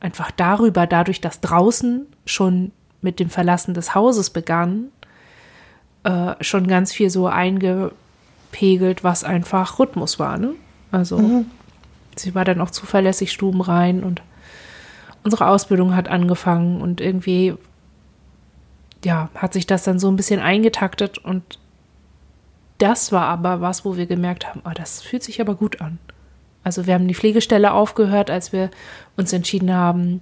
einfach 0.00 0.32
darüber, 0.32 0.88
dadurch, 0.88 1.20
dass 1.20 1.40
draußen 1.40 2.04
schon 2.24 2.72
mit 3.00 3.20
dem 3.20 3.30
Verlassen 3.30 3.74
des 3.74 3.94
Hauses 3.94 4.30
begann, 4.30 4.88
äh, 6.02 6.34
schon 6.40 6.66
ganz 6.66 6.92
viel 6.92 7.08
so 7.08 7.28
eingepegelt, 7.28 9.04
was 9.04 9.22
einfach 9.22 9.78
Rhythmus 9.78 10.18
war. 10.18 10.36
Ne? 10.36 10.54
Also 10.90 11.44
sie 12.16 12.34
war 12.34 12.44
dann 12.44 12.60
auch 12.60 12.72
zuverlässig 12.72 13.30
stubenrein 13.30 14.02
und 14.02 14.20
unsere 15.22 15.46
Ausbildung 15.46 15.94
hat 15.94 16.08
angefangen 16.08 16.80
und 16.80 17.00
irgendwie 17.00 17.54
ja, 19.04 19.28
hat 19.36 19.52
sich 19.52 19.68
das 19.68 19.84
dann 19.84 20.00
so 20.00 20.08
ein 20.08 20.16
bisschen 20.16 20.40
eingetaktet 20.40 21.18
und 21.18 21.60
das 22.78 23.12
war 23.12 23.26
aber 23.26 23.60
was, 23.60 23.84
wo 23.84 23.96
wir 23.96 24.06
gemerkt 24.06 24.48
haben, 24.48 24.62
oh, 24.64 24.74
das 24.74 25.02
fühlt 25.02 25.22
sich 25.22 25.40
aber 25.40 25.54
gut 25.54 25.80
an. 25.80 26.00
Also 26.66 26.88
wir 26.88 26.94
haben 26.94 27.06
die 27.06 27.14
Pflegestelle 27.14 27.72
aufgehört, 27.72 28.28
als 28.28 28.52
wir 28.52 28.70
uns 29.16 29.32
entschieden 29.32 29.72
haben, 29.72 30.20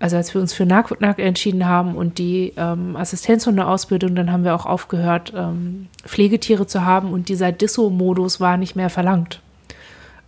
also 0.00 0.16
als 0.16 0.34
wir 0.34 0.40
uns 0.40 0.52
für 0.52 0.66
Nack 0.66 0.90
entschieden 1.20 1.66
haben 1.66 1.94
und 1.94 2.18
die 2.18 2.52
ähm, 2.56 2.96
Assistenzhundeausbildung, 2.96 4.16
dann 4.16 4.32
haben 4.32 4.42
wir 4.42 4.56
auch 4.56 4.66
aufgehört, 4.66 5.32
ähm, 5.36 5.86
Pflegetiere 6.04 6.66
zu 6.66 6.84
haben 6.84 7.12
und 7.12 7.28
dieser 7.28 7.52
Disso-Modus 7.52 8.40
war 8.40 8.56
nicht 8.56 8.74
mehr 8.74 8.90
verlangt. 8.90 9.40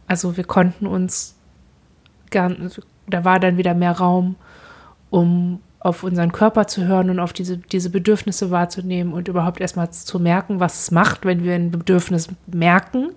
Also 0.07 0.37
wir 0.37 0.45
konnten 0.45 0.87
uns, 0.87 1.35
gern, 2.30 2.70
da 3.09 3.24
war 3.24 3.41
dann 3.41 3.57
wieder 3.57 3.74
mehr 3.74 3.99
Raum, 3.99 4.37
um 5.11 5.59
auf 5.80 6.05
unseren 6.05 6.30
Körper 6.30 6.68
zu 6.68 6.85
hören 6.85 7.11
und 7.11 7.18
auf 7.18 7.32
diese, 7.32 7.59
diese 7.59 7.91
Bedürfnisse 7.91 8.53
wahrzunehmen 8.53 9.12
und 9.12 9.26
überhaupt 9.26 9.61
erstmal 9.61 9.91
zu 9.91 10.20
merken, 10.20 10.61
was 10.61 10.78
es 10.78 10.91
macht, 10.93 11.24
wenn 11.24 11.43
wir 11.43 11.57
ein 11.57 11.72
Bedürfnis 11.72 12.28
merken. 12.47 13.09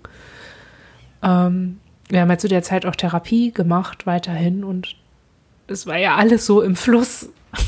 Ähm, 1.22 1.78
wir 2.10 2.22
haben 2.22 2.30
ja 2.30 2.38
zu 2.38 2.48
der 2.48 2.64
Zeit 2.64 2.86
auch 2.86 2.96
Therapie 2.96 3.52
gemacht, 3.52 4.06
weiterhin, 4.06 4.64
und 4.64 4.96
es 5.68 5.86
war 5.86 5.98
ja 5.98 6.16
alles 6.16 6.46
so 6.46 6.62
im 6.62 6.76
Fluss. 6.76 7.30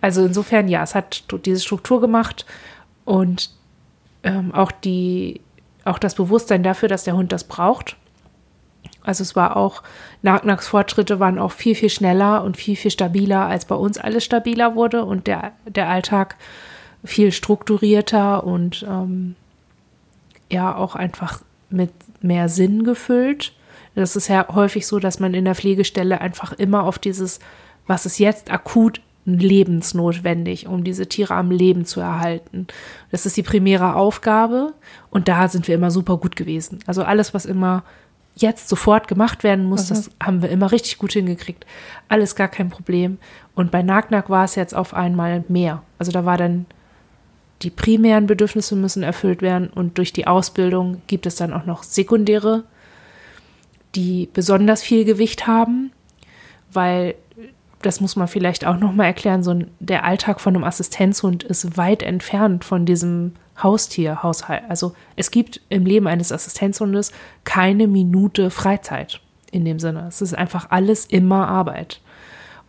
Also 0.00 0.22
insofern, 0.22 0.68
ja, 0.68 0.82
es 0.82 0.94
hat 0.94 1.24
diese 1.46 1.60
Struktur 1.60 1.98
gemacht 1.98 2.44
und 3.06 3.48
ähm, 4.22 4.52
auch 4.52 4.70
die, 4.70 5.40
auch 5.86 5.98
das 5.98 6.14
Bewusstsein 6.14 6.62
dafür, 6.62 6.90
dass 6.90 7.04
der 7.04 7.16
Hund 7.16 7.32
das 7.32 7.44
braucht. 7.44 7.96
Also 9.02 9.22
es 9.22 9.34
war 9.34 9.56
auch, 9.56 9.82
Nagnaks 10.20 10.68
Fortschritte 10.68 11.20
waren 11.20 11.38
auch 11.38 11.52
viel, 11.52 11.74
viel 11.74 11.88
schneller 11.88 12.44
und 12.44 12.58
viel, 12.58 12.76
viel 12.76 12.90
stabiler, 12.90 13.46
als 13.46 13.64
bei 13.64 13.76
uns 13.76 13.96
alles 13.96 14.26
stabiler 14.26 14.74
wurde 14.74 15.06
und 15.06 15.26
der, 15.26 15.52
der 15.66 15.88
Alltag 15.88 16.36
viel 17.02 17.32
strukturierter 17.32 18.44
und 18.44 18.84
ähm, 18.86 19.36
ja 20.50 20.74
auch 20.74 20.96
einfach 20.96 21.40
mit 21.70 21.92
mehr 22.24 22.48
Sinn 22.48 22.84
gefüllt. 22.84 23.52
Das 23.94 24.16
ist 24.16 24.28
ja 24.28 24.48
häufig 24.52 24.86
so, 24.86 24.98
dass 24.98 25.20
man 25.20 25.34
in 25.34 25.44
der 25.44 25.54
Pflegestelle 25.54 26.20
einfach 26.20 26.52
immer 26.52 26.82
auf 26.84 26.98
dieses, 26.98 27.38
was 27.86 28.06
ist 28.06 28.18
jetzt 28.18 28.50
akut 28.50 29.00
lebensnotwendig, 29.26 30.66
um 30.66 30.84
diese 30.84 31.06
Tiere 31.06 31.34
am 31.34 31.50
Leben 31.50 31.86
zu 31.86 32.00
erhalten. 32.00 32.66
Das 33.10 33.24
ist 33.24 33.36
die 33.36 33.42
primäre 33.42 33.94
Aufgabe 33.94 34.74
und 35.10 35.28
da 35.28 35.48
sind 35.48 35.66
wir 35.68 35.74
immer 35.74 35.90
super 35.90 36.18
gut 36.18 36.36
gewesen. 36.36 36.80
Also 36.86 37.02
alles, 37.04 37.32
was 37.32 37.46
immer 37.46 37.84
jetzt 38.36 38.68
sofort 38.68 39.08
gemacht 39.08 39.44
werden 39.44 39.64
muss, 39.64 39.86
das 39.86 40.10
haben 40.22 40.42
wir 40.42 40.50
immer 40.50 40.72
richtig 40.72 40.98
gut 40.98 41.12
hingekriegt. 41.12 41.64
Alles 42.08 42.34
gar 42.34 42.48
kein 42.48 42.68
Problem. 42.68 43.18
Und 43.54 43.70
bei 43.70 43.82
Nagnack 43.82 44.28
war 44.28 44.44
es 44.44 44.56
jetzt 44.56 44.74
auf 44.74 44.92
einmal 44.92 45.44
mehr. 45.48 45.82
Also 45.98 46.10
da 46.10 46.24
war 46.24 46.36
dann 46.36 46.66
die 47.64 47.70
primären 47.70 48.26
Bedürfnisse 48.26 48.76
müssen 48.76 49.02
erfüllt 49.02 49.42
werden 49.42 49.68
und 49.68 49.98
durch 49.98 50.12
die 50.12 50.26
Ausbildung 50.26 51.00
gibt 51.06 51.26
es 51.26 51.36
dann 51.36 51.52
auch 51.52 51.64
noch 51.64 51.82
sekundäre, 51.82 52.64
die 53.94 54.28
besonders 54.32 54.82
viel 54.82 55.04
Gewicht 55.04 55.46
haben, 55.46 55.92
weil 56.72 57.14
das 57.80 58.00
muss 58.00 58.16
man 58.16 58.28
vielleicht 58.28 58.66
auch 58.66 58.78
noch 58.78 58.92
mal 58.92 59.04
erklären, 59.04 59.42
so 59.42 59.58
der 59.80 60.04
Alltag 60.04 60.40
von 60.40 60.54
einem 60.54 60.64
Assistenzhund 60.64 61.42
ist 61.42 61.76
weit 61.76 62.02
entfernt 62.02 62.64
von 62.64 62.86
diesem 62.86 63.32
Haustierhaushalt. 63.62 64.62
Also 64.68 64.94
es 65.16 65.30
gibt 65.30 65.60
im 65.68 65.86
Leben 65.86 66.06
eines 66.06 66.32
Assistenzhundes 66.32 67.12
keine 67.44 67.86
Minute 67.86 68.50
Freizeit 68.50 69.20
in 69.50 69.64
dem 69.64 69.78
Sinne. 69.78 70.06
Es 70.08 70.20
ist 70.20 70.34
einfach 70.34 70.70
alles 70.70 71.06
immer 71.06 71.46
Arbeit 71.46 72.00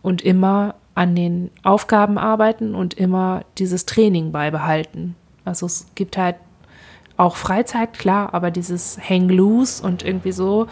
und 0.02 0.22
immer 0.22 0.74
an 0.96 1.14
den 1.14 1.50
Aufgaben 1.62 2.16
arbeiten 2.18 2.74
und 2.74 2.94
immer 2.94 3.44
dieses 3.58 3.84
Training 3.84 4.32
beibehalten. 4.32 5.14
Also 5.44 5.66
es 5.66 5.86
gibt 5.94 6.16
halt 6.16 6.36
auch 7.18 7.36
Freizeit, 7.36 7.92
klar, 7.92 8.32
aber 8.32 8.50
dieses 8.50 8.98
Hang 8.98 9.28
loose 9.28 9.82
und 9.82 10.02
irgendwie 10.02 10.32
so, 10.32 10.66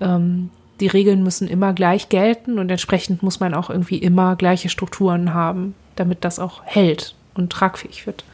ähm, 0.00 0.50
die 0.80 0.88
Regeln 0.88 1.22
müssen 1.22 1.46
immer 1.46 1.72
gleich 1.72 2.08
gelten 2.08 2.58
und 2.58 2.68
entsprechend 2.70 3.22
muss 3.22 3.38
man 3.38 3.54
auch 3.54 3.70
irgendwie 3.70 3.98
immer 3.98 4.34
gleiche 4.34 4.68
Strukturen 4.68 5.32
haben, 5.32 5.76
damit 5.94 6.24
das 6.24 6.40
auch 6.40 6.62
hält 6.64 7.14
und 7.34 7.50
tragfähig 7.50 8.04
wird. 8.04 8.24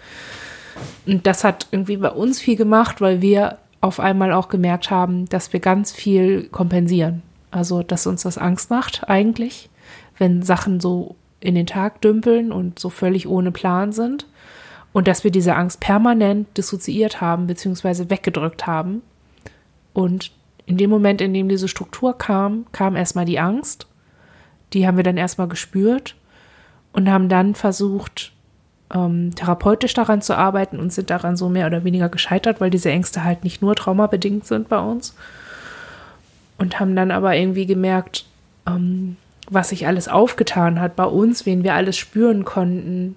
Und 1.06 1.26
das 1.26 1.44
hat 1.44 1.68
irgendwie 1.70 1.98
bei 1.98 2.10
uns 2.10 2.40
viel 2.40 2.56
gemacht, 2.56 3.02
weil 3.02 3.20
wir 3.20 3.58
auf 3.82 4.00
einmal 4.00 4.32
auch 4.32 4.48
gemerkt 4.48 4.90
haben, 4.90 5.26
dass 5.28 5.52
wir 5.52 5.60
ganz 5.60 5.92
viel 5.92 6.44
kompensieren. 6.44 7.22
Also, 7.50 7.82
dass 7.82 8.06
uns 8.06 8.22
das 8.22 8.38
Angst 8.38 8.70
macht 8.70 9.10
eigentlich, 9.10 9.68
wenn 10.16 10.42
Sachen 10.42 10.80
so 10.80 11.16
in 11.44 11.54
den 11.54 11.66
Tag 11.66 12.00
dümpeln 12.00 12.52
und 12.52 12.78
so 12.78 12.88
völlig 12.88 13.28
ohne 13.28 13.52
Plan 13.52 13.92
sind. 13.92 14.26
Und 14.92 15.08
dass 15.08 15.24
wir 15.24 15.30
diese 15.30 15.56
Angst 15.56 15.80
permanent 15.80 16.56
dissoziiert 16.56 17.20
haben, 17.20 17.46
beziehungsweise 17.46 18.10
weggedrückt 18.10 18.66
haben. 18.66 19.02
Und 19.92 20.30
in 20.66 20.76
dem 20.76 20.88
Moment, 20.88 21.20
in 21.20 21.34
dem 21.34 21.48
diese 21.48 21.68
Struktur 21.68 22.16
kam, 22.16 22.66
kam 22.72 22.96
erstmal 22.96 23.24
die 23.24 23.38
Angst. 23.38 23.86
Die 24.72 24.86
haben 24.86 24.96
wir 24.96 25.04
dann 25.04 25.16
erstmal 25.16 25.48
gespürt 25.48 26.14
und 26.92 27.10
haben 27.10 27.28
dann 27.28 27.54
versucht, 27.54 28.32
ähm, 28.92 29.34
therapeutisch 29.34 29.94
daran 29.94 30.22
zu 30.22 30.36
arbeiten 30.36 30.78
und 30.78 30.92
sind 30.92 31.10
daran 31.10 31.36
so 31.36 31.48
mehr 31.48 31.66
oder 31.66 31.84
weniger 31.84 32.08
gescheitert, 32.08 32.60
weil 32.60 32.70
diese 32.70 32.90
Ängste 32.90 33.24
halt 33.24 33.44
nicht 33.44 33.60
nur 33.60 33.74
traumabedingt 33.74 34.46
sind 34.46 34.68
bei 34.68 34.78
uns. 34.78 35.14
Und 36.56 36.78
haben 36.80 36.94
dann 36.94 37.10
aber 37.10 37.36
irgendwie 37.36 37.66
gemerkt, 37.66 38.26
ähm, 38.66 39.16
was 39.50 39.68
sich 39.70 39.86
alles 39.86 40.08
aufgetan 40.08 40.80
hat 40.80 40.96
bei 40.96 41.04
uns, 41.04 41.46
wen 41.46 41.64
wir 41.64 41.74
alles 41.74 41.96
spüren 41.96 42.44
konnten, 42.44 43.16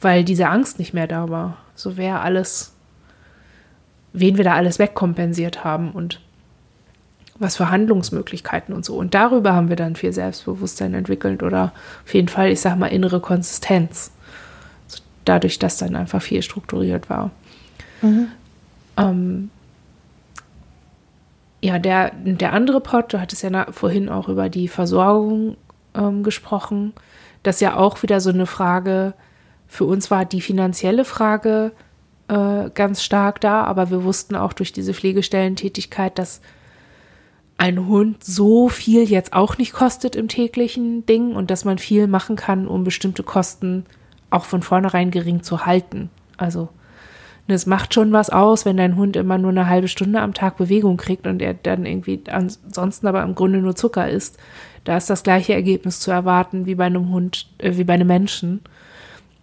weil 0.00 0.24
diese 0.24 0.48
Angst 0.48 0.78
nicht 0.78 0.92
mehr 0.92 1.06
da 1.06 1.28
war. 1.28 1.56
So 1.74 1.96
wäre 1.96 2.20
alles, 2.20 2.74
wen 4.12 4.36
wir 4.36 4.44
da 4.44 4.54
alles 4.54 4.78
wegkompensiert 4.78 5.64
haben 5.64 5.92
und 5.92 6.20
was 7.38 7.56
für 7.56 7.70
Handlungsmöglichkeiten 7.70 8.74
und 8.74 8.84
so. 8.84 8.96
Und 8.96 9.14
darüber 9.14 9.54
haben 9.54 9.68
wir 9.68 9.76
dann 9.76 9.96
viel 9.96 10.12
Selbstbewusstsein 10.12 10.94
entwickelt 10.94 11.42
oder 11.42 11.72
auf 12.04 12.14
jeden 12.14 12.28
Fall, 12.28 12.50
ich 12.50 12.60
sag 12.60 12.76
mal, 12.78 12.88
innere 12.88 13.20
Konsistenz. 13.20 14.12
Dadurch, 15.24 15.58
dass 15.58 15.78
dann 15.78 15.94
einfach 15.94 16.20
viel 16.20 16.42
strukturiert 16.42 17.08
war. 17.08 17.30
Mhm. 18.00 18.28
Ähm, 18.96 19.50
ja, 21.62 21.78
der, 21.78 22.10
der 22.10 22.52
andere 22.52 22.80
Pod, 22.80 23.12
du 23.12 23.20
hattest 23.20 23.42
ja 23.42 23.66
vorhin 23.70 24.08
auch 24.08 24.28
über 24.28 24.48
die 24.48 24.68
Versorgung 24.68 25.56
ähm, 25.94 26.24
gesprochen. 26.24 26.92
Das 27.42 27.56
ist 27.56 27.60
ja 27.60 27.76
auch 27.76 28.02
wieder 28.02 28.20
so 28.20 28.30
eine 28.30 28.46
Frage. 28.46 29.14
Für 29.68 29.84
uns 29.84 30.10
war 30.10 30.24
die 30.24 30.40
finanzielle 30.40 31.04
Frage 31.04 31.72
äh, 32.28 32.68
ganz 32.74 33.02
stark 33.02 33.40
da, 33.40 33.62
aber 33.64 33.90
wir 33.90 34.02
wussten 34.02 34.34
auch 34.34 34.52
durch 34.52 34.72
diese 34.72 34.92
Pflegestellentätigkeit, 34.92 36.18
dass 36.18 36.40
ein 37.58 37.86
Hund 37.86 38.24
so 38.24 38.68
viel 38.68 39.04
jetzt 39.04 39.32
auch 39.32 39.56
nicht 39.56 39.72
kostet 39.72 40.16
im 40.16 40.26
täglichen 40.26 41.06
Ding 41.06 41.32
und 41.36 41.50
dass 41.50 41.64
man 41.64 41.78
viel 41.78 42.08
machen 42.08 42.34
kann, 42.34 42.66
um 42.66 42.82
bestimmte 42.82 43.22
Kosten 43.22 43.86
auch 44.30 44.46
von 44.46 44.62
vornherein 44.62 45.12
gering 45.12 45.44
zu 45.44 45.64
halten. 45.64 46.10
Also 46.36 46.70
es 47.52 47.66
macht 47.66 47.94
schon 47.94 48.12
was 48.12 48.30
aus, 48.30 48.64
wenn 48.64 48.76
dein 48.76 48.96
Hund 48.96 49.16
immer 49.16 49.38
nur 49.38 49.50
eine 49.50 49.68
halbe 49.68 49.88
Stunde 49.88 50.20
am 50.20 50.34
Tag 50.34 50.56
Bewegung 50.56 50.96
kriegt 50.96 51.26
und 51.26 51.40
er 51.42 51.54
dann 51.54 51.86
irgendwie 51.86 52.22
ansonsten 52.28 53.06
aber 53.06 53.22
im 53.22 53.34
Grunde 53.34 53.60
nur 53.60 53.76
Zucker 53.76 54.08
isst. 54.08 54.38
Da 54.84 54.96
ist 54.96 55.10
das 55.10 55.22
gleiche 55.22 55.54
Ergebnis 55.54 56.00
zu 56.00 56.10
erwarten 56.10 56.66
wie 56.66 56.74
bei 56.74 56.86
einem 56.86 57.10
Hund, 57.10 57.48
äh, 57.58 57.76
wie 57.76 57.84
bei 57.84 57.94
einem 57.94 58.08
Menschen. 58.08 58.60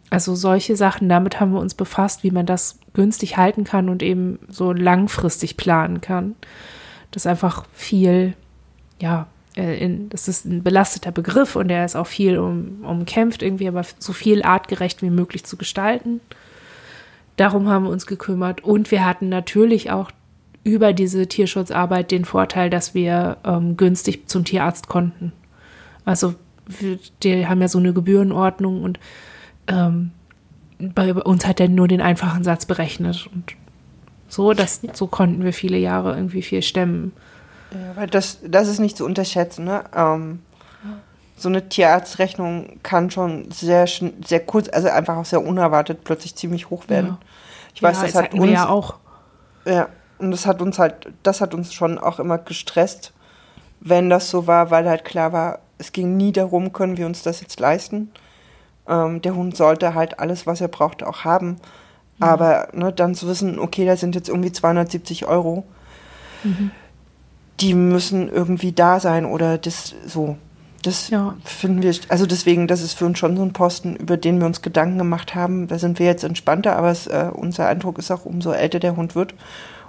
Also 0.09 0.35
solche 0.35 0.75
Sachen, 0.75 1.07
damit 1.07 1.39
haben 1.39 1.53
wir 1.53 1.59
uns 1.59 1.75
befasst, 1.75 2.23
wie 2.23 2.31
man 2.31 2.45
das 2.45 2.79
günstig 2.93 3.37
halten 3.37 3.63
kann 3.63 3.89
und 3.89 4.01
eben 4.01 4.39
so 4.49 4.73
langfristig 4.73 5.55
planen 5.55 6.01
kann 6.01 6.35
das 7.11 7.25
einfach 7.25 7.65
viel, 7.73 8.33
ja, 8.99 9.27
äh, 9.55 9.83
in, 9.83 10.09
das 10.09 10.27
ist 10.27 10.45
ein 10.45 10.63
belasteter 10.63 11.11
Begriff 11.11 11.55
und 11.55 11.67
der 11.69 11.85
ist 11.85 11.95
auch 11.95 12.07
viel 12.07 12.37
um, 12.37 12.83
umkämpft, 12.83 13.41
irgendwie 13.41 13.67
aber 13.67 13.83
so 13.97 14.13
viel 14.13 14.43
artgerecht 14.43 15.01
wie 15.01 15.09
möglich 15.09 15.43
zu 15.43 15.57
gestalten. 15.57 16.21
Darum 17.39 17.69
haben 17.69 17.85
wir 17.85 17.91
uns 17.91 18.05
gekümmert 18.05 18.65
und 18.65 18.91
wir 18.91 19.05
hatten 19.05 19.29
natürlich 19.29 19.91
auch 19.91 20.11
über 20.65 20.91
diese 20.91 21.25
Tierschutzarbeit 21.25 22.11
den 22.11 22.25
Vorteil, 22.25 22.69
dass 22.69 22.93
wir 22.93 23.37
ähm, 23.45 23.77
günstig 23.77 24.27
zum 24.27 24.43
Tierarzt 24.43 24.89
konnten. 24.89 25.31
Also 26.03 26.35
wir, 26.65 26.99
die 27.23 27.47
haben 27.47 27.61
ja 27.61 27.69
so 27.69 27.79
eine 27.79 27.93
Gebührenordnung 27.93 28.83
und 28.83 28.99
ähm, 29.67 30.11
bei 30.79 31.13
uns 31.13 31.47
hat 31.47 31.61
er 31.61 31.69
nur 31.69 31.87
den 31.87 32.01
einfachen 32.01 32.43
Satz 32.43 32.65
berechnet 32.65 33.29
und 33.33 33.55
so, 34.27 34.51
das, 34.51 34.81
so 34.91 35.07
konnten 35.07 35.41
wir 35.41 35.53
viele 35.53 35.77
Jahre 35.77 36.15
irgendwie 36.15 36.41
viel 36.41 36.61
stemmen. 36.61 37.13
Ja, 37.71 37.95
weil 37.95 38.07
das, 38.07 38.39
das 38.45 38.67
ist 38.67 38.79
nicht 38.79 38.97
zu 38.97 39.05
unterschätzen, 39.05 39.63
ne? 39.63 39.85
Ähm, 39.95 40.39
so 41.39 41.49
eine 41.49 41.69
Tierarztrechnung 41.69 42.79
kann 42.83 43.11
schon 43.11 43.49
sehr, 43.51 43.87
sehr 43.87 44.39
kurz, 44.45 44.69
also 44.69 44.89
einfach 44.89 45.17
auch 45.17 45.25
sehr 45.25 45.43
unerwartet 45.43 46.03
plötzlich 46.03 46.35
ziemlich 46.35 46.69
hoch 46.69 46.89
werden. 46.89 47.07
Ja. 47.07 47.19
Ich 47.73 47.83
weiß, 47.83 47.97
ja, 47.97 48.03
das 48.03 48.15
hat 48.15 48.33
uns 48.33 48.51
ja 48.51 48.67
auch. 48.67 48.95
Ja, 49.65 49.87
und 50.17 50.31
das 50.31 50.45
hat 50.45 50.61
uns 50.61 50.79
halt, 50.79 51.11
das 51.23 51.41
hat 51.41 51.53
uns 51.53 51.73
schon 51.73 51.97
auch 51.97 52.19
immer 52.19 52.37
gestresst, 52.37 53.13
wenn 53.79 54.09
das 54.09 54.29
so 54.29 54.47
war, 54.47 54.71
weil 54.71 54.87
halt 54.87 55.05
klar 55.05 55.31
war, 55.31 55.59
es 55.77 55.91
ging 55.93 56.17
nie 56.17 56.31
darum, 56.31 56.73
können 56.73 56.97
wir 56.97 57.05
uns 57.05 57.23
das 57.23 57.41
jetzt 57.41 57.59
leisten. 57.59 58.11
Ähm, 58.87 59.21
der 59.21 59.35
Hund 59.35 59.55
sollte 59.55 59.93
halt 59.93 60.19
alles, 60.19 60.45
was 60.45 60.59
er 60.61 60.67
braucht, 60.67 61.03
auch 61.03 61.23
haben. 61.23 61.47
Mhm. 61.47 61.57
Aber 62.19 62.67
ne, 62.73 62.91
dann 62.91 63.15
zu 63.15 63.27
wissen, 63.27 63.59
okay, 63.59 63.85
da 63.85 63.95
sind 63.95 64.15
jetzt 64.15 64.29
irgendwie 64.29 64.51
270 64.51 65.25
Euro, 65.25 65.63
mhm. 66.43 66.71
die 67.61 67.73
müssen 67.73 68.29
irgendwie 68.29 68.73
da 68.73 68.99
sein 68.99 69.25
oder 69.25 69.57
das 69.57 69.95
so. 70.05 70.37
Das 70.83 71.09
ja. 71.09 71.35
finden 71.43 71.81
wir, 71.81 71.93
also 72.07 72.25
deswegen, 72.25 72.67
das 72.67 72.81
ist 72.81 72.93
für 72.93 73.05
uns 73.05 73.19
schon 73.19 73.35
so 73.35 73.43
ein 73.43 73.53
Posten, 73.53 73.95
über 73.95 74.17
den 74.17 74.39
wir 74.39 74.45
uns 74.45 74.61
Gedanken 74.61 74.97
gemacht 74.97 75.35
haben. 75.35 75.67
Da 75.67 75.77
sind 75.77 75.99
wir 75.99 76.05
jetzt 76.05 76.23
entspannter, 76.23 76.75
aber 76.75 76.91
es, 76.91 77.07
äh, 77.07 77.29
unser 77.33 77.67
Eindruck 77.67 77.97
ist 77.97 78.11
auch, 78.11 78.25
umso 78.25 78.51
älter 78.51 78.79
der 78.79 78.95
Hund 78.95 79.15
wird, 79.15 79.33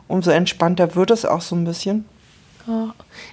umso 0.08 0.30
entspannter 0.30 0.94
wird 0.94 1.10
es 1.10 1.24
auch 1.24 1.40
so 1.40 1.54
ein 1.54 1.64
bisschen. 1.64 2.04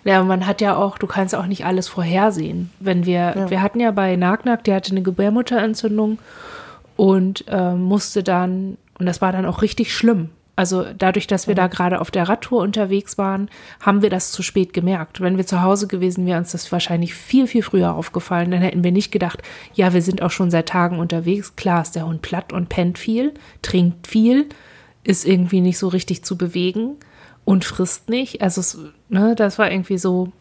Ja, 0.04 0.24
man 0.24 0.48
hat 0.48 0.62
ja 0.62 0.76
auch, 0.76 0.98
du 0.98 1.08
kannst 1.08 1.36
auch 1.36 1.46
nicht 1.46 1.66
alles 1.66 1.88
vorhersehen. 1.88 2.72
Wenn 2.80 3.06
wir, 3.06 3.34
ja. 3.36 3.50
wir 3.50 3.62
hatten 3.62 3.80
ja 3.80 3.92
bei 3.92 4.16
Nagnack, 4.16 4.64
der 4.64 4.76
hatte 4.76 4.92
eine 4.92 5.02
Gebärmutterentzündung 5.02 6.20
und 6.96 7.46
äh, 7.48 7.74
musste 7.74 8.24
dann 8.24 8.78
und 9.00 9.06
das 9.06 9.22
war 9.22 9.32
dann 9.32 9.46
auch 9.46 9.62
richtig 9.62 9.96
schlimm. 9.96 10.30
Also 10.58 10.88
dadurch, 10.98 11.28
dass 11.28 11.48
wir 11.48 11.54
da 11.54 11.68
gerade 11.68 12.02
auf 12.02 12.10
der 12.10 12.28
Radtour 12.28 12.64
unterwegs 12.64 13.20
waren, 13.20 13.48
haben 13.80 14.02
wir 14.02 14.10
das 14.10 14.32
zu 14.32 14.42
spät 14.42 14.74
gemerkt. 14.74 15.22
Wenn 15.22 15.38
wir 15.38 15.46
zu 15.46 15.62
Hause 15.62 15.86
gewesen 15.86 16.26
wären, 16.26 16.40
uns 16.40 16.52
das 16.52 16.72
wahrscheinlich 16.72 17.14
viel, 17.14 17.46
viel 17.46 17.62
früher 17.62 17.94
aufgefallen. 17.94 18.50
Dann 18.50 18.64
hätten 18.64 18.84
wir 18.84 18.92
nicht 18.92 19.12
gedacht, 19.12 19.44
ja, 19.76 19.94
wir 19.94 20.02
sind 20.02 20.24
auch 20.24 20.32
schon 20.32 20.50
seit 20.50 20.70
Tagen 20.70 20.98
unterwegs. 20.98 21.56
Klar 21.56 21.84
ist 21.84 21.96
der 21.96 22.08
Hund 22.08 22.24
platt 22.24 22.54
und 22.54 22.70
pennt 22.70 22.98
viel, 22.98 23.36
trinkt 23.62 24.08
viel, 24.08 24.48
ist 25.04 25.28
irgendwie 25.28 25.62
nicht 25.62 25.78
so 25.78 25.90
richtig 25.90 26.26
zu 26.26 26.40
bewegen 26.40 26.96
und 27.46 27.64
frisst 27.64 28.10
nicht. 28.10 28.42
Also 28.42 28.62
es, 28.62 28.80
ne, 29.10 29.36
das 29.36 29.60
war 29.60 29.72
irgendwie 29.72 30.00
so, 30.00 30.32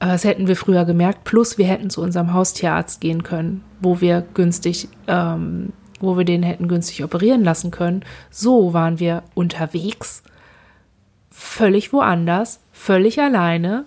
äh, 0.00 0.08
das 0.08 0.24
hätten 0.24 0.48
wir 0.48 0.56
früher 0.56 0.84
gemerkt. 0.84 1.22
Plus 1.22 1.56
wir 1.56 1.66
hätten 1.66 1.88
zu 1.88 2.02
unserem 2.02 2.34
Haustierarzt 2.34 3.00
gehen 3.00 3.22
können, 3.22 3.62
wo 3.80 4.00
wir 4.00 4.22
günstig 4.34 4.88
ähm, 5.06 5.72
wo 6.00 6.16
wir 6.16 6.24
den 6.24 6.42
hätten 6.42 6.68
günstig 6.68 7.04
operieren 7.04 7.44
lassen 7.44 7.70
können. 7.70 8.04
So 8.30 8.72
waren 8.72 8.98
wir 8.98 9.22
unterwegs, 9.34 10.22
völlig 11.30 11.92
woanders, 11.92 12.60
völlig 12.72 13.20
alleine 13.20 13.84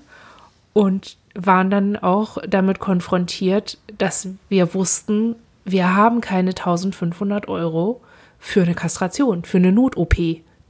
und 0.73 1.17
waren 1.35 1.69
dann 1.69 1.97
auch 1.97 2.37
damit 2.47 2.79
konfrontiert, 2.79 3.77
dass 3.97 4.27
wir 4.49 4.73
wussten, 4.73 5.35
wir 5.65 5.95
haben 5.95 6.21
keine 6.21 6.51
1500 6.51 7.47
Euro 7.47 8.01
für 8.39 8.61
eine 8.61 8.75
Kastration, 8.75 9.43
für 9.45 9.57
eine 9.57 9.71
Not-OP, 9.71 10.15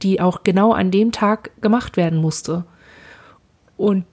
die 0.02 0.20
auch 0.20 0.42
genau 0.44 0.72
an 0.72 0.90
dem 0.90 1.12
Tag 1.12 1.50
gemacht 1.60 1.96
werden 1.96 2.18
musste. 2.18 2.64
Und 3.76 4.04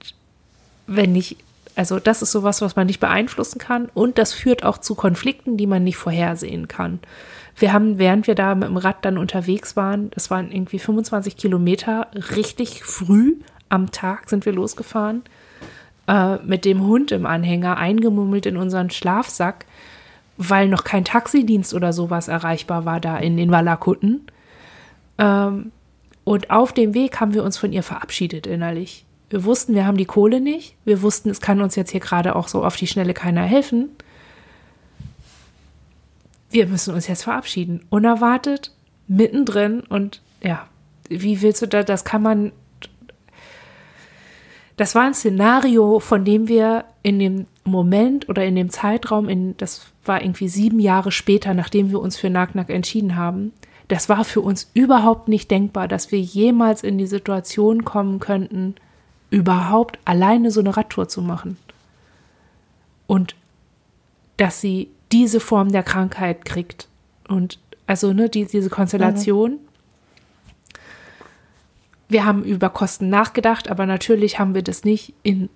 wenn 0.87 1.15
ich 1.15 1.37
also 1.75 1.99
das 1.99 2.21
ist 2.21 2.31
sowas, 2.31 2.61
was 2.61 2.75
man 2.75 2.87
nicht 2.87 2.99
beeinflussen 2.99 3.59
kann 3.59 3.89
und 3.93 4.17
das 4.17 4.33
führt 4.33 4.63
auch 4.63 4.77
zu 4.77 4.95
Konflikten, 4.95 5.57
die 5.57 5.67
man 5.67 5.83
nicht 5.83 5.97
vorhersehen 5.97 6.67
kann. 6.67 6.99
Wir 7.55 7.73
haben, 7.73 7.99
während 7.99 8.27
wir 8.27 8.35
da 8.35 8.55
mit 8.55 8.69
dem 8.69 8.77
Rad 8.77 9.03
dann 9.05 9.17
unterwegs 9.17 9.75
waren, 9.75 10.09
das 10.11 10.31
waren 10.31 10.51
irgendwie 10.51 10.79
25 10.79 11.37
Kilometer, 11.37 12.07
richtig 12.35 12.83
früh 12.83 13.35
am 13.69 13.91
Tag 13.91 14.29
sind 14.29 14.45
wir 14.45 14.53
losgefahren, 14.53 15.23
äh, 16.07 16.37
mit 16.37 16.65
dem 16.65 16.85
Hund 16.85 17.11
im 17.11 17.25
Anhänger 17.25 17.77
eingemummelt 17.77 18.45
in 18.45 18.57
unseren 18.57 18.89
Schlafsack, 18.89 19.65
weil 20.37 20.67
noch 20.67 20.83
kein 20.83 21.05
Taxidienst 21.05 21.73
oder 21.73 21.93
sowas 21.93 22.27
erreichbar 22.27 22.85
war 22.85 22.99
da 22.99 23.17
in 23.17 23.37
den 23.37 23.51
Wallakutten. 23.51 24.27
Ähm, 25.17 25.71
und 26.23 26.51
auf 26.51 26.73
dem 26.73 26.93
Weg 26.93 27.19
haben 27.19 27.33
wir 27.33 27.43
uns 27.43 27.57
von 27.57 27.71
ihr 27.71 27.83
verabschiedet 27.83 28.47
innerlich. 28.47 29.05
Wir 29.31 29.45
wussten, 29.45 29.75
wir 29.75 29.85
haben 29.85 29.95
die 29.95 30.05
Kohle 30.05 30.41
nicht. 30.41 30.75
Wir 30.83 31.01
wussten, 31.01 31.29
es 31.29 31.39
kann 31.39 31.61
uns 31.61 31.77
jetzt 31.77 31.91
hier 31.91 32.01
gerade 32.01 32.35
auch 32.35 32.49
so 32.49 32.65
auf 32.65 32.75
die 32.75 32.85
Schnelle 32.85 33.13
keiner 33.13 33.43
helfen. 33.43 33.89
Wir 36.49 36.67
müssen 36.67 36.93
uns 36.93 37.07
jetzt 37.07 37.23
verabschieden. 37.23 37.85
Unerwartet, 37.89 38.73
mittendrin 39.07 39.79
und 39.79 40.21
ja, 40.43 40.67
wie 41.07 41.41
willst 41.41 41.61
du 41.61 41.67
da, 41.67 41.81
das 41.81 42.03
kann 42.03 42.21
man. 42.21 42.51
Das 44.75 44.95
war 44.95 45.03
ein 45.03 45.13
Szenario, 45.13 46.01
von 46.01 46.25
dem 46.25 46.49
wir 46.49 46.83
in 47.01 47.17
dem 47.19 47.45
Moment 47.63 48.27
oder 48.27 48.43
in 48.43 48.57
dem 48.57 48.69
Zeitraum, 48.69 49.29
in, 49.29 49.55
das 49.55 49.85
war 50.03 50.21
irgendwie 50.21 50.49
sieben 50.49 50.81
Jahre 50.81 51.13
später, 51.13 51.53
nachdem 51.53 51.89
wir 51.89 52.01
uns 52.01 52.17
für 52.17 52.29
Nacknack 52.29 52.69
entschieden 52.69 53.15
haben, 53.15 53.53
das 53.87 54.09
war 54.09 54.25
für 54.25 54.41
uns 54.41 54.69
überhaupt 54.73 55.29
nicht 55.29 55.49
denkbar, 55.51 55.87
dass 55.87 56.11
wir 56.11 56.19
jemals 56.19 56.83
in 56.83 56.97
die 56.97 57.07
Situation 57.07 57.85
kommen 57.85 58.19
könnten, 58.19 58.75
überhaupt 59.31 59.97
alleine 60.05 60.51
so 60.51 60.59
eine 60.59 60.77
Radtour 60.77 61.07
zu 61.07 61.23
machen. 61.23 61.57
Und 63.07 63.35
dass 64.37 64.61
sie 64.61 64.91
diese 65.11 65.39
Form 65.39 65.71
der 65.71 65.83
Krankheit 65.83 66.45
kriegt. 66.45 66.87
Und 67.27 67.57
Also 67.87 68.13
ne, 68.13 68.29
die, 68.29 68.45
diese 68.45 68.69
Konstellation. 68.69 69.53
Mhm. 69.53 69.59
Wir 72.07 72.25
haben 72.25 72.43
über 72.43 72.69
Kosten 72.69 73.09
nachgedacht, 73.09 73.69
aber 73.69 73.85
natürlich 73.85 74.37
haben 74.37 74.53
wir 74.53 74.63
das 74.63 74.83
nicht 74.83 75.13
in 75.23 75.49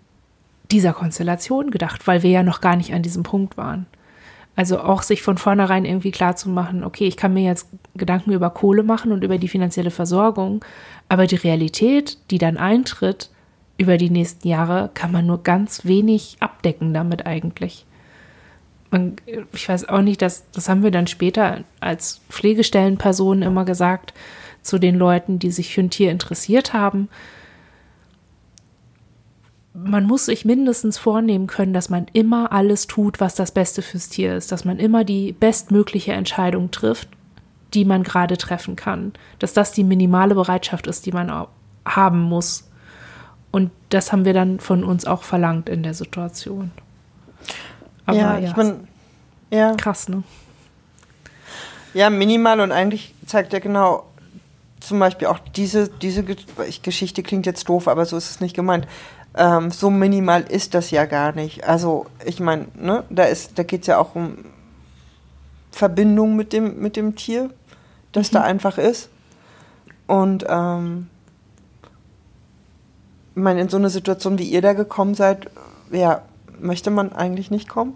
dieser 0.71 0.93
Konstellation 0.93 1.69
gedacht, 1.69 2.07
weil 2.07 2.23
wir 2.23 2.29
ja 2.29 2.43
noch 2.43 2.61
gar 2.61 2.77
nicht 2.77 2.93
an 2.93 3.03
diesem 3.03 3.23
Punkt 3.23 3.57
waren. 3.57 3.85
Also 4.55 4.79
auch 4.79 5.01
sich 5.01 5.21
von 5.21 5.37
vornherein 5.37 5.83
irgendwie 5.83 6.11
klar 6.11 6.37
zu 6.37 6.49
machen, 6.49 6.85
okay, 6.85 7.07
ich 7.07 7.17
kann 7.17 7.33
mir 7.33 7.43
jetzt 7.43 7.67
Gedanken 7.95 8.31
über 8.31 8.49
Kohle 8.49 8.83
machen 8.83 9.11
und 9.11 9.21
über 9.23 9.37
die 9.37 9.49
finanzielle 9.49 9.91
Versorgung, 9.91 10.63
aber 11.09 11.27
die 11.27 11.35
Realität, 11.35 12.17
die 12.31 12.37
dann 12.37 12.55
eintritt 12.55 13.29
über 13.77 13.97
die 13.97 14.09
nächsten 14.09 14.47
Jahre, 14.47 14.89
kann 14.93 15.11
man 15.11 15.25
nur 15.25 15.43
ganz 15.43 15.85
wenig 15.85 16.37
abdecken 16.39 16.93
damit 16.93 17.25
eigentlich. 17.25 17.85
Man, 18.91 19.15
ich 19.51 19.67
weiß 19.67 19.89
auch 19.89 20.01
nicht, 20.01 20.21
dass, 20.21 20.49
das 20.51 20.69
haben 20.69 20.83
wir 20.83 20.91
dann 20.91 21.07
später 21.07 21.63
als 21.79 22.21
Pflegestellenpersonen 22.29 23.43
immer 23.43 23.65
gesagt 23.65 24.13
zu 24.61 24.79
den 24.79 24.95
Leuten, 24.95 25.39
die 25.39 25.51
sich 25.51 25.73
für 25.73 25.81
ein 25.81 25.89
Tier 25.89 26.11
interessiert 26.11 26.73
haben 26.73 27.09
man 29.75 30.05
muss 30.05 30.25
sich 30.25 30.45
mindestens 30.45 30.97
vornehmen 30.97 31.47
können, 31.47 31.73
dass 31.73 31.89
man 31.89 32.07
immer 32.13 32.53
alles 32.53 32.87
tut, 32.87 33.19
was 33.19 33.35
das 33.35 33.51
Beste 33.51 33.81
fürs 33.81 34.07
Tier 34.07 34.35
ist, 34.35 34.51
dass 34.51 34.63
man 34.63 34.79
immer 34.79 35.03
die 35.03 35.33
bestmögliche 35.33 36.13
Entscheidung 36.13 36.71
trifft, 36.71 37.09
die 37.73 37.83
man 37.83 38.03
gerade 38.03 38.37
treffen 38.37 38.77
kann, 38.77 39.11
dass 39.37 39.53
das 39.53 39.73
die 39.73 39.83
minimale 39.83 40.33
Bereitschaft 40.33 40.87
ist, 40.87 41.05
die 41.05 41.11
man 41.11 41.47
haben 41.85 42.21
muss. 42.21 42.69
Und 43.55 43.71
das 43.87 44.11
haben 44.11 44.25
wir 44.25 44.33
dann 44.33 44.59
von 44.59 44.83
uns 44.83 45.05
auch 45.05 45.23
verlangt 45.23 45.69
in 45.69 45.81
der 45.81 45.93
Situation. 45.93 46.71
Aber 48.05 48.17
ja, 48.17 48.37
ja, 48.37 48.49
ich 48.49 48.53
bin, 48.53 48.85
ja. 49.49 49.73
krass, 49.75 50.09
ne? 50.09 50.23
Ja, 51.93 52.09
minimal 52.09 52.59
und 52.59 52.73
eigentlich 52.73 53.15
zeigt 53.25 53.53
er 53.53 53.61
genau 53.61 54.07
zum 54.81 54.99
Beispiel 54.99 55.29
auch 55.29 55.39
diese, 55.39 55.87
diese 55.87 56.25
Geschichte 56.25 57.23
klingt 57.23 57.45
jetzt 57.45 57.69
doof, 57.69 57.87
aber 57.87 58.05
so 58.05 58.17
ist 58.17 58.29
es 58.29 58.41
nicht 58.41 58.57
gemeint. 58.57 58.89
Ähm, 59.35 59.71
so 59.71 59.89
minimal 59.89 60.41
ist 60.41 60.73
das 60.73 60.91
ja 60.91 61.05
gar 61.05 61.31
nicht. 61.31 61.63
Also 61.63 62.07
ich 62.25 62.41
meine, 62.41 62.65
ne, 62.75 63.05
da 63.09 63.23
da 63.55 63.63
geht 63.63 63.83
es 63.83 63.87
ja 63.87 63.99
auch 63.99 64.15
um 64.15 64.39
Verbindung 65.71 66.35
mit 66.35 66.51
dem, 66.51 66.81
mit 66.81 66.97
dem 66.97 67.15
Tier, 67.15 67.51
das 68.11 68.31
mhm. 68.31 68.33
da 68.33 68.41
einfach 68.41 68.77
ist. 68.77 69.07
Und 70.07 70.45
ähm, 70.49 71.07
ich 73.35 73.41
meine, 73.41 73.61
in 73.61 73.69
so 73.69 73.77
eine 73.77 73.89
Situation, 73.89 74.39
wie 74.39 74.49
ihr 74.49 74.61
da 74.61 74.73
gekommen 74.73 75.13
seid, 75.13 75.49
ja, 75.91 76.21
möchte 76.59 76.89
man 76.89 77.11
eigentlich 77.11 77.51
nicht 77.51 77.67
kommen. 77.67 77.93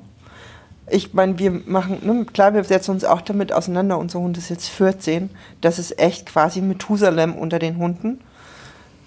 Ich 0.91 1.13
meine, 1.13 1.39
wir 1.39 1.51
machen, 1.65 1.99
ne, 2.01 2.25
klar, 2.25 2.53
wir 2.53 2.63
setzen 2.63 2.91
uns 2.91 3.05
auch 3.05 3.21
damit 3.21 3.53
auseinander. 3.53 3.97
Unser 3.97 4.19
Hund 4.19 4.37
ist 4.37 4.49
jetzt 4.49 4.67
14. 4.67 5.29
Das 5.61 5.79
ist 5.79 5.97
echt 5.97 6.25
quasi 6.25 6.61
Methusalem 6.61 7.35
unter 7.35 7.57
den 7.57 7.77
Hunden. 7.77 8.19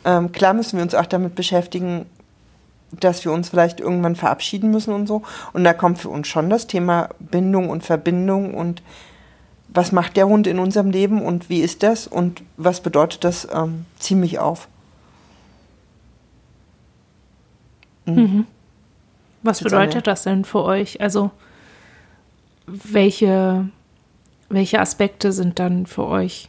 Ähm, 0.04 0.32
klar 0.32 0.54
müssen 0.54 0.78
wir 0.78 0.82
uns 0.82 0.94
auch 0.94 1.06
damit 1.06 1.34
beschäftigen, 1.34 2.06
dass 2.92 3.24
wir 3.24 3.32
uns 3.32 3.50
vielleicht 3.50 3.80
irgendwann 3.80 4.16
verabschieden 4.16 4.70
müssen 4.70 4.94
und 4.94 5.06
so. 5.06 5.22
Und 5.52 5.64
da 5.64 5.74
kommt 5.74 5.98
für 5.98 6.08
uns 6.08 6.28
schon 6.28 6.48
das 6.48 6.66
Thema 6.66 7.10
Bindung 7.18 7.68
und 7.68 7.84
Verbindung 7.84 8.54
und 8.54 8.82
was 9.68 9.92
macht 9.92 10.16
der 10.16 10.28
Hund 10.28 10.46
in 10.46 10.58
unserem 10.58 10.90
Leben 10.90 11.22
und 11.22 11.50
wie 11.50 11.60
ist 11.60 11.82
das 11.82 12.06
und 12.06 12.42
was 12.56 12.80
bedeutet 12.80 13.24
das 13.24 13.48
ähm, 13.52 13.86
ziemlich 13.98 14.38
auf. 14.38 14.68
Mhm. 18.06 18.14
Mhm. 18.14 18.46
Was 19.42 19.60
Jetzt 19.60 19.64
bedeutet 19.64 19.94
eine... 19.94 20.02
das 20.02 20.22
denn 20.22 20.44
für 20.44 20.62
euch? 20.62 21.00
Also 21.00 21.30
welche, 22.66 23.68
welche 24.48 24.80
Aspekte 24.80 25.32
sind 25.32 25.58
dann 25.58 25.86
für 25.86 26.06
euch 26.06 26.48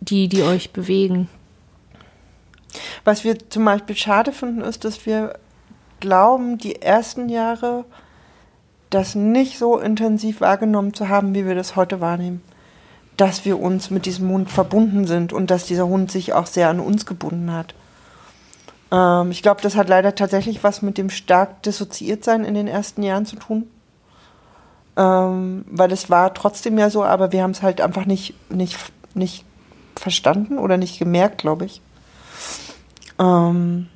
die, 0.00 0.28
die 0.28 0.42
euch 0.42 0.72
bewegen? 0.72 1.28
Was 3.04 3.24
wir 3.24 3.38
zum 3.50 3.64
Beispiel 3.64 3.96
schade 3.96 4.32
finden, 4.32 4.62
ist, 4.62 4.84
dass 4.84 5.06
wir 5.06 5.38
glauben, 6.00 6.58
die 6.58 6.80
ersten 6.82 7.28
Jahre 7.28 7.84
das 8.90 9.14
nicht 9.14 9.58
so 9.58 9.78
intensiv 9.78 10.40
wahrgenommen 10.40 10.94
zu 10.94 11.08
haben, 11.08 11.34
wie 11.34 11.46
wir 11.46 11.54
das 11.54 11.76
heute 11.76 12.00
wahrnehmen. 12.00 12.42
Dass 13.16 13.44
wir 13.44 13.60
uns 13.60 13.90
mit 13.90 14.06
diesem 14.06 14.28
Hund 14.30 14.50
verbunden 14.50 15.06
sind 15.06 15.32
und 15.32 15.50
dass 15.50 15.66
dieser 15.66 15.86
Hund 15.86 16.10
sich 16.10 16.32
auch 16.32 16.46
sehr 16.46 16.68
an 16.68 16.80
uns 16.80 17.06
gebunden 17.06 17.52
hat. 17.52 17.74
Ähm, 18.92 19.30
ich 19.30 19.42
glaube, 19.42 19.62
das 19.62 19.74
hat 19.74 19.88
leider 19.88 20.14
tatsächlich 20.14 20.62
was 20.62 20.82
mit 20.82 20.98
dem 20.98 21.10
stark 21.10 21.62
dissoziiert 21.62 22.22
sein 22.22 22.44
in 22.44 22.54
den 22.54 22.68
ersten 22.68 23.02
Jahren 23.02 23.26
zu 23.26 23.36
tun. 23.36 23.66
Ähm, 24.96 25.64
weil 25.70 25.90
es 25.90 26.10
war 26.10 26.34
trotzdem 26.34 26.78
ja 26.78 26.90
so, 26.90 27.02
aber 27.02 27.32
wir 27.32 27.42
haben 27.42 27.52
es 27.52 27.62
halt 27.62 27.80
einfach 27.80 28.04
nicht, 28.04 28.34
nicht, 28.50 28.76
nicht 29.14 29.46
verstanden 29.96 30.58
oder 30.58 30.76
nicht 30.76 30.98
gemerkt, 30.98 31.38
glaube 31.38 31.64
ich. 31.64 31.80
Ähm, 33.18 33.88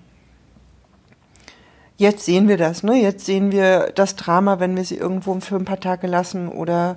jetzt 1.98 2.24
sehen 2.24 2.48
wir 2.48 2.56
das, 2.56 2.82
ne? 2.82 2.94
Jetzt 2.94 3.26
sehen 3.26 3.52
wir 3.52 3.92
das 3.94 4.16
Drama, 4.16 4.58
wenn 4.58 4.74
wir 4.74 4.84
sie 4.84 4.96
irgendwo 4.96 5.38
für 5.40 5.56
ein 5.56 5.66
paar 5.66 5.80
Tage 5.80 6.06
lassen 6.06 6.48
oder 6.48 6.96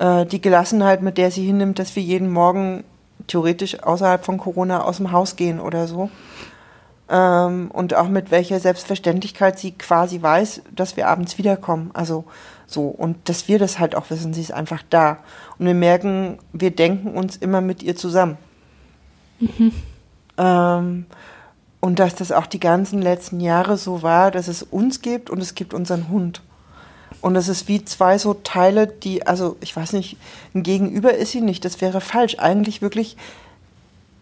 äh, 0.00 0.26
die 0.26 0.40
Gelassenheit, 0.40 1.02
mit 1.02 1.16
der 1.16 1.30
sie 1.30 1.46
hinnimmt, 1.46 1.78
dass 1.78 1.94
wir 1.94 2.02
jeden 2.02 2.30
Morgen 2.32 2.82
theoretisch 3.28 3.82
außerhalb 3.84 4.24
von 4.24 4.38
Corona 4.38 4.82
aus 4.82 4.96
dem 4.96 5.12
Haus 5.12 5.36
gehen 5.36 5.60
oder 5.60 5.86
so. 5.86 6.10
Ähm, 7.08 7.70
und 7.72 7.94
auch 7.94 8.08
mit 8.08 8.30
welcher 8.30 8.58
Selbstverständlichkeit 8.58 9.58
sie 9.58 9.72
quasi 9.72 10.20
weiß, 10.20 10.62
dass 10.74 10.96
wir 10.96 11.08
abends 11.08 11.38
wiederkommen. 11.38 11.90
Also 11.94 12.24
so. 12.66 12.86
Und 12.86 13.28
dass 13.28 13.48
wir 13.48 13.58
das 13.58 13.78
halt 13.78 13.94
auch 13.94 14.10
wissen, 14.10 14.34
sie 14.34 14.40
ist 14.40 14.52
einfach 14.52 14.82
da. 14.90 15.18
Und 15.58 15.66
wir 15.66 15.74
merken, 15.74 16.38
wir 16.52 16.70
denken 16.70 17.16
uns 17.16 17.36
immer 17.36 17.60
mit 17.60 17.82
ihr 17.82 17.96
zusammen. 17.96 18.36
Mhm. 19.38 19.72
Ähm, 20.38 21.06
und 21.80 21.98
dass 21.98 22.14
das 22.16 22.32
auch 22.32 22.46
die 22.46 22.60
ganzen 22.60 23.00
letzten 23.00 23.40
Jahre 23.40 23.76
so 23.76 24.02
war, 24.02 24.30
dass 24.30 24.48
es 24.48 24.62
uns 24.62 25.02
gibt 25.02 25.30
und 25.30 25.40
es 25.40 25.54
gibt 25.54 25.72
unseren 25.72 26.08
Hund. 26.08 26.42
Und 27.20 27.34
das 27.34 27.48
ist 27.48 27.68
wie 27.68 27.84
zwei 27.84 28.18
so 28.18 28.34
Teile, 28.34 28.86
die, 28.86 29.26
also 29.26 29.56
ich 29.60 29.74
weiß 29.74 29.92
nicht, 29.92 30.16
ein 30.54 30.62
Gegenüber 30.62 31.14
ist 31.14 31.32
sie 31.32 31.40
nicht, 31.40 31.64
das 31.64 31.80
wäre 31.80 32.00
falsch. 32.00 32.36
Eigentlich 32.38 32.82
wirklich 32.82 33.16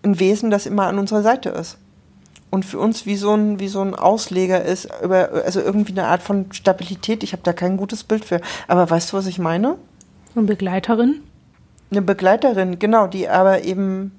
ein 0.03 0.19
Wesen, 0.21 0.51
das 0.51 0.67
immer 0.67 0.87
an 0.87 0.99
unserer 0.99 1.23
Seite 1.23 1.49
ist. 1.51 1.79
Und 2.55 2.65
für 2.65 2.79
uns 2.79 3.05
wie 3.05 3.17
so 3.17 3.35
ein, 3.35 3.59
wie 3.59 3.67
so 3.67 3.81
ein 3.81 3.97
Ausleger 3.97 4.65
ist, 4.65 4.89
über, 5.03 5.43
also 5.45 5.61
irgendwie 5.61 5.91
eine 5.91 6.07
Art 6.07 6.23
von 6.23 6.53
Stabilität. 6.53 7.25
Ich 7.25 7.33
habe 7.33 7.43
da 7.43 7.53
kein 7.53 7.77
gutes 7.77 8.05
Bild 8.05 8.25
für. 8.25 8.41
Aber 8.69 8.89
weißt 8.89 9.13
du, 9.13 9.17
was 9.17 9.27
ich 9.27 9.41
meine? 9.41 9.77
Eine 10.37 10.47
Begleiterin? 10.47 11.25
Eine 11.91 12.03
Begleiterin, 12.03 12.79
genau, 12.79 13.09
die 13.09 13.29
aber 13.29 13.65
eben 13.65 14.13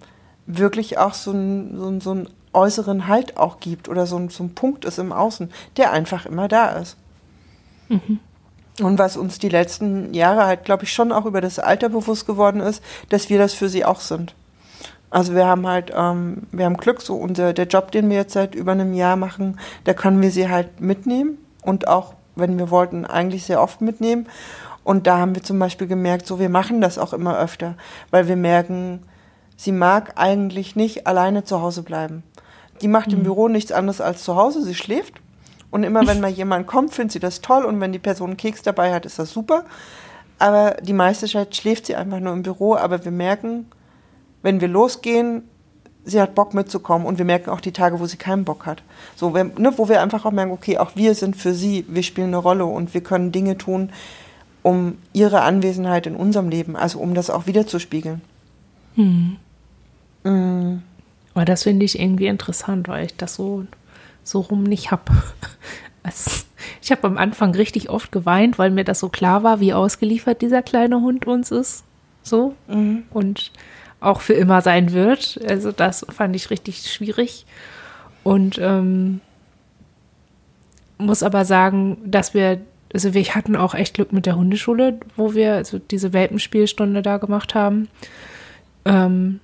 wirklich 0.47 0.97
auch 0.97 1.13
so 1.13 1.31
einen 1.31 1.79
so 1.79 1.97
so 2.01 2.13
ein 2.13 2.29
äußeren 2.51 3.07
Halt 3.07 3.37
auch 3.37 3.61
gibt 3.61 3.87
oder 3.87 4.05
so 4.05 4.17
ein, 4.17 4.27
so 4.27 4.43
ein 4.43 4.53
Punkt 4.53 4.83
ist 4.83 4.99
im 4.99 5.13
Außen, 5.13 5.49
der 5.77 5.93
einfach 5.93 6.25
immer 6.25 6.49
da 6.49 6.71
ist. 6.71 6.97
Mhm. 7.87 8.19
Und 8.81 8.99
was 8.99 9.15
uns 9.15 9.39
die 9.39 9.47
letzten 9.47 10.13
Jahre 10.13 10.45
halt, 10.45 10.65
glaube 10.65 10.83
ich, 10.83 10.91
schon 10.91 11.13
auch 11.13 11.25
über 11.25 11.39
das 11.39 11.57
Alter 11.57 11.87
bewusst 11.87 12.27
geworden 12.27 12.59
ist, 12.59 12.83
dass 13.07 13.29
wir 13.29 13.37
das 13.37 13.53
für 13.53 13.69
sie 13.69 13.85
auch 13.85 14.01
sind. 14.01 14.35
Also 15.09 15.33
wir 15.33 15.45
haben 15.45 15.67
halt, 15.67 15.91
ähm, 15.95 16.43
wir 16.51 16.65
haben 16.65 16.77
Glück, 16.77 17.01
so 17.01 17.15
unser, 17.15 17.53
der 17.53 17.67
Job, 17.67 17.91
den 17.91 18.09
wir 18.09 18.17
jetzt 18.17 18.33
seit 18.33 18.55
über 18.55 18.73
einem 18.73 18.93
Jahr 18.93 19.15
machen, 19.15 19.59
da 19.83 19.93
können 19.93 20.21
wir 20.21 20.31
sie 20.31 20.49
halt 20.49 20.81
mitnehmen 20.81 21.37
und 21.61 21.87
auch, 21.87 22.13
wenn 22.35 22.57
wir 22.57 22.69
wollten, 22.69 23.05
eigentlich 23.05 23.45
sehr 23.45 23.61
oft 23.61 23.81
mitnehmen. 23.81 24.27
Und 24.83 25.07
da 25.07 25.17
haben 25.17 25.33
wir 25.33 25.41
zum 25.41 25.57
Beispiel 25.57 25.87
gemerkt, 25.87 26.27
so 26.27 26.39
wir 26.39 26.49
machen 26.49 26.79
das 26.79 26.99
auch 26.99 27.13
immer 27.13 27.39
öfter, 27.39 27.75
weil 28.11 28.27
wir 28.27 28.35
merken, 28.35 29.01
sie 29.57 29.71
mag 29.71 30.13
eigentlich 30.15 30.75
nicht 30.75 31.07
alleine 31.07 31.43
zu 31.43 31.61
Hause 31.61 31.81
bleiben. 31.81 32.23
Die 32.81 32.87
macht 32.87 33.11
im 33.11 33.19
mhm. 33.19 33.23
Büro 33.23 33.47
nichts 33.47 33.71
anderes 33.71 34.01
als 34.01 34.23
zu 34.23 34.35
Hause, 34.35 34.61
sie 34.61 34.75
schläft. 34.75 35.15
Und 35.71 35.83
immer 35.83 36.05
wenn 36.07 36.19
mal 36.21 36.29
jemand 36.29 36.67
kommt, 36.67 36.93
findet 36.93 37.13
sie 37.13 37.19
das 37.19 37.41
toll. 37.41 37.65
Und 37.65 37.79
wenn 37.79 37.93
die 37.93 37.99
Person 37.99 38.31
einen 38.31 38.37
Keks 38.37 38.61
dabei 38.61 38.93
hat, 38.93 39.05
ist 39.05 39.17
das 39.17 39.31
super. 39.31 39.65
Aber 40.37 40.75
die 40.81 40.93
meiste 40.93 41.27
Zeit 41.27 41.55
schläft 41.55 41.87
sie 41.87 41.95
einfach 41.95 42.19
nur 42.19 42.33
im 42.33 42.43
Büro. 42.43 42.75
Aber 42.75 43.03
wir 43.03 43.11
merken, 43.11 43.65
wenn 44.45 44.61
wir 44.61 44.67
losgehen, 44.67 45.41
sie 46.03 46.21
hat 46.21 46.35
Bock 46.35 46.53
mitzukommen. 46.53 47.07
Und 47.07 47.17
wir 47.17 47.25
merken 47.25 47.49
auch 47.49 47.61
die 47.61 47.71
Tage, 47.71 47.99
wo 47.99 48.05
sie 48.05 48.17
keinen 48.17 48.45
Bock 48.45 48.67
hat. 48.67 48.83
So, 49.15 49.33
wir, 49.33 49.43
ne, 49.43 49.73
wo 49.75 49.89
wir 49.89 50.03
einfach 50.03 50.23
auch 50.23 50.31
merken, 50.31 50.51
okay, 50.51 50.77
auch 50.77 50.95
wir 50.95 51.15
sind 51.15 51.35
für 51.35 51.55
sie, 51.55 51.83
wir 51.87 52.03
spielen 52.03 52.27
eine 52.27 52.37
Rolle 52.37 52.65
und 52.65 52.93
wir 52.93 53.01
können 53.01 53.31
Dinge 53.31 53.57
tun, 53.57 53.89
um 54.61 54.99
ihre 55.13 55.41
Anwesenheit 55.41 56.05
in 56.05 56.15
unserem 56.15 56.49
Leben, 56.49 56.75
also 56.75 56.99
um 56.99 57.15
das 57.15 57.31
auch 57.31 57.47
wiederzuspiegeln. 57.47 58.21
Mhm. 58.95 59.37
Mhm. 60.23 60.83
Aber 61.33 61.45
das 61.45 61.63
finde 61.63 61.83
ich 61.83 61.99
irgendwie 61.99 62.27
interessant, 62.27 62.87
weil 62.87 63.07
ich 63.07 63.17
das 63.17 63.33
so, 63.33 63.65
so 64.23 64.41
rum 64.41 64.63
nicht 64.63 64.91
habe. 64.91 65.11
Ich 66.83 66.91
habe 66.91 67.07
am 67.07 67.17
Anfang 67.17 67.55
richtig 67.55 67.89
oft 67.89 68.11
geweint, 68.11 68.59
weil 68.59 68.69
mir 68.69 68.83
das 68.83 68.99
so 68.99 69.09
klar 69.09 69.41
war, 69.41 69.59
wie 69.59 69.73
ausgeliefert 69.73 70.43
dieser 70.43 70.61
kleine 70.61 71.01
Hund 71.01 71.25
uns 71.25 71.49
ist. 71.49 71.83
So. 72.21 72.53
Mhm. 72.67 73.05
Und 73.09 73.51
auch 74.05 74.21
für 74.21 74.33
immer 74.33 74.61
sein 74.61 74.93
wird. 74.93 75.39
Also 75.47 75.71
das 75.71 76.05
fand 76.09 76.35
ich 76.35 76.49
richtig 76.49 76.91
schwierig. 76.91 77.45
Und 78.23 78.57
ähm, 78.59 79.21
muss 80.97 81.23
aber 81.23 81.45
sagen, 81.45 81.97
dass 82.05 82.33
wir 82.33 82.61
also 82.93 83.13
wir 83.13 83.25
hatten 83.25 83.57
auch 83.57 83.75
echt 83.75 83.95
Glück 83.95 84.13
mit 84.13 84.25
der 84.25 84.37
Hundeschule, 84.37 84.97
wo 85.17 85.33
wir 85.33 85.55
also 85.55 85.79
diese 85.79 86.13
Welpenspielstunde 86.13 87.01
da 87.01 87.17
gemacht 87.17 87.53
haben. 87.53 87.89
Ähm, 88.85 89.41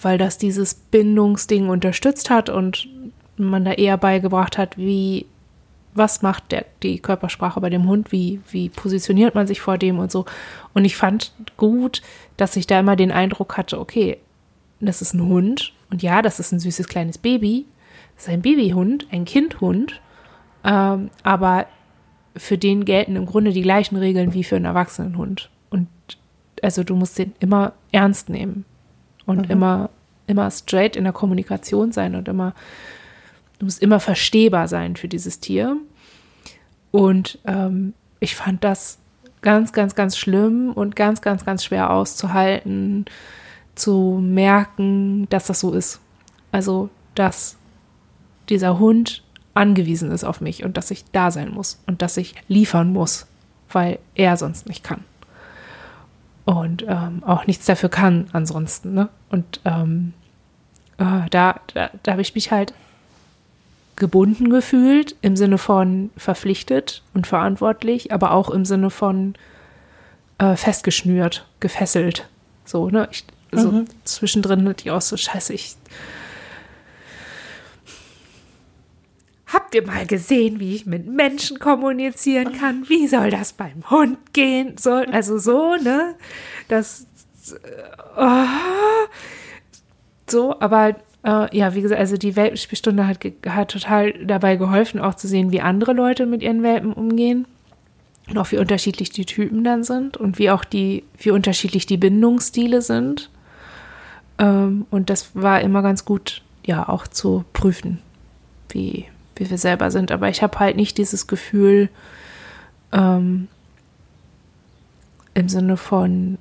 weil 0.00 0.16
das 0.16 0.38
dieses 0.38 0.74
Bindungsding 0.74 1.68
unterstützt 1.68 2.30
hat 2.30 2.48
und 2.48 2.88
man 3.36 3.64
da 3.64 3.72
eher 3.72 3.96
beigebracht 3.96 4.58
hat, 4.58 4.78
wie, 4.78 5.26
was 5.94 6.22
macht 6.22 6.52
der, 6.52 6.66
die 6.82 7.00
Körpersprache 7.00 7.60
bei 7.60 7.70
dem 7.70 7.86
Hund, 7.86 8.12
wie, 8.12 8.40
wie 8.50 8.68
positioniert 8.68 9.34
man 9.34 9.46
sich 9.46 9.60
vor 9.60 9.78
dem 9.78 9.98
und 9.98 10.10
so. 10.10 10.24
Und 10.72 10.84
ich 10.84 10.96
fand 10.96 11.32
gut, 11.56 12.02
dass 12.36 12.56
ich 12.56 12.66
da 12.66 12.80
immer 12.80 12.96
den 12.96 13.10
Eindruck 13.10 13.56
hatte, 13.56 13.80
okay, 13.80 14.18
das 14.80 15.02
ist 15.02 15.14
ein 15.14 15.26
Hund 15.26 15.72
und 15.90 16.02
ja, 16.02 16.22
das 16.22 16.40
ist 16.40 16.52
ein 16.52 16.60
süßes 16.60 16.88
kleines 16.88 17.18
Baby, 17.18 17.66
das 18.14 18.24
ist 18.24 18.30
ein 18.30 18.42
Babyhund, 18.42 19.06
ein 19.10 19.24
Kindhund, 19.24 20.00
ähm, 20.64 21.10
aber 21.22 21.66
für 22.36 22.56
den 22.56 22.84
gelten 22.84 23.16
im 23.16 23.26
Grunde 23.26 23.52
die 23.52 23.62
gleichen 23.62 23.96
Regeln 23.96 24.32
wie 24.32 24.44
für 24.44 24.56
einen 24.56 24.64
erwachsenen 24.64 25.16
Hund. 25.16 25.50
Und 25.68 25.88
also 26.62 26.84
du 26.84 26.94
musst 26.94 27.18
den 27.18 27.32
immer 27.40 27.72
ernst 27.92 28.28
nehmen 28.28 28.64
und 29.26 29.46
mhm. 29.46 29.50
immer, 29.50 29.90
immer 30.26 30.50
straight 30.50 30.96
in 30.96 31.04
der 31.04 31.12
Kommunikation 31.12 31.92
sein 31.92 32.14
und 32.14 32.28
immer, 32.28 32.54
du 33.60 33.66
musst 33.66 33.80
immer 33.80 34.00
verstehbar 34.00 34.66
sein 34.66 34.96
für 34.96 35.06
dieses 35.06 35.38
Tier. 35.38 35.76
Und 36.90 37.38
ähm, 37.46 37.92
ich 38.18 38.34
fand 38.34 38.64
das 38.64 38.98
ganz, 39.42 39.72
ganz, 39.72 39.94
ganz 39.94 40.16
schlimm 40.16 40.72
und 40.72 40.96
ganz, 40.96 41.20
ganz, 41.20 41.44
ganz 41.44 41.64
schwer 41.64 41.90
auszuhalten, 41.90 43.04
zu 43.74 44.18
merken, 44.20 45.28
dass 45.28 45.46
das 45.46 45.60
so 45.60 45.72
ist. 45.72 46.00
Also, 46.52 46.88
dass 47.14 47.56
dieser 48.48 48.78
Hund 48.78 49.22
angewiesen 49.54 50.10
ist 50.10 50.24
auf 50.24 50.40
mich 50.40 50.64
und 50.64 50.76
dass 50.76 50.90
ich 50.90 51.04
da 51.12 51.30
sein 51.30 51.52
muss 51.52 51.82
und 51.86 52.02
dass 52.02 52.16
ich 52.16 52.34
liefern 52.48 52.92
muss, 52.92 53.26
weil 53.70 53.98
er 54.14 54.36
sonst 54.36 54.66
nicht 54.66 54.82
kann. 54.82 55.04
Und 56.46 56.84
ähm, 56.88 57.22
auch 57.24 57.46
nichts 57.46 57.66
dafür 57.66 57.90
kann 57.90 58.26
ansonsten. 58.32 58.94
Ne? 58.94 59.10
Und 59.28 59.60
ähm, 59.66 60.14
äh, 60.96 61.28
da, 61.30 61.60
da, 61.74 61.90
da 62.02 62.12
habe 62.12 62.22
ich 62.22 62.34
mich 62.34 62.50
halt 62.50 62.72
gebunden 64.00 64.50
gefühlt, 64.50 65.14
im 65.22 65.36
Sinne 65.36 65.58
von 65.58 66.10
verpflichtet 66.16 67.04
und 67.14 67.28
verantwortlich, 67.28 68.12
aber 68.12 68.32
auch 68.32 68.50
im 68.50 68.64
Sinne 68.64 68.90
von 68.90 69.34
äh, 70.38 70.56
festgeschnürt, 70.56 71.46
gefesselt. 71.60 72.28
So, 72.64 72.90
ne? 72.90 73.08
Ich, 73.12 73.24
so 73.52 73.70
mhm. 73.70 73.84
zwischendrin 74.04 74.68
hatte 74.68 74.84
ich 74.84 74.90
auch 74.90 75.00
so, 75.00 75.16
scheiße, 75.16 75.52
ich 75.54 75.76
Habt 79.52 79.74
ihr 79.74 79.84
mal 79.84 80.06
gesehen, 80.06 80.60
wie 80.60 80.76
ich 80.76 80.86
mit 80.86 81.08
Menschen 81.08 81.58
kommunizieren 81.58 82.52
kann? 82.52 82.88
Wie 82.88 83.08
soll 83.08 83.30
das 83.30 83.52
beim 83.52 83.90
Hund 83.90 84.32
gehen? 84.32 84.76
So, 84.78 84.92
also 84.92 85.38
so, 85.38 85.74
ne? 85.74 86.14
Das. 86.68 87.06
Oh, 88.16 88.46
so, 90.28 90.60
aber 90.60 90.94
äh, 91.24 91.56
ja, 91.56 91.74
wie 91.74 91.82
gesagt, 91.82 92.00
also 92.00 92.16
die 92.16 92.36
Welpenspielstunde 92.36 93.06
hat, 93.06 93.18
hat 93.46 93.70
total 93.70 94.12
dabei 94.24 94.56
geholfen, 94.56 95.00
auch 95.00 95.14
zu 95.14 95.28
sehen, 95.28 95.52
wie 95.52 95.60
andere 95.60 95.92
Leute 95.92 96.26
mit 96.26 96.42
ihren 96.42 96.62
Welpen 96.62 96.92
umgehen. 96.92 97.46
Und 98.28 98.38
auch 98.38 98.50
wie 98.52 98.58
unterschiedlich 98.58 99.10
die 99.10 99.24
Typen 99.24 99.64
dann 99.64 99.82
sind 99.82 100.16
und 100.16 100.38
wie 100.38 100.50
auch 100.50 100.64
die, 100.64 101.02
wie 101.18 101.32
unterschiedlich 101.32 101.86
die 101.86 101.96
Bindungsstile 101.96 102.80
sind. 102.80 103.28
Ähm, 104.38 104.86
und 104.90 105.10
das 105.10 105.30
war 105.34 105.60
immer 105.62 105.82
ganz 105.82 106.04
gut, 106.04 106.42
ja, 106.64 106.88
auch 106.88 107.08
zu 107.08 107.44
prüfen, 107.52 107.98
wie, 108.68 109.06
wie 109.34 109.50
wir 109.50 109.58
selber 109.58 109.90
sind. 109.90 110.12
Aber 110.12 110.28
ich 110.28 110.42
habe 110.42 110.60
halt 110.60 110.76
nicht 110.76 110.96
dieses 110.96 111.26
Gefühl 111.26 111.88
ähm, 112.92 113.48
im 115.34 115.48
Sinne 115.48 115.76
von, 115.76 116.38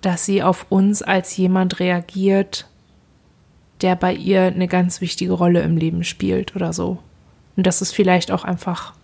dass 0.00 0.24
sie 0.24 0.42
auf 0.42 0.66
uns 0.70 1.02
als 1.02 1.36
jemand 1.36 1.80
reagiert, 1.80 2.66
der 3.82 3.96
bei 3.96 4.14
ihr 4.14 4.42
eine 4.42 4.68
ganz 4.68 5.00
wichtige 5.00 5.32
Rolle 5.32 5.62
im 5.62 5.76
Leben 5.76 6.04
spielt 6.04 6.54
oder 6.56 6.72
so. 6.72 6.98
Und 7.56 7.66
das 7.66 7.82
ist 7.82 7.92
vielleicht 7.92 8.30
auch 8.30 8.44
einfach, 8.44 8.94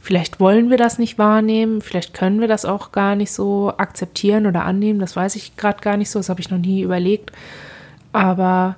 vielleicht 0.00 0.40
wollen 0.40 0.70
wir 0.70 0.76
das 0.76 0.98
nicht 0.98 1.18
wahrnehmen, 1.18 1.80
vielleicht 1.80 2.14
können 2.14 2.40
wir 2.40 2.48
das 2.48 2.64
auch 2.64 2.92
gar 2.92 3.14
nicht 3.14 3.32
so 3.32 3.72
akzeptieren 3.76 4.46
oder 4.46 4.64
annehmen, 4.64 4.98
das 4.98 5.14
weiß 5.14 5.36
ich 5.36 5.56
gerade 5.56 5.80
gar 5.80 5.96
nicht 5.96 6.10
so, 6.10 6.18
das 6.18 6.28
habe 6.28 6.40
ich 6.40 6.50
noch 6.50 6.58
nie 6.58 6.82
überlegt. 6.82 7.30
Aber 8.12 8.76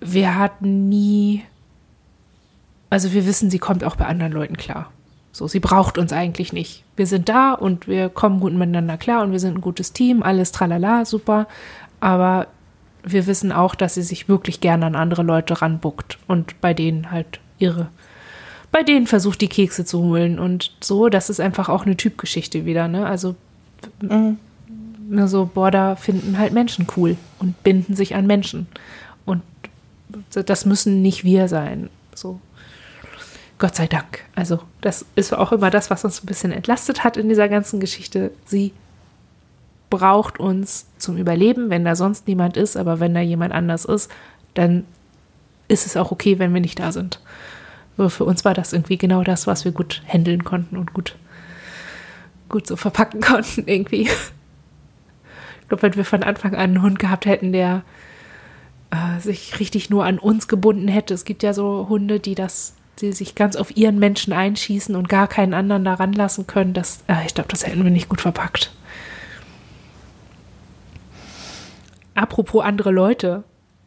wir 0.00 0.36
hatten 0.36 0.88
nie, 0.88 1.44
also 2.90 3.12
wir 3.12 3.26
wissen, 3.26 3.50
sie 3.50 3.58
kommt 3.58 3.84
auch 3.84 3.96
bei 3.96 4.06
anderen 4.06 4.32
Leuten 4.32 4.56
klar. 4.56 4.90
So, 5.30 5.46
sie 5.46 5.60
braucht 5.60 5.98
uns 5.98 6.12
eigentlich 6.12 6.52
nicht. 6.52 6.84
Wir 6.96 7.06
sind 7.06 7.28
da 7.28 7.52
und 7.52 7.86
wir 7.86 8.08
kommen 8.08 8.40
gut 8.40 8.54
miteinander 8.54 8.96
klar 8.96 9.22
und 9.22 9.30
wir 9.30 9.38
sind 9.38 9.56
ein 9.56 9.60
gutes 9.60 9.92
Team, 9.92 10.22
alles 10.22 10.50
tralala, 10.52 11.04
super. 11.04 11.46
Aber 12.00 12.48
wir 13.02 13.26
wissen 13.26 13.52
auch, 13.52 13.74
dass 13.74 13.94
sie 13.94 14.02
sich 14.02 14.28
wirklich 14.28 14.60
gerne 14.60 14.86
an 14.86 14.94
andere 14.94 15.22
Leute 15.22 15.60
ranbuckt 15.60 16.18
und 16.26 16.60
bei 16.60 16.74
denen 16.74 17.10
halt 17.10 17.40
ihre, 17.58 17.88
bei 18.70 18.82
denen 18.82 19.06
versucht, 19.06 19.40
die 19.40 19.48
Kekse 19.48 19.84
zu 19.84 20.02
holen 20.02 20.38
und 20.38 20.72
so. 20.80 21.08
Das 21.08 21.30
ist 21.30 21.40
einfach 21.40 21.68
auch 21.68 21.86
eine 21.86 21.96
Typgeschichte 21.96 22.64
wieder, 22.64 22.88
ne? 22.88 23.06
Also, 23.06 23.36
mhm. 24.00 24.38
so, 25.26 25.50
da 25.70 25.96
finden 25.96 26.38
halt 26.38 26.52
Menschen 26.52 26.86
cool 26.96 27.16
und 27.38 27.62
binden 27.62 27.94
sich 27.94 28.14
an 28.14 28.26
Menschen. 28.26 28.66
Und 29.24 29.42
das 30.32 30.64
müssen 30.64 31.02
nicht 31.02 31.24
wir 31.24 31.48
sein. 31.48 31.90
So. 32.14 32.40
Gott 33.58 33.74
sei 33.74 33.86
Dank. 33.88 34.24
Also, 34.34 34.60
das 34.80 35.04
ist 35.16 35.34
auch 35.34 35.52
immer 35.52 35.70
das, 35.70 35.90
was 35.90 36.04
uns 36.04 36.22
ein 36.22 36.26
bisschen 36.26 36.52
entlastet 36.52 37.02
hat 37.02 37.16
in 37.16 37.28
dieser 37.28 37.48
ganzen 37.48 37.80
Geschichte. 37.80 38.30
Sie 38.44 38.72
braucht 39.90 40.38
uns 40.38 40.86
zum 40.98 41.16
Überleben, 41.16 41.70
wenn 41.70 41.84
da 41.84 41.96
sonst 41.96 42.26
niemand 42.26 42.56
ist, 42.56 42.76
aber 42.76 43.00
wenn 43.00 43.14
da 43.14 43.20
jemand 43.20 43.52
anders 43.52 43.84
ist, 43.84 44.10
dann 44.54 44.84
ist 45.68 45.86
es 45.86 45.96
auch 45.96 46.10
okay, 46.10 46.38
wenn 46.38 46.52
wir 46.52 46.60
nicht 46.60 46.78
da 46.78 46.92
sind. 46.92 47.20
Für 47.96 48.24
uns 48.24 48.44
war 48.44 48.54
das 48.54 48.72
irgendwie 48.72 48.98
genau 48.98 49.24
das, 49.24 49.46
was 49.46 49.64
wir 49.64 49.72
gut 49.72 50.02
handeln 50.06 50.44
konnten 50.44 50.76
und 50.76 50.94
gut, 50.94 51.16
gut 52.48 52.66
so 52.66 52.76
verpacken 52.76 53.20
konnten 53.22 53.64
irgendwie. 53.66 54.02
Ich 54.02 55.68
glaube, 55.68 55.82
wenn 55.82 55.96
wir 55.96 56.04
von 56.04 56.22
Anfang 56.22 56.54
an 56.54 56.60
einen 56.60 56.82
Hund 56.82 56.98
gehabt 56.98 57.26
hätten, 57.26 57.52
der 57.52 57.82
äh, 58.90 59.20
sich 59.20 59.58
richtig 59.60 59.90
nur 59.90 60.04
an 60.04 60.18
uns 60.18 60.48
gebunden 60.48 60.88
hätte. 60.88 61.12
Es 61.12 61.24
gibt 61.24 61.42
ja 61.42 61.52
so 61.52 61.88
Hunde, 61.88 62.20
die 62.20 62.34
das, 62.34 62.74
die 63.00 63.12
sich 63.12 63.34
ganz 63.34 63.56
auf 63.56 63.76
ihren 63.76 63.98
Menschen 63.98 64.32
einschießen 64.32 64.96
und 64.96 65.08
gar 65.08 65.28
keinen 65.28 65.52
anderen 65.52 65.84
da 65.84 65.94
ranlassen 65.94 66.46
können. 66.46 66.72
Das, 66.72 67.00
äh, 67.08 67.26
ich 67.26 67.34
glaube, 67.34 67.50
das 67.50 67.66
hätten 67.66 67.84
wir 67.84 67.90
nicht 67.90 68.08
gut 68.08 68.20
verpackt. 68.20 68.72
Apropos 72.18 72.64
andere 72.64 72.90
Leute, 72.90 73.44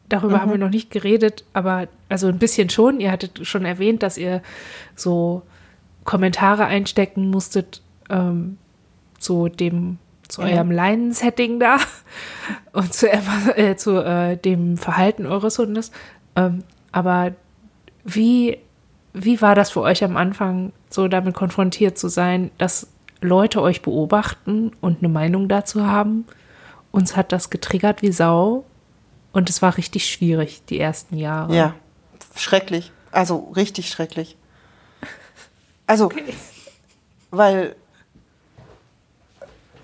darüber 0.08 0.38
mhm. 0.38 0.42
haben 0.42 0.52
wir 0.52 0.58
noch 0.58 0.70
nicht 0.70 0.90
geredet, 0.90 1.44
aber 1.52 1.90
also 2.08 2.28
ein 2.28 2.40
bisschen 2.40 2.70
schon. 2.70 3.02
Ihr 3.02 3.12
hattet 3.12 3.46
schon 3.46 3.66
erwähnt, 3.66 4.04
dass 4.04 4.18
ihr 4.18 4.42
so 4.96 5.42
Kommentare 6.06 6.66
einstecken 6.66 7.30
musstet 7.30 7.82
ähm, 8.10 8.58
zu 9.20 9.50
dem 9.50 9.98
zu 10.30 10.44
eurem 10.44 10.72
Leinen-Setting 10.72 11.60
da 11.60 11.78
und 12.72 12.94
zu, 12.94 13.12
äh, 13.12 13.76
zu 13.76 14.02
äh, 14.02 14.38
dem 14.38 14.78
Verhalten 14.78 15.26
eures 15.26 15.60
Hundes. 15.60 15.92
Ähm, 16.38 16.64
aber 16.94 17.34
wie, 18.06 18.58
wie 19.12 19.42
war 19.42 19.56
das 19.56 19.72
für 19.72 19.82
euch 19.82 20.06
am 20.06 20.16
Anfang, 20.16 20.72
so 20.90 21.10
damit 21.10 21.36
konfrontiert 21.36 21.98
zu 21.98 22.08
sein, 22.08 22.50
dass 22.58 22.88
Leute 23.20 23.62
euch 23.62 23.82
beobachten 23.82 24.72
und 24.80 25.00
eine 25.00 25.10
Meinung 25.10 25.50
dazu 25.50 25.86
haben? 25.86 26.26
Uns 26.92 27.16
hat 27.16 27.32
das 27.32 27.50
getriggert 27.50 28.02
wie 28.02 28.12
Sau 28.12 28.66
und 29.32 29.50
es 29.50 29.62
war 29.62 29.78
richtig 29.78 30.10
schwierig, 30.10 30.64
die 30.70 30.80
ersten 30.80 31.18
Jahre. 31.18 31.56
Ja, 31.56 31.76
schrecklich. 32.36 32.92
Also 33.12 33.52
richtig 33.56 33.90
schrecklich. 33.90 34.38
Also, 35.88 36.06
okay. 36.06 36.34
weil 37.32 37.76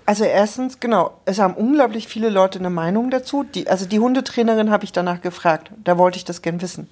also 0.08 0.24
erstens, 0.24 0.80
genau, 0.80 1.20
es 1.26 1.38
haben 1.38 1.52
unglaublich 1.52 2.08
viele 2.08 2.30
Leute 2.30 2.58
eine 2.58 2.70
Meinung 2.70 3.10
dazu. 3.10 3.42
Die, 3.42 3.68
also 3.68 3.84
die 3.84 3.98
Hundetrainerin 3.98 4.70
habe 4.70 4.84
ich 4.84 4.92
danach 4.92 5.20
gefragt. 5.20 5.70
Da 5.84 5.98
wollte 5.98 6.16
ich 6.16 6.24
das 6.24 6.40
gern 6.40 6.62
wissen. 6.62 6.88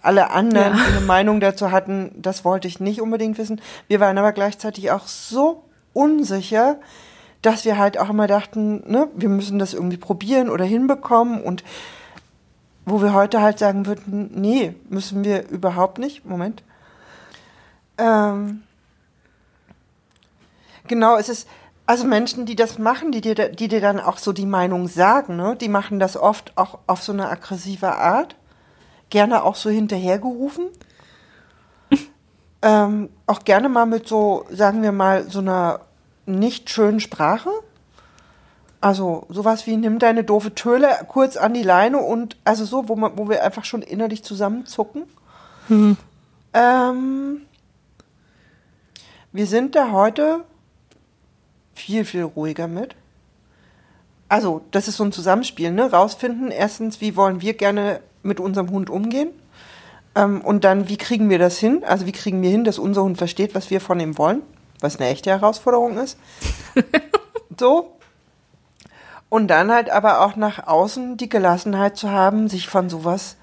Alle 0.00 0.30
anderen, 0.30 0.78
ja. 0.78 0.84
die 0.84 0.92
eine 0.96 1.00
Meinung 1.00 1.40
dazu 1.40 1.72
hatten, 1.72 2.12
das 2.14 2.44
wollte 2.44 2.68
ich 2.68 2.78
nicht 2.78 3.00
unbedingt 3.00 3.36
wissen. 3.38 3.60
Wir 3.88 3.98
waren 3.98 4.16
aber 4.16 4.30
gleichzeitig 4.30 4.92
auch 4.92 5.08
so 5.08 5.64
unsicher, 5.92 6.76
dass 7.46 7.64
wir 7.64 7.78
halt 7.78 7.96
auch 7.96 8.10
immer 8.10 8.26
dachten, 8.26 8.82
ne, 8.90 9.08
wir 9.14 9.28
müssen 9.28 9.60
das 9.60 9.72
irgendwie 9.72 9.98
probieren 9.98 10.50
oder 10.50 10.64
hinbekommen 10.64 11.40
und 11.40 11.62
wo 12.84 13.00
wir 13.00 13.14
heute 13.14 13.40
halt 13.40 13.60
sagen 13.60 13.86
würden, 13.86 14.32
nee, 14.34 14.74
müssen 14.88 15.22
wir 15.22 15.48
überhaupt 15.48 15.98
nicht. 15.98 16.24
Moment. 16.24 16.64
Ähm, 17.98 18.64
genau, 20.88 21.16
es 21.16 21.28
ist, 21.28 21.48
also 21.86 22.04
Menschen, 22.04 22.46
die 22.46 22.56
das 22.56 22.80
machen, 22.80 23.12
die 23.12 23.20
dir, 23.20 23.36
die 23.36 23.68
dir 23.68 23.80
dann 23.80 24.00
auch 24.00 24.18
so 24.18 24.32
die 24.32 24.44
Meinung 24.44 24.88
sagen, 24.88 25.36
ne, 25.36 25.54
die 25.54 25.68
machen 25.68 26.00
das 26.00 26.16
oft 26.16 26.52
auch 26.56 26.78
auf 26.88 27.00
so 27.00 27.12
eine 27.12 27.28
aggressive 27.28 27.94
Art. 27.94 28.34
Gerne 29.08 29.44
auch 29.44 29.54
so 29.54 29.70
hinterhergerufen. 29.70 30.66
Ähm, 32.62 33.10
auch 33.26 33.44
gerne 33.44 33.68
mal 33.68 33.84
mit 33.84 34.08
so, 34.08 34.46
sagen 34.50 34.82
wir 34.82 34.90
mal, 34.90 35.30
so 35.30 35.38
einer 35.40 35.85
nicht 36.26 36.70
schönen 36.70 37.00
Sprache. 37.00 37.50
Also 38.80 39.26
sowas 39.28 39.66
wie 39.66 39.76
nimm 39.76 39.98
deine 39.98 40.22
doofe 40.22 40.54
Töle 40.54 40.88
kurz 41.08 41.36
an 41.36 41.54
die 41.54 41.62
Leine 41.62 41.98
und 41.98 42.36
also 42.44 42.64
so, 42.64 42.88
wo 42.88 42.96
man, 42.96 43.16
wo 43.16 43.28
wir 43.28 43.42
einfach 43.42 43.64
schon 43.64 43.82
innerlich 43.82 44.22
zusammenzucken. 44.22 45.04
Hm. 45.68 45.96
Ähm, 46.52 47.42
wir 49.32 49.46
sind 49.46 49.74
da 49.74 49.90
heute 49.90 50.44
viel, 51.74 52.04
viel 52.04 52.22
ruhiger 52.22 52.68
mit. 52.68 52.94
Also, 54.28 54.62
das 54.72 54.88
ist 54.88 54.96
so 54.96 55.04
ein 55.04 55.12
Zusammenspiel, 55.12 55.70
ne? 55.70 55.90
Rausfinden, 55.90 56.50
erstens, 56.50 57.00
wie 57.00 57.14
wollen 57.14 57.40
wir 57.42 57.54
gerne 57.54 58.00
mit 58.22 58.40
unserem 58.40 58.70
Hund 58.70 58.90
umgehen? 58.90 59.28
Ähm, 60.16 60.40
und 60.40 60.64
dann, 60.64 60.88
wie 60.88 60.96
kriegen 60.96 61.30
wir 61.30 61.38
das 61.38 61.58
hin? 61.58 61.84
Also, 61.86 62.06
wie 62.06 62.12
kriegen 62.12 62.42
wir 62.42 62.50
hin, 62.50 62.64
dass 62.64 62.78
unser 62.78 63.02
Hund 63.04 63.18
versteht, 63.18 63.54
was 63.54 63.70
wir 63.70 63.80
von 63.80 64.00
ihm 64.00 64.18
wollen? 64.18 64.42
Was 64.80 64.96
eine 64.96 65.08
echte 65.08 65.30
Herausforderung 65.30 65.98
ist. 65.98 66.18
so. 67.58 67.96
Und 69.28 69.48
dann 69.48 69.72
halt 69.72 69.90
aber 69.90 70.20
auch 70.20 70.36
nach 70.36 70.66
außen 70.66 71.16
die 71.16 71.28
Gelassenheit 71.28 71.96
zu 71.96 72.10
haben, 72.10 72.48
sich 72.48 72.68
von 72.68 72.88
sowas 72.88 73.36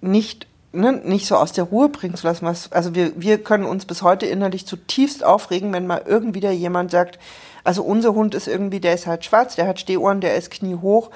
nicht, 0.00 0.46
ne, 0.72 0.92
nicht 0.92 1.26
so 1.26 1.36
aus 1.36 1.52
der 1.52 1.64
Ruhe 1.64 1.88
bringen 1.88 2.14
zu 2.14 2.26
lassen. 2.26 2.46
Was, 2.46 2.70
also 2.70 2.94
wir, 2.94 3.20
wir 3.20 3.42
können 3.42 3.64
uns 3.64 3.84
bis 3.84 4.02
heute 4.02 4.26
innerlich 4.26 4.66
zutiefst 4.66 5.24
aufregen, 5.24 5.72
wenn 5.72 5.86
mal 5.86 6.02
irgendwie 6.06 6.40
da 6.40 6.50
jemand 6.50 6.90
sagt, 6.90 7.18
also 7.64 7.82
unser 7.82 8.14
Hund 8.14 8.34
ist 8.34 8.46
irgendwie, 8.46 8.80
der 8.80 8.94
ist 8.94 9.06
halt 9.06 9.24
schwarz, 9.24 9.56
der 9.56 9.66
hat 9.66 9.80
Stehohren, 9.80 10.20
der 10.20 10.36
ist 10.36 10.50
kniehoch 10.50 11.10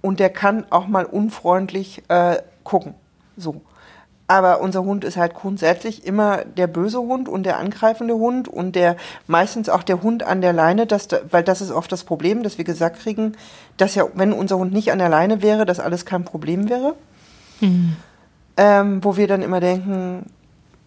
und 0.00 0.20
der 0.20 0.30
kann 0.30 0.64
auch 0.70 0.86
mal 0.86 1.04
unfreundlich 1.04 2.02
äh, 2.08 2.40
gucken. 2.64 2.94
So. 3.36 3.60
Aber 4.30 4.60
unser 4.60 4.84
Hund 4.84 5.02
ist 5.02 5.16
halt 5.16 5.34
grundsätzlich 5.34 6.06
immer 6.06 6.44
der 6.44 6.68
böse 6.68 7.00
Hund 7.00 7.28
und 7.28 7.42
der 7.42 7.58
angreifende 7.58 8.14
Hund 8.14 8.46
und 8.46 8.76
der 8.76 8.94
meistens 9.26 9.68
auch 9.68 9.82
der 9.82 10.02
Hund 10.04 10.22
an 10.22 10.40
der 10.40 10.52
Leine, 10.52 10.86
dass, 10.86 11.08
weil 11.32 11.42
das 11.42 11.60
ist 11.60 11.72
oft 11.72 11.90
das 11.90 12.04
Problem, 12.04 12.44
dass 12.44 12.56
wir 12.56 12.64
gesagt 12.64 13.00
kriegen, 13.00 13.32
dass 13.76 13.96
ja, 13.96 14.04
wenn 14.14 14.32
unser 14.32 14.56
Hund 14.56 14.72
nicht 14.72 14.92
an 14.92 15.00
der 15.00 15.08
Leine 15.08 15.42
wäre, 15.42 15.66
dass 15.66 15.80
alles 15.80 16.04
kein 16.06 16.24
Problem 16.24 16.68
wäre. 16.68 16.94
Mhm. 17.58 17.96
Ähm, 18.56 19.02
wo 19.02 19.16
wir 19.16 19.26
dann 19.26 19.42
immer 19.42 19.58
denken, 19.58 20.26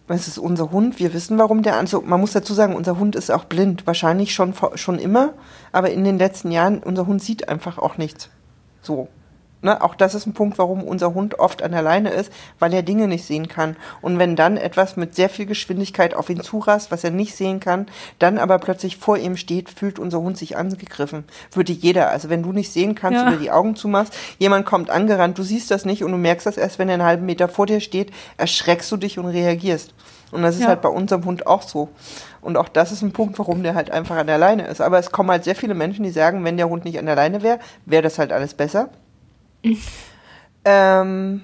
es 0.08 0.26
ist 0.26 0.38
unser 0.38 0.70
Hund, 0.70 0.98
wir 0.98 1.12
wissen, 1.12 1.36
warum 1.36 1.62
der 1.62 1.76
also 1.76 2.00
man 2.00 2.20
muss 2.20 2.32
dazu 2.32 2.54
sagen, 2.54 2.74
unser 2.74 2.98
Hund 2.98 3.14
ist 3.14 3.30
auch 3.30 3.44
blind, 3.44 3.86
wahrscheinlich 3.86 4.32
schon 4.32 4.54
schon 4.76 4.98
immer, 4.98 5.34
aber 5.70 5.90
in 5.90 6.02
den 6.02 6.16
letzten 6.16 6.50
Jahren 6.50 6.78
unser 6.78 7.06
Hund 7.06 7.22
sieht 7.22 7.46
einfach 7.50 7.76
auch 7.76 7.98
nichts. 7.98 8.30
So. 8.80 9.08
Ne, 9.64 9.80
auch 9.80 9.94
das 9.94 10.14
ist 10.14 10.26
ein 10.26 10.34
Punkt, 10.34 10.58
warum 10.58 10.82
unser 10.82 11.14
Hund 11.14 11.38
oft 11.38 11.62
an 11.62 11.72
der 11.72 11.80
Leine 11.80 12.10
ist, 12.10 12.30
weil 12.58 12.74
er 12.74 12.82
Dinge 12.82 13.08
nicht 13.08 13.24
sehen 13.24 13.48
kann. 13.48 13.76
Und 14.02 14.18
wenn 14.18 14.36
dann 14.36 14.58
etwas 14.58 14.98
mit 14.98 15.14
sehr 15.14 15.30
viel 15.30 15.46
Geschwindigkeit 15.46 16.12
auf 16.12 16.28
ihn 16.28 16.42
zurast, 16.42 16.90
was 16.90 17.02
er 17.02 17.10
nicht 17.10 17.34
sehen 17.34 17.60
kann, 17.60 17.86
dann 18.18 18.36
aber 18.36 18.58
plötzlich 18.58 18.98
vor 18.98 19.16
ihm 19.16 19.38
steht, 19.38 19.70
fühlt 19.70 19.98
unser 19.98 20.20
Hund 20.20 20.36
sich 20.36 20.58
angegriffen. 20.58 21.24
Würde 21.50 21.72
jeder. 21.72 22.10
Also 22.10 22.28
wenn 22.28 22.42
du 22.42 22.52
nicht 22.52 22.74
sehen 22.74 22.94
kannst 22.94 23.22
ja. 23.22 23.26
oder 23.26 23.38
die 23.38 23.50
Augen 23.50 23.74
zumachst, 23.74 24.14
jemand 24.38 24.66
kommt 24.66 24.90
angerannt, 24.90 25.38
du 25.38 25.42
siehst 25.42 25.70
das 25.70 25.86
nicht 25.86 26.04
und 26.04 26.12
du 26.12 26.18
merkst 26.18 26.46
das 26.46 26.58
erst, 26.58 26.78
wenn 26.78 26.90
er 26.90 26.96
einen 26.96 27.04
halben 27.04 27.24
Meter 27.24 27.48
vor 27.48 27.64
dir 27.64 27.80
steht, 27.80 28.12
erschreckst 28.36 28.92
du 28.92 28.98
dich 28.98 29.18
und 29.18 29.24
reagierst. 29.24 29.94
Und 30.30 30.42
das 30.42 30.56
ist 30.56 30.62
ja. 30.62 30.68
halt 30.68 30.82
bei 30.82 30.90
unserem 30.90 31.24
Hund 31.24 31.46
auch 31.46 31.62
so. 31.62 31.88
Und 32.42 32.58
auch 32.58 32.68
das 32.68 32.92
ist 32.92 33.00
ein 33.00 33.12
Punkt, 33.12 33.38
warum 33.38 33.62
der 33.62 33.74
halt 33.74 33.90
einfach 33.90 34.16
an 34.16 34.26
der 34.26 34.36
Leine 34.36 34.66
ist. 34.66 34.82
Aber 34.82 34.98
es 34.98 35.10
kommen 35.10 35.30
halt 35.30 35.44
sehr 35.44 35.56
viele 35.56 35.72
Menschen, 35.72 36.02
die 36.02 36.10
sagen, 36.10 36.44
wenn 36.44 36.58
der 36.58 36.68
Hund 36.68 36.84
nicht 36.84 36.98
an 36.98 37.06
der 37.06 37.16
Leine 37.16 37.42
wäre, 37.42 37.60
wäre 37.86 38.02
das 38.02 38.18
halt 38.18 38.30
alles 38.30 38.52
besser. 38.52 38.90
Ähm, 40.64 41.42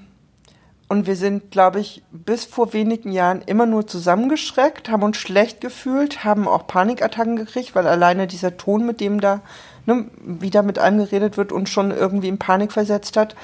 und 0.89 1.07
wir 1.07 1.15
sind, 1.15 1.53
glaube 1.53 1.79
ich, 1.79 2.03
bis 2.11 2.45
vor 2.45 2.73
wenigen 2.73 3.13
Jahren 3.13 3.43
immer 3.43 3.65
nur 3.65 3.87
zusammengeschreckt, 3.87 4.91
haben 4.91 5.05
uns 5.05 5.19
schlecht 5.19 5.61
gefühlt, 5.61 6.25
haben 6.25 6.49
auch 6.49 6.67
Panikattacken 6.67 7.37
gekriegt, 7.37 7.77
weil 7.77 7.87
alleine 7.87 8.27
dieser 8.27 8.57
Ton, 8.57 8.85
mit 8.85 9.01
dem 9.01 9.21
da 9.21 9.41
ne, 9.87 10.07
wieder 10.25 10.63
mit 10.63 10.81
einem 10.81 10.99
geredet 10.99 11.37
wird, 11.37 11.53
uns 11.53 11.71
schon 11.71 11.93
irgendwie 11.93 12.27
in 12.27 12.39
Panik 12.39 12.73
versetzt 12.73 13.17
hat. 13.17 13.37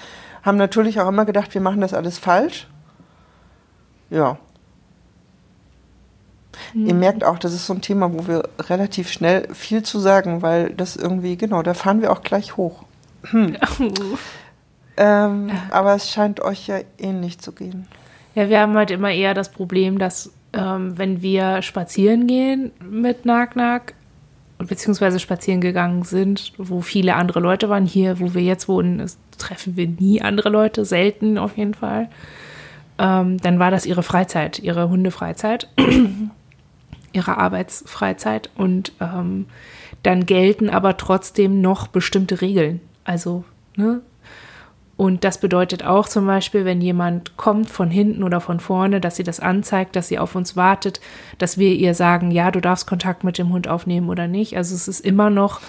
Haben 0.43 0.59
natürlich 0.59 1.01
auch 1.01 1.09
immer 1.09 1.25
gedacht, 1.25 1.55
wir 1.55 1.61
machen 1.61 1.81
das 1.81 1.95
alles 1.95 2.19
falsch. 2.19 2.67
Ja. 4.11 4.39
Mhm. 6.75 6.87
Ihr 6.87 6.95
merkt 6.95 7.23
auch, 7.23 7.39
das 7.39 7.53
ist 7.53 7.67
so 7.67 7.75
ein 7.75 7.81
Thema, 7.81 8.13
wo 8.13 8.27
wir 8.27 8.49
relativ 8.59 9.11
schnell 9.11 9.47
viel 9.55 9.83
zu 9.83 10.01
sagen, 10.01 10.43
weil 10.43 10.71
das 10.71 10.97
irgendwie, 10.97 11.37
genau, 11.37 11.63
da 11.63 11.75
fahren 11.75 12.01
wir 12.01 12.11
auch 12.11 12.23
gleich 12.23 12.57
hoch. 12.57 12.85
Hm. 13.31 13.57
Ähm, 14.97 15.49
ja. 15.49 15.55
Aber 15.71 15.95
es 15.95 16.11
scheint 16.11 16.41
euch 16.41 16.67
ja 16.69 16.81
ähnlich 16.99 17.39
zu 17.39 17.53
gehen. 17.53 17.87
Ja, 18.35 18.49
wir 18.49 18.61
haben 18.61 18.77
halt 18.77 18.91
immer 18.91 19.11
eher 19.11 19.35
das 19.35 19.51
Problem, 19.51 19.99
dass 19.99 20.33
ähm, 20.53 20.97
wenn 20.99 21.23
wir 21.23 21.63
spazieren 21.63 22.27
gehen 22.27 22.73
mit 22.81 23.25
Nack-Nack, 23.25 23.95
beziehungsweise 24.59 25.19
spazieren 25.19 25.61
gegangen 25.61 26.03
sind, 26.03 26.53
wo 26.57 26.81
viele 26.81 27.15
andere 27.15 27.41
Leute 27.41 27.69
waren, 27.69 27.85
hier, 27.85 28.21
wo 28.21 28.35
wir 28.35 28.43
jetzt 28.43 28.69
wohnen, 28.69 29.05
treffen 29.39 29.77
wir 29.77 29.87
nie 29.87 30.23
andere 30.23 30.49
Leute, 30.49 30.85
selten 30.85 31.37
auf 31.39 31.57
jeden 31.57 31.75
Fall. 31.75 32.09
Ähm, 32.99 33.39
dann 33.39 33.59
war 33.59 33.71
das 33.71 33.85
ihre 33.85 34.03
Freizeit, 34.03 34.59
ihre 34.59 34.89
Hundefreizeit, 34.89 35.69
ihre 37.13 37.37
Arbeitsfreizeit 37.37 38.51
und 38.57 38.93
ähm, 39.01 39.47
dann 40.03 40.25
gelten 40.25 40.71
aber 40.71 40.97
trotzdem 40.97 41.61
noch 41.61 41.89
bestimmte 41.89 42.41
Regeln. 42.41 42.81
Also, 43.05 43.45
ne, 43.77 44.01
und 44.97 45.25
das 45.25 45.39
bedeutet 45.39 45.85
auch 45.85 46.09
zum 46.09 46.27
Beispiel, 46.27 46.65
wenn 46.65 46.81
jemand 46.81 47.37
kommt 47.37 47.69
von 47.69 47.91
hinten 47.91 48.23
oder 48.23 48.41
von 48.41 48.61
vorne, 48.61 49.01
dass 49.01 49.17
sie 49.17 49.25
das 49.25 49.41
anzeigt, 49.41 49.95
dass 49.95 50.09
sie 50.09 50.19
auf 50.19 50.35
uns 50.35 50.57
wartet, 50.57 51.01
dass 51.37 51.59
wir 51.59 51.73
ihr 51.73 51.95
sagen, 51.95 52.31
ja, 52.31 52.51
du 52.51 52.61
darfst 52.61 52.87
Kontakt 52.87 53.23
mit 53.23 53.37
dem 53.37 53.53
Hund 53.53 53.69
aufnehmen 53.69 54.09
oder 54.09 54.27
nicht. 54.27 54.57
Also 54.57 54.75
es 54.75 54.89
ist 54.89 55.01
immer 55.01 55.29
noch, 55.29 55.61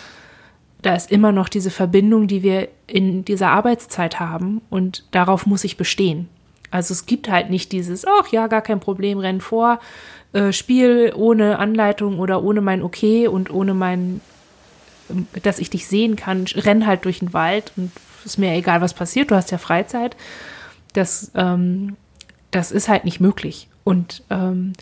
da 0.81 0.95
ist 0.95 1.11
immer 1.11 1.33
noch 1.33 1.49
diese 1.49 1.71
Verbindung, 1.71 2.27
die 2.27 2.41
wir 2.41 2.69
in 2.87 3.25
dieser 3.25 3.49
Arbeitszeit 3.49 4.17
haben 4.19 4.61
und 4.69 5.03
darauf 5.11 5.45
muss 5.45 5.65
ich 5.65 5.75
bestehen. 5.75 6.29
Also 6.71 6.93
es 6.93 7.05
gibt 7.05 7.29
halt 7.29 7.49
nicht 7.49 7.73
dieses, 7.73 8.05
ach 8.05 8.27
ja, 8.29 8.47
gar 8.47 8.61
kein 8.61 8.79
Problem, 8.79 9.19
renn 9.19 9.41
vor, 9.41 9.79
äh, 10.31 10.53
Spiel 10.53 11.11
ohne 11.13 11.59
Anleitung 11.59 12.19
oder 12.19 12.43
ohne 12.43 12.61
mein 12.61 12.81
Okay 12.81 13.27
und 13.27 13.51
ohne 13.51 13.73
mein, 13.73 14.21
dass 15.43 15.59
ich 15.59 15.69
dich 15.69 15.87
sehen 15.87 16.15
kann, 16.15 16.45
renn 16.55 16.87
halt 16.87 17.03
durch 17.03 17.19
den 17.19 17.33
Wald 17.33 17.73
und 17.75 17.91
ist 18.27 18.37
mir 18.37 18.53
egal, 18.53 18.81
was 18.81 18.93
passiert, 18.93 19.31
du 19.31 19.35
hast 19.35 19.51
ja 19.51 19.57
Freizeit. 19.57 20.15
Das, 20.93 21.31
ähm, 21.35 21.95
das 22.51 22.71
ist 22.71 22.89
halt 22.89 23.05
nicht 23.05 23.19
möglich. 23.19 23.67
Und 23.83 24.23
ähm, 24.29 24.73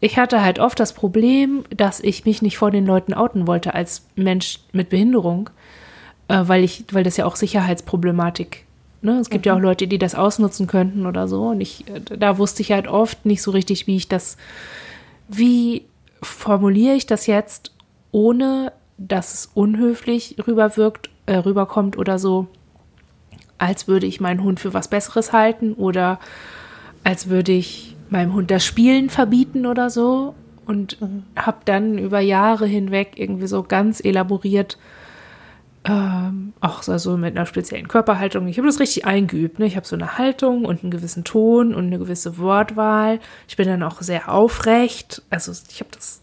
ich 0.00 0.18
hatte 0.18 0.42
halt 0.42 0.58
oft 0.58 0.80
das 0.80 0.92
Problem, 0.92 1.64
dass 1.70 2.00
ich 2.00 2.24
mich 2.24 2.42
nicht 2.42 2.58
vor 2.58 2.70
den 2.70 2.86
Leuten 2.86 3.14
outen 3.14 3.46
wollte 3.46 3.74
als 3.74 4.06
Mensch 4.16 4.60
mit 4.72 4.88
Behinderung, 4.88 5.50
äh, 6.28 6.42
weil 6.42 6.64
ich, 6.64 6.84
weil 6.92 7.04
das 7.04 7.16
ja 7.16 7.26
auch 7.26 7.36
Sicherheitsproblematik. 7.36 8.64
Ne? 9.02 9.18
Es 9.18 9.30
gibt 9.30 9.44
mhm. 9.44 9.48
ja 9.48 9.54
auch 9.54 9.58
mhm. 9.58 9.64
Leute, 9.64 9.86
die 9.86 9.98
das 9.98 10.14
ausnutzen 10.14 10.66
könnten 10.66 11.06
oder 11.06 11.28
so. 11.28 11.48
Und 11.48 11.60
ich, 11.60 11.86
äh, 11.88 12.00
da 12.00 12.38
wusste 12.38 12.62
ich 12.62 12.72
halt 12.72 12.88
oft 12.88 13.26
nicht 13.26 13.42
so 13.42 13.50
richtig, 13.50 13.86
wie 13.86 13.96
ich 13.96 14.08
das, 14.08 14.36
wie 15.28 15.84
formuliere 16.22 16.94
ich 16.94 17.06
das 17.06 17.26
jetzt, 17.26 17.72
ohne 18.12 18.72
dass 18.98 19.32
es 19.32 19.50
unhöflich 19.54 20.36
rüberwirkt, 20.46 21.10
äh, 21.26 21.36
rüberkommt 21.36 21.96
oder 21.96 22.18
so 22.18 22.48
als 23.60 23.86
würde 23.86 24.06
ich 24.06 24.20
meinen 24.20 24.42
Hund 24.42 24.58
für 24.58 24.74
was 24.74 24.88
Besseres 24.88 25.32
halten 25.32 25.74
oder 25.74 26.18
als 27.04 27.28
würde 27.28 27.52
ich 27.52 27.94
meinem 28.08 28.34
Hund 28.34 28.50
das 28.50 28.64
Spielen 28.64 29.10
verbieten 29.10 29.66
oder 29.66 29.90
so. 29.90 30.34
Und 30.66 31.00
mhm. 31.00 31.24
habe 31.36 31.58
dann 31.64 31.98
über 31.98 32.20
Jahre 32.20 32.66
hinweg 32.66 33.14
irgendwie 33.16 33.48
so 33.48 33.62
ganz 33.62 34.02
elaboriert, 34.02 34.78
ähm, 35.84 36.52
auch 36.60 36.82
so 36.82 37.16
mit 37.16 37.36
einer 37.36 37.46
speziellen 37.46 37.88
Körperhaltung. 37.88 38.46
Ich 38.46 38.56
habe 38.58 38.68
das 38.68 38.80
richtig 38.80 39.04
eingeübt. 39.04 39.58
Ne? 39.58 39.66
Ich 39.66 39.76
habe 39.76 39.86
so 39.86 39.96
eine 39.96 40.16
Haltung 40.16 40.64
und 40.64 40.82
einen 40.82 40.90
gewissen 40.90 41.24
Ton 41.24 41.74
und 41.74 41.86
eine 41.86 41.98
gewisse 41.98 42.38
Wortwahl. 42.38 43.18
Ich 43.48 43.56
bin 43.56 43.66
dann 43.66 43.82
auch 43.82 44.00
sehr 44.00 44.32
aufrecht. 44.32 45.22
Also 45.28 45.52
ich 45.68 45.80
habe 45.80 45.90
das 45.92 46.22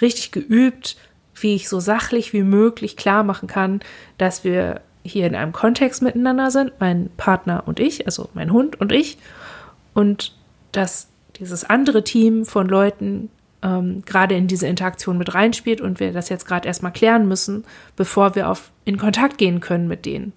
richtig 0.00 0.32
geübt, 0.32 0.96
wie 1.34 1.54
ich 1.54 1.68
so 1.68 1.80
sachlich 1.80 2.32
wie 2.32 2.42
möglich 2.42 2.96
klar 2.96 3.24
machen 3.24 3.48
kann, 3.48 3.80
dass 4.18 4.44
wir 4.44 4.82
hier 5.04 5.26
in 5.26 5.34
einem 5.34 5.52
Kontext 5.52 6.02
miteinander 6.02 6.50
sind, 6.50 6.72
mein 6.78 7.10
Partner 7.16 7.64
und 7.66 7.80
ich, 7.80 8.06
also 8.06 8.28
mein 8.34 8.52
Hund 8.52 8.80
und 8.80 8.92
ich, 8.92 9.18
und 9.94 10.34
dass 10.70 11.08
dieses 11.36 11.64
andere 11.64 12.04
Team 12.04 12.44
von 12.44 12.68
Leuten 12.68 13.30
ähm, 13.62 14.02
gerade 14.04 14.34
in 14.34 14.46
diese 14.46 14.66
Interaktion 14.66 15.18
mit 15.18 15.34
reinspielt 15.34 15.80
und 15.80 16.00
wir 16.00 16.12
das 16.12 16.28
jetzt 16.28 16.46
gerade 16.46 16.66
erstmal 16.66 16.92
klären 16.92 17.26
müssen, 17.26 17.64
bevor 17.96 18.34
wir 18.34 18.48
auf, 18.48 18.70
in 18.84 18.96
Kontakt 18.96 19.38
gehen 19.38 19.60
können 19.60 19.88
mit 19.88 20.06
denen. 20.06 20.32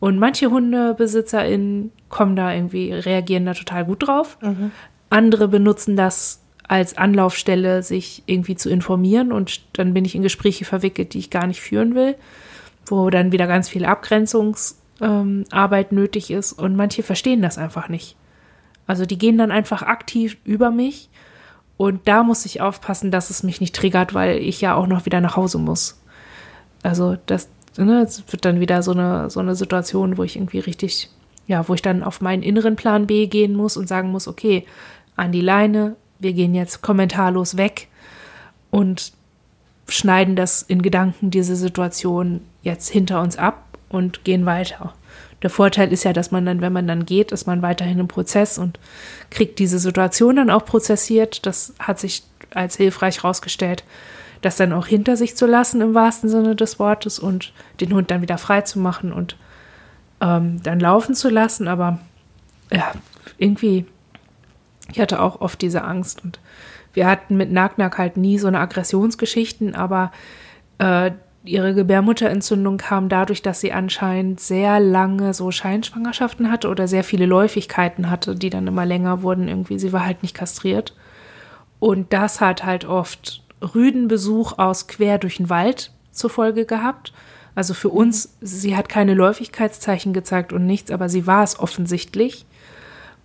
Und 0.00 0.18
manche 0.18 0.50
HundebesitzerInnen 0.50 1.92
kommen 2.08 2.34
da 2.34 2.52
irgendwie, 2.52 2.92
reagieren 2.92 3.46
da 3.46 3.54
total 3.54 3.84
gut 3.84 4.06
drauf. 4.06 4.36
Mhm. 4.42 4.72
Andere 5.10 5.48
benutzen 5.48 5.96
das 5.96 6.40
als 6.66 6.96
Anlaufstelle, 6.96 7.82
sich 7.82 8.22
irgendwie 8.26 8.56
zu 8.56 8.70
informieren 8.70 9.30
und 9.30 9.62
dann 9.74 9.94
bin 9.94 10.04
ich 10.04 10.14
in 10.14 10.22
Gespräche 10.22 10.64
verwickelt, 10.64 11.14
die 11.14 11.18
ich 11.18 11.30
gar 11.30 11.46
nicht 11.46 11.60
führen 11.60 11.94
will 11.94 12.16
wo 12.92 13.10
dann 13.10 13.32
wieder 13.32 13.46
ganz 13.46 13.68
viel 13.68 13.84
Abgrenzungsarbeit 13.84 15.90
ähm, 15.90 15.96
nötig 15.96 16.30
ist 16.30 16.52
und 16.52 16.76
manche 16.76 17.02
verstehen 17.02 17.42
das 17.42 17.58
einfach 17.58 17.88
nicht. 17.88 18.16
Also 18.86 19.06
die 19.06 19.18
gehen 19.18 19.38
dann 19.38 19.50
einfach 19.50 19.82
aktiv 19.82 20.36
über 20.44 20.70
mich 20.70 21.10
Und 21.82 22.06
da 22.06 22.22
muss 22.22 22.46
ich 22.46 22.60
aufpassen, 22.60 23.10
dass 23.10 23.30
es 23.30 23.42
mich 23.42 23.60
nicht 23.60 23.74
triggert, 23.74 24.14
weil 24.14 24.38
ich 24.38 24.60
ja 24.60 24.76
auch 24.76 24.86
noch 24.86 25.04
wieder 25.04 25.20
nach 25.20 25.36
Hause 25.36 25.58
muss. 25.58 26.00
Also 26.82 27.16
das, 27.26 27.48
ne, 27.76 28.02
das 28.02 28.22
wird 28.30 28.44
dann 28.44 28.60
wieder 28.60 28.84
so 28.84 28.92
eine, 28.92 29.30
so 29.30 29.40
eine 29.40 29.56
Situation, 29.56 30.16
wo 30.16 30.22
ich 30.22 30.36
irgendwie 30.36 30.60
richtig, 30.60 31.10
ja, 31.48 31.68
wo 31.68 31.74
ich 31.74 31.82
dann 31.82 32.04
auf 32.04 32.20
meinen 32.20 32.44
inneren 32.44 32.76
Plan 32.76 33.08
B 33.08 33.26
gehen 33.26 33.54
muss 33.54 33.76
und 33.76 33.88
sagen 33.88 34.12
muss, 34.12 34.28
okay, 34.28 34.64
an 35.16 35.32
die 35.32 35.40
Leine, 35.40 35.96
wir 36.20 36.34
gehen 36.34 36.54
jetzt 36.54 36.82
kommentarlos 36.82 37.56
weg 37.56 37.88
und 38.70 39.12
schneiden 39.88 40.36
das 40.36 40.62
in 40.62 40.82
Gedanken, 40.82 41.30
diese 41.30 41.56
Situation 41.56 42.40
jetzt 42.62 42.88
hinter 42.88 43.20
uns 43.20 43.36
ab 43.36 43.64
und 43.88 44.24
gehen 44.24 44.46
weiter. 44.46 44.94
Der 45.42 45.50
Vorteil 45.50 45.92
ist 45.92 46.04
ja, 46.04 46.12
dass 46.12 46.30
man 46.30 46.46
dann, 46.46 46.60
wenn 46.60 46.72
man 46.72 46.86
dann 46.86 47.04
geht, 47.04 47.32
ist 47.32 47.46
man 47.46 47.62
weiterhin 47.62 47.98
im 47.98 48.08
Prozess 48.08 48.58
und 48.58 48.78
kriegt 49.30 49.58
diese 49.58 49.78
Situation 49.78 50.36
dann 50.36 50.50
auch 50.50 50.64
prozessiert. 50.64 51.44
Das 51.46 51.74
hat 51.80 51.98
sich 51.98 52.22
als 52.54 52.76
hilfreich 52.76 53.18
herausgestellt, 53.18 53.84
das 54.40 54.56
dann 54.56 54.72
auch 54.72 54.86
hinter 54.86 55.16
sich 55.16 55.36
zu 55.36 55.46
lassen 55.46 55.80
im 55.80 55.94
wahrsten 55.94 56.28
Sinne 56.28 56.54
des 56.54 56.78
Wortes 56.78 57.18
und 57.18 57.52
den 57.80 57.92
Hund 57.92 58.10
dann 58.10 58.22
wieder 58.22 58.38
frei 58.38 58.60
zu 58.60 58.78
machen 58.78 59.12
und 59.12 59.36
ähm, 60.20 60.62
dann 60.62 60.78
laufen 60.78 61.14
zu 61.14 61.28
lassen. 61.28 61.66
Aber 61.66 61.98
ja, 62.72 62.92
irgendwie, 63.36 63.84
ich 64.92 65.00
hatte 65.00 65.20
auch 65.20 65.40
oft 65.40 65.60
diese 65.60 65.82
Angst 65.82 66.22
und 66.22 66.38
wir 66.92 67.06
hatten 67.06 67.36
mit 67.36 67.50
Nagnack 67.50 67.98
halt 67.98 68.16
nie 68.16 68.38
so 68.38 68.48
eine 68.48 68.60
Aggressionsgeschichten, 68.60 69.74
aber 69.74 70.12
äh, 70.78 71.12
ihre 71.44 71.74
Gebärmutterentzündung 71.74 72.76
kam 72.76 73.08
dadurch, 73.08 73.42
dass 73.42 73.60
sie 73.60 73.72
anscheinend 73.72 74.40
sehr 74.40 74.78
lange 74.78 75.34
so 75.34 75.50
Scheinschwangerschaften 75.50 76.50
hatte 76.50 76.68
oder 76.68 76.86
sehr 76.86 77.04
viele 77.04 77.26
Läufigkeiten 77.26 78.10
hatte, 78.10 78.36
die 78.36 78.50
dann 78.50 78.66
immer 78.66 78.86
länger 78.86 79.22
wurden. 79.22 79.48
Irgendwie, 79.48 79.78
sie 79.78 79.92
war 79.92 80.04
halt 80.04 80.22
nicht 80.22 80.34
kastriert. 80.34 80.94
Und 81.80 82.12
das 82.12 82.40
hat 82.40 82.64
halt 82.64 82.84
oft 82.84 83.42
Rüdenbesuch 83.74 84.58
aus 84.58 84.86
quer 84.86 85.18
durch 85.18 85.38
den 85.38 85.50
Wald 85.50 85.92
zur 86.12 86.30
Folge 86.30 86.64
gehabt. 86.64 87.12
Also 87.54 87.74
für 87.74 87.88
uns, 87.88 88.36
sie 88.40 88.76
hat 88.76 88.88
keine 88.88 89.14
Läufigkeitszeichen 89.14 90.12
gezeigt 90.12 90.52
und 90.52 90.64
nichts, 90.64 90.90
aber 90.90 91.08
sie 91.08 91.26
war 91.26 91.42
es 91.42 91.58
offensichtlich. 91.58 92.46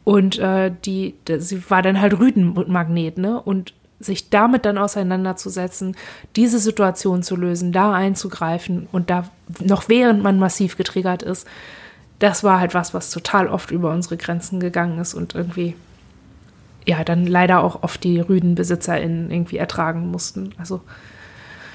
Und 0.07 0.39
äh, 0.39 0.71
die, 0.85 1.15
sie 1.37 1.69
war 1.69 1.81
dann 1.81 1.99
halt 1.99 2.17
Rüdenmagnet, 2.17 3.17
ne? 3.17 3.41
Und 3.41 3.73
sich 3.99 4.29
damit 4.29 4.63
dann 4.63 4.77
auseinanderzusetzen, 4.77 5.97
diese 6.37 6.59
Situation 6.59 7.23
zu 7.23 7.35
lösen, 7.35 7.73
da 7.73 7.91
einzugreifen 7.91 8.87
und 8.93 9.09
da 9.09 9.29
noch 9.59 9.89
während 9.89 10.23
man 10.23 10.39
massiv 10.39 10.77
getriggert 10.77 11.23
ist, 11.23 11.45
das 12.19 12.45
war 12.45 12.61
halt 12.61 12.73
was, 12.73 12.93
was 12.93 13.11
total 13.11 13.49
oft 13.49 13.69
über 13.69 13.91
unsere 13.91 14.15
Grenzen 14.15 14.61
gegangen 14.61 14.97
ist 14.97 15.13
und 15.13 15.35
irgendwie 15.35 15.75
ja 16.85 17.03
dann 17.03 17.27
leider 17.27 17.61
auch 17.61 17.83
oft 17.83 18.01
die 18.05 18.21
RüdenbesitzerInnen 18.21 19.29
irgendwie 19.29 19.57
ertragen 19.57 20.09
mussten. 20.09 20.53
Also 20.57 20.79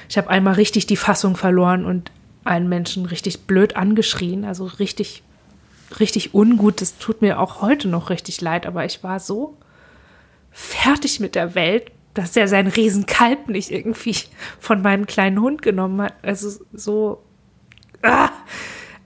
ich 0.09 0.16
habe 0.16 0.30
einmal 0.30 0.55
richtig 0.55 0.87
die 0.87 0.97
Fassung 0.97 1.37
verloren 1.37 1.85
und 1.85 2.11
einen 2.45 2.70
Menschen 2.70 3.05
richtig 3.05 3.43
blöd 3.43 3.76
angeschrien, 3.76 4.47
also 4.47 4.64
richtig, 4.64 5.22
richtig 6.01 6.34
ungut. 6.34 6.80
Das 6.80 6.99
tut 6.99 7.22
mir 7.22 7.40
auch 7.40 7.61
heute 7.62 7.88
noch 7.88 8.11
richtig 8.11 8.40
leid, 8.40 8.66
aber 8.66 8.84
ich 8.84 9.03
war 9.03 9.20
so 9.20 9.57
fertig 10.51 11.20
mit 11.20 11.34
der 11.34 11.55
Welt, 11.55 11.90
dass 12.14 12.36
er 12.36 12.47
sein 12.49 12.66
Riesenkalb 12.66 13.49
nicht 13.49 13.70
irgendwie 13.70 14.16
von 14.61 14.82
meinem 14.82 15.07
kleinen 15.07 15.40
Hund 15.40 15.62
genommen 15.62 16.03
hat. 16.03 16.14
Also 16.22 16.64
so. 16.72 17.22
Ah. 18.03 18.30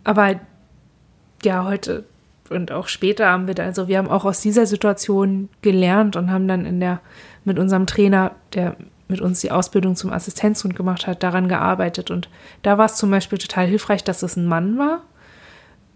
Aber 0.05 0.41
ja, 1.43 1.65
heute 1.65 2.05
und 2.51 2.73
auch 2.73 2.89
später 2.89 3.29
haben 3.29 3.47
wir 3.47 3.55
da, 3.55 3.65
also 3.65 3.89
wir 3.89 3.99
haben 3.99 4.09
auch 4.09 4.25
aus 4.25 4.41
dieser 4.41 4.67
Situation 4.67 5.49
gelernt 5.63 6.17
und 6.17 6.31
haben 6.31 6.49
dann 6.49 6.65
in 6.65 6.81
der, 6.81 7.01
mit 7.45 7.59
unserem 7.59 7.87
Trainer, 7.87 8.33
der 8.55 8.77
mit 9.09 9.21
uns 9.21 9.41
die 9.41 9.51
Ausbildung 9.51 9.95
zum 9.97 10.13
Assistenzhund 10.13 10.75
gemacht 10.75 11.07
hat, 11.07 11.23
daran 11.23 11.49
gearbeitet. 11.49 12.11
Und 12.11 12.29
da 12.63 12.79
war 12.79 12.87
es 12.87 12.97
zum 12.97 13.11
Beispiel 13.11 13.39
total 13.39 13.67
hilfreich, 13.67 14.03
dass 14.03 14.23
es 14.23 14.37
ein 14.37 14.47
Mann 14.47 14.79
war, 14.79 15.03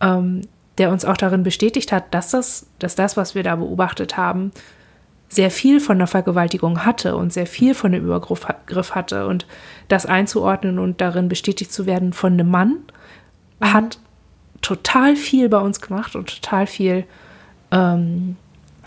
ähm, 0.00 0.42
der 0.80 0.90
uns 0.90 1.04
auch 1.04 1.18
darin 1.18 1.42
bestätigt 1.42 1.92
hat, 1.92 2.14
dass 2.14 2.30
das, 2.30 2.66
dass 2.78 2.94
das, 2.94 3.14
was 3.18 3.34
wir 3.34 3.42
da 3.42 3.54
beobachtet 3.56 4.16
haben, 4.16 4.50
sehr 5.28 5.50
viel 5.50 5.78
von 5.78 5.98
der 5.98 6.06
Vergewaltigung 6.06 6.86
hatte 6.86 7.16
und 7.16 7.34
sehr 7.34 7.46
viel 7.46 7.74
von 7.74 7.92
dem 7.92 8.02
Übergriff 8.02 8.94
hatte. 8.94 9.26
Und 9.26 9.46
das 9.88 10.06
einzuordnen 10.06 10.78
und 10.78 11.02
darin 11.02 11.28
bestätigt 11.28 11.70
zu 11.70 11.84
werden 11.84 12.14
von 12.14 12.32
einem 12.32 12.50
Mann, 12.50 12.78
mhm. 13.60 13.72
hat 13.74 13.98
total 14.62 15.16
viel 15.16 15.50
bei 15.50 15.58
uns 15.58 15.82
gemacht 15.82 16.16
und 16.16 16.40
total 16.40 16.66
viel, 16.66 17.04
ähm, 17.70 18.36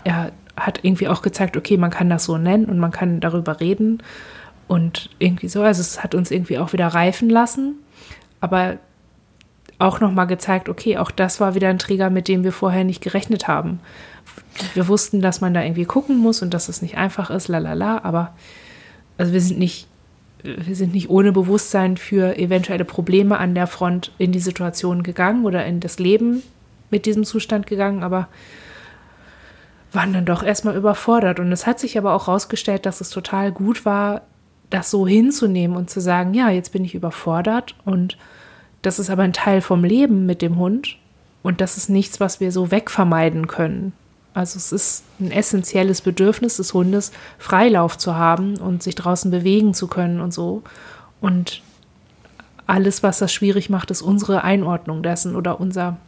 ja, 0.04 0.30
hat 0.56 0.80
irgendwie 0.82 1.06
auch 1.06 1.22
gezeigt, 1.22 1.56
okay, 1.56 1.76
man 1.76 1.90
kann 1.90 2.10
das 2.10 2.24
so 2.24 2.38
nennen 2.38 2.64
und 2.66 2.80
man 2.80 2.90
kann 2.90 3.20
darüber 3.20 3.60
reden 3.60 4.02
und 4.66 5.10
irgendwie 5.20 5.48
so. 5.48 5.62
Also 5.62 5.80
es 5.80 6.02
hat 6.02 6.16
uns 6.16 6.32
irgendwie 6.32 6.58
auch 6.58 6.72
wieder 6.72 6.88
reifen 6.88 7.30
lassen, 7.30 7.76
aber 8.40 8.78
auch 9.78 10.00
nochmal 10.00 10.26
gezeigt, 10.26 10.68
okay, 10.68 10.98
auch 10.98 11.10
das 11.10 11.40
war 11.40 11.54
wieder 11.54 11.68
ein 11.68 11.78
Träger, 11.78 12.10
mit 12.10 12.28
dem 12.28 12.44
wir 12.44 12.52
vorher 12.52 12.84
nicht 12.84 13.02
gerechnet 13.02 13.48
haben 13.48 13.80
wir 14.74 14.88
wussten, 14.88 15.20
dass 15.20 15.40
man 15.40 15.54
da 15.54 15.62
irgendwie 15.62 15.84
gucken 15.84 16.18
muss 16.18 16.42
und 16.42 16.54
dass 16.54 16.68
es 16.68 16.82
nicht 16.82 16.96
einfach 16.96 17.30
ist, 17.30 17.48
lalala, 17.48 18.02
aber 18.04 18.34
also 19.18 19.32
wir 19.32 19.40
sind 19.40 19.58
nicht, 19.58 19.88
wir 20.42 20.76
sind 20.76 20.92
nicht 20.92 21.10
ohne 21.10 21.32
Bewusstsein 21.32 21.96
für 21.96 22.36
eventuelle 22.36 22.84
Probleme 22.84 23.38
an 23.38 23.54
der 23.54 23.66
Front 23.66 24.12
in 24.18 24.32
die 24.32 24.40
Situation 24.40 25.02
gegangen 25.02 25.44
oder 25.44 25.64
in 25.64 25.80
das 25.80 25.98
Leben 25.98 26.42
mit 26.90 27.06
diesem 27.06 27.24
Zustand 27.24 27.66
gegangen, 27.66 28.02
aber 28.02 28.28
waren 29.92 30.12
dann 30.12 30.24
doch 30.24 30.42
erstmal 30.42 30.76
überfordert. 30.76 31.38
Und 31.38 31.52
es 31.52 31.66
hat 31.66 31.78
sich 31.78 31.96
aber 31.96 32.14
auch 32.14 32.26
herausgestellt, 32.26 32.84
dass 32.84 33.00
es 33.00 33.10
total 33.10 33.52
gut 33.52 33.84
war, 33.84 34.22
das 34.70 34.90
so 34.90 35.06
hinzunehmen 35.06 35.76
und 35.76 35.88
zu 35.88 36.00
sagen, 36.00 36.34
ja, 36.34 36.50
jetzt 36.50 36.72
bin 36.72 36.84
ich 36.84 36.94
überfordert 36.94 37.76
und 37.84 38.18
das 38.86 38.98
ist 38.98 39.10
aber 39.10 39.22
ein 39.22 39.32
Teil 39.32 39.60
vom 39.60 39.84
Leben 39.84 40.26
mit 40.26 40.42
dem 40.42 40.58
Hund 40.58 40.96
und 41.42 41.60
das 41.60 41.76
ist 41.76 41.88
nichts, 41.88 42.20
was 42.20 42.40
wir 42.40 42.52
so 42.52 42.70
wegvermeiden 42.70 43.46
können. 43.46 43.92
Also 44.34 44.56
es 44.56 44.72
ist 44.72 45.04
ein 45.20 45.30
essentielles 45.30 46.00
Bedürfnis 46.00 46.56
des 46.56 46.74
Hundes, 46.74 47.12
Freilauf 47.38 47.96
zu 47.96 48.16
haben 48.16 48.56
und 48.56 48.82
sich 48.82 48.96
draußen 48.96 49.30
bewegen 49.30 49.74
zu 49.74 49.86
können 49.86 50.20
und 50.20 50.34
so. 50.34 50.62
Und 51.20 51.62
alles, 52.66 53.02
was 53.02 53.18
das 53.18 53.32
schwierig 53.32 53.70
macht, 53.70 53.90
ist 53.90 54.02
unsere 54.02 54.42
Einordnung 54.42 55.02
dessen 55.02 55.36
oder 55.36 55.60
unser, 55.60 55.98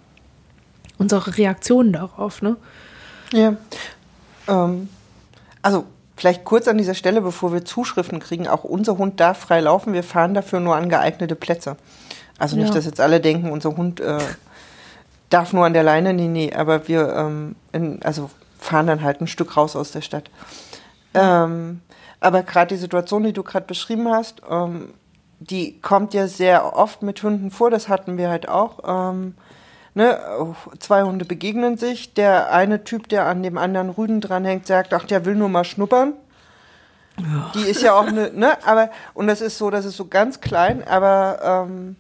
unsere 0.99 1.37
Reaktion 1.37 1.93
darauf. 1.93 2.43
Ne? 2.43 2.57
Ja. 3.33 3.57
Ähm, 4.49 4.89
also 5.63 5.85
vielleicht 6.17 6.45
kurz 6.45 6.67
an 6.67 6.79
dieser 6.79 6.95
Stelle, 6.95 7.21
bevor 7.21 7.53
wir 7.53 7.65
Zuschriften 7.65 8.19
kriegen, 8.19 8.49
auch 8.49 8.65
unser 8.65 8.99
Hund 8.99 9.21
darf 9.21 9.39
frei 9.39 9.61
laufen. 9.61 9.93
Wir 9.93 10.03
fahren 10.03 10.35
dafür 10.35 10.59
nur 10.59 10.75
an 10.75 10.89
geeignete 10.89 11.37
Plätze. 11.37 11.77
Also 12.39 12.57
nicht, 12.57 12.69
ja. 12.69 12.75
dass 12.75 12.85
jetzt 12.85 13.01
alle 13.01 13.21
denken, 13.21 13.51
unser 13.51 13.77
Hund 13.77 14.01
äh, 14.01 14.19
darf 15.31 15.53
nur 15.53 15.65
an 15.65 15.73
der 15.73 15.83
Leine, 15.83 16.13
nee, 16.13 16.29
nee, 16.29 16.53
aber 16.53 16.89
wir 16.89 17.15
ähm, 17.15 17.57
in, 17.73 18.03
also 18.03 18.31
fahren 18.59 18.87
dann 18.87 19.03
halt 19.03 19.21
ein 19.21 19.27
Stück 19.27 19.57
raus 19.57 19.77
aus 19.77 19.93
der 19.93 20.03
Stadt. 20.03 20.31
Ähm, 21.15 21.81
aber 22.21 22.43
gerade 22.43 22.75
die 22.75 22.81
Situation, 22.81 23.23
die 23.23 23.33
du 23.33 23.43
gerade 23.43 23.67
beschrieben 23.67 24.11
hast, 24.11 24.43
ähm, 24.51 24.95
die 25.39 25.81
kommt 25.81 26.15
ja 26.15 26.29
sehr 26.29 26.77
oft 26.77 27.03
mit 27.03 27.23
Hunden 27.23 27.51
vor, 27.51 27.71
das 27.71 27.89
hatten 27.89 28.17
wir 28.17 28.29
halt 28.29 28.49
auch. 28.49 28.81
Ähm, 28.87 29.35
ne, 29.95 30.19
zwei 30.79 31.03
Hunde 31.03 31.25
begegnen 31.25 31.77
sich, 31.77 32.15
der 32.15 32.53
eine 32.53 32.85
Typ, 32.85 33.09
der 33.09 33.27
an 33.27 33.43
dem 33.43 33.59
anderen 33.59 33.91
Rüden 33.91 34.21
dranhängt, 34.21 34.67
sagt, 34.67 34.95
ach, 34.95 35.05
der 35.05 35.25
will 35.25 35.35
nur 35.35 35.49
mal 35.49 35.65
schnuppern. 35.65 36.15
Ja. 37.19 37.51
Die 37.55 37.63
ist 37.63 37.83
ja 37.83 37.95
auch 37.95 38.07
eine, 38.07 38.31
ne, 38.33 38.59
aber, 38.67 38.91
und 39.15 39.27
das 39.27 39.41
ist 39.41 39.57
so, 39.57 39.71
das 39.71 39.85
ist 39.85 39.97
so 39.97 40.07
ganz 40.07 40.41
klein, 40.41 40.87
aber 40.87 41.67
ähm, 41.67 41.97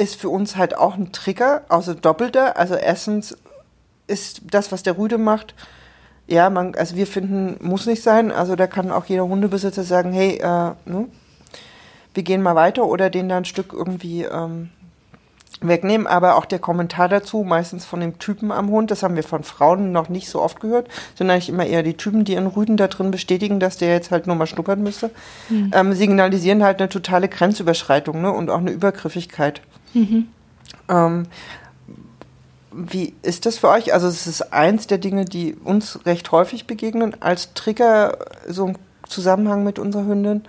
ist 0.00 0.16
für 0.16 0.30
uns 0.30 0.56
halt 0.56 0.76
auch 0.76 0.96
ein 0.96 1.12
Trigger, 1.12 1.62
also 1.68 1.94
doppelter. 1.94 2.56
Also 2.56 2.74
erstens 2.74 3.36
ist 4.06 4.40
das, 4.50 4.72
was 4.72 4.82
der 4.82 4.96
Rüde 4.96 5.18
macht, 5.18 5.54
ja, 6.26 6.48
man, 6.48 6.74
also 6.76 6.96
wir 6.96 7.08
finden, 7.08 7.56
muss 7.60 7.86
nicht 7.86 8.02
sein. 8.02 8.30
Also 8.30 8.54
da 8.54 8.66
kann 8.66 8.92
auch 8.92 9.04
jeder 9.06 9.26
Hundebesitzer 9.26 9.82
sagen, 9.82 10.12
hey, 10.12 10.36
äh, 10.36 10.72
ne, 10.84 11.08
wir 12.14 12.22
gehen 12.22 12.40
mal 12.40 12.54
weiter 12.54 12.86
oder 12.86 13.10
den 13.10 13.28
da 13.28 13.36
ein 13.36 13.44
Stück 13.44 13.72
irgendwie 13.72 14.22
ähm, 14.22 14.70
wegnehmen. 15.60 16.06
Aber 16.06 16.36
auch 16.36 16.44
der 16.44 16.60
Kommentar 16.60 17.08
dazu, 17.08 17.42
meistens 17.42 17.84
von 17.84 17.98
dem 17.98 18.20
Typen 18.20 18.52
am 18.52 18.70
Hund, 18.70 18.92
das 18.92 19.02
haben 19.02 19.16
wir 19.16 19.24
von 19.24 19.42
Frauen 19.42 19.90
noch 19.90 20.08
nicht 20.08 20.30
so 20.30 20.40
oft 20.40 20.60
gehört, 20.60 20.88
sind 21.16 21.30
eigentlich 21.30 21.48
immer 21.48 21.66
eher 21.66 21.82
die 21.82 21.96
Typen, 21.96 22.24
die 22.24 22.34
ihren 22.34 22.46
Rüden 22.46 22.76
da 22.76 22.86
drin 22.86 23.10
bestätigen, 23.10 23.58
dass 23.58 23.76
der 23.76 23.92
jetzt 23.92 24.12
halt 24.12 24.28
nur 24.28 24.36
mal 24.36 24.46
schnuppern 24.46 24.82
müsste, 24.82 25.10
mhm. 25.48 25.72
ähm, 25.74 25.92
signalisieren 25.94 26.62
halt 26.62 26.80
eine 26.80 26.88
totale 26.88 27.28
Grenzüberschreitung 27.28 28.22
ne, 28.22 28.32
und 28.32 28.50
auch 28.50 28.58
eine 28.58 28.70
Übergriffigkeit. 28.70 29.62
Mhm. 29.94 30.28
Ähm, 30.88 31.26
wie 32.72 33.14
ist 33.22 33.46
das 33.46 33.58
für 33.58 33.68
euch? 33.68 33.92
Also 33.92 34.06
es 34.06 34.26
ist 34.26 34.52
eins 34.52 34.86
der 34.86 34.98
Dinge, 34.98 35.24
die 35.24 35.54
uns 35.54 36.06
recht 36.06 36.30
häufig 36.30 36.66
begegnen 36.66 37.16
als 37.20 37.52
Trigger, 37.54 38.18
so 38.48 38.68
im 38.68 38.76
Zusammenhang 39.08 39.64
mit 39.64 39.78
unserer 39.78 40.06
Hündin. 40.06 40.42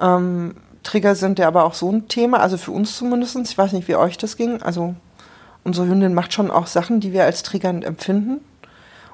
Ähm, 0.00 0.56
Trigger 0.82 1.14
sind 1.14 1.38
ja 1.38 1.48
aber 1.48 1.64
auch 1.64 1.74
so 1.74 1.90
ein 1.92 2.08
Thema, 2.08 2.40
also 2.40 2.56
für 2.56 2.70
uns 2.70 2.96
zumindest. 2.96 3.36
Ich 3.36 3.58
weiß 3.58 3.72
nicht, 3.72 3.88
wie 3.88 3.96
euch 3.96 4.16
das 4.16 4.36
ging. 4.36 4.62
Also 4.62 4.94
unsere 5.64 5.86
Hündin 5.86 6.14
macht 6.14 6.32
schon 6.32 6.50
auch 6.50 6.66
Sachen, 6.66 7.00
die 7.00 7.12
wir 7.12 7.24
als 7.24 7.42
triggernd 7.42 7.84
empfinden. 7.84 8.40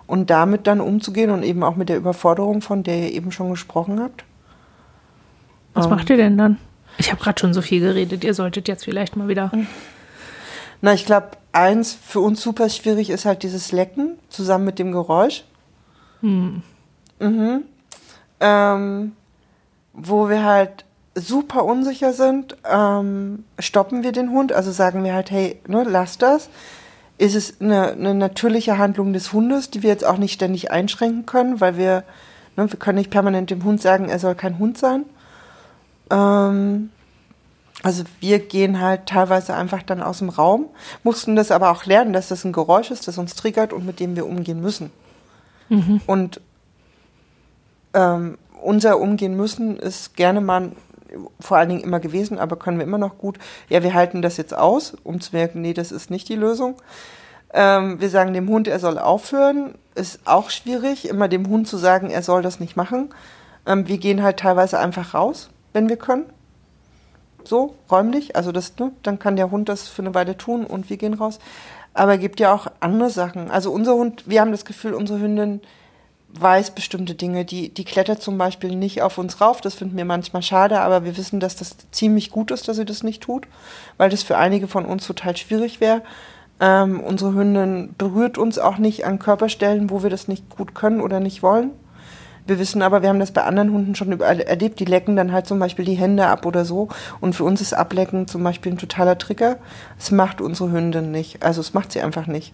und 0.06 0.30
damit 0.30 0.66
dann 0.66 0.80
umzugehen 0.80 1.30
und 1.30 1.42
eben 1.42 1.62
auch 1.62 1.76
mit 1.76 1.88
der 1.88 1.96
Überforderung, 1.96 2.60
von 2.60 2.82
der 2.82 2.98
ihr 2.98 3.12
eben 3.12 3.32
schon 3.32 3.50
gesprochen 3.50 4.00
habt. 4.00 4.24
Was 5.72 5.86
ähm, 5.86 5.92
macht 5.92 6.10
ihr 6.10 6.16
denn 6.16 6.36
dann? 6.36 6.58
Ich 6.98 7.10
habe 7.10 7.22
gerade 7.22 7.40
schon 7.40 7.54
so 7.54 7.62
viel 7.62 7.80
geredet, 7.80 8.24
ihr 8.24 8.34
solltet 8.34 8.68
jetzt 8.68 8.84
vielleicht 8.84 9.16
mal 9.16 9.28
wieder. 9.28 9.50
Na, 10.80 10.92
ich 10.92 11.06
glaube, 11.06 11.30
eins 11.52 11.94
für 11.94 12.20
uns 12.20 12.40
super 12.40 12.68
schwierig 12.68 13.10
ist 13.10 13.24
halt 13.24 13.42
dieses 13.42 13.72
Lecken 13.72 14.18
zusammen 14.28 14.64
mit 14.64 14.78
dem 14.78 14.92
Geräusch. 14.92 15.44
Hm. 16.20 16.62
Mhm. 17.20 17.62
Ähm, 18.40 19.12
wo 19.92 20.28
wir 20.28 20.44
halt 20.44 20.84
super 21.14 21.64
unsicher 21.64 22.12
sind, 22.12 22.56
ähm, 22.70 23.44
stoppen 23.58 24.02
wir 24.02 24.12
den 24.12 24.30
Hund, 24.30 24.52
also 24.52 24.72
sagen 24.72 25.04
wir 25.04 25.14
halt, 25.14 25.30
hey, 25.30 25.60
ne, 25.66 25.84
lass 25.86 26.18
das. 26.18 26.50
Ist 27.16 27.36
es 27.36 27.60
eine, 27.60 27.92
eine 27.92 28.14
natürliche 28.14 28.76
Handlung 28.76 29.12
des 29.12 29.32
Hundes, 29.32 29.70
die 29.70 29.84
wir 29.84 29.90
jetzt 29.90 30.04
auch 30.04 30.18
nicht 30.18 30.32
ständig 30.32 30.72
einschränken 30.72 31.26
können, 31.26 31.60
weil 31.60 31.76
wir, 31.76 32.02
ne, 32.56 32.70
wir 32.70 32.78
können 32.78 32.98
nicht 32.98 33.10
permanent 33.10 33.50
dem 33.50 33.62
Hund 33.62 33.80
sagen, 33.80 34.08
er 34.08 34.18
soll 34.18 34.34
kein 34.34 34.58
Hund 34.58 34.76
sein. 34.76 35.04
Ähm, 36.10 36.90
also 37.82 38.04
wir 38.20 38.38
gehen 38.38 38.80
halt 38.80 39.06
teilweise 39.06 39.54
einfach 39.54 39.82
dann 39.82 40.02
aus 40.02 40.18
dem 40.18 40.30
Raum, 40.30 40.66
mussten 41.02 41.36
das 41.36 41.50
aber 41.50 41.70
auch 41.70 41.84
lernen, 41.84 42.12
dass 42.12 42.28
das 42.28 42.44
ein 42.44 42.52
Geräusch 42.52 42.90
ist, 42.90 43.06
das 43.08 43.18
uns 43.18 43.34
triggert 43.34 43.72
und 43.72 43.84
mit 43.84 44.00
dem 44.00 44.16
wir 44.16 44.26
umgehen 44.26 44.60
müssen. 44.60 44.90
Mhm. 45.68 46.00
Und 46.06 46.40
ähm, 47.92 48.38
unser 48.62 48.98
Umgehen 48.98 49.36
müssen 49.36 49.76
ist 49.76 50.16
gerne 50.16 50.40
mal 50.40 50.72
vor 51.38 51.58
allen 51.58 51.68
Dingen 51.68 51.82
immer 51.82 52.00
gewesen, 52.00 52.38
aber 52.38 52.56
können 52.56 52.78
wir 52.78 52.86
immer 52.86 52.98
noch 52.98 53.18
gut. 53.18 53.38
Ja, 53.68 53.82
wir 53.82 53.94
halten 53.94 54.22
das 54.22 54.36
jetzt 54.36 54.56
aus, 54.56 54.96
um 55.04 55.20
zu 55.20 55.32
merken, 55.32 55.60
nee, 55.60 55.74
das 55.74 55.92
ist 55.92 56.10
nicht 56.10 56.28
die 56.28 56.36
Lösung. 56.36 56.76
Ähm, 57.52 58.00
wir 58.00 58.10
sagen 58.10 58.32
dem 58.32 58.48
Hund, 58.48 58.66
er 58.66 58.80
soll 58.80 58.98
aufhören. 58.98 59.74
Ist 59.94 60.20
auch 60.24 60.50
schwierig, 60.50 61.08
immer 61.08 61.28
dem 61.28 61.48
Hund 61.48 61.68
zu 61.68 61.76
sagen, 61.76 62.10
er 62.10 62.22
soll 62.22 62.42
das 62.42 62.58
nicht 62.58 62.76
machen. 62.76 63.10
Ähm, 63.66 63.86
wir 63.86 63.98
gehen 63.98 64.22
halt 64.22 64.38
teilweise 64.38 64.78
einfach 64.78 65.14
raus, 65.14 65.50
wenn 65.74 65.90
wir 65.90 65.96
können. 65.96 66.24
So, 67.44 67.74
räumlich. 67.90 68.36
Also 68.36 68.52
das, 68.52 68.78
ne, 68.78 68.92
dann 69.02 69.18
kann 69.18 69.36
der 69.36 69.50
Hund 69.50 69.68
das 69.68 69.86
für 69.88 70.00
eine 70.00 70.14
Weile 70.14 70.38
tun 70.38 70.64
und 70.64 70.88
wir 70.88 70.96
gehen 70.96 71.14
raus. 71.14 71.38
Aber 71.92 72.14
es 72.14 72.20
gibt 72.20 72.40
ja 72.40 72.54
auch 72.54 72.68
andere 72.80 73.10
Sachen. 73.10 73.50
Also 73.50 73.70
unser 73.70 73.94
Hund, 73.94 74.24
wir 74.26 74.40
haben 74.40 74.50
das 74.50 74.64
Gefühl, 74.64 74.94
unsere 74.94 75.20
Hündin 75.20 75.60
weiß 76.30 76.72
bestimmte 76.72 77.14
Dinge. 77.14 77.44
Die, 77.44 77.72
die 77.72 77.84
klettert 77.84 78.22
zum 78.22 78.38
Beispiel 78.38 78.74
nicht 78.74 79.02
auf 79.02 79.18
uns 79.18 79.40
rauf. 79.40 79.60
Das 79.60 79.74
finden 79.74 79.96
wir 79.96 80.04
manchmal 80.04 80.42
schade, 80.42 80.80
aber 80.80 81.04
wir 81.04 81.16
wissen, 81.16 81.38
dass 81.38 81.54
das 81.56 81.76
ziemlich 81.92 82.30
gut 82.30 82.50
ist, 82.50 82.66
dass 82.66 82.76
sie 82.76 82.84
das 82.84 83.02
nicht 83.02 83.22
tut, 83.22 83.46
weil 83.98 84.10
das 84.10 84.22
für 84.22 84.36
einige 84.36 84.66
von 84.66 84.84
uns 84.86 85.06
total 85.06 85.36
schwierig 85.36 85.80
wäre. 85.80 86.02
Ähm, 86.60 87.00
unsere 87.00 87.34
Hündin 87.34 87.94
berührt 87.98 88.38
uns 88.38 88.58
auch 88.58 88.78
nicht 88.78 89.04
an 89.04 89.18
Körperstellen, 89.18 89.90
wo 89.90 90.02
wir 90.02 90.10
das 90.10 90.28
nicht 90.28 90.48
gut 90.50 90.74
können 90.74 91.00
oder 91.00 91.20
nicht 91.20 91.42
wollen. 91.42 91.70
Wir 92.46 92.58
wissen 92.58 92.82
aber, 92.82 93.00
wir 93.02 93.08
haben 93.08 93.20
das 93.20 93.32
bei 93.32 93.42
anderen 93.42 93.72
Hunden 93.72 93.94
schon 93.94 94.20
erlebt, 94.20 94.78
die 94.78 94.84
lecken 94.84 95.16
dann 95.16 95.32
halt 95.32 95.46
zum 95.46 95.58
Beispiel 95.58 95.84
die 95.84 95.94
Hände 95.94 96.26
ab 96.26 96.44
oder 96.44 96.64
so. 96.64 96.88
Und 97.20 97.34
für 97.34 97.44
uns 97.44 97.60
ist 97.60 97.72
Ablecken 97.72 98.26
zum 98.26 98.44
Beispiel 98.44 98.72
ein 98.72 98.78
totaler 98.78 99.16
Trigger. 99.16 99.56
Das 99.98 100.10
macht 100.10 100.40
unsere 100.40 100.70
Hündin 100.70 101.10
nicht. 101.10 101.42
Also 101.42 101.60
es 101.60 101.72
macht 101.72 101.92
sie 101.92 102.02
einfach 102.02 102.26
nicht 102.26 102.52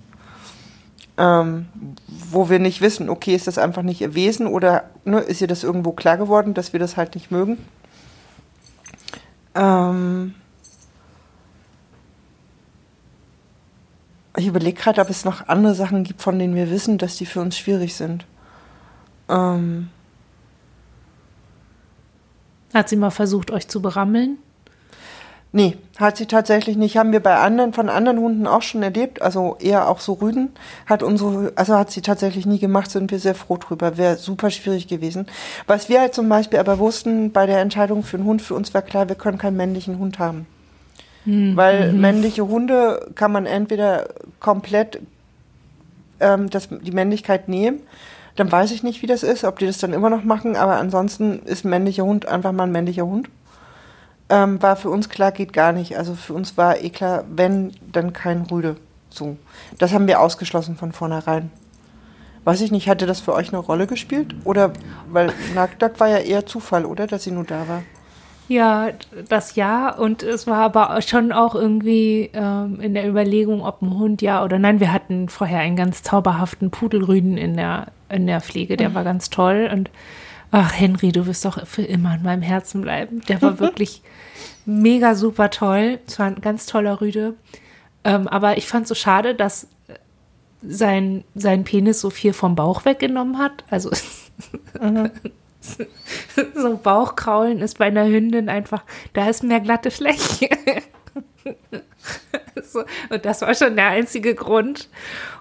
ähm, 1.20 1.66
wo 2.09 2.49
wir 2.49 2.59
nicht 2.59 2.80
wissen, 2.80 3.11
okay, 3.11 3.34
ist 3.34 3.47
das 3.47 3.59
einfach 3.59 3.82
nicht 3.82 4.01
ihr 4.01 4.14
Wesen 4.14 4.47
oder 4.47 4.84
ne, 5.05 5.20
ist 5.20 5.43
ihr 5.43 5.47
das 5.47 5.64
irgendwo 5.64 5.93
klar 5.93 6.16
geworden, 6.16 6.55
dass 6.55 6.72
wir 6.72 6.80
das 6.80 6.97
halt 6.97 7.14
nicht 7.14 7.30
mögen. 7.30 7.59
Ähm 9.55 10.34
ich 14.34 14.47
überlege 14.47 14.80
gerade, 14.80 15.03
ob 15.03 15.11
es 15.11 15.26
noch 15.26 15.47
andere 15.49 15.74
Sachen 15.74 16.05
gibt, 16.05 16.22
von 16.22 16.38
denen 16.38 16.55
wir 16.55 16.70
wissen, 16.70 16.97
dass 16.97 17.16
die 17.16 17.26
für 17.26 17.43
uns 17.43 17.59
schwierig 17.59 17.95
sind. 17.95 18.24
Ähm 19.31 19.89
Hat 22.74 22.89
sie 22.89 22.97
mal 22.97 23.11
versucht, 23.11 23.51
euch 23.51 23.68
zu 23.68 23.81
berammeln? 23.81 24.39
Nee, 25.53 25.78
hat 25.99 26.16
sie 26.16 26.26
tatsächlich 26.26 26.76
nicht. 26.76 26.97
Haben 26.97 27.11
wir 27.11 27.18
bei 27.18 27.37
anderen, 27.37 27.72
von 27.72 27.89
anderen 27.89 28.20
Hunden 28.20 28.47
auch 28.47 28.62
schon 28.62 28.85
erlebt, 28.85 29.20
also 29.20 29.57
eher 29.59 29.89
auch 29.89 29.99
so 29.99 30.12
Rüden, 30.12 30.51
hat 30.87 31.03
unsere, 31.03 31.53
also 31.57 31.76
hat 31.76 31.91
sie 31.91 32.03
tatsächlich 32.03 32.47
nie 32.47 32.61
gemacht, 32.61 32.89
sind 32.89 33.11
wir 33.11 33.18
sehr 33.18 33.35
froh 33.35 33.57
drüber. 33.57 33.97
Wäre 33.97 34.16
super 34.16 34.51
schwierig 34.51 34.87
gewesen. 34.87 35.26
Was 35.66 35.89
wir 35.89 36.01
halt 36.01 36.14
zum 36.14 36.28
Beispiel 36.28 36.61
aber 36.61 36.78
wussten 36.78 37.33
bei 37.33 37.47
der 37.47 37.61
Entscheidung 37.61 38.05
für 38.05 38.16
einen 38.16 38.26
Hund, 38.26 38.43
für 38.43 38.55
uns 38.55 38.72
war 38.74 38.83
klar, 38.83 39.09
wir 39.09 39.16
können 39.16 39.39
keinen 39.39 39.57
männlichen 39.57 39.99
Hund 39.99 40.20
haben. 40.20 40.47
Mhm. 41.24 41.57
Weil 41.57 41.93
männliche 41.95 42.47
Hunde 42.47 43.11
kann 43.16 43.33
man 43.33 43.47
entweder 43.47 44.09
komplett 44.39 45.01
ähm, 46.20 46.49
das, 46.49 46.68
die 46.70 46.93
Männlichkeit 46.93 47.49
nehmen, 47.49 47.81
dann 48.37 48.51
weiß 48.51 48.70
ich 48.70 48.83
nicht, 48.83 49.03
wie 49.03 49.07
das 49.07 49.22
ist, 49.22 49.45
ob 49.45 49.59
die 49.59 49.66
das 49.66 49.78
dann 49.78 49.93
immer 49.93 50.11
noch 50.11 50.24
machen, 50.24 50.57
aber 50.57 50.76
ansonsten 50.76 51.41
ist 51.41 51.64
ein 51.64 51.70
männlicher 51.70 52.05
Hund 52.05 52.26
einfach 52.26 52.53
mal 52.53 52.64
ein 52.64 52.72
männlicher 52.72 53.07
Hund 53.07 53.28
ähm, 54.31 54.62
war 54.62 54.76
für 54.76 54.89
uns 54.89 55.09
klar, 55.09 55.33
geht 55.33 55.53
gar 55.53 55.72
nicht. 55.72 55.99
Also 55.99 56.14
für 56.14 56.33
uns 56.33 56.57
war 56.57 56.81
eh 56.81 56.91
klar, 56.91 57.24
wenn, 57.28 57.72
dann 57.93 58.12
kein 58.12 58.43
Rüde. 58.43 58.76
So. 59.11 59.37
Das 59.78 59.93
haben 59.93 60.07
wir 60.07 60.20
ausgeschlossen 60.20 60.76
von 60.76 60.93
vornherein. 60.93 61.51
Weiß 62.45 62.61
ich 62.62 62.70
nicht, 62.70 62.89
hatte 62.89 63.07
das 63.07 63.20
für 63.20 63.35
euch 63.35 63.49
eine 63.49 63.59
Rolle 63.59 63.87
gespielt? 63.87 64.35
Oder, 64.45 64.72
weil 65.11 65.33
Nagdak 65.55 66.01
war 66.01 66.09
ja 66.09 66.18
eher 66.18 66.47
Zufall, 66.47 66.87
oder, 66.87 67.07
dass 67.07 67.24
sie 67.24 67.33
nur 67.33 67.45
da 67.45 67.68
war? 67.68 67.83
Ja, 68.51 68.90
das 69.28 69.55
ja. 69.55 69.94
Und 69.94 70.24
es 70.24 70.48
war 70.48 70.59
aber 70.59 71.01
schon 71.03 71.30
auch 71.30 71.55
irgendwie 71.55 72.30
ähm, 72.32 72.80
in 72.80 72.94
der 72.94 73.09
Überlegung, 73.09 73.64
ob 73.64 73.80
ein 73.80 73.96
Hund 73.96 74.22
ja 74.22 74.42
oder 74.42 74.59
nein. 74.59 74.80
Wir 74.80 74.92
hatten 74.92 75.28
vorher 75.28 75.61
einen 75.61 75.76
ganz 75.76 76.03
zauberhaften 76.03 76.72
Pudelrüden 76.72 77.36
in 77.36 77.57
der, 77.57 77.92
in 78.09 78.26
der 78.26 78.40
Pflege, 78.40 78.76
der 78.76 78.88
mhm. 78.88 78.94
war 78.94 79.05
ganz 79.05 79.30
toll. 79.30 79.70
Und 79.72 79.88
ach, 80.51 80.72
Henry, 80.76 81.12
du 81.12 81.26
wirst 81.26 81.44
doch 81.44 81.64
für 81.64 81.82
immer 81.82 82.16
in 82.16 82.24
meinem 82.24 82.42
Herzen 82.42 82.80
bleiben. 82.80 83.20
Der 83.28 83.40
war 83.40 83.61
wirklich 83.61 84.03
mega 84.66 85.14
super 85.14 85.51
toll. 85.51 86.01
Es 86.09 86.18
war 86.18 86.26
ein 86.26 86.40
ganz 86.40 86.66
toller 86.66 87.01
Rüde. 87.01 87.34
Ähm, 88.03 88.26
aber 88.26 88.59
ich 88.59 88.66
fand 88.66 88.82
es 88.82 88.88
so 88.88 88.96
schade, 88.96 89.36
dass 89.36 89.68
sein, 90.61 91.22
sein 91.36 91.62
Penis 91.62 92.01
so 92.01 92.11
viel 92.11 92.32
vom 92.32 92.57
Bauch 92.57 92.84
weggenommen 92.84 93.38
hat. 93.38 93.62
Also 93.70 93.92
mhm. 94.80 95.12
So 96.54 96.76
Bauchkraulen 96.76 97.61
ist 97.61 97.78
bei 97.78 97.86
einer 97.86 98.06
Hündin 98.06 98.48
einfach, 98.48 98.82
da 99.12 99.28
ist 99.28 99.42
mehr 99.42 99.61
glatte 99.61 99.90
Fläche. 99.90 100.48
so, 102.62 102.84
und 103.11 103.24
das 103.24 103.42
war 103.42 103.54
schon 103.54 103.76
der 103.76 103.88
einzige 103.88 104.34
Grund. 104.34 104.88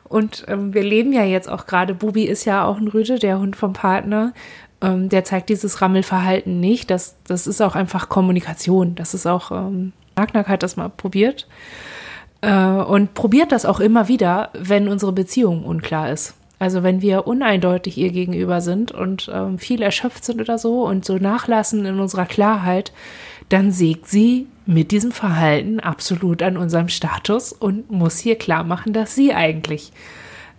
Und 0.03 0.45
ähm, 0.47 0.73
wir 0.73 0.83
leben 0.83 1.13
ja 1.13 1.23
jetzt 1.23 1.47
auch 1.47 1.67
gerade, 1.67 1.93
Bubi 1.93 2.23
ist 2.23 2.45
ja 2.45 2.65
auch 2.65 2.77
ein 2.77 2.87
Rüde, 2.87 3.19
der 3.19 3.39
Hund 3.39 3.55
vom 3.55 3.73
Partner 3.73 4.33
ähm, 4.81 5.09
der 5.09 5.23
zeigt 5.23 5.49
dieses 5.49 5.81
Rammelverhalten 5.81 6.59
nicht. 6.59 6.89
Das, 6.89 7.15
das 7.27 7.47
ist 7.47 7.61
auch 7.61 7.75
einfach 7.75 8.09
Kommunikation. 8.09 8.95
Das 8.95 9.13
ist 9.13 9.25
auch, 9.25 9.51
ähm, 9.51 9.93
hat 10.17 10.63
das 10.63 10.77
mal 10.77 10.89
probiert. 10.89 11.47
Äh, 12.41 12.53
und 12.53 13.13
probiert 13.13 13.51
das 13.51 13.65
auch 13.65 13.79
immer 13.79 14.07
wieder, 14.07 14.49
wenn 14.53 14.87
unsere 14.87 15.11
Beziehung 15.11 15.65
unklar 15.65 16.11
ist. 16.11 16.35
Also 16.59 16.83
wenn 16.83 17.01
wir 17.01 17.25
uneindeutig 17.25 17.97
ihr 17.97 18.11
gegenüber 18.11 18.59
sind 18.59 18.91
und 18.91 19.31
ähm, 19.33 19.57
viel 19.57 19.81
erschöpft 19.81 20.25
sind 20.25 20.41
oder 20.41 20.57
so 20.57 20.85
und 20.85 21.05
so 21.05 21.17
nachlassen 21.17 21.85
in 21.85 21.99
unserer 21.99 22.25
Klarheit, 22.25 22.91
dann 23.47 23.71
sägt 23.71 24.07
sie 24.07 24.47
mit 24.65 24.91
diesem 24.91 25.11
Verhalten 25.11 25.79
absolut 25.79 26.43
an 26.43 26.57
unserem 26.57 26.89
Status 26.89 27.53
und 27.53 27.89
muss 27.89 28.17
hier 28.17 28.35
klar 28.35 28.63
machen, 28.63 28.93
dass 28.93 29.15
sie 29.15 29.33
eigentlich 29.33 29.91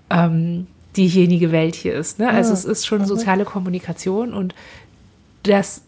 ähm, 0.09 0.67
diejenige 0.97 1.53
Welt 1.53 1.77
hier 1.77 1.95
ist. 1.95 2.19
Ne? 2.19 2.29
Also 2.29 2.51
ja. 2.51 2.55
es 2.55 2.65
ist 2.65 2.87
schon 2.87 3.05
soziale 3.05 3.45
Kommunikation 3.45 4.33
und 4.33 4.55
das 5.43 5.83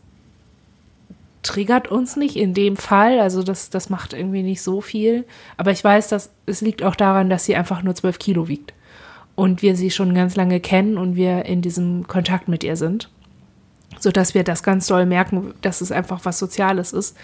triggert 1.42 1.88
uns 1.88 2.16
nicht 2.16 2.36
in 2.36 2.54
dem 2.54 2.76
Fall. 2.76 3.18
Also 3.18 3.42
das, 3.42 3.70
das 3.70 3.90
macht 3.90 4.12
irgendwie 4.12 4.42
nicht 4.42 4.62
so 4.62 4.80
viel. 4.80 5.24
Aber 5.56 5.72
ich 5.72 5.82
weiß, 5.82 6.08
dass 6.08 6.30
es 6.46 6.60
liegt 6.60 6.82
auch 6.82 6.94
daran, 6.94 7.28
dass 7.28 7.44
sie 7.44 7.56
einfach 7.56 7.82
nur 7.82 7.94
zwölf 7.94 8.18
Kilo 8.18 8.46
wiegt. 8.46 8.72
Und 9.34 9.62
wir 9.62 9.76
sie 9.76 9.90
schon 9.90 10.14
ganz 10.14 10.36
lange 10.36 10.60
kennen 10.60 10.98
und 10.98 11.16
wir 11.16 11.46
in 11.46 11.62
diesem 11.62 12.06
Kontakt 12.06 12.48
mit 12.48 12.64
ihr 12.64 12.76
sind. 12.76 13.08
Sodass 13.98 14.34
wir 14.34 14.44
das 14.44 14.62
ganz 14.62 14.86
doll 14.86 15.06
merken, 15.06 15.54
dass 15.62 15.80
es 15.80 15.92
einfach 15.92 16.20
was 16.24 16.38
Soziales 16.38 16.92
ist. 16.92 17.16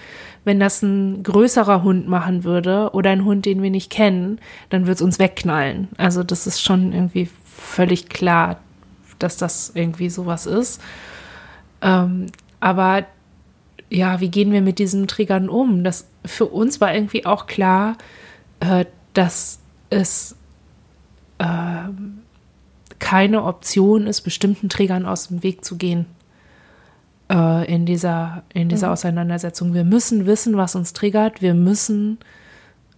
Wenn 0.45 0.61
das 0.61 0.83
ein 0.83 1.23
größerer 1.23 1.83
Hund 1.83 2.09
machen 2.09 2.45
würde 2.45 2.91
oder 2.93 3.11
ein 3.11 3.25
Hund, 3.25 3.47
den 3.47 3.63
wir 3.63 3.71
nicht 3.71 3.91
kennen, 3.91 4.39
dann 4.71 4.87
wird 4.87 4.97
es 4.97 5.03
uns 5.03 5.19
wegknallen. 5.19 5.89
Also 5.97 6.23
das 6.23 6.47
ist 6.47 6.63
schon 6.63 6.93
irgendwie 6.93 7.29
völlig 7.45 8.09
klar, 8.09 8.61
dass 9.19 9.37
das 9.37 9.73
irgendwie 9.75 10.11
sowas 10.11 10.47
ist. 10.47 10.81
Ähm, 11.83 12.27
aber 12.61 13.07
ja, 13.91 14.21
wie 14.21 14.31
gehen 14.31 14.53
wir 14.53 14.63
mit 14.63 14.79
diesen 14.79 15.09
Triggern 15.09 15.49
um? 15.49 15.85
Das 15.85 16.07
für 16.25 16.47
uns 16.47 16.81
war 16.81 16.95
irgendwie 16.95 17.27
auch 17.27 17.47
klar, 17.47 17.97
äh, 18.61 18.85
dass 19.15 19.61
es 19.91 20.37
äh, 21.39 21.89
keine 22.99 23.45
Option 23.45 24.07
ist, 24.07 24.23
bestimmten 24.23 24.69
Triggern 24.69 25.07
aus 25.07 25.29
dem 25.29 25.43
Weg 25.43 25.65
zu 25.65 25.77
gehen 25.77 26.07
äh, 27.31 27.73
in 27.73 27.87
dieser, 27.87 28.43
in 28.53 28.69
dieser 28.69 28.89
mhm. 28.89 28.93
Auseinandersetzung. 28.95 29.75
Wir 29.75 29.85
müssen 29.85 30.27
wissen, 30.27 30.57
was 30.57 30.75
uns 30.75 30.93
triggert. 30.93 31.41
Wir 31.43 31.55
müssen 31.55 32.19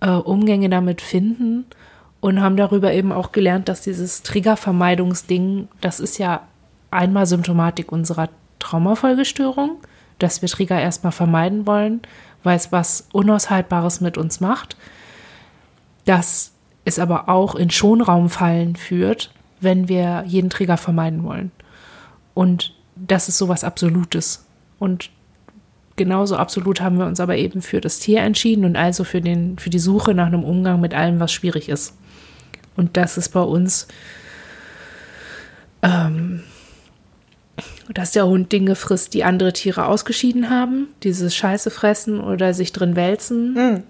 äh, 0.00 0.10
Umgänge 0.10 0.68
damit 0.70 1.00
finden 1.00 1.66
und 2.20 2.40
haben 2.40 2.56
darüber 2.56 2.92
eben 2.92 3.12
auch 3.12 3.32
gelernt, 3.32 3.68
dass 3.68 3.82
dieses 3.82 4.22
Triggervermeidungsding, 4.22 5.68
das 5.80 6.00
ist 6.00 6.18
ja 6.18 6.46
einmal 6.90 7.26
Symptomatik 7.26 7.92
unserer 7.92 8.28
Traumafolgestörung, 8.58 9.78
dass 10.18 10.42
wir 10.42 10.48
Trigger 10.48 10.80
erstmal 10.80 11.12
vermeiden 11.12 11.66
wollen, 11.66 12.02
weil 12.42 12.56
es 12.56 12.72
was 12.72 13.08
Unaushaltbares 13.12 14.00
mit 14.00 14.18
uns 14.18 14.40
macht. 14.40 14.76
Dass 16.04 16.52
es 16.90 16.98
aber 16.98 17.28
auch 17.28 17.54
in 17.54 17.70
Schonraumfallen 17.70 18.76
führt, 18.76 19.32
wenn 19.60 19.88
wir 19.88 20.24
jeden 20.26 20.50
Trigger 20.50 20.76
vermeiden 20.76 21.22
wollen. 21.24 21.50
Und 22.34 22.74
das 22.96 23.28
ist 23.28 23.38
sowas 23.38 23.64
Absolutes. 23.64 24.46
Und 24.78 25.10
genauso 25.96 26.36
absolut 26.36 26.80
haben 26.80 26.98
wir 26.98 27.06
uns 27.06 27.20
aber 27.20 27.36
eben 27.36 27.60
für 27.60 27.80
das 27.80 27.98
Tier 27.98 28.20
entschieden 28.20 28.64
und 28.64 28.76
also 28.76 29.04
für, 29.04 29.20
den, 29.20 29.58
für 29.58 29.70
die 29.70 29.78
Suche 29.78 30.14
nach 30.14 30.26
einem 30.26 30.44
Umgang 30.44 30.80
mit 30.80 30.94
allem, 30.94 31.20
was 31.20 31.32
schwierig 31.32 31.68
ist. 31.68 31.94
Und 32.76 32.96
das 32.96 33.18
ist 33.18 33.30
bei 33.30 33.42
uns, 33.42 33.88
ähm, 35.82 36.42
dass 37.92 38.12
der 38.12 38.26
Hund 38.26 38.52
Dinge 38.52 38.74
frisst, 38.76 39.12
die 39.14 39.24
andere 39.24 39.52
Tiere 39.52 39.86
ausgeschieden 39.86 40.48
haben, 40.48 40.88
dieses 41.02 41.34
Scheiße 41.34 41.70
fressen 41.70 42.20
oder 42.20 42.54
sich 42.54 42.72
drin 42.72 42.96
wälzen. 42.96 43.54
Hm. 43.56 43.82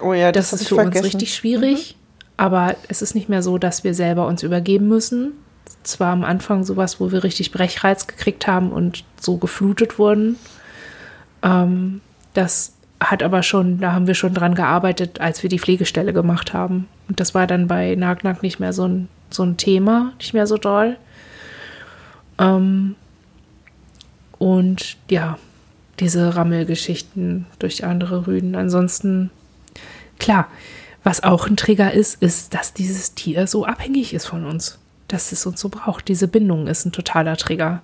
Oh 0.00 0.12
ja, 0.12 0.32
das, 0.32 0.50
das 0.50 0.62
ist 0.62 0.68
für 0.68 0.74
vergessen. 0.76 1.04
uns 1.04 1.14
richtig 1.14 1.34
schwierig. 1.34 1.95
Aber 2.36 2.76
es 2.88 3.02
ist 3.02 3.14
nicht 3.14 3.28
mehr 3.28 3.42
so, 3.42 3.58
dass 3.58 3.84
wir 3.84 3.94
selber 3.94 4.26
uns 4.26 4.42
übergeben 4.42 4.88
müssen. 4.88 5.32
Zwar 5.82 6.12
am 6.12 6.24
Anfang 6.24 6.64
sowas, 6.64 7.00
wo 7.00 7.10
wir 7.10 7.24
richtig 7.24 7.52
Brechreiz 7.52 8.06
gekriegt 8.06 8.46
haben 8.46 8.70
und 8.70 9.04
so 9.20 9.36
geflutet 9.36 9.98
wurden. 9.98 10.36
Ähm, 11.42 12.00
das 12.34 12.74
hat 13.00 13.22
aber 13.22 13.42
schon, 13.42 13.80
da 13.80 13.92
haben 13.92 14.06
wir 14.06 14.14
schon 14.14 14.34
dran 14.34 14.54
gearbeitet, 14.54 15.20
als 15.20 15.42
wir 15.42 15.50
die 15.50 15.58
Pflegestelle 15.58 16.12
gemacht 16.12 16.52
haben. 16.52 16.88
Und 17.08 17.20
das 17.20 17.34
war 17.34 17.46
dann 17.46 17.68
bei 17.68 17.94
Nag 17.94 18.24
Nag 18.24 18.42
nicht 18.42 18.58
mehr 18.58 18.72
so 18.72 18.86
ein, 18.86 19.08
so 19.30 19.42
ein 19.42 19.56
Thema, 19.56 20.12
nicht 20.18 20.34
mehr 20.34 20.46
so 20.46 20.56
doll. 20.56 20.96
Ähm, 22.38 22.96
und 24.38 24.96
ja, 25.10 25.38
diese 26.00 26.36
Rammelgeschichten 26.36 27.46
durch 27.58 27.84
andere 27.84 28.26
Rüden. 28.26 28.54
Ansonsten, 28.54 29.30
klar, 30.18 30.48
was 31.06 31.22
auch 31.22 31.46
ein 31.46 31.56
Trigger 31.56 31.92
ist, 31.92 32.20
ist, 32.20 32.52
dass 32.52 32.74
dieses 32.74 33.14
Tier 33.14 33.46
so 33.46 33.64
abhängig 33.64 34.12
ist 34.12 34.26
von 34.26 34.44
uns. 34.44 34.80
Dass 35.06 35.30
es 35.30 35.46
uns 35.46 35.60
so 35.60 35.68
braucht. 35.68 36.08
Diese 36.08 36.26
Bindung 36.26 36.66
ist 36.66 36.84
ein 36.84 36.90
totaler 36.90 37.36
Trigger. 37.36 37.80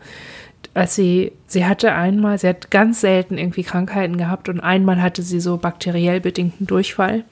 Als 0.75 0.97
sie, 0.97 1.31
sie 1.47 1.65
hatte 1.65 1.93
einmal, 1.93 2.37
sie 2.39 2.49
hat 2.49 2.73
ganz 2.73 3.01
selten 3.01 3.39
irgendwie 3.39 3.63
Krankheiten 3.63 4.17
gehabt 4.17 4.49
und 4.49 4.59
einmal 4.59 5.01
hatte 5.01 5.23
sie 5.23 5.39
so 5.39 5.57
bakteriell 5.57 6.21
bedingten 6.21 6.67
Durchfall, 6.67 7.23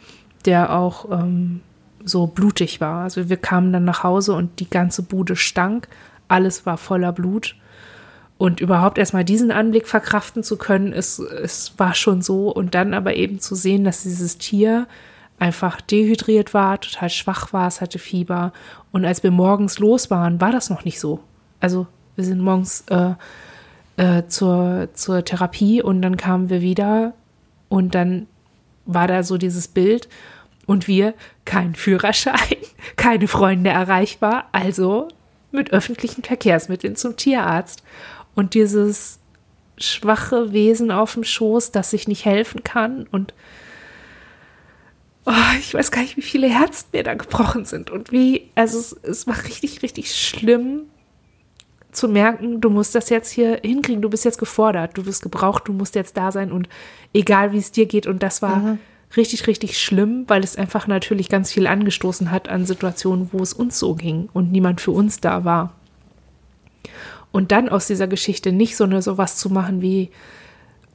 der 0.45 0.77
auch 0.77 1.11
ähm, 1.11 1.61
so 2.05 2.29
blutig 2.29 2.81
war. 2.81 3.03
Also 3.03 3.29
wir 3.29 3.37
kamen 3.37 3.73
dann 3.73 3.85
nach 3.85 4.05
Hause 4.05 4.35
und 4.35 4.61
die 4.61 4.71
ganze 4.71 5.03
Bude 5.03 5.35
stank, 5.35 5.89
alles 6.29 6.67
war 6.67 6.79
voller 6.79 7.11
Blut. 7.11 7.57
Und 8.39 8.61
überhaupt 8.61 8.97
erstmal 8.97 9.25
diesen 9.25 9.51
Anblick 9.51 9.89
verkraften 9.89 10.45
zu 10.45 10.57
können, 10.57 10.93
es, 10.93 11.19
es 11.19 11.73
war 11.79 11.95
schon 11.95 12.23
so. 12.23 12.49
Und 12.49 12.77
dann 12.77 12.95
aber 12.95 13.17
eben 13.17 13.41
zu 13.41 13.57
sehen, 13.57 13.83
dass 13.83 14.05
dieses 14.05 14.39
Tier 14.39 14.87
einfach 15.41 15.81
dehydriert 15.81 16.55
war, 16.55 16.81
total 16.81 17.11
schwach 17.11 17.53
war, 17.53 17.67
es 17.67 17.81
hatte 17.81 17.99
Fieber. 17.99 18.53
Und 18.93 19.05
als 19.05 19.23
wir 19.23 19.31
morgens 19.31 19.79
los 19.79 20.11
waren, 20.11 20.41
war 20.41 20.53
das 20.53 20.71
noch 20.71 20.85
nicht 20.85 21.01
so. 21.01 21.21
Also 21.59 21.87
wir 22.15 22.25
sind 22.25 22.41
morgens 22.41 22.85
äh, 22.91 23.15
äh, 23.97 24.27
zur, 24.29 24.89
zur 24.95 25.25
Therapie 25.25 25.83
und 25.83 26.03
dann 26.03 26.17
kamen 26.17 26.51
wir 26.51 26.61
wieder 26.61 27.15
und 27.69 27.95
dann 27.95 28.27
war 28.87 29.07
da 29.07 29.23
so 29.23 29.39
dieses 29.39 29.69
Bild 29.69 30.09
und 30.67 30.87
wir 30.87 31.15
kein 31.45 31.75
Führerschein, 31.75 32.57
keine 32.97 33.27
Freunde 33.27 33.71
erreichbar, 33.71 34.45
also 34.53 35.09
mit 35.53 35.73
öffentlichen 35.73 36.23
Verkehrsmitteln 36.23 36.97
zum 36.97 37.17
Tierarzt. 37.17 37.83
Und 38.35 38.55
dieses 38.55 39.19
schwache 39.79 40.53
Wesen 40.53 40.91
auf 40.91 41.15
dem 41.15 41.25
Schoß, 41.25 41.73
das 41.73 41.91
sich 41.91 42.07
nicht 42.07 42.25
helfen 42.25 42.63
kann 42.63 43.07
und 43.11 43.33
oh, 45.27 45.59
ich 45.59 45.75
weiß 45.75 45.91
gar 45.91 46.03
nicht, 46.03 46.17
wie 46.17 46.23
viele 46.23 46.49
Herzen 46.49 46.87
mir 46.93 47.03
da 47.03 47.15
gebrochen 47.15 47.65
sind 47.65 47.91
und 47.91 48.11
wie, 48.13 48.51
also 48.55 48.79
es, 48.79 48.93
es 49.03 49.27
war 49.27 49.37
richtig, 49.45 49.83
richtig 49.83 50.15
schlimm 50.15 50.83
zu 51.93 52.09
merken, 52.09 52.61
du 52.61 52.71
musst 52.71 52.95
das 52.95 53.11
jetzt 53.11 53.31
hier 53.31 53.61
hinkriegen, 53.63 54.03
du 54.03 54.11
bist 54.11 54.25
jetzt 54.25 54.39
gefordert, 54.39 54.97
du 54.97 55.07
wirst 55.07 55.23
gebraucht, 55.23 55.67
du 55.67 55.73
musst 55.73 55.95
jetzt 55.95 56.17
da 56.17 56.31
sein 56.33 56.53
und 56.53 56.69
egal 57.13 57.53
wie 57.53 57.59
es 57.59 57.73
dir 57.73 57.87
geht. 57.87 58.07
Und 58.07 58.23
das 58.23 58.43
war 58.43 58.57
mhm. 58.57 58.79
richtig, 59.17 59.47
richtig 59.47 59.79
schlimm, 59.79 60.25
weil 60.29 60.45
es 60.45 60.57
einfach 60.57 60.87
natürlich 60.87 61.29
ganz 61.29 61.53
viel 61.53 61.67
angestoßen 61.67 62.31
hat 62.31 62.49
an 62.49 62.67
Situationen, 62.67 63.31
wo 63.33 63.43
es 63.43 63.53
uns 63.53 63.79
so 63.79 63.95
ging 63.95 64.29
und 64.33 64.53
niemand 64.53 64.81
für 64.81 64.93
uns 64.93 65.21
da 65.21 65.45
war. 65.45 65.75
Und 67.33 67.53
dann 67.53 67.69
aus 67.69 67.87
dieser 67.87 68.09
Geschichte 68.09 68.53
nicht 68.53 68.77
so 68.77 68.85
eine 68.85 69.03
sowas 69.03 69.37
zu 69.37 69.51
machen 69.51 69.83
wie 69.83 70.11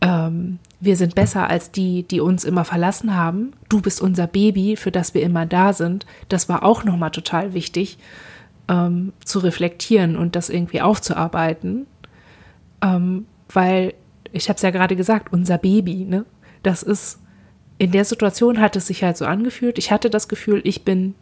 ähm, 0.02 0.60
wir 0.80 0.96
sind 0.98 1.16
besser 1.16 1.50
als 1.50 1.72
die, 1.72 2.04
die 2.04 2.20
uns 2.20 2.44
immer 2.44 2.66
verlassen 2.66 3.16
haben. 3.16 3.54
Du 3.70 3.82
bist 3.82 4.02
unser 4.02 4.28
Baby, 4.28 4.76
für 4.76 4.92
das 4.92 5.14
wir 5.14 5.24
immer 5.24 5.46
da 5.46 5.74
sind. 5.74 6.06
Das 6.30 6.50
war 6.50 6.64
auch 6.64 6.84
nochmal 6.84 7.12
total 7.12 7.54
wichtig 7.54 7.98
ähm, 8.68 9.14
zu 9.24 9.40
reflektieren 9.40 10.16
und 10.16 10.36
das 10.36 10.50
irgendwie 10.50 10.82
aufzuarbeiten, 10.82 11.88
ähm, 12.82 13.26
weil 13.50 13.94
ich 14.32 14.50
habe 14.50 14.58
es 14.58 14.64
ja 14.64 14.72
gerade 14.72 14.96
gesagt, 14.96 15.32
unser 15.32 15.58
Baby, 15.58 16.06
ne? 16.06 16.26
Das 16.64 16.84
ist 16.84 17.20
in 17.78 17.92
der 17.92 18.06
Situation 18.06 18.60
hat 18.60 18.76
es 18.76 18.88
sich 18.88 19.04
halt 19.04 19.18
so 19.18 19.26
angefühlt. 19.26 19.78
Ich 19.78 19.92
hatte 19.92 20.10
das 20.10 20.28
Gefühl, 20.28 20.62
ich 20.64 20.84
bin, 20.84 21.14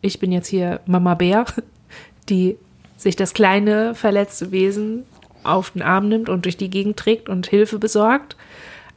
ich 0.00 0.18
bin 0.18 0.32
jetzt 0.32 0.48
hier 0.48 0.80
Mama 0.86 1.14
Bär, 1.14 1.44
die 2.28 2.56
sich 2.96 3.16
das 3.16 3.34
kleine 3.34 3.94
verletzte 3.94 4.52
Wesen 4.52 5.04
auf 5.44 5.70
den 5.70 5.82
Arm 5.82 6.08
nimmt 6.08 6.28
und 6.28 6.44
durch 6.44 6.56
die 6.56 6.70
Gegend 6.70 6.96
trägt 6.96 7.28
und 7.28 7.46
Hilfe 7.46 7.78
besorgt. 7.78 8.36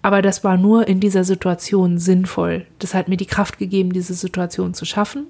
Aber 0.02 0.22
das 0.22 0.44
war 0.44 0.58
nur 0.58 0.88
in 0.88 1.00
dieser 1.00 1.24
Situation 1.24 1.98
sinnvoll. 1.98 2.66
Das 2.80 2.94
hat 2.94 3.08
mir 3.08 3.18
die 3.18 3.26
Kraft 3.26 3.58
gegeben, 3.58 3.92
diese 3.92 4.14
Situation 4.14 4.74
zu 4.74 4.86
schaffen. 4.86 5.26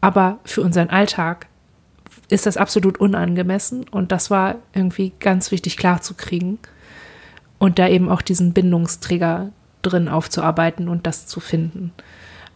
Aber 0.00 0.38
für 0.44 0.62
unseren 0.62 0.90
Alltag 0.90 1.46
ist 2.28 2.46
das 2.46 2.56
absolut 2.56 2.98
unangemessen 2.98 3.88
und 3.88 4.12
das 4.12 4.30
war 4.30 4.56
irgendwie 4.72 5.12
ganz 5.18 5.50
wichtig 5.50 5.76
klarzukriegen 5.76 6.58
und 7.58 7.78
da 7.78 7.88
eben 7.88 8.08
auch 8.08 8.22
diesen 8.22 8.52
Bindungsträger 8.52 9.50
drin 9.82 10.08
aufzuarbeiten 10.08 10.88
und 10.88 11.06
das 11.06 11.26
zu 11.26 11.40
finden. 11.40 11.92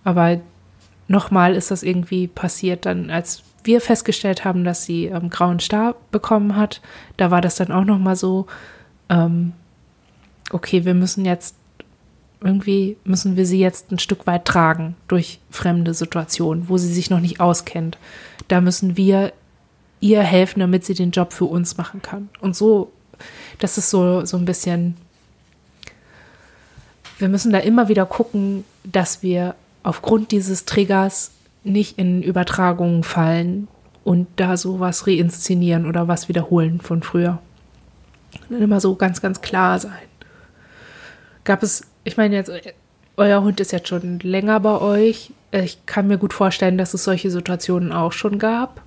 Aber 0.05 0.41
nochmal 1.09 1.55
ist 1.55 1.71
das 1.71 1.83
irgendwie 1.83 2.29
passiert 2.29 2.87
dann, 2.87 3.11
als 3.11 3.43
wir 3.65 3.81
festgestellt 3.81 4.45
haben, 4.45 4.65
dass 4.65 4.85
sie 4.85 5.07
ähm, 5.07 5.31
grauen 5.31 5.61
Star 5.61 5.97
bekommen 6.11 6.57
hat. 6.57 6.81
Da 7.17 7.31
war 7.31 7.41
das 7.41 7.57
dann 7.57 7.73
auch 7.73 7.85
nochmal 7.85 8.17
so, 8.17 8.47
ähm, 9.09 9.53
okay, 10.51 10.85
wir 10.85 10.95
müssen 10.95 11.25
jetzt 11.25 11.57
irgendwie 12.41 12.99
müssen 13.05 13.37
wir 13.37 13.47
sie 13.47 13.59
jetzt 13.59 13.91
ein 13.91 13.99
Stück 13.99 14.27
weit 14.27 14.45
tragen 14.45 14.97
durch 15.09 15.41
fremde 15.51 15.95
Situationen, 15.95 16.69
wo 16.69 16.77
sie 16.77 16.93
sich 16.93 17.09
noch 17.09 17.21
nicht 17.21 17.41
auskennt. 17.41 17.97
Da 18.49 18.61
müssen 18.61 18.99
wir 18.99 19.33
ihr 20.01 20.23
helfen, 20.23 20.61
damit 20.61 20.85
sie 20.85 20.93
den 20.93 21.11
Job 21.11 21.33
für 21.33 21.47
uns 21.47 21.79
machen 21.79 22.03
kann. 22.03 22.29
Und 22.43 22.55
so, 22.55 22.93
das 23.61 23.79
ist 23.79 23.89
so, 23.89 24.27
so 24.27 24.37
ein 24.37 24.45
bisschen 24.45 24.95
wir 27.19 27.29
müssen 27.29 27.53
da 27.53 27.59
immer 27.59 27.89
wieder 27.89 28.07
gucken, 28.07 28.65
dass 28.85 29.23
wir 29.23 29.55
aufgrund 29.83 30.31
dieses 30.33 30.65
Triggers 30.65 31.31
nicht 31.65 31.99
in 31.99 32.23
Übertragungen 32.23 33.03
fallen 33.03 33.69
und 34.05 34.29
da 34.37 34.57
sowas 34.57 35.07
reinszenieren 35.07 35.87
oder 35.87 36.09
was 36.09 36.29
wiederholen 36.29 36.81
von 36.81 37.03
früher. 37.03 37.41
Und 38.49 38.61
immer 38.61 38.81
so 38.81 38.95
ganz, 38.95 39.21
ganz 39.23 39.41
klar 39.41 39.79
sein. 39.79 39.93
Gab 41.45 41.63
es, 41.63 41.87
ich 42.05 42.17
meine 42.17 42.37
jetzt, 42.37 42.53
euer 43.17 43.43
Hund 43.43 43.61
ist 43.61 43.73
jetzt 43.73 43.89
schon 43.89 44.19
länger 44.21 44.61
bei 44.61 44.81
euch. 44.81 45.33
Ich 45.53 45.87
kann 45.87 46.09
mir 46.09 46.19
gut 46.19 46.33
vorstellen, 46.33 46.79
dass 46.79 46.95
es 46.95 47.05
solche 47.05 47.31
Situationen 47.31 47.93
auch 47.93 48.13
schon 48.13 48.39
gab. 48.39 48.83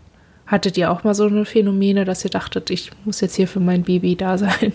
Hattet 0.45 0.77
ihr 0.77 0.91
auch 0.91 1.03
mal 1.03 1.15
so 1.15 1.25
eine 1.25 1.45
Phänomene, 1.45 2.05
dass 2.05 2.23
ihr 2.23 2.31
dachtet, 2.31 2.69
ich 2.69 2.91
muss 3.05 3.21
jetzt 3.21 3.35
hier 3.35 3.47
für 3.47 3.59
mein 3.59 3.83
Baby 3.83 4.15
da 4.15 4.37
sein? 4.37 4.73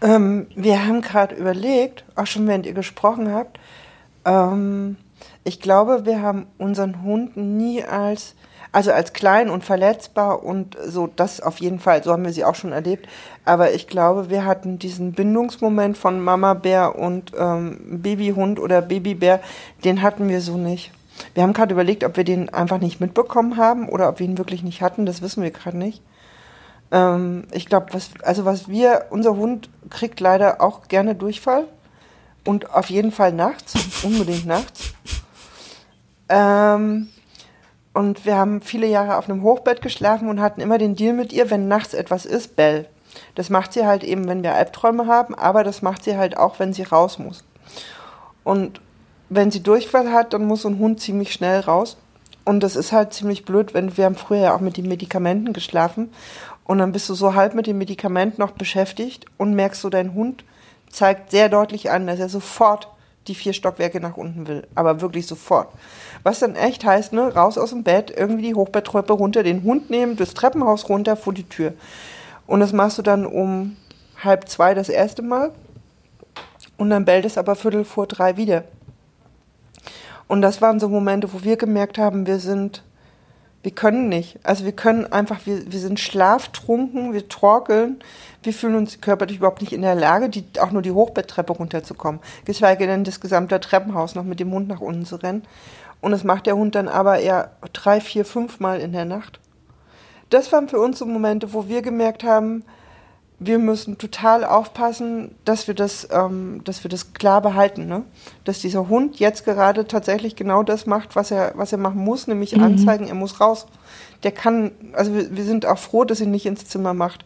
Ähm, 0.00 0.46
wir 0.54 0.86
haben 0.86 1.00
gerade 1.00 1.34
überlegt, 1.34 2.04
auch 2.14 2.26
schon 2.26 2.46
während 2.46 2.66
ihr 2.66 2.72
gesprochen 2.72 3.32
habt, 3.32 3.58
ähm, 4.28 4.96
ich 5.44 5.60
glaube, 5.60 6.04
wir 6.04 6.20
haben 6.20 6.46
unseren 6.58 7.02
Hund 7.02 7.36
nie 7.36 7.82
als, 7.82 8.34
also 8.70 8.92
als 8.92 9.14
klein 9.14 9.48
und 9.48 9.64
verletzbar 9.64 10.44
und 10.44 10.76
so, 10.84 11.06
das 11.06 11.40
auf 11.40 11.58
jeden 11.58 11.80
Fall, 11.80 12.04
so 12.04 12.12
haben 12.12 12.24
wir 12.24 12.32
sie 12.32 12.44
auch 12.44 12.54
schon 12.54 12.72
erlebt. 12.72 13.08
Aber 13.46 13.72
ich 13.72 13.86
glaube, 13.86 14.28
wir 14.28 14.44
hatten 14.44 14.78
diesen 14.78 15.12
Bindungsmoment 15.12 15.96
von 15.96 16.20
Mama 16.20 16.52
Bär 16.54 16.98
und 16.98 17.32
ähm, 17.38 18.02
Babyhund 18.02 18.60
oder 18.60 18.82
Babybär, 18.82 19.40
den 19.84 20.02
hatten 20.02 20.28
wir 20.28 20.42
so 20.42 20.58
nicht. 20.58 20.92
Wir 21.34 21.42
haben 21.42 21.54
gerade 21.54 21.72
überlegt, 21.72 22.04
ob 22.04 22.16
wir 22.16 22.24
den 22.24 22.48
einfach 22.50 22.78
nicht 22.78 23.00
mitbekommen 23.00 23.56
haben 23.56 23.88
oder 23.88 24.08
ob 24.08 24.18
wir 24.18 24.26
ihn 24.26 24.38
wirklich 24.38 24.62
nicht 24.62 24.82
hatten, 24.82 25.06
das 25.06 25.22
wissen 25.22 25.42
wir 25.42 25.50
gerade 25.50 25.78
nicht. 25.78 26.02
Ähm, 26.92 27.44
ich 27.52 27.66
glaube, 27.66 27.86
was, 27.92 28.10
also 28.22 28.44
was 28.44 28.68
wir, 28.68 29.06
unser 29.10 29.36
Hund 29.36 29.70
kriegt 29.88 30.20
leider 30.20 30.60
auch 30.60 30.88
gerne 30.88 31.14
Durchfall. 31.14 31.64
Und 32.48 32.72
auf 32.74 32.88
jeden 32.88 33.12
Fall 33.12 33.34
nachts, 33.34 33.74
unbedingt 34.02 34.46
nachts. 34.46 34.94
Ähm, 36.30 37.08
und 37.92 38.24
wir 38.24 38.36
haben 38.36 38.62
viele 38.62 38.86
Jahre 38.86 39.18
auf 39.18 39.28
einem 39.28 39.42
Hochbett 39.42 39.82
geschlafen 39.82 40.30
und 40.30 40.40
hatten 40.40 40.62
immer 40.62 40.78
den 40.78 40.96
Deal 40.96 41.12
mit 41.12 41.30
ihr, 41.34 41.50
wenn 41.50 41.68
nachts 41.68 41.92
etwas 41.92 42.24
ist, 42.24 42.56
Bell. 42.56 42.86
Das 43.34 43.50
macht 43.50 43.74
sie 43.74 43.86
halt 43.86 44.02
eben, 44.02 44.28
wenn 44.28 44.42
wir 44.42 44.54
Albträume 44.54 45.06
haben, 45.06 45.34
aber 45.34 45.62
das 45.62 45.82
macht 45.82 46.04
sie 46.04 46.16
halt 46.16 46.38
auch, 46.38 46.58
wenn 46.58 46.72
sie 46.72 46.84
raus 46.84 47.18
muss. 47.18 47.44
Und 48.44 48.80
wenn 49.28 49.50
sie 49.50 49.62
Durchfall 49.62 50.10
hat, 50.10 50.32
dann 50.32 50.46
muss 50.46 50.62
so 50.62 50.70
ein 50.70 50.78
Hund 50.78 51.00
ziemlich 51.00 51.34
schnell 51.34 51.60
raus. 51.60 51.98
Und 52.46 52.62
das 52.62 52.76
ist 52.76 52.92
halt 52.92 53.12
ziemlich 53.12 53.44
blöd, 53.44 53.74
wenn 53.74 53.98
wir 53.98 54.06
haben 54.06 54.16
früher 54.16 54.40
ja 54.40 54.54
auch 54.54 54.60
mit 54.60 54.78
den 54.78 54.88
Medikamenten 54.88 55.52
geschlafen 55.52 56.10
und 56.64 56.78
dann 56.78 56.92
bist 56.92 57.10
du 57.10 57.14
so 57.14 57.34
halb 57.34 57.54
mit 57.54 57.66
dem 57.66 57.76
Medikament 57.76 58.38
noch 58.38 58.52
beschäftigt 58.52 59.26
und 59.36 59.52
merkst 59.52 59.82
so, 59.82 59.90
dein 59.90 60.14
Hund 60.14 60.44
zeigt 60.90 61.30
sehr 61.30 61.48
deutlich 61.48 61.90
an, 61.90 62.06
dass 62.06 62.18
er 62.18 62.28
sofort 62.28 62.88
die 63.28 63.34
vier 63.34 63.52
Stockwerke 63.52 64.00
nach 64.00 64.16
unten 64.16 64.46
will. 64.46 64.66
Aber 64.74 65.00
wirklich 65.00 65.26
sofort. 65.26 65.68
Was 66.22 66.40
dann 66.40 66.56
echt 66.56 66.84
heißt, 66.84 67.12
ne, 67.12 67.34
raus 67.34 67.58
aus 67.58 67.70
dem 67.70 67.84
Bett, 67.84 68.12
irgendwie 68.14 68.48
die 68.48 68.54
Hochbetttreppe 68.54 69.12
runter, 69.12 69.42
den 69.42 69.62
Hund 69.62 69.90
nehmen, 69.90 70.16
das 70.16 70.34
Treppenhaus 70.34 70.88
runter, 70.88 71.16
vor 71.16 71.34
die 71.34 71.48
Tür. 71.48 71.74
Und 72.46 72.60
das 72.60 72.72
machst 72.72 72.98
du 72.98 73.02
dann 73.02 73.26
um 73.26 73.76
halb 74.22 74.48
zwei 74.48 74.74
das 74.74 74.88
erste 74.88 75.22
Mal. 75.22 75.52
Und 76.76 76.90
dann 76.90 77.04
bellt 77.04 77.24
es 77.24 77.38
aber 77.38 77.54
viertel 77.54 77.84
vor 77.84 78.06
drei 78.06 78.36
wieder. 78.36 78.64
Und 80.26 80.42
das 80.42 80.60
waren 80.60 80.78
so 80.78 80.88
Momente, 80.88 81.32
wo 81.32 81.42
wir 81.42 81.56
gemerkt 81.56 81.98
haben, 81.98 82.26
wir 82.26 82.38
sind, 82.38 82.82
wir 83.68 83.74
können 83.74 84.08
nicht. 84.08 84.38
Also 84.44 84.64
wir 84.64 84.72
können 84.72 85.12
einfach, 85.12 85.40
wir, 85.44 85.70
wir 85.70 85.78
sind 85.78 86.00
schlaftrunken, 86.00 87.12
wir 87.12 87.28
torkeln, 87.28 87.98
wir 88.42 88.54
fühlen 88.54 88.76
uns 88.76 89.02
körperlich 89.02 89.36
überhaupt 89.36 89.60
nicht 89.60 89.74
in 89.74 89.82
der 89.82 89.94
Lage, 89.94 90.30
die, 90.30 90.42
auch 90.58 90.70
nur 90.70 90.80
die 90.80 90.92
Hochbetttreppe 90.92 91.52
runterzukommen. 91.52 92.22
Geschweige 92.46 92.86
denn 92.86 93.04
das 93.04 93.20
gesamte 93.20 93.60
Treppenhaus 93.60 94.14
noch 94.14 94.24
mit 94.24 94.40
dem 94.40 94.52
Hund 94.52 94.68
nach 94.68 94.80
unten 94.80 95.04
zu 95.04 95.16
rennen. 95.16 95.42
Und 96.00 96.12
das 96.12 96.24
macht 96.24 96.46
der 96.46 96.56
Hund 96.56 96.76
dann 96.76 96.88
aber 96.88 97.18
eher 97.18 97.50
drei, 97.74 98.00
vier, 98.00 98.24
fünf 98.24 98.58
Mal 98.58 98.80
in 98.80 98.92
der 98.92 99.04
Nacht. 99.04 99.38
Das 100.30 100.50
waren 100.50 100.70
für 100.70 100.80
uns 100.80 100.98
so 100.98 101.04
Momente, 101.04 101.52
wo 101.52 101.68
wir 101.68 101.82
gemerkt 101.82 102.24
haben, 102.24 102.64
wir 103.40 103.58
müssen 103.58 103.98
total 103.98 104.44
aufpassen, 104.44 105.34
dass 105.44 105.68
wir 105.68 105.74
das, 105.74 106.08
ähm, 106.10 106.62
dass 106.64 106.82
wir 106.82 106.88
das 106.88 107.12
klar 107.12 107.40
behalten, 107.40 107.86
ne? 107.86 108.02
Dass 108.44 108.58
dieser 108.60 108.88
Hund 108.88 109.20
jetzt 109.20 109.44
gerade 109.44 109.86
tatsächlich 109.86 110.34
genau 110.34 110.64
das 110.64 110.86
macht, 110.86 111.14
was 111.14 111.30
er, 111.30 111.52
was 111.54 111.70
er 111.70 111.78
machen 111.78 112.02
muss, 112.02 112.26
nämlich 112.26 112.56
mhm. 112.56 112.64
anzeigen, 112.64 113.06
er 113.06 113.14
muss 113.14 113.40
raus. 113.40 113.66
Der 114.24 114.32
kann, 114.32 114.72
also 114.92 115.14
wir, 115.14 115.36
wir 115.36 115.44
sind 115.44 115.66
auch 115.66 115.78
froh, 115.78 116.04
dass 116.04 116.20
er 116.20 116.26
nicht 116.26 116.46
ins 116.46 116.66
Zimmer 116.66 116.94
macht. 116.94 117.24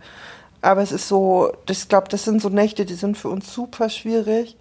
Aber 0.61 0.83
es 0.83 0.93
ist 0.93 1.09
so, 1.09 1.51
ich 1.69 1.89
glaube, 1.89 2.09
das 2.09 2.25
sind 2.25 2.43
so 2.43 2.51
Nächte, 2.51 2.85
die 2.85 2.95
sind 2.95 3.17
für 3.17 3.29
uns 3.29 3.53
super 3.53 3.89
schwierig, 3.89 4.57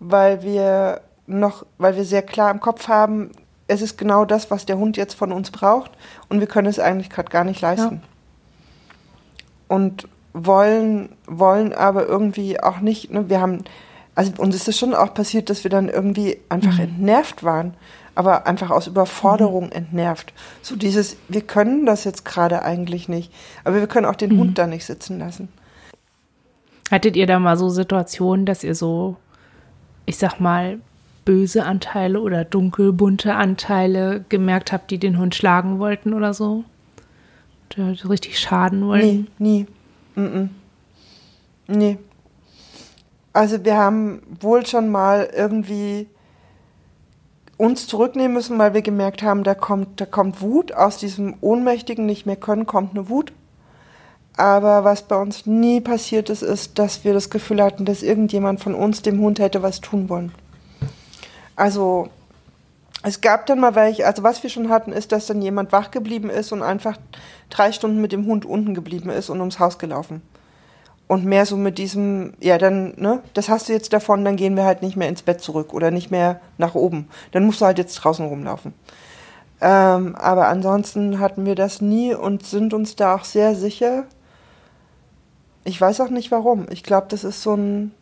weil 0.00 0.42
wir 0.42 1.02
noch, 1.26 1.64
weil 1.78 1.96
wir 1.96 2.04
sehr 2.04 2.22
klar 2.22 2.50
im 2.50 2.60
Kopf 2.60 2.88
haben, 2.88 3.30
es 3.68 3.80
ist 3.80 3.96
genau 3.96 4.24
das, 4.24 4.50
was 4.50 4.66
der 4.66 4.76
Hund 4.76 4.96
jetzt 4.96 5.14
von 5.14 5.32
uns 5.32 5.50
braucht 5.50 5.92
und 6.28 6.40
wir 6.40 6.46
können 6.46 6.68
es 6.68 6.78
eigentlich 6.78 7.08
gerade 7.08 7.30
gar 7.30 7.44
nicht 7.44 7.60
leisten. 7.60 8.02
Ja. 8.02 9.76
Und 9.76 10.08
wollen, 10.34 11.10
wollen 11.26 11.72
aber 11.72 12.06
irgendwie 12.06 12.60
auch 12.60 12.80
nicht, 12.80 13.10
ne, 13.10 13.30
wir 13.30 13.40
haben, 13.40 13.64
also 14.14 14.32
uns 14.36 14.54
ist 14.54 14.68
es 14.68 14.78
schon 14.78 14.92
auch 14.92 15.14
passiert, 15.14 15.48
dass 15.48 15.64
wir 15.64 15.70
dann 15.70 15.88
irgendwie 15.88 16.38
einfach 16.50 16.74
mhm. 16.74 16.80
entnervt 16.80 17.44
waren, 17.44 17.74
aber 18.16 18.46
einfach 18.46 18.70
aus 18.70 18.86
Überforderung 18.86 19.66
mhm. 19.66 19.72
entnervt. 19.72 20.34
So 20.60 20.76
dieses, 20.76 21.16
wir 21.28 21.40
können 21.40 21.86
das 21.86 22.04
jetzt 22.04 22.24
gerade 22.24 22.62
eigentlich 22.62 23.08
nicht, 23.08 23.32
aber 23.62 23.76
wir 23.76 23.86
können 23.86 24.06
auch 24.06 24.16
den 24.16 24.34
mhm. 24.34 24.40
Hund 24.40 24.58
da 24.58 24.66
nicht 24.66 24.84
sitzen 24.84 25.18
lassen. 25.18 25.48
Hattet 26.90 27.16
ihr 27.16 27.26
da 27.26 27.38
mal 27.38 27.56
so 27.56 27.70
Situationen, 27.70 28.44
dass 28.44 28.62
ihr 28.62 28.74
so, 28.74 29.16
ich 30.04 30.18
sag 30.18 30.38
mal, 30.38 30.80
böse 31.24 31.64
Anteile 31.64 32.20
oder 32.20 32.44
dunkelbunte 32.44 33.34
Anteile 33.34 34.24
gemerkt 34.28 34.72
habt, 34.72 34.90
die 34.90 34.98
den 34.98 35.16
Hund 35.16 35.34
schlagen 35.34 35.78
wollten 35.78 36.12
oder 36.12 36.34
so? 36.34 36.64
Die 37.72 37.80
richtig 37.80 38.38
schaden 38.38 38.86
wollten? 38.86 39.28
Nee, 39.38 39.62
nie. 39.62 39.66
Mm. 40.14 40.50
Nee. 41.66 41.98
Also 43.32 43.64
wir 43.64 43.76
haben 43.76 44.22
wohl 44.40 44.64
schon 44.64 44.90
mal 44.90 45.28
irgendwie 45.34 46.08
uns 47.56 47.86
zurücknehmen 47.86 48.32
müssen, 48.32 48.58
weil 48.58 48.74
wir 48.74 48.82
gemerkt 48.82 49.22
haben, 49.22 49.44
da 49.44 49.54
kommt, 49.54 50.00
da 50.00 50.06
kommt 50.06 50.40
Wut. 50.40 50.72
Aus 50.72 50.98
diesem 50.98 51.34
ohnmächtigen 51.40 52.06
nicht 52.06 52.26
mehr 52.26 52.36
können 52.36 52.66
kommt 52.66 52.92
eine 52.92 53.08
Wut. 53.08 53.32
Aber 54.36 54.82
was 54.82 55.02
bei 55.02 55.16
uns 55.16 55.46
nie 55.46 55.80
passiert 55.80 56.28
ist, 56.28 56.42
ist, 56.42 56.78
dass 56.78 57.04
wir 57.04 57.14
das 57.14 57.30
Gefühl 57.30 57.62
hatten, 57.62 57.84
dass 57.84 58.02
irgendjemand 58.02 58.60
von 58.60 58.74
uns 58.74 59.02
dem 59.02 59.20
Hund 59.20 59.38
hätte 59.38 59.62
was 59.62 59.80
tun 59.80 60.08
wollen. 60.08 60.32
Also 61.54 62.08
es 63.06 63.20
gab 63.20 63.44
dann 63.44 63.60
mal 63.60 63.74
welche, 63.74 64.06
also 64.06 64.22
was 64.22 64.42
wir 64.42 64.48
schon 64.48 64.70
hatten, 64.70 64.90
ist, 64.90 65.12
dass 65.12 65.26
dann 65.26 65.42
jemand 65.42 65.72
wach 65.72 65.90
geblieben 65.90 66.30
ist 66.30 66.52
und 66.52 66.62
einfach 66.62 66.96
drei 67.50 67.70
Stunden 67.70 68.00
mit 68.00 68.12
dem 68.12 68.24
Hund 68.24 68.46
unten 68.46 68.74
geblieben 68.74 69.10
ist 69.10 69.28
und 69.28 69.40
ums 69.40 69.58
Haus 69.58 69.78
gelaufen. 69.78 70.22
Und 71.06 71.26
mehr 71.26 71.44
so 71.44 71.58
mit 71.58 71.76
diesem, 71.76 72.32
ja, 72.40 72.56
dann, 72.56 72.94
ne, 72.96 73.20
das 73.34 73.50
hast 73.50 73.68
du 73.68 73.74
jetzt 73.74 73.92
davon, 73.92 74.24
dann 74.24 74.36
gehen 74.36 74.56
wir 74.56 74.64
halt 74.64 74.80
nicht 74.80 74.96
mehr 74.96 75.10
ins 75.10 75.20
Bett 75.20 75.42
zurück 75.42 75.74
oder 75.74 75.90
nicht 75.90 76.10
mehr 76.10 76.40
nach 76.56 76.74
oben. 76.74 77.08
Dann 77.32 77.44
musst 77.44 77.60
du 77.60 77.66
halt 77.66 77.76
jetzt 77.76 77.94
draußen 77.96 78.26
rumlaufen. 78.26 78.72
Ähm, 79.60 80.16
aber 80.16 80.48
ansonsten 80.48 81.20
hatten 81.20 81.44
wir 81.44 81.56
das 81.56 81.82
nie 81.82 82.14
und 82.14 82.46
sind 82.46 82.72
uns 82.72 82.96
da 82.96 83.16
auch 83.16 83.24
sehr 83.24 83.54
sicher. 83.54 84.04
Ich 85.64 85.78
weiß 85.78 86.00
auch 86.00 86.10
nicht 86.10 86.30
warum. 86.30 86.66
Ich 86.70 86.82
glaube, 86.82 87.08
das 87.10 87.22
ist 87.22 87.42
so 87.42 87.54
ein, 87.54 87.92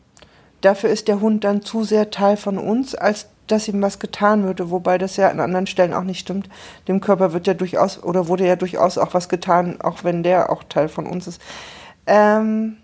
dafür 0.61 0.91
ist 0.91 1.09
der 1.09 1.21
Hund 1.21 1.43
dann 1.43 1.63
zu 1.63 1.83
sehr 1.83 2.11
Teil 2.11 2.37
von 2.37 2.57
uns, 2.57 2.95
als 2.95 3.27
dass 3.47 3.69
ihm 3.69 3.83
was 3.83 3.99
getan 3.99 4.45
würde, 4.45 4.71
wobei 4.71 4.99
das 4.99 5.17
ja 5.17 5.29
an 5.29 5.41
anderen 5.41 5.67
Stellen 5.67 5.95
auch 5.95 6.05
nicht 6.05 6.21
stimmt. 6.21 6.49
Dem 6.89 7.01
Körper 7.01 7.33
wird 7.33 7.47
ja 7.47 7.55
durchaus 7.55 8.03
oder 8.03 8.29
wurde 8.29 8.47
ja 8.47 8.57
durchaus 8.57 8.99
auch 8.99 9.15
was 9.15 9.29
getan, 9.29 9.81
auch 9.81 10.05
wenn 10.05 10.23
der 10.23 10.51
auch 10.51 10.65
Teil 10.65 10.89
von 10.89 11.07
uns 11.07 11.27
ist. 11.27 11.41
Ähm, 12.07 12.77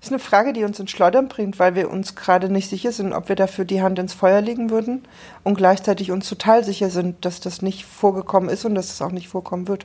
ist 0.00 0.10
eine 0.10 0.18
Frage, 0.18 0.54
die 0.54 0.64
uns 0.64 0.80
ins 0.80 0.90
Schleudern 0.90 1.28
bringt, 1.28 1.58
weil 1.58 1.74
wir 1.74 1.90
uns 1.90 2.16
gerade 2.16 2.48
nicht 2.48 2.70
sicher 2.70 2.90
sind, 2.90 3.12
ob 3.12 3.28
wir 3.28 3.36
dafür 3.36 3.66
die 3.66 3.82
Hand 3.82 3.98
ins 3.98 4.14
Feuer 4.14 4.40
legen 4.40 4.70
würden 4.70 5.02
und 5.44 5.56
gleichzeitig 5.56 6.10
uns 6.10 6.26
total 6.28 6.64
sicher 6.64 6.88
sind, 6.88 7.24
dass 7.24 7.40
das 7.40 7.60
nicht 7.60 7.84
vorgekommen 7.84 8.48
ist 8.48 8.64
und 8.64 8.74
dass 8.74 8.90
es 8.90 9.02
auch 9.02 9.12
nicht 9.12 9.28
vorkommen 9.28 9.68
wird. 9.68 9.84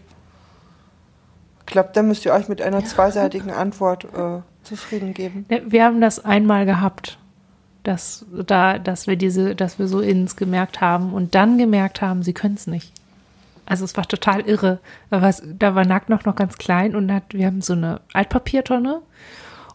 Ich 1.62 1.66
glaube, 1.66 1.90
da 1.94 2.02
müsst 2.02 2.26
ihr 2.26 2.34
euch 2.34 2.48
mit 2.48 2.62
einer 2.62 2.86
zweiseitigen 2.86 3.52
Antwort 3.52 4.06
äh, 4.06 4.42
zufrieden 4.64 5.14
geben. 5.14 5.46
Wir 5.50 5.84
haben 5.84 6.00
das 6.00 6.24
einmal 6.24 6.66
gehabt 6.66 7.18
dass 7.88 8.26
da, 8.46 8.80
dass 8.80 9.08
wir 9.08 9.16
diese, 9.16 9.56
dass 9.56 9.80
wir 9.80 9.88
so 9.88 10.02
ins 10.02 10.36
gemerkt 10.36 10.82
haben 10.82 11.14
und 11.14 11.36
dann 11.36 11.58
gemerkt 11.58 12.02
haben, 12.02 12.24
sie 12.24 12.34
können 12.34 12.56
es 12.56 12.68
nicht. 12.68 12.92
Also 13.66 13.84
es 13.86 13.98
war 13.98 14.08
total 14.08 14.42
irre. 14.42 14.80
Da 15.10 15.22
war, 15.22 15.34
da 15.58 15.76
war 15.76 15.86
Nackt 15.86 16.10
noch, 16.10 16.26
noch 16.26 16.36
ganz 16.36 16.58
klein 16.58 16.96
und 16.96 17.12
hat, 17.12 17.34
wir 17.34 17.48
haben 17.48 17.62
so 17.62 17.74
eine 17.74 18.02
Altpapiertonne 18.14 19.02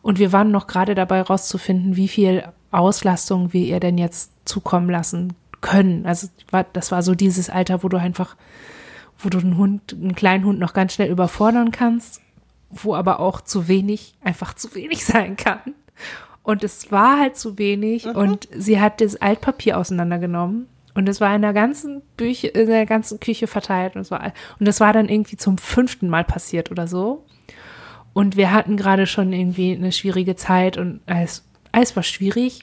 und 0.02 0.18
wir 0.18 0.32
waren 0.32 0.50
noch 0.50 0.66
gerade 0.66 0.94
dabei 0.94 1.22
rauszufinden, 1.22 1.96
wie 1.96 2.08
viel 2.08 2.44
Auslastung 2.70 3.52
wir 3.52 3.66
ihr 3.66 3.80
denn 3.80 3.98
jetzt 3.98 4.32
zukommen 4.44 4.88
lassen 4.88 5.34
können. 5.60 6.06
Also 6.06 6.28
das 6.72 6.92
war 6.92 7.02
so 7.02 7.14
dieses 7.14 7.50
Alter, 7.50 7.82
wo 7.82 7.88
du 7.88 7.96
einfach, 7.96 8.36
wo 9.18 9.28
du 9.28 9.38
einen 9.38 9.56
Hund, 9.56 9.92
einen 9.92 10.14
kleinen 10.14 10.44
Hund 10.44 10.58
noch 10.58 10.72
ganz 10.72 10.94
schnell 10.94 11.10
überfordern 11.10 11.70
kannst, 11.72 12.20
wo 12.70 12.94
aber 12.94 13.20
auch 13.20 13.40
zu 13.40 13.68
wenig, 13.68 14.14
einfach 14.22 14.54
zu 14.54 14.74
wenig 14.74 15.04
sein 15.04 15.36
kann. 15.36 15.74
Und 16.42 16.64
es 16.64 16.90
war 16.90 17.18
halt 17.18 17.36
zu 17.36 17.58
wenig 17.58 18.06
mhm. 18.06 18.16
und 18.16 18.48
sie 18.56 18.80
hat 18.80 19.00
das 19.00 19.16
Altpapier 19.16 19.78
auseinandergenommen 19.78 20.66
und 20.94 21.08
es 21.08 21.20
war 21.20 21.34
in 21.34 21.42
der 21.42 21.52
ganzen 21.52 22.02
Büche, 22.16 22.48
in 22.48 22.66
der 22.66 22.86
ganzen 22.86 23.20
Küche 23.20 23.46
verteilt 23.46 23.94
und 23.94 24.02
es 24.02 24.10
war, 24.10 24.32
und 24.58 24.66
das 24.66 24.80
war 24.80 24.92
dann 24.92 25.08
irgendwie 25.08 25.36
zum 25.36 25.58
fünften 25.58 26.08
Mal 26.08 26.24
passiert 26.24 26.70
oder 26.70 26.86
so. 26.86 27.24
Und 28.12 28.36
wir 28.36 28.52
hatten 28.52 28.76
gerade 28.76 29.06
schon 29.06 29.32
irgendwie 29.32 29.74
eine 29.74 29.92
schwierige 29.92 30.34
Zeit 30.34 30.76
und 30.76 31.00
es, 31.06 31.44
es 31.72 31.94
war 31.94 32.02
schwierig. 32.02 32.62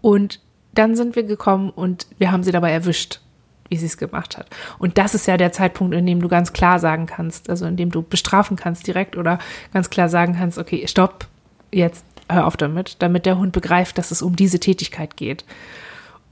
Und 0.00 0.40
dann 0.72 0.94
sind 0.94 1.16
wir 1.16 1.24
gekommen 1.24 1.70
und 1.70 2.06
wir 2.18 2.30
haben 2.30 2.44
sie 2.44 2.52
dabei 2.52 2.70
erwischt, 2.70 3.20
wie 3.68 3.76
sie 3.76 3.86
es 3.86 3.96
gemacht 3.96 4.38
hat. 4.38 4.46
Und 4.78 4.98
das 4.98 5.14
ist 5.14 5.26
ja 5.26 5.36
der 5.36 5.50
Zeitpunkt, 5.50 5.94
in 5.94 6.06
dem 6.06 6.20
du 6.20 6.28
ganz 6.28 6.52
klar 6.52 6.78
sagen 6.78 7.06
kannst, 7.06 7.50
also 7.50 7.66
in 7.66 7.76
dem 7.76 7.90
du 7.90 8.02
bestrafen 8.02 8.56
kannst 8.56 8.86
direkt 8.86 9.16
oder 9.16 9.40
ganz 9.72 9.90
klar 9.90 10.08
sagen 10.08 10.36
kannst, 10.36 10.58
okay, 10.58 10.86
stopp, 10.86 11.26
jetzt 11.72 12.04
hör 12.30 12.46
auf 12.46 12.56
damit, 12.56 12.96
damit 13.00 13.26
der 13.26 13.38
Hund 13.38 13.52
begreift, 13.52 13.98
dass 13.98 14.10
es 14.10 14.22
um 14.22 14.36
diese 14.36 14.60
Tätigkeit 14.60 15.16
geht. 15.16 15.44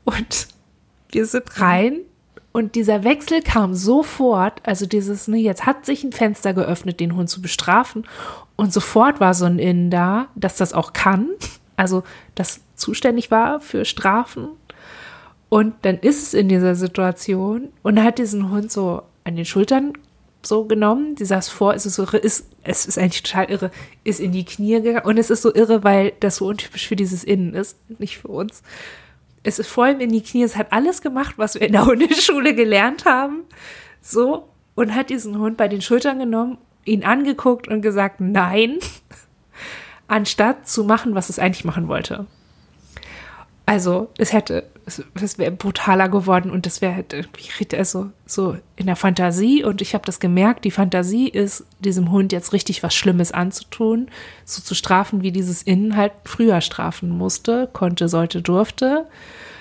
Und 0.05 0.49
wir 1.11 1.27
sind 1.27 1.61
rein 1.61 2.01
und 2.53 2.75
dieser 2.75 3.03
Wechsel 3.03 3.43
kam 3.43 3.75
sofort, 3.75 4.61
also 4.65 4.85
dieses, 4.87 5.27
ne, 5.27 5.39
jetzt 5.39 5.65
hat 5.65 5.87
sich 5.87 6.05
ein 6.05 6.13
Fenster 6.13 6.53
geöffnet, 6.53 7.01
den 7.01 7.17
Hund 7.17 7.31
zu 7.31 7.41
bestrafen. 7.41 8.07
Und 8.57 8.73
sofort 8.73 9.21
war 9.21 9.33
so 9.33 9.47
ein 9.47 9.59
Innen 9.59 9.91
da, 9.91 10.29
dass 10.35 10.57
das 10.57 10.75
auch 10.75 10.93
kann, 10.93 11.31
also 11.77 12.03
das 12.35 12.61
zuständig 12.75 13.31
war 13.31 13.61
für 13.61 13.85
Strafen. 13.85 14.49
Und 15.49 15.75
dann 15.83 15.99
ist 15.99 16.23
es 16.23 16.35
in 16.35 16.49
dieser 16.49 16.75
Situation 16.75 17.69
und 17.83 18.03
hat 18.03 18.19
diesen 18.19 18.51
Hund 18.51 18.71
so 18.71 19.03
an 19.25 19.37
den 19.37 19.45
Schultern 19.45 19.95
so 20.47 20.65
genommen. 20.65 21.15
Die 21.15 21.25
saß 21.25 21.49
vor, 21.49 21.75
es 21.75 21.87
ist 21.87 21.97
so, 21.97 22.05
ist, 22.05 22.49
es 22.63 22.87
ist 22.87 22.99
eigentlich 22.99 23.23
total 23.23 23.51
irre, 23.51 23.71
ist 24.05 24.21
in 24.21 24.33
die 24.33 24.45
Knie 24.45 24.81
gegangen. 24.81 25.07
Und 25.07 25.19
es 25.19 25.31
ist 25.31 25.43
so 25.43 25.55
irre, 25.55 25.85
weil 25.85 26.13
das 26.21 26.37
so 26.37 26.47
untypisch 26.47 26.87
für 26.87 26.97
dieses 26.97 27.25
Innen 27.25 27.55
ist, 27.55 27.79
nicht 27.99 28.19
für 28.19 28.29
uns. 28.29 28.63
Es 29.43 29.59
ist 29.59 29.69
vor 29.69 29.85
allem 29.85 30.01
in 30.01 30.13
die 30.13 30.23
Knie, 30.23 30.45
es 30.45 30.57
hat 30.57 30.73
alles 30.73 31.03
gemacht, 31.03 31.35
was 31.37 31.55
wir 31.55 31.63
in 31.63 31.73
der 31.73 31.87
Hundeschule 31.87 32.55
gelernt 32.55 33.05
haben. 33.05 33.45
So, 34.01 34.49
und 34.75 34.95
hat 34.95 35.11
diesen 35.11 35.39
Hund 35.39 35.57
bei 35.57 35.69
den 35.69 35.83
Schultern 35.83 36.19
genommen, 36.19 36.59
ihn 36.85 37.05
angeguckt 37.05 37.69
und 37.69 37.83
gesagt, 37.83 38.21
nein, 38.21 38.79
anstatt 40.09 40.69
zu 40.69 40.85
machen, 40.85 41.15
was 41.15 41.29
es 41.29 41.39
eigentlich 41.39 41.65
machen 41.65 41.89
wollte. 41.89 42.27
Also, 43.67 44.11
es 44.19 44.33
hätte, 44.33 44.65
es 44.87 45.39
wäre 45.39 45.53
brutaler 45.53 46.09
geworden 46.09 46.51
und 46.51 46.67
das 46.67 46.81
wäre 46.81 46.95
halt 46.95 47.13
irgendwie 47.13 47.77
also 47.77 48.11
so 48.27 48.57
in 48.77 48.87
der 48.87 48.97
Fantasie 48.97 49.65
und 49.65 49.81
ich 49.81 49.95
habe 49.95 50.05
das 50.05 50.21
gemerkt, 50.21 50.65
die 50.65 50.71
Fantasie 50.71 51.29
ist, 51.29 51.67
diesem 51.81 52.11
Hund 52.11 52.33
jetzt 52.33 52.53
richtig 52.53 52.83
was 52.83 52.95
Schlimmes 52.95 53.33
anzutun, 53.33 54.09
so 54.45 54.63
zu 54.63 54.75
strafen, 54.75 55.23
wie 55.23 55.33
dieses 55.33 55.63
Innen 55.63 55.97
halt 55.97 56.13
früher 56.25 56.61
strafen 56.61 57.11
musste, 57.11 57.69
konnte, 57.73 58.09
sollte, 58.09 58.43
durfte. 58.43 59.07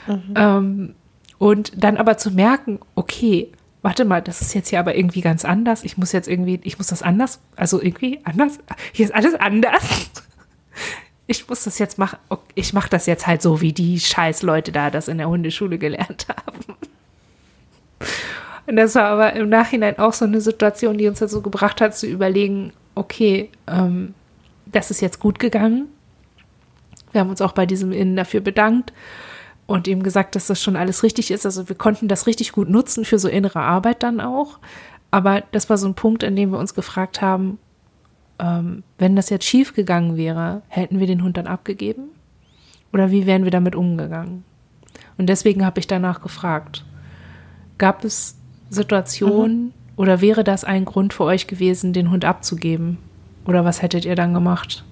Mhm. 0.08 0.34
Ähm, 0.36 0.96
und 1.38 1.72
dann 1.76 1.98
aber 1.98 2.18
zu 2.18 2.32
merken, 2.32 2.80
okay, 2.96 3.52
warte 3.82 4.06
mal, 4.06 4.22
das 4.22 4.42
ist 4.42 4.54
jetzt 4.54 4.70
hier 4.70 4.80
aber 4.80 4.96
irgendwie 4.96 5.22
ganz 5.22 5.46
anders. 5.46 5.84
Ich 5.84 5.98
muss 5.98 6.12
jetzt 6.12 6.28
irgendwie, 6.28 6.60
ich 6.64 6.78
muss 6.78 6.88
das 6.88 7.02
anders, 7.02 7.40
also 7.56 7.82
irgendwie 7.82 8.20
anders. 8.24 8.60
Hier 8.92 9.06
ist 9.06 9.14
alles 9.14 9.36
anders 9.36 10.12
ich 11.32 11.48
muss 11.48 11.64
das 11.64 11.80
jetzt 11.80 11.98
machen. 11.98 12.20
Ich 12.56 12.74
mache 12.74 12.90
das 12.90 13.06
jetzt 13.06 13.26
halt 13.26 13.42
so, 13.42 13.62
wie 13.62 13.74
die 13.74 14.00
scheiß 14.00 14.44
Leute 14.44 14.72
da 14.72 14.90
das 14.92 15.08
in 15.08 15.18
der 15.18 15.30
Hundeschule 15.30 15.78
gelernt 15.78 16.28
haben. 16.30 16.78
Und 18.68 18.76
das 18.76 18.96
war 18.96 19.06
aber 19.06 19.34
im 19.34 19.50
Nachhinein 19.50 19.98
auch 19.98 20.14
so 20.14 20.26
eine 20.26 20.42
Situation, 20.42 20.98
die 20.98 21.08
uns 21.08 21.20
dazu 21.20 21.42
gebracht 21.42 21.82
hat, 21.82 21.96
zu 21.96 22.08
überlegen, 22.08 22.74
okay, 22.96 23.50
ähm, 23.68 24.14
das 24.66 24.92
ist 24.92 25.02
jetzt 25.02 25.20
gut 25.20 25.40
gegangen. 25.40 25.88
Wir 27.12 27.22
haben 27.22 27.30
uns 27.30 27.42
auch 27.42 27.52
bei 27.54 27.66
diesem 27.66 27.92
Innen 27.92 28.16
dafür 28.16 28.42
bedankt 28.42 28.94
und 29.68 29.88
ihm 29.88 30.04
gesagt, 30.04 30.36
dass 30.36 30.48
das 30.48 30.62
schon 30.62 30.76
alles 30.76 31.04
richtig 31.04 31.32
ist. 31.32 31.46
Also 31.46 31.68
wir 31.70 31.76
konnten 31.76 32.08
das 32.08 32.28
richtig 32.28 32.52
gut 32.52 32.70
nutzen 32.70 33.04
für 33.04 33.20
so 33.20 33.28
innere 33.28 33.60
Arbeit 33.60 34.04
dann 34.04 34.22
auch. 34.22 34.60
Aber 35.12 35.44
das 35.52 35.70
war 35.70 35.78
so 35.78 35.88
ein 35.88 35.96
Punkt, 35.96 36.24
an 36.24 36.36
dem 36.36 36.52
wir 36.52 36.60
uns 36.60 36.74
gefragt 36.74 37.22
haben, 37.22 37.58
ähm, 38.42 38.84
wenn 38.98 39.16
das 39.16 39.30
jetzt 39.30 39.46
schief 39.46 39.74
gegangen 39.74 40.18
wäre, 40.18 40.64
hätten 40.68 41.00
wir 41.00 41.08
den 41.08 41.24
Hund 41.24 41.38
dann 41.38 41.48
abgegeben? 41.48 42.10
Oder 42.92 43.12
wie 43.12 43.26
wären 43.26 43.44
wir 43.44 43.52
damit 43.52 43.76
umgegangen? 43.76 44.44
Und 45.18 45.28
deswegen 45.28 45.64
habe 45.64 45.80
ich 45.80 45.88
danach 45.88 46.22
gefragt. 46.22 46.84
Gab 47.78 48.04
es 48.04 48.36
Situationen 48.70 49.66
mhm. 49.66 49.74
oder 49.96 50.22
wäre 50.22 50.44
das 50.44 50.64
ein 50.64 50.86
Grund 50.86 51.14
für 51.14 51.24
euch 51.24 51.46
gewesen, 51.46 51.94
den 51.94 52.10
Hund 52.10 52.26
abzugeben? 52.26 52.98
Oder 53.46 53.64
was 53.64 53.82
hättet 53.82 54.06
ihr 54.06 54.16
dann 54.16 54.34
gemacht? 54.34 54.84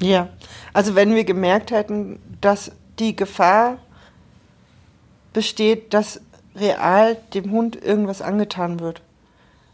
Ja, 0.00 0.28
also 0.72 0.94
wenn 0.96 1.14
wir 1.14 1.24
gemerkt 1.24 1.70
hätten, 1.70 2.18
dass 2.40 2.72
die 2.98 3.14
Gefahr 3.14 3.78
besteht, 5.32 5.94
dass 5.94 6.20
real 6.56 7.16
dem 7.34 7.50
Hund 7.52 7.76
irgendwas 7.80 8.22
angetan 8.22 8.80
wird, 8.80 9.02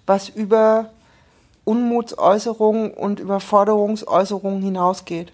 was 0.04 0.28
über 0.28 0.90
Unmutsäußerungen 1.66 2.92
und 2.92 3.20
Überforderungsäußerungen 3.20 4.62
hinausgeht, 4.62 5.32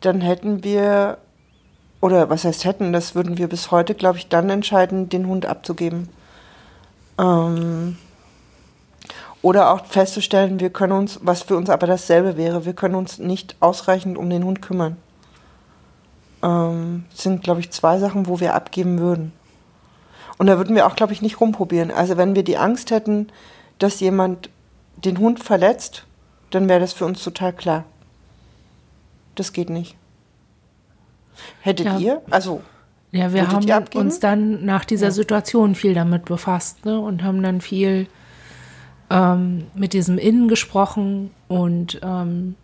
dann 0.00 0.20
hätten 0.20 0.62
wir, 0.62 1.18
oder 2.00 2.28
was 2.28 2.44
heißt 2.44 2.66
hätten, 2.66 2.92
das 2.92 3.14
würden 3.14 3.38
wir 3.38 3.48
bis 3.48 3.70
heute, 3.70 3.94
glaube 3.94 4.18
ich, 4.18 4.28
dann 4.28 4.50
entscheiden, 4.50 5.08
den 5.08 5.26
Hund 5.26 5.46
abzugeben. 5.46 6.10
Ähm, 7.18 7.96
oder 9.40 9.70
auch 9.72 9.86
festzustellen, 9.86 10.60
wir 10.60 10.70
können 10.70 10.92
uns, 10.92 11.20
was 11.22 11.42
für 11.42 11.56
uns 11.56 11.70
aber 11.70 11.86
dasselbe 11.86 12.36
wäre, 12.36 12.66
wir 12.66 12.74
können 12.74 12.94
uns 12.94 13.18
nicht 13.18 13.56
ausreichend 13.60 14.18
um 14.18 14.28
den 14.28 14.44
Hund 14.44 14.60
kümmern. 14.60 14.98
Ähm, 16.42 17.04
sind, 17.14 17.42
glaube 17.42 17.60
ich, 17.60 17.70
zwei 17.70 17.98
Sachen, 17.98 18.26
wo 18.26 18.38
wir 18.38 18.54
abgeben 18.54 18.98
würden. 18.98 19.32
Und 20.36 20.48
da 20.48 20.58
würden 20.58 20.76
wir 20.76 20.86
auch, 20.86 20.96
glaube 20.96 21.14
ich, 21.14 21.22
nicht 21.22 21.40
rumprobieren. 21.40 21.90
Also 21.90 22.18
wenn 22.18 22.34
wir 22.34 22.44
die 22.44 22.58
Angst 22.58 22.90
hätten, 22.90 23.28
dass 23.78 24.00
jemand 24.00 24.50
den 24.96 25.18
Hund 25.18 25.42
verletzt, 25.42 26.06
dann 26.50 26.68
wäre 26.68 26.80
das 26.80 26.92
für 26.92 27.04
uns 27.04 27.22
total 27.22 27.52
klar. 27.52 27.84
Das 29.34 29.52
geht 29.52 29.70
nicht. 29.70 29.96
Hättet 31.60 31.86
ja. 31.86 31.98
ihr? 31.98 32.22
Also. 32.30 32.62
Ja, 33.12 33.32
wir 33.32 33.48
haben 33.50 33.84
uns 33.94 34.20
dann 34.20 34.64
nach 34.64 34.84
dieser 34.84 35.06
ja. 35.06 35.12
Situation 35.12 35.74
viel 35.74 35.94
damit 35.94 36.24
befasst 36.24 36.84
ne, 36.84 36.98
und 36.98 37.22
haben 37.22 37.42
dann 37.42 37.60
viel 37.60 38.08
ähm, 39.10 39.68
mit 39.74 39.92
diesem 39.92 40.18
Innen 40.18 40.48
gesprochen 40.48 41.30
und 41.48 42.00
ähm, 42.02 42.56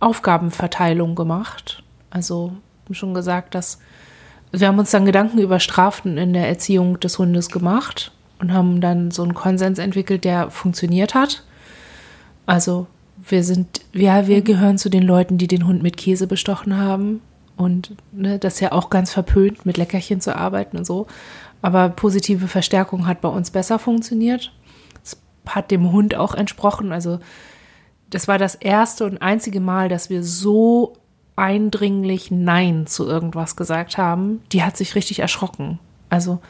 Aufgabenverteilung 0.00 1.14
gemacht. 1.14 1.82
Also 2.08 2.52
schon 2.92 3.14
gesagt, 3.14 3.54
dass 3.54 3.78
wir 4.52 4.68
haben 4.68 4.78
uns 4.78 4.90
dann 4.90 5.06
Gedanken 5.06 5.38
über 5.38 5.60
Strafen 5.60 6.18
in 6.18 6.32
der 6.32 6.48
Erziehung 6.48 7.00
des 7.00 7.18
Hundes 7.18 7.48
gemacht 7.48 8.12
und 8.42 8.52
haben 8.52 8.80
dann 8.80 9.12
so 9.12 9.22
einen 9.22 9.34
Konsens 9.34 9.78
entwickelt, 9.78 10.24
der 10.24 10.50
funktioniert 10.50 11.14
hat. 11.14 11.44
Also 12.44 12.88
wir 13.16 13.44
sind, 13.44 13.82
ja, 13.92 14.26
wir 14.26 14.38
mhm. 14.38 14.44
gehören 14.44 14.78
zu 14.78 14.90
den 14.90 15.04
Leuten, 15.04 15.38
die 15.38 15.46
den 15.46 15.66
Hund 15.66 15.82
mit 15.82 15.96
Käse 15.96 16.26
bestochen 16.26 16.76
haben. 16.76 17.22
Und 17.56 17.94
ne, 18.10 18.40
das 18.40 18.54
ist 18.54 18.60
ja 18.60 18.72
auch 18.72 18.90
ganz 18.90 19.12
verpönt, 19.12 19.64
mit 19.64 19.76
Leckerchen 19.76 20.20
zu 20.20 20.34
arbeiten 20.34 20.76
und 20.76 20.84
so. 20.84 21.06
Aber 21.62 21.88
positive 21.88 22.48
Verstärkung 22.48 23.06
hat 23.06 23.20
bei 23.20 23.28
uns 23.28 23.52
besser 23.52 23.78
funktioniert. 23.78 24.52
Es 25.04 25.16
hat 25.46 25.70
dem 25.70 25.92
Hund 25.92 26.16
auch 26.16 26.34
entsprochen. 26.34 26.90
Also 26.90 27.20
das 28.10 28.26
war 28.26 28.38
das 28.38 28.56
erste 28.56 29.04
und 29.04 29.22
einzige 29.22 29.60
Mal, 29.60 29.88
dass 29.88 30.10
wir 30.10 30.24
so 30.24 30.94
eindringlich 31.36 32.32
Nein 32.32 32.88
zu 32.88 33.06
irgendwas 33.06 33.54
gesagt 33.54 33.98
haben. 33.98 34.42
Die 34.50 34.64
hat 34.64 34.76
sich 34.76 34.96
richtig 34.96 35.20
erschrocken. 35.20 35.78
Also 36.10 36.40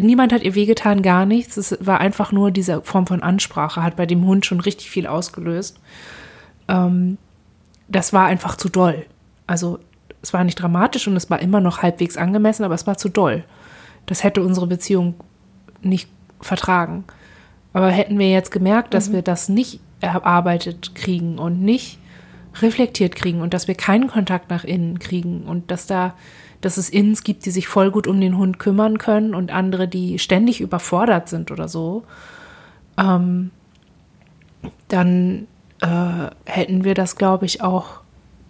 niemand 0.00 0.32
hat 0.32 0.42
ihr 0.42 0.54
wehgetan, 0.54 1.02
gar 1.02 1.26
nichts. 1.26 1.56
Es 1.56 1.76
war 1.80 2.00
einfach 2.00 2.32
nur 2.32 2.50
diese 2.50 2.82
Form 2.82 3.06
von 3.06 3.22
Ansprache, 3.22 3.82
hat 3.82 3.96
bei 3.96 4.06
dem 4.06 4.24
Hund 4.24 4.46
schon 4.46 4.60
richtig 4.60 4.90
viel 4.90 5.06
ausgelöst. 5.06 5.78
Ähm, 6.68 7.18
das 7.88 8.12
war 8.12 8.26
einfach 8.26 8.56
zu 8.56 8.68
doll. 8.68 9.06
Also 9.46 9.78
es 10.22 10.32
war 10.32 10.44
nicht 10.44 10.56
dramatisch 10.56 11.08
und 11.08 11.16
es 11.16 11.30
war 11.30 11.40
immer 11.40 11.60
noch 11.60 11.82
halbwegs 11.82 12.16
angemessen, 12.16 12.64
aber 12.64 12.74
es 12.74 12.86
war 12.86 12.96
zu 12.96 13.08
doll. 13.08 13.44
Das 14.06 14.22
hätte 14.22 14.42
unsere 14.42 14.66
Beziehung 14.66 15.14
nicht 15.82 16.08
vertragen. 16.40 17.04
Aber 17.72 17.90
hätten 17.90 18.18
wir 18.18 18.30
jetzt 18.30 18.50
gemerkt, 18.50 18.94
dass 18.94 19.08
mhm. 19.08 19.14
wir 19.14 19.22
das 19.22 19.48
nicht 19.48 19.80
erarbeitet 20.00 20.94
kriegen 20.94 21.38
und 21.38 21.62
nicht 21.62 21.98
reflektiert 22.60 23.14
kriegen 23.14 23.40
und 23.40 23.54
dass 23.54 23.68
wir 23.68 23.74
keinen 23.74 24.08
Kontakt 24.08 24.50
nach 24.50 24.64
innen 24.64 24.98
kriegen 24.98 25.44
und 25.44 25.70
dass 25.70 25.86
da 25.86 26.14
dass 26.60 26.76
es 26.76 26.90
Inns 26.90 27.24
gibt, 27.24 27.46
die 27.46 27.50
sich 27.50 27.68
voll 27.68 27.90
gut 27.90 28.06
um 28.06 28.20
den 28.20 28.36
Hund 28.36 28.58
kümmern 28.58 28.98
können 28.98 29.34
und 29.34 29.52
andere, 29.52 29.88
die 29.88 30.18
ständig 30.18 30.60
überfordert 30.60 31.28
sind 31.28 31.50
oder 31.50 31.68
so, 31.68 32.04
ähm, 32.98 33.50
dann 34.88 35.46
äh, 35.80 36.30
hätten 36.44 36.84
wir 36.84 36.94
das, 36.94 37.16
glaube 37.16 37.46
ich, 37.46 37.62
auch. 37.62 38.00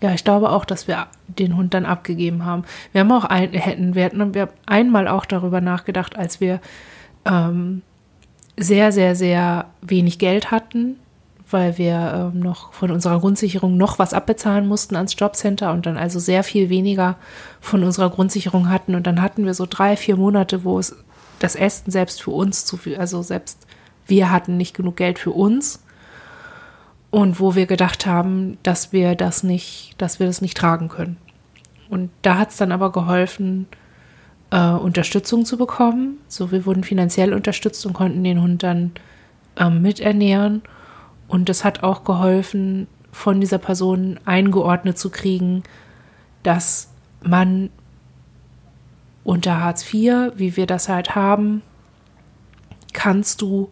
Ja, 0.02 0.14
ich 0.14 0.24
glaube 0.24 0.50
auch, 0.50 0.64
dass 0.64 0.88
wir 0.88 1.08
den 1.28 1.56
Hund 1.56 1.74
dann 1.74 1.84
abgegeben 1.84 2.44
haben. 2.46 2.64
Wir 2.92 3.02
haben 3.02 3.12
auch 3.12 3.26
ein, 3.26 3.52
hätten, 3.52 3.94
wir 3.94 4.04
hätten 4.04 4.34
wir 4.34 4.48
einmal 4.64 5.06
auch 5.06 5.26
darüber 5.26 5.60
nachgedacht, 5.60 6.16
als 6.16 6.40
wir 6.40 6.60
ähm, 7.26 7.82
sehr, 8.56 8.92
sehr, 8.92 9.14
sehr 9.14 9.66
wenig 9.82 10.18
Geld 10.18 10.50
hatten 10.50 10.96
weil 11.52 11.78
wir 11.78 12.32
ähm, 12.34 12.40
noch 12.40 12.72
von 12.72 12.90
unserer 12.90 13.20
Grundsicherung 13.20 13.76
noch 13.76 13.98
was 13.98 14.14
abbezahlen 14.14 14.66
mussten 14.66 14.96
ans 14.96 15.14
Jobcenter 15.18 15.72
und 15.72 15.86
dann 15.86 15.96
also 15.96 16.18
sehr 16.18 16.44
viel 16.44 16.68
weniger 16.68 17.16
von 17.60 17.84
unserer 17.84 18.10
Grundsicherung 18.10 18.70
hatten. 18.70 18.94
Und 18.94 19.06
dann 19.06 19.20
hatten 19.20 19.44
wir 19.44 19.54
so 19.54 19.66
drei, 19.68 19.96
vier 19.96 20.16
Monate, 20.16 20.64
wo 20.64 20.78
es 20.78 20.96
das 21.38 21.56
Essen 21.56 21.90
selbst 21.90 22.22
für 22.22 22.30
uns 22.30 22.64
zu 22.64 22.76
viel, 22.76 22.96
also 22.96 23.22
selbst 23.22 23.66
wir 24.06 24.30
hatten 24.30 24.56
nicht 24.56 24.76
genug 24.76 24.96
Geld 24.96 25.18
für 25.18 25.30
uns. 25.30 25.82
Und 27.10 27.40
wo 27.40 27.56
wir 27.56 27.66
gedacht 27.66 28.06
haben, 28.06 28.56
dass 28.62 28.92
wir 28.92 29.16
das 29.16 29.42
nicht, 29.42 29.94
dass 29.98 30.20
wir 30.20 30.26
das 30.26 30.42
nicht 30.42 30.56
tragen 30.56 30.88
können. 30.88 31.16
Und 31.88 32.10
da 32.22 32.38
hat 32.38 32.50
es 32.50 32.56
dann 32.56 32.70
aber 32.70 32.92
geholfen, 32.92 33.66
äh, 34.50 34.70
Unterstützung 34.70 35.44
zu 35.44 35.56
bekommen. 35.56 36.18
So, 36.28 36.52
wir 36.52 36.66
wurden 36.66 36.84
finanziell 36.84 37.34
unterstützt 37.34 37.84
und 37.84 37.94
konnten 37.94 38.22
den 38.22 38.40
Hund 38.40 38.62
dann 38.62 38.92
ähm, 39.56 39.82
miternähren. 39.82 40.62
Und 41.30 41.48
es 41.48 41.62
hat 41.62 41.84
auch 41.84 42.02
geholfen, 42.02 42.88
von 43.12 43.40
dieser 43.40 43.58
Person 43.58 44.18
eingeordnet 44.24 44.98
zu 44.98 45.10
kriegen, 45.10 45.62
dass 46.42 46.90
man 47.22 47.70
unter 49.22 49.60
Hartz 49.60 49.94
IV, 49.94 50.32
wie 50.34 50.56
wir 50.56 50.66
das 50.66 50.88
halt 50.88 51.14
haben, 51.14 51.62
kannst 52.92 53.42
du 53.42 53.70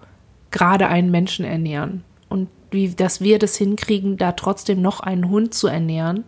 gerade 0.52 0.86
einen 0.86 1.10
Menschen 1.10 1.44
ernähren. 1.44 2.05
Und 2.28 2.48
wie, 2.70 2.90
dass 2.90 3.20
wir 3.20 3.40
das 3.40 3.56
hinkriegen, 3.56 4.18
da 4.18 4.30
trotzdem 4.32 4.80
noch 4.80 5.01
einen 5.01 5.28
Hund 5.28 5.52
zu 5.52 5.66
ernähren 5.66 6.22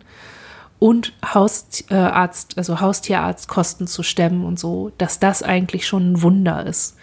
und 0.79 1.13
Hausarzt, 1.33 2.57
also 2.57 2.81
Haustierarztkosten 2.81 3.87
zu 3.87 4.03
stemmen 4.03 4.43
und 4.43 4.59
so, 4.59 4.91
dass 4.97 5.17
das 5.19 5.43
eigentlich 5.43 5.87
schon 5.87 6.11
ein 6.11 6.21
Wunder 6.21 6.65
ist. 6.65 6.97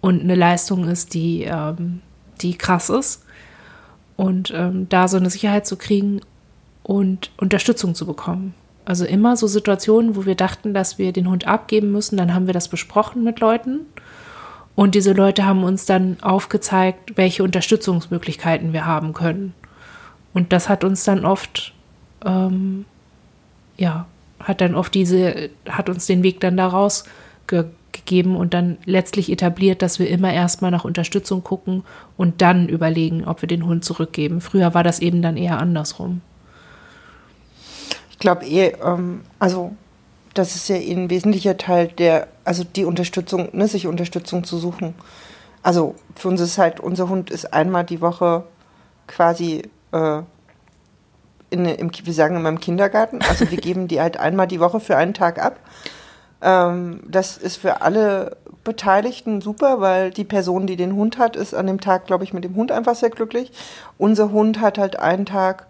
und 0.00 0.22
eine 0.22 0.36
Leistung 0.36 0.88
ist, 0.88 1.12
die, 1.12 1.42
ähm, 1.42 2.00
die 2.40 2.56
krass 2.56 2.88
ist. 2.88 3.24
Und 4.18 4.52
ähm, 4.54 4.88
da 4.90 5.08
so 5.08 5.16
eine 5.16 5.30
Sicherheit 5.30 5.66
zu 5.66 5.76
kriegen 5.76 6.20
und 6.82 7.30
Unterstützung 7.38 7.94
zu 7.94 8.04
bekommen. 8.04 8.52
Also 8.84 9.04
immer 9.04 9.36
so 9.36 9.46
Situationen, 9.46 10.16
wo 10.16 10.26
wir 10.26 10.34
dachten, 10.34 10.74
dass 10.74 10.98
wir 10.98 11.12
den 11.12 11.30
Hund 11.30 11.46
abgeben 11.46 11.92
müssen, 11.92 12.16
dann 12.16 12.34
haben 12.34 12.46
wir 12.46 12.54
das 12.54 12.68
besprochen 12.68 13.22
mit 13.22 13.38
Leuten. 13.38 13.80
Und 14.74 14.94
diese 14.94 15.12
Leute 15.12 15.44
haben 15.44 15.62
uns 15.62 15.86
dann 15.86 16.16
aufgezeigt, 16.20 17.16
welche 17.16 17.42
Unterstützungsmöglichkeiten 17.42 18.72
wir 18.72 18.86
haben 18.86 19.12
können. 19.12 19.54
Und 20.32 20.52
das 20.52 20.68
hat 20.68 20.84
uns 20.84 21.04
dann 21.04 21.24
oft, 21.24 21.74
ähm, 22.24 22.86
ja, 23.76 24.06
hat 24.40 24.60
dann 24.60 24.74
oft 24.74 24.94
diese, 24.94 25.50
hat 25.68 25.88
uns 25.88 26.06
den 26.06 26.22
Weg 26.22 26.40
dann 26.40 26.56
daraus 26.56 27.04
ge 27.46 27.64
gegeben 27.98 28.36
und 28.36 28.54
dann 28.54 28.78
letztlich 28.84 29.30
etabliert, 29.30 29.82
dass 29.82 29.98
wir 29.98 30.08
immer 30.08 30.32
erstmal 30.32 30.70
nach 30.70 30.84
Unterstützung 30.84 31.44
gucken 31.44 31.84
und 32.16 32.40
dann 32.40 32.68
überlegen, 32.68 33.24
ob 33.24 33.42
wir 33.42 33.48
den 33.48 33.66
Hund 33.66 33.84
zurückgeben. 33.84 34.40
Früher 34.40 34.74
war 34.74 34.82
das 34.82 35.00
eben 35.00 35.22
dann 35.22 35.36
eher 35.36 35.58
andersrum. 35.58 36.20
Ich 38.10 38.18
glaube 38.18 38.46
eh, 38.46 38.74
ähm, 38.84 39.20
also 39.38 39.72
das 40.34 40.54
ist 40.54 40.68
ja 40.68 40.76
eh 40.76 40.92
ein 40.92 41.10
wesentlicher 41.10 41.56
Teil 41.56 41.88
der, 41.88 42.28
also 42.44 42.64
die 42.64 42.84
Unterstützung, 42.84 43.48
ne, 43.52 43.68
sich 43.68 43.86
Unterstützung 43.86 44.44
zu 44.44 44.58
suchen. 44.58 44.94
Also 45.62 45.94
für 46.14 46.28
uns 46.28 46.40
ist 46.40 46.58
halt, 46.58 46.80
unser 46.80 47.08
Hund 47.08 47.30
ist 47.30 47.52
einmal 47.52 47.84
die 47.84 48.00
Woche 48.00 48.44
quasi 49.06 49.62
äh, 49.92 50.22
in, 51.50 51.64
im, 51.64 51.90
wir 52.02 52.12
sagen 52.12 52.36
immer 52.36 52.48
im 52.48 52.60
Kindergarten. 52.60 53.20
Also 53.28 53.50
wir 53.50 53.58
geben 53.58 53.88
die 53.88 54.00
halt 54.00 54.18
einmal 54.18 54.46
die 54.46 54.60
Woche 54.60 54.80
für 54.80 54.96
einen 54.96 55.14
Tag 55.14 55.42
ab. 55.42 55.58
Ähm, 56.42 57.00
das 57.06 57.36
ist 57.36 57.56
für 57.56 57.80
alle 57.82 58.36
Beteiligten 58.64 59.40
super, 59.40 59.80
weil 59.80 60.10
die 60.10 60.24
Person, 60.24 60.66
die 60.66 60.76
den 60.76 60.94
Hund 60.94 61.18
hat, 61.18 61.36
ist 61.36 61.54
an 61.54 61.66
dem 61.66 61.80
Tag, 61.80 62.06
glaube 62.06 62.24
ich, 62.24 62.32
mit 62.32 62.44
dem 62.44 62.54
Hund 62.54 62.72
einfach 62.72 62.94
sehr 62.94 63.10
glücklich. 63.10 63.52
Unser 63.96 64.30
Hund 64.30 64.60
hat 64.60 64.78
halt 64.78 64.98
einen 64.98 65.26
Tag 65.26 65.66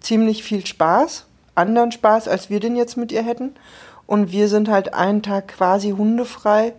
ziemlich 0.00 0.42
viel 0.42 0.64
Spaß, 0.64 1.26
anderen 1.54 1.92
Spaß, 1.92 2.28
als 2.28 2.50
wir 2.50 2.60
den 2.60 2.76
jetzt 2.76 2.96
mit 2.96 3.12
ihr 3.12 3.22
hätten. 3.22 3.54
Und 4.06 4.30
wir 4.30 4.48
sind 4.48 4.68
halt 4.68 4.94
einen 4.94 5.22
Tag 5.22 5.48
quasi 5.48 5.90
hundefrei 5.90 6.74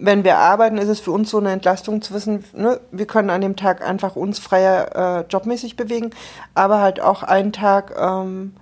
wenn 0.00 0.24
wir 0.24 0.38
arbeiten, 0.38 0.78
ist 0.78 0.88
es 0.88 1.00
für 1.00 1.12
uns 1.12 1.30
so 1.30 1.38
eine 1.38 1.52
Entlastung 1.52 2.02
zu 2.02 2.14
wissen, 2.14 2.44
ne, 2.54 2.80
wir 2.90 3.06
können 3.06 3.30
an 3.30 3.42
dem 3.42 3.56
Tag 3.56 3.86
einfach 3.86 4.16
uns 4.16 4.38
freier 4.38 5.20
äh, 5.20 5.24
jobmäßig 5.30 5.76
bewegen, 5.76 6.10
aber 6.54 6.80
halt 6.80 7.00
auch 7.00 7.22
einen 7.22 7.52
Tag 7.52 7.94
ähm, 7.98 8.54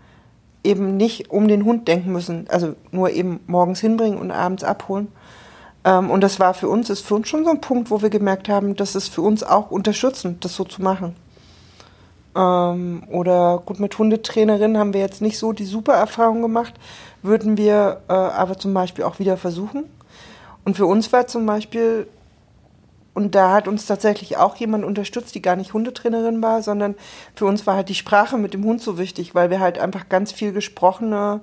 eben 0.64 0.97
nicht 0.97 1.30
um 1.30 1.48
den 1.48 1.64
Hund 1.64 1.89
denken 1.89 2.12
müssen, 2.12 2.47
also 2.48 2.74
nur 2.90 3.10
eben 3.10 3.40
morgens 3.47 3.80
hinbringen 3.80 4.18
und 4.18 4.30
abends 4.30 4.64
abholen. 4.64 5.09
Ähm, 5.85 6.10
und 6.10 6.20
das 6.20 6.40
war 6.40 6.55
für 6.55 6.68
uns, 6.68 6.90
ist 6.90 7.06
für 7.06 7.14
uns 7.14 7.28
schon 7.28 7.44
so 7.44 7.51
ein 7.51 7.60
Punkt, 7.60 7.90
wo 7.90 8.02
wir 8.02 8.10
gemerkt 8.10 8.48
haben, 8.48 8.76
das 8.76 8.94
ist 8.94 9.09
für 9.09 9.22
uns 9.22 9.43
auch 9.43 9.70
unterstützend, 9.70 10.44
das 10.44 10.55
so 10.55 10.64
zu 10.64 10.82
machen. 10.82 11.14
Ähm, 12.36 13.05
oder 13.10 13.62
gut, 13.64 13.80
mit 13.80 13.97
Hundetrainerinnen 13.98 14.78
haben 14.78 14.93
wir 14.93 15.01
jetzt 15.01 15.22
nicht 15.22 15.39
so 15.39 15.52
die 15.52 15.64
super 15.64 15.94
Erfahrung 15.94 16.43
gemacht, 16.43 16.74
würden 17.22 17.56
wir 17.56 18.02
äh, 18.09 18.12
aber 18.12 18.59
zum 18.59 18.74
Beispiel 18.74 19.05
auch 19.05 19.18
wieder 19.18 19.36
versuchen 19.36 19.85
und 20.68 20.76
für 20.76 20.85
uns 20.85 21.10
war 21.14 21.26
zum 21.26 21.47
Beispiel, 21.47 22.09
und 23.19 23.35
da 23.35 23.53
hat 23.53 23.66
uns 23.66 23.85
tatsächlich 23.85 24.36
auch 24.36 24.55
jemand 24.55 24.85
unterstützt, 24.85 25.35
die 25.35 25.43
gar 25.43 25.57
nicht 25.57 25.73
Hundetrainerin 25.73 26.40
war, 26.40 26.62
sondern 26.62 26.95
für 27.35 27.47
uns 27.47 27.66
war 27.66 27.74
halt 27.74 27.89
die 27.89 27.97
Sprache 27.97 28.39
mit 28.39 28.55
dem 28.55 28.62
Hund 28.62 28.81
so 28.81 28.97
wichtig, 28.97 29.35
weil 29.35 29.51
wir 29.51 29.59
halt 29.59 29.77
einfach 29.77 30.09
ganz 30.09 30.31
viel 30.31 30.53
gesprochene 30.53 31.40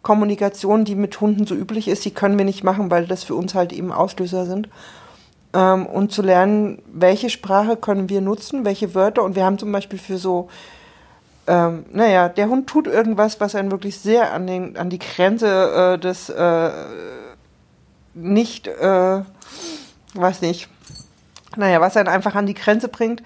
Kommunikation, 0.00 0.86
die 0.86 0.94
mit 0.94 1.20
Hunden 1.20 1.46
so 1.46 1.54
üblich 1.54 1.88
ist, 1.88 2.06
die 2.06 2.10
können 2.10 2.38
wir 2.38 2.46
nicht 2.46 2.64
machen, 2.64 2.90
weil 2.90 3.06
das 3.06 3.22
für 3.22 3.34
uns 3.34 3.54
halt 3.54 3.74
eben 3.74 3.92
Auslöser 3.92 4.46
sind. 4.46 4.70
Ähm, 5.52 5.84
und 5.84 6.10
zu 6.10 6.22
lernen, 6.22 6.80
welche 6.90 7.28
Sprache 7.28 7.76
können 7.76 8.08
wir 8.08 8.22
nutzen, 8.22 8.64
welche 8.64 8.94
Wörter. 8.94 9.22
Und 9.22 9.36
wir 9.36 9.44
haben 9.44 9.58
zum 9.58 9.72
Beispiel 9.72 9.98
für 9.98 10.16
so, 10.16 10.48
ähm, 11.46 11.84
naja, 11.92 12.30
der 12.30 12.48
Hund 12.48 12.66
tut 12.66 12.86
irgendwas, 12.86 13.40
was 13.40 13.54
einen 13.54 13.70
wirklich 13.70 13.98
sehr 13.98 14.32
an, 14.32 14.46
den, 14.46 14.78
an 14.78 14.88
die 14.88 15.00
Grenze 15.00 15.96
äh, 15.96 15.98
des 15.98 16.30
äh, 16.30 16.70
nicht, 18.14 18.68
äh, 18.68 19.20
weiß 20.14 20.40
nicht, 20.40 20.70
naja, 21.56 21.80
was 21.80 21.96
einen 21.96 22.08
einfach 22.08 22.34
an 22.34 22.46
die 22.46 22.54
Grenze 22.54 22.88
bringt. 22.88 23.22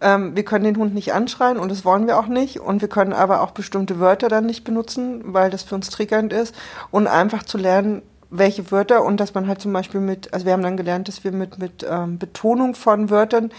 Ähm, 0.00 0.36
wir 0.36 0.44
können 0.44 0.64
den 0.64 0.76
Hund 0.76 0.94
nicht 0.94 1.14
anschreien 1.14 1.58
und 1.58 1.70
das 1.70 1.84
wollen 1.84 2.06
wir 2.06 2.18
auch 2.18 2.26
nicht. 2.26 2.60
Und 2.60 2.80
wir 2.80 2.88
können 2.88 3.12
aber 3.12 3.42
auch 3.42 3.52
bestimmte 3.52 4.00
Wörter 4.00 4.28
dann 4.28 4.46
nicht 4.46 4.64
benutzen, 4.64 5.22
weil 5.32 5.50
das 5.50 5.62
für 5.62 5.74
uns 5.74 5.90
triggernd 5.90 6.32
ist. 6.32 6.54
Und 6.90 7.06
einfach 7.06 7.42
zu 7.42 7.58
lernen, 7.58 8.02
welche 8.30 8.70
Wörter 8.70 9.04
und 9.04 9.18
dass 9.18 9.34
man 9.34 9.46
halt 9.46 9.60
zum 9.60 9.72
Beispiel 9.72 10.00
mit, 10.00 10.32
also 10.34 10.46
wir 10.46 10.52
haben 10.52 10.62
dann 10.62 10.76
gelernt, 10.76 11.08
dass 11.08 11.24
wir 11.24 11.32
mit, 11.32 11.58
mit 11.58 11.86
ähm, 11.88 12.18
Betonung 12.18 12.74
von 12.74 13.10
Wörtern, 13.10 13.52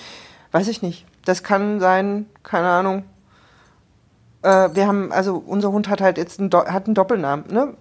weiß 0.52 0.68
ich 0.68 0.82
nicht, 0.82 1.06
das 1.26 1.44
kann 1.44 1.80
sein, 1.80 2.26
keine 2.44 2.68
Ahnung, 2.68 3.04
äh, 4.42 4.70
wir 4.74 4.88
haben, 4.88 5.12
also 5.12 5.42
unser 5.46 5.72
Hund 5.72 5.90
hat 5.90 6.02
halt 6.02 6.18
jetzt 6.18 6.40
einen, 6.40 6.52
hat 6.52 6.86
einen 6.86 6.96
Doppelnamen, 6.96 7.46
ne? 7.52 7.74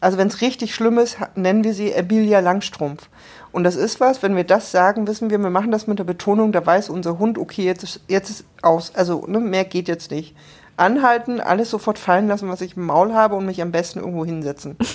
Also 0.00 0.18
wenn 0.18 0.28
es 0.28 0.40
richtig 0.40 0.74
schlimm 0.74 0.98
ist, 0.98 1.18
nennen 1.34 1.64
wir 1.64 1.74
sie 1.74 1.92
Emilia 1.92 2.40
Langstrumpf. 2.40 3.08
Und 3.50 3.64
das 3.64 3.76
ist 3.76 4.00
was, 4.00 4.22
wenn 4.22 4.36
wir 4.36 4.44
das 4.44 4.70
sagen, 4.70 5.06
wissen 5.06 5.30
wir, 5.30 5.38
wir 5.38 5.50
machen 5.50 5.70
das 5.70 5.86
mit 5.86 5.98
der 5.98 6.04
Betonung, 6.04 6.52
da 6.52 6.64
weiß 6.64 6.90
unser 6.90 7.18
Hund, 7.18 7.38
okay, 7.38 7.64
jetzt 7.64 7.82
ist, 7.82 8.00
jetzt 8.06 8.30
ist 8.30 8.44
aus. 8.62 8.94
Also 8.94 9.24
ne, 9.26 9.40
mehr 9.40 9.64
geht 9.64 9.88
jetzt 9.88 10.10
nicht. 10.10 10.36
Anhalten, 10.76 11.40
alles 11.40 11.70
sofort 11.70 11.98
fallen 11.98 12.28
lassen, 12.28 12.48
was 12.48 12.60
ich 12.60 12.76
im 12.76 12.86
Maul 12.86 13.12
habe 13.12 13.34
und 13.34 13.46
mich 13.46 13.60
am 13.60 13.72
besten 13.72 13.98
irgendwo 13.98 14.24
hinsetzen. 14.24 14.76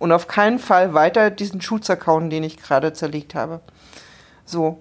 Und 0.00 0.12
auf 0.12 0.28
keinen 0.28 0.58
Fall 0.58 0.94
weiter 0.94 1.30
diesen 1.30 1.60
Schuh 1.60 1.76
zerkauen, 1.78 2.30
den 2.30 2.42
ich 2.42 2.56
gerade 2.56 2.94
zerlegt 2.94 3.34
habe. 3.34 3.60
So. 4.46 4.78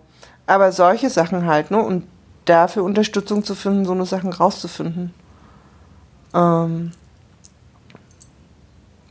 Aber 0.48 0.72
solche 0.72 1.10
Sachen 1.10 1.46
halt, 1.46 1.72
ne? 1.72 1.84
Und 1.84 2.08
dafür 2.46 2.84
Unterstützung 2.84 3.44
zu 3.44 3.54
finden, 3.54 3.84
so 3.84 3.92
eine 3.92 4.06
Sachen 4.06 4.32
rauszufinden. 4.32 5.14
Ähm, 6.34 6.92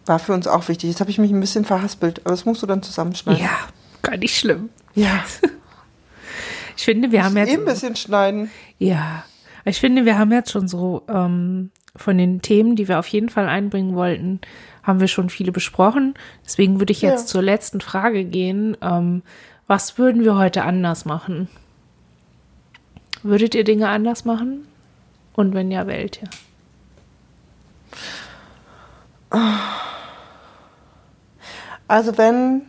war 0.08 0.18
für 0.18 0.32
uns 0.32 0.46
auch 0.46 0.68
wichtig. 0.68 0.90
Jetzt 0.90 1.00
habe 1.00 1.10
ich 1.10 1.18
mich 1.18 1.30
ein 1.30 1.40
bisschen 1.40 1.64
verhaspelt, 1.64 2.20
aber 2.20 2.30
das 2.30 2.44
musst 2.44 2.62
du 2.62 2.66
dann 2.66 2.82
zusammenschneiden. 2.82 3.42
Ja, 3.42 3.58
gar 4.02 4.16
nicht 4.16 4.36
schlimm. 4.36 4.70
Ja. 4.94 5.24
Ich 6.78 6.84
finde, 6.84 7.10
wir 7.10 7.24
haben 7.24 7.36
jetzt. 7.36 7.50
Eh 7.50 7.54
ein 7.54 7.64
bisschen 7.64 7.96
schneiden. 7.96 8.52
Ja. 8.78 9.24
Ich 9.64 9.80
finde, 9.80 10.04
wir 10.04 10.16
haben 10.16 10.30
jetzt 10.30 10.52
schon 10.52 10.68
so 10.68 11.02
ähm, 11.08 11.72
von 11.96 12.16
den 12.16 12.40
Themen, 12.40 12.76
die 12.76 12.86
wir 12.86 13.00
auf 13.00 13.08
jeden 13.08 13.28
Fall 13.28 13.48
einbringen 13.48 13.96
wollten, 13.96 14.40
haben 14.84 15.00
wir 15.00 15.08
schon 15.08 15.28
viele 15.28 15.50
besprochen. 15.50 16.14
Deswegen 16.44 16.78
würde 16.78 16.92
ich 16.92 17.02
jetzt 17.02 17.22
ja. 17.22 17.26
zur 17.26 17.42
letzten 17.42 17.80
Frage 17.80 18.24
gehen. 18.24 18.76
Ähm, 18.80 19.22
was 19.66 19.98
würden 19.98 20.22
wir 20.22 20.36
heute 20.36 20.62
anders 20.62 21.04
machen? 21.04 21.48
Würdet 23.24 23.56
ihr 23.56 23.64
Dinge 23.64 23.88
anders 23.88 24.24
machen? 24.24 24.68
Und 25.34 25.54
wenn 25.54 25.72
ja, 25.72 25.88
welche? 25.88 26.26
Also 31.88 32.16
wenn, 32.18 32.62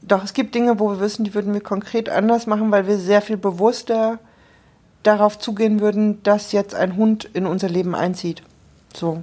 doch 0.00 0.24
es 0.24 0.32
gibt 0.32 0.54
Dinge, 0.54 0.78
wo 0.78 0.90
wir 0.90 1.00
wissen, 1.00 1.24
die 1.24 1.34
würden 1.34 1.52
wir 1.52 1.60
konkret 1.60 2.08
anders 2.08 2.46
machen, 2.46 2.70
weil 2.70 2.86
wir 2.86 2.98
sehr 2.98 3.20
viel 3.20 3.36
bewusster 3.36 4.18
darauf 5.02 5.38
zugehen 5.38 5.80
würden, 5.80 6.22
dass 6.22 6.52
jetzt 6.52 6.74
ein 6.74 6.96
Hund 6.96 7.24
in 7.24 7.46
unser 7.46 7.68
Leben 7.68 7.94
einzieht. 7.94 8.42
So. 8.94 9.22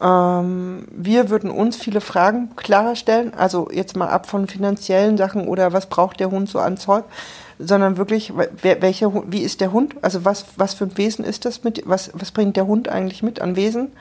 Ähm, 0.00 0.86
wir 0.90 1.30
würden 1.30 1.50
uns 1.50 1.76
viele 1.76 2.00
Fragen 2.00 2.56
klarer 2.56 2.96
stellen, 2.96 3.34
also 3.34 3.68
jetzt 3.70 3.96
mal 3.96 4.08
ab 4.08 4.26
von 4.26 4.48
finanziellen 4.48 5.16
Sachen 5.16 5.46
oder 5.46 5.72
was 5.72 5.86
braucht 5.86 6.20
der 6.20 6.30
Hund 6.30 6.48
so 6.48 6.58
an 6.58 6.78
Zeug, 6.78 7.04
sondern 7.58 7.98
wirklich, 7.98 8.32
wer, 8.62 8.80
welcher, 8.80 9.12
wie 9.30 9.42
ist 9.42 9.60
der 9.60 9.72
Hund? 9.72 9.94
Also 10.02 10.24
was, 10.24 10.46
was 10.56 10.74
für 10.74 10.84
ein 10.84 10.96
Wesen 10.96 11.24
ist 11.24 11.44
das 11.44 11.62
mit, 11.62 11.82
was, 11.86 12.10
was 12.14 12.32
bringt 12.32 12.56
der 12.56 12.66
Hund 12.66 12.88
eigentlich 12.88 13.22
mit 13.22 13.40
an 13.40 13.56
Wesen? 13.56 13.92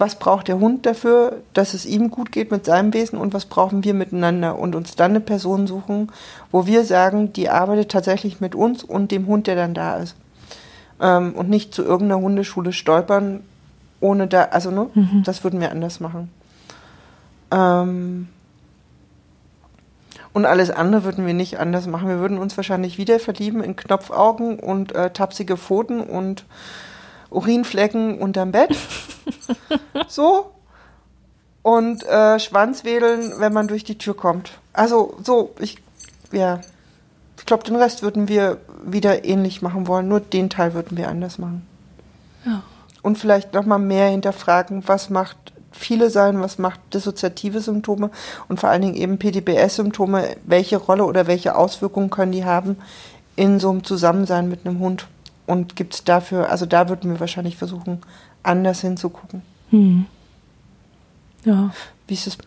Was 0.00 0.14
braucht 0.14 0.48
der 0.48 0.58
Hund 0.58 0.86
dafür, 0.86 1.42
dass 1.52 1.74
es 1.74 1.84
ihm 1.84 2.10
gut 2.10 2.32
geht 2.32 2.50
mit 2.50 2.64
seinem 2.64 2.94
Wesen 2.94 3.18
und 3.18 3.34
was 3.34 3.44
brauchen 3.44 3.84
wir 3.84 3.92
miteinander 3.92 4.58
und 4.58 4.74
uns 4.74 4.96
dann 4.96 5.10
eine 5.10 5.20
Person 5.20 5.66
suchen, 5.66 6.10
wo 6.50 6.66
wir 6.66 6.84
sagen, 6.84 7.34
die 7.34 7.50
arbeitet 7.50 7.90
tatsächlich 7.90 8.40
mit 8.40 8.54
uns 8.54 8.82
und 8.82 9.10
dem 9.10 9.26
Hund, 9.26 9.46
der 9.46 9.56
dann 9.56 9.74
da 9.74 9.98
ist. 9.98 10.16
Ähm, 11.00 11.34
und 11.34 11.50
nicht 11.50 11.74
zu 11.74 11.82
irgendeiner 11.82 12.22
Hundeschule 12.22 12.72
stolpern, 12.72 13.40
ohne 14.00 14.26
da, 14.26 14.44
also 14.44 14.70
ne, 14.70 14.86
mhm. 14.94 15.22
das 15.24 15.44
würden 15.44 15.60
wir 15.60 15.70
anders 15.70 16.00
machen. 16.00 16.30
Ähm, 17.50 18.28
und 20.32 20.46
alles 20.46 20.70
andere 20.70 21.04
würden 21.04 21.26
wir 21.26 21.34
nicht 21.34 21.58
anders 21.58 21.86
machen. 21.86 22.08
Wir 22.08 22.20
würden 22.20 22.38
uns 22.38 22.56
wahrscheinlich 22.56 22.96
wieder 22.96 23.20
verlieben 23.20 23.62
in 23.62 23.76
Knopfaugen 23.76 24.58
und 24.58 24.94
äh, 24.94 25.10
tapsige 25.10 25.58
Pfoten 25.58 26.00
und 26.00 26.46
Urinflecken 27.30 28.18
unterm 28.18 28.52
Bett. 28.52 28.76
so. 30.08 30.50
Und 31.62 32.04
äh, 32.06 32.38
Schwanzwedeln, 32.38 33.34
wenn 33.38 33.52
man 33.52 33.68
durch 33.68 33.84
die 33.84 33.98
Tür 33.98 34.16
kommt. 34.16 34.52
Also 34.72 35.16
so, 35.22 35.54
ich, 35.58 35.76
ja. 36.32 36.60
Ich 37.38 37.46
glaube, 37.46 37.64
den 37.64 37.76
Rest 37.76 38.02
würden 38.02 38.28
wir 38.28 38.58
wieder 38.84 39.24
ähnlich 39.24 39.62
machen 39.62 39.86
wollen. 39.86 40.08
Nur 40.08 40.20
den 40.20 40.50
Teil 40.50 40.74
würden 40.74 40.96
wir 40.96 41.08
anders 41.08 41.38
machen. 41.38 41.66
Ja. 42.44 42.62
Und 43.02 43.18
vielleicht 43.18 43.54
nochmal 43.54 43.78
mehr 43.78 44.08
hinterfragen, 44.08 44.86
was 44.86 45.10
macht 45.10 45.36
viele 45.72 46.10
sein, 46.10 46.40
was 46.40 46.58
macht 46.58 46.80
dissoziative 46.92 47.60
Symptome 47.60 48.10
und 48.48 48.60
vor 48.60 48.68
allen 48.68 48.82
Dingen 48.82 48.94
eben 48.94 49.18
PTBS-Symptome, 49.18 50.36
welche 50.44 50.76
Rolle 50.76 51.04
oder 51.04 51.26
welche 51.26 51.56
Auswirkungen 51.56 52.10
können 52.10 52.32
die 52.32 52.44
haben 52.44 52.76
in 53.36 53.60
so 53.60 53.70
einem 53.70 53.84
Zusammensein 53.84 54.48
mit 54.48 54.66
einem 54.66 54.80
Hund. 54.80 55.06
Und 55.50 55.74
gibt 55.74 55.94
es 55.94 56.04
dafür, 56.04 56.48
also 56.48 56.64
da 56.64 56.88
würden 56.88 57.10
wir 57.10 57.18
wahrscheinlich 57.18 57.56
versuchen, 57.56 58.02
anders 58.44 58.82
hinzugucken. 58.82 59.42
Hm. 59.70 60.06
Ja. 61.44 61.72
Wie 62.06 62.14
ist 62.14 62.28
es 62.28 62.38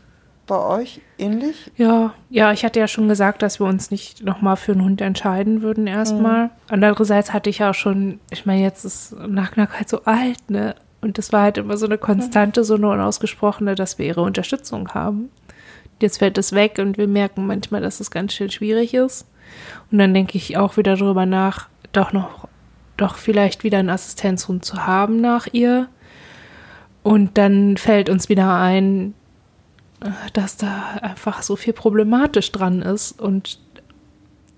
bei 0.47 0.57
euch 0.57 1.01
ähnlich? 1.17 1.69
Ja, 1.75 2.13
ja, 2.30 2.53
ich 2.53 2.63
hatte 2.63 2.80
ja 2.80 2.88
schon 2.88 3.09
gesagt, 3.09 3.41
dass 3.41 3.59
wir 3.59 3.67
uns 3.67 3.91
nicht 3.91 4.23
nochmal 4.23 4.55
für 4.55 4.71
einen 4.71 4.85
Hund 4.85 5.01
entscheiden 5.01 5.61
würden 5.61 5.85
erstmal. 5.85 6.45
Mhm. 6.45 6.51
Andererseits 6.69 7.34
hatte 7.34 7.49
ich 7.49 7.57
ja 7.57 7.71
auch 7.71 7.75
schon, 7.75 8.21
ich 8.31 8.45
meine, 8.45 8.61
jetzt 8.61 8.85
ist 8.85 9.13
Nachknack 9.19 9.77
halt 9.77 9.89
so 9.89 10.05
alt, 10.05 10.49
ne? 10.49 10.73
Und 11.01 11.17
das 11.17 11.34
war 11.34 11.41
halt 11.41 11.57
immer 11.57 11.75
so 11.75 11.85
eine 11.85 11.97
Konstante, 11.97 12.63
so 12.63 12.75
eine 12.75 12.88
unausgesprochene, 12.88 13.75
dass 13.75 13.99
wir 13.99 14.05
ihre 14.05 14.21
Unterstützung 14.21 14.93
haben. 14.93 15.30
Jetzt 16.01 16.19
fällt 16.19 16.38
es 16.38 16.53
weg 16.53 16.77
und 16.80 16.97
wir 16.97 17.09
merken 17.09 17.45
manchmal, 17.47 17.81
dass 17.81 17.99
es 17.99 18.11
ganz 18.11 18.31
schön 18.31 18.49
schwierig 18.49 18.93
ist. 18.93 19.27
Und 19.91 19.97
dann 19.97 20.13
denke 20.13 20.38
ich 20.38 20.55
auch 20.55 20.77
wieder 20.77 20.95
darüber 20.95 21.25
nach, 21.25 21.67
doch 21.91 22.13
noch, 22.13 22.47
doch 22.97 23.17
vielleicht 23.17 23.63
wieder 23.63 23.79
einen 23.79 23.89
Assistenzhund 23.89 24.65
zu 24.65 24.85
haben 24.85 25.21
nach 25.21 25.47
ihr. 25.51 25.87
Und 27.01 27.37
dann 27.37 27.77
fällt 27.77 28.09
uns 28.09 28.29
wieder 28.29 28.55
ein, 28.55 29.13
dass 30.33 30.57
da 30.57 30.99
einfach 31.01 31.41
so 31.41 31.55
viel 31.55 31.73
problematisch 31.73 32.51
dran 32.51 32.81
ist 32.81 33.19
und 33.19 33.59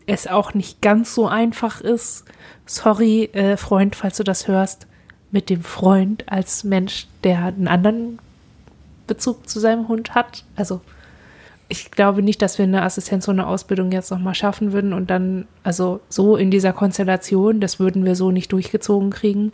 es 0.07 0.27
auch 0.27 0.53
nicht 0.53 0.81
ganz 0.81 1.15
so 1.15 1.27
einfach 1.27 1.81
ist. 1.81 2.25
Sorry, 2.65 3.25
äh, 3.33 3.57
Freund, 3.57 3.95
falls 3.95 4.17
du 4.17 4.23
das 4.23 4.47
hörst, 4.47 4.87
mit 5.31 5.49
dem 5.49 5.63
Freund 5.63 6.23
als 6.31 6.63
Mensch, 6.63 7.07
der 7.23 7.45
einen 7.45 7.67
anderen 7.67 8.19
Bezug 9.07 9.49
zu 9.49 9.59
seinem 9.59 9.87
Hund 9.87 10.15
hat. 10.15 10.43
Also 10.55 10.81
ich 11.67 11.91
glaube 11.91 12.21
nicht, 12.21 12.41
dass 12.41 12.57
wir 12.57 12.63
eine 12.63 12.83
Assistenz- 12.83 13.27
eine 13.27 13.47
Ausbildung 13.47 13.91
jetzt 13.91 14.11
nochmal 14.11 14.35
schaffen 14.35 14.71
würden 14.71 14.93
und 14.93 15.09
dann, 15.09 15.47
also 15.63 15.99
so 16.09 16.35
in 16.35 16.51
dieser 16.51 16.73
Konstellation, 16.73 17.59
das 17.59 17.79
würden 17.79 18.05
wir 18.05 18.15
so 18.15 18.31
nicht 18.31 18.51
durchgezogen 18.51 19.09
kriegen. 19.09 19.51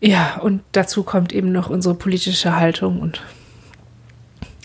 Ja, 0.00 0.38
und 0.40 0.62
dazu 0.72 1.02
kommt 1.02 1.32
eben 1.32 1.52
noch 1.52 1.70
unsere 1.70 1.94
politische 1.94 2.56
Haltung 2.56 3.00
und 3.00 3.22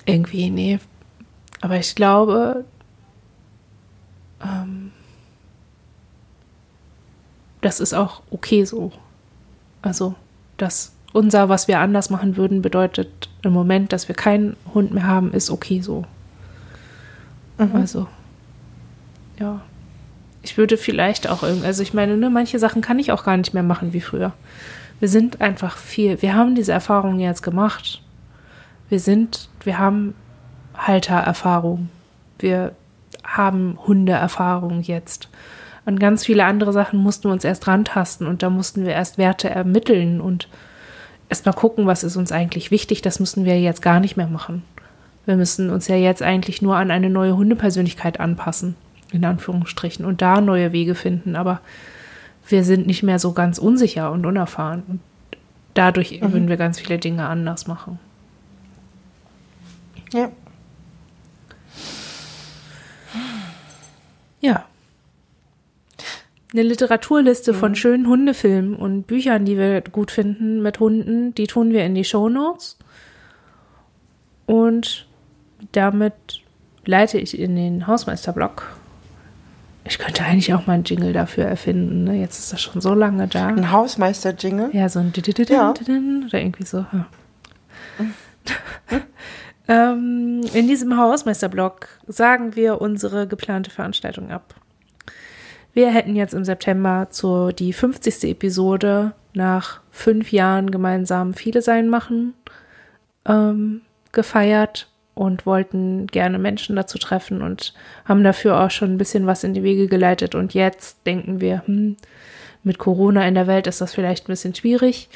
irgendwie, 0.06 0.50
nee. 0.50 0.80
Aber 1.62 1.78
ich 1.78 1.96
glaube, 1.96 2.66
ähm, 4.44 4.92
das 7.62 7.80
ist 7.80 7.94
auch 7.94 8.22
okay 8.32 8.64
so. 8.66 8.92
Also, 9.82 10.16
dass 10.58 10.94
unser, 11.14 11.50
was 11.50 11.68
wir 11.68 11.80
anders 11.80 12.10
machen 12.10 12.38
würden, 12.38 12.62
bedeutet 12.62 13.30
im 13.42 13.54
Moment, 13.54 13.94
dass 13.94 14.08
wir 14.08 14.16
keinen 14.16 14.56
Hund 14.74 14.94
mehr 14.94 15.08
haben, 15.08 15.34
ist 15.34 15.50
okay 15.50 15.82
so. 15.82 16.06
Mhm. 17.58 17.76
Also, 17.76 18.08
ja. 19.40 19.62
Ich 20.42 20.58
würde 20.58 20.78
vielleicht 20.78 21.30
auch 21.30 21.44
irgendwie, 21.44 21.66
also 21.66 21.84
ich 21.84 21.94
meine, 21.94 22.16
ne, 22.16 22.30
manche 22.30 22.60
Sachen 22.60 22.82
kann 22.82 23.00
ich 23.00 23.12
auch 23.12 23.26
gar 23.26 23.36
nicht 23.36 23.54
mehr 23.54 23.64
machen 23.64 23.92
wie 23.92 24.02
früher. 24.02 24.32
Wir 25.00 25.10
sind 25.10 25.42
einfach 25.42 25.78
viel, 25.78 26.22
wir 26.22 26.34
haben 26.34 26.56
diese 26.56 26.72
Erfahrungen 26.72 27.20
jetzt 27.20 27.44
gemacht 27.44 28.02
wir 28.90 29.00
sind, 29.00 29.50
wir 29.64 29.78
haben 29.78 30.16
Haltererfahrung. 30.76 31.90
Wir 32.40 32.74
haben 33.24 33.78
Hundeerfahrung 33.86 34.82
jetzt. 34.82 35.30
Und 35.86 36.00
ganz 36.00 36.26
viele 36.26 36.46
andere 36.46 36.74
Sachen 36.74 37.00
mussten 37.00 37.30
wir 37.30 37.34
uns 37.34 37.44
erst 37.44 37.68
rantasten 37.68 38.28
und 38.28 38.44
da 38.44 38.50
mussten 38.50 38.86
wir 38.86 38.94
erst 38.94 39.18
Werte 39.18 39.50
ermitteln 39.50 40.20
und 40.20 40.48
erst 41.30 41.46
mal 41.46 41.54
gucken, 41.54 41.86
was 41.86 42.04
ist 42.04 42.18
uns 42.18 42.32
eigentlich 42.32 42.72
wichtig. 42.72 43.02
Das 43.02 43.20
müssen 43.20 43.46
wir 43.46 43.60
jetzt 43.60 43.82
gar 43.82 44.00
nicht 44.00 44.18
mehr 44.18 44.28
machen. 44.28 44.64
Wir 45.26 45.36
müssen 45.36 45.70
uns 45.70 45.88
ja 45.88 45.96
jetzt 45.96 46.24
eigentlich 46.24 46.62
nur 46.62 46.76
an 46.76 46.92
eine 46.92 47.10
neue 47.10 47.38
Hundepersönlichkeit 47.38 48.20
anpassen, 48.20 48.76
in 49.12 49.24
Anführungsstrichen, 49.24 50.06
und 50.06 50.22
da 50.22 50.42
neue 50.42 50.72
Wege 50.72 50.96
finden. 50.96 51.36
Aber 51.36 51.62
wir 52.48 52.64
sind 52.64 52.88
nicht 52.88 53.04
mehr 53.04 53.20
so 53.20 53.34
ganz 53.34 53.60
unsicher 53.60 54.12
und 54.12 54.26
unerfahren. 54.26 54.84
Und 54.88 55.00
dadurch 55.76 56.20
mhm. 56.20 56.34
würden 56.34 56.50
wir 56.50 56.58
ganz 56.58 56.80
viele 56.80 56.98
Dinge 56.98 57.28
anders 57.28 57.68
machen. 57.68 58.00
Ja. 60.12 60.32
Ja. 64.42 64.66
Eine 66.52 66.64
Literaturliste 66.64 67.54
mhm. 67.54 67.58
von 67.58 67.76
schönen 67.76 68.08
Hundefilmen 68.08 68.76
und 68.76 69.04
Büchern, 69.04 69.46
die 69.46 69.58
wir 69.58 69.82
gut 69.82 70.12
finden 70.12 70.62
mit 70.62 70.80
Hunden, 70.80 71.36
die 71.36 71.48
tun 71.48 71.72
wir 71.72 71.86
in 71.86 71.96
die 71.96 72.04
Shownotes. 72.04 72.78
Und 74.46 75.08
damit 75.74 76.14
leite 76.86 77.20
ich 77.20 77.38
in 77.38 77.56
den 77.56 77.86
Hausmeisterblock. 77.86 78.66
Ich 79.86 80.00
könnte 80.00 80.24
eigentlich 80.24 80.54
auch 80.54 80.68
mal 80.68 80.74
einen 80.74 80.84
Jingle 80.84 81.14
dafür 81.14 81.46
erfinden. 81.46 82.04
Ne? 82.04 82.20
Jetzt 82.20 82.40
ist 82.40 82.54
das 82.54 82.62
schon 82.62 82.82
so 82.82 82.94
lange 82.94 83.28
da. 83.28 83.48
Ein 83.48 83.72
Hausmeister-Jingle? 83.72 84.70
Ja, 84.74 84.90
so 84.90 85.00
ein 85.00 85.12
ja. 85.50 85.72
oder 86.26 86.40
irgendwie 86.40 86.66
so. 86.66 86.86
Ja. 86.92 87.08
Ähm, 89.70 90.42
in 90.56 90.68
diesem 90.68 90.98
Hausmeisterblock 90.98 91.90
sagen 92.08 92.56
wir 92.56 92.82
unsere 92.82 93.28
geplante 93.28 93.70
Veranstaltung 93.70 94.32
ab. 94.32 94.56
Wir 95.74 95.92
hätten 95.92 96.16
jetzt 96.16 96.34
im 96.34 96.44
September 96.44 97.08
zur 97.10 97.54
die 97.54 97.74
50. 97.74 98.24
Episode 98.26 99.14
nach 99.34 99.82
fünf 99.92 100.32
Jahren 100.32 100.72
gemeinsam 100.72 101.34
viele 101.34 101.62
sein 101.62 101.90
machen 101.90 102.34
ähm, 103.26 103.82
gefeiert 104.12 104.90
und 105.14 105.46
wollten 105.46 106.08
gerne 106.08 106.40
Menschen 106.40 106.76
dazu 106.76 106.98
treffen 106.98 107.42
und 107.42 107.74
haben 108.06 108.24
dafür 108.24 108.60
auch 108.60 108.72
schon 108.72 108.94
ein 108.94 108.98
bisschen 108.98 109.28
was 109.28 109.44
in 109.44 109.54
die 109.54 109.64
Wege 109.64 109.88
geleitet. 109.88 110.34
Und 110.34 110.54
jetzt 110.54 111.06
denken 111.06 111.42
wir, 111.42 111.64
hm, 111.66 111.98
mit 112.64 112.78
Corona 112.78 113.28
in 113.28 113.36
der 113.36 113.48
Welt 113.48 113.68
ist 113.68 113.82
das 113.82 113.94
vielleicht 113.94 114.26
ein 114.26 114.34
bisschen 114.34 114.56
schwierig. 114.56 115.10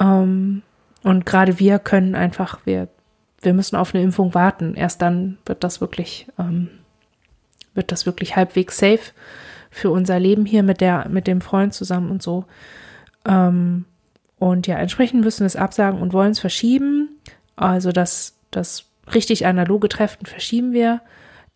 Ähm, 0.00 0.62
und 1.02 1.26
gerade 1.26 1.58
wir 1.58 1.78
können 1.78 2.14
einfach, 2.14 2.58
wir 2.64 2.88
wir 3.42 3.54
müssen 3.54 3.76
auf 3.76 3.94
eine 3.94 4.02
Impfung 4.02 4.34
warten. 4.34 4.74
Erst 4.74 5.02
dann 5.02 5.38
wird 5.46 5.62
das 5.62 5.80
wirklich, 5.80 6.26
ähm, 6.38 6.68
wird 7.74 7.92
das 7.92 8.06
wirklich 8.06 8.34
halbwegs 8.34 8.78
safe 8.78 9.12
für 9.76 9.90
unser 9.90 10.18
Leben 10.18 10.46
hier 10.46 10.62
mit 10.62 10.80
der, 10.80 11.06
mit 11.10 11.26
dem 11.26 11.42
Freund 11.42 11.74
zusammen 11.74 12.10
und 12.10 12.22
so. 12.22 12.46
Ähm, 13.26 13.84
und 14.38 14.66
ja, 14.66 14.76
entsprechend 14.76 15.22
müssen 15.22 15.40
wir 15.40 15.48
es 15.48 15.54
absagen 15.54 16.00
und 16.00 16.14
wollen 16.14 16.30
es 16.30 16.38
verschieben. 16.38 17.10
Also 17.56 17.92
das, 17.92 18.38
das 18.50 18.86
richtig 19.12 19.44
analoge 19.44 19.90
Treffen 19.90 20.24
verschieben 20.24 20.72
wir 20.72 21.02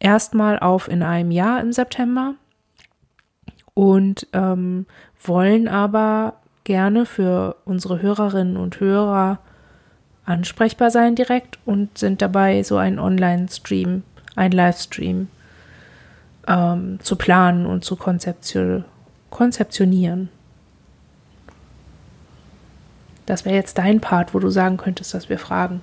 erstmal 0.01 0.59
auf 0.59 0.87
in 0.87 1.03
einem 1.03 1.31
Jahr 1.31 1.63
im 1.63 1.73
September 1.73 2.35
und 3.73 4.27
ähm, 4.35 4.85
wollen 5.25 5.67
aber 5.67 6.35
gerne 6.65 7.07
für 7.07 7.57
unsere 7.65 8.03
Hörerinnen 8.03 8.59
und 8.59 8.81
Hörer 8.81 9.39
ansprechbar 10.27 10.91
sein 10.91 11.15
direkt 11.15 11.59
und 11.65 11.97
sind 11.97 12.21
dabei, 12.21 12.63
so 12.65 12.77
einen 12.77 12.99
Online-Stream, 12.99 14.03
ein 14.37 14.53
Livestream 14.53 15.29
ähm, 16.47 16.99
zu 17.03 17.17
planen 17.17 17.67
und 17.67 17.85
zu 17.85 17.97
konzeption 17.97 18.85
konzeptionieren. 19.31 20.29
Das 23.27 23.45
wäre 23.45 23.55
jetzt 23.55 23.79
dein 23.79 24.01
Part, 24.01 24.35
wo 24.35 24.41
du 24.41 24.51
sagen 24.51 24.77
könntest, 24.77 25.15
dass 25.15 25.29
wir 25.29 25.39
fragen. 25.39 25.83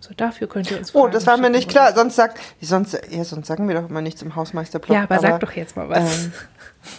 So, 0.00 0.12
dafür 0.14 0.46
könnt 0.46 0.70
ihr 0.70 0.78
uns 0.78 0.94
Oh, 0.94 1.08
das 1.08 1.26
war 1.26 1.38
mir 1.38 1.48
nicht 1.48 1.70
klar. 1.70 1.94
Sonst, 1.94 2.16
sagt, 2.16 2.38
sonst, 2.60 3.00
ja, 3.10 3.24
sonst 3.24 3.46
sagen 3.46 3.66
wir 3.66 3.80
doch 3.80 3.88
immer 3.88 4.02
nichts 4.02 4.20
im 4.20 4.36
Hausmeisterblog. 4.36 4.94
Ja, 4.94 5.04
aber, 5.04 5.14
aber 5.14 5.22
sag 5.22 5.40
doch 5.40 5.52
jetzt 5.52 5.74
mal 5.74 5.88
was. 5.88 6.28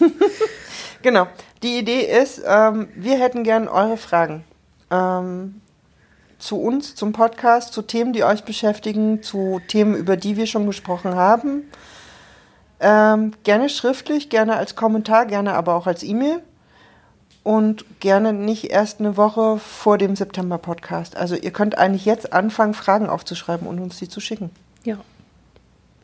Ähm, 0.00 0.10
genau. 1.02 1.28
Die 1.62 1.78
Idee 1.78 2.00
ist, 2.00 2.42
ähm, 2.44 2.88
wir 2.96 3.18
hätten 3.18 3.44
gern 3.44 3.68
eure 3.68 3.96
Fragen. 3.96 4.44
Ähm, 4.90 5.60
zu 6.38 6.60
uns, 6.60 6.94
zum 6.94 7.12
Podcast, 7.12 7.72
zu 7.72 7.82
Themen, 7.82 8.12
die 8.12 8.24
euch 8.24 8.44
beschäftigen, 8.44 9.22
zu 9.22 9.60
Themen, 9.68 9.94
über 9.94 10.16
die 10.16 10.36
wir 10.36 10.46
schon 10.46 10.66
gesprochen 10.66 11.14
haben. 11.14 11.64
Ähm, 12.80 13.32
gerne 13.44 13.68
schriftlich, 13.68 14.28
gerne 14.28 14.56
als 14.56 14.76
Kommentar, 14.76 15.26
gerne 15.26 15.54
aber 15.54 15.74
auch 15.74 15.86
als 15.86 16.02
E-Mail. 16.02 16.40
Und 17.42 18.00
gerne 18.00 18.32
nicht 18.32 18.70
erst 18.70 19.00
eine 19.00 19.16
Woche 19.16 19.58
vor 19.58 19.96
dem 19.96 20.16
September-Podcast. 20.16 21.16
Also 21.16 21.34
ihr 21.34 21.50
könnt 21.50 21.78
eigentlich 21.78 22.04
jetzt 22.04 22.32
anfangen, 22.32 22.74
Fragen 22.74 23.08
aufzuschreiben 23.08 23.66
und 23.66 23.78
uns 23.78 23.98
die 23.98 24.08
zu 24.08 24.20
schicken. 24.20 24.50
Ja. 24.84 24.98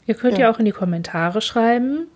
Ihr 0.07 0.15
könnt 0.15 0.39
ja, 0.39 0.47
ja 0.47 0.51
auch 0.51 0.59
in 0.59 0.65
die 0.65 0.73
Kommentare 0.73 1.43
schreiben. 1.43 2.07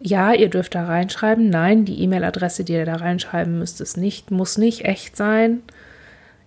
Ja, 0.00 0.32
ihr 0.32 0.50
dürft 0.50 0.74
da 0.74 0.86
reinschreiben. 0.86 1.48
Nein, 1.48 1.84
die 1.84 2.02
E-Mail-Adresse, 2.02 2.64
die 2.64 2.72
ihr 2.72 2.84
da 2.84 2.96
reinschreiben 2.96 3.58
müsst, 3.58 3.80
ist 3.80 3.96
nicht, 3.96 4.30
muss 4.30 4.58
nicht 4.58 4.84
echt 4.84 5.16
sein 5.16 5.62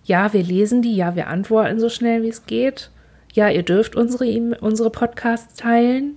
ja, 0.04 0.32
wir 0.32 0.42
lesen 0.42 0.82
die, 0.82 0.96
ja, 0.96 1.14
wir 1.14 1.28
antworten 1.28 1.78
so 1.78 1.88
schnell 1.88 2.22
wie 2.22 2.28
es 2.28 2.46
geht. 2.46 2.90
Ja, 3.32 3.48
ihr 3.48 3.62
dürft 3.62 3.94
unsere, 3.94 4.26
e 4.26 4.56
unsere 4.60 4.90
Podcasts 4.90 5.54
teilen. 5.54 6.16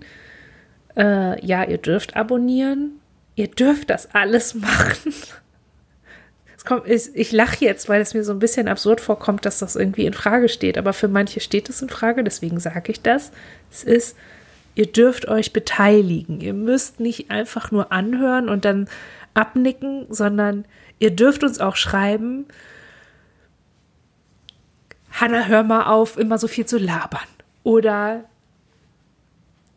Äh, 0.95 1.45
ja, 1.45 1.63
ihr 1.63 1.77
dürft 1.77 2.15
abonnieren. 2.15 2.99
Ihr 3.35 3.47
dürft 3.47 3.89
das 3.89 4.13
alles 4.13 4.53
machen. 4.55 5.13
Kommt, 6.65 6.87
ich, 6.87 7.13
ich 7.13 7.33
lache 7.33 7.65
jetzt, 7.65 7.89
weil 7.89 8.01
es 8.01 8.13
mir 8.13 8.23
so 8.23 8.31
ein 8.31 8.39
bisschen 8.39 8.69
absurd 8.69 9.01
vorkommt, 9.01 9.45
dass 9.45 9.59
das 9.59 9.75
irgendwie 9.75 10.05
in 10.05 10.13
Frage 10.13 10.47
steht. 10.47 10.77
Aber 10.77 10.93
für 10.93 11.09
manche 11.09 11.41
steht 11.41 11.67
es 11.67 11.81
in 11.81 11.89
Frage, 11.89 12.23
deswegen 12.23 12.59
sage 12.59 12.91
ich 12.91 13.01
das. 13.01 13.31
Es 13.69 13.83
ist, 13.83 14.15
ihr 14.75 14.85
dürft 14.85 15.27
euch 15.27 15.51
beteiligen. 15.51 16.39
Ihr 16.39 16.53
müsst 16.53 17.01
nicht 17.01 17.31
einfach 17.31 17.71
nur 17.71 17.91
anhören 17.91 18.47
und 18.47 18.63
dann 18.63 18.87
abnicken, 19.33 20.05
sondern 20.09 20.63
ihr 20.99 21.11
dürft 21.11 21.43
uns 21.43 21.59
auch 21.59 21.75
schreiben. 21.75 22.45
Hanna, 25.11 25.45
hör 25.45 25.63
mal 25.63 25.83
auf, 25.83 26.17
immer 26.17 26.37
so 26.37 26.47
viel 26.47 26.65
zu 26.65 26.77
labern. 26.77 27.27
Oder 27.63 28.23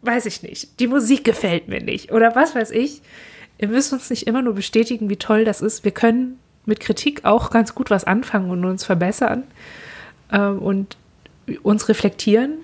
weiß 0.07 0.27
ich 0.27 0.43
nicht, 0.43 0.81
die 0.81 0.87
Musik 0.87 1.25
gefällt 1.25 1.69
mir 1.69 1.83
nicht. 1.83 2.13
Oder 2.13 2.35
was 2.35 2.55
weiß 2.55 2.71
ich. 2.71 3.03
Ihr 3.59 3.69
müsst 3.69 3.93
uns 3.93 4.11
nicht 4.11 4.27
immer 4.27 4.43
nur 4.43 4.55
bestätigen, 4.55 5.09
wie 5.09 5.17
toll 5.17 5.45
das 5.45 5.63
ist. 5.63 5.85
Wir 5.85 5.93
können 5.93 6.39
mit 6.67 6.81
Kritik 6.81 7.25
auch 7.25 7.51
ganz 7.51 7.75
gut 7.75 7.91
was 7.91 8.05
anfangen 8.05 8.51
und 8.51 8.65
uns 8.65 8.85
verbessern 8.85 9.45
ähm, 10.33 10.59
und 10.59 10.97
uns 11.63 11.89
reflektieren. 11.89 12.59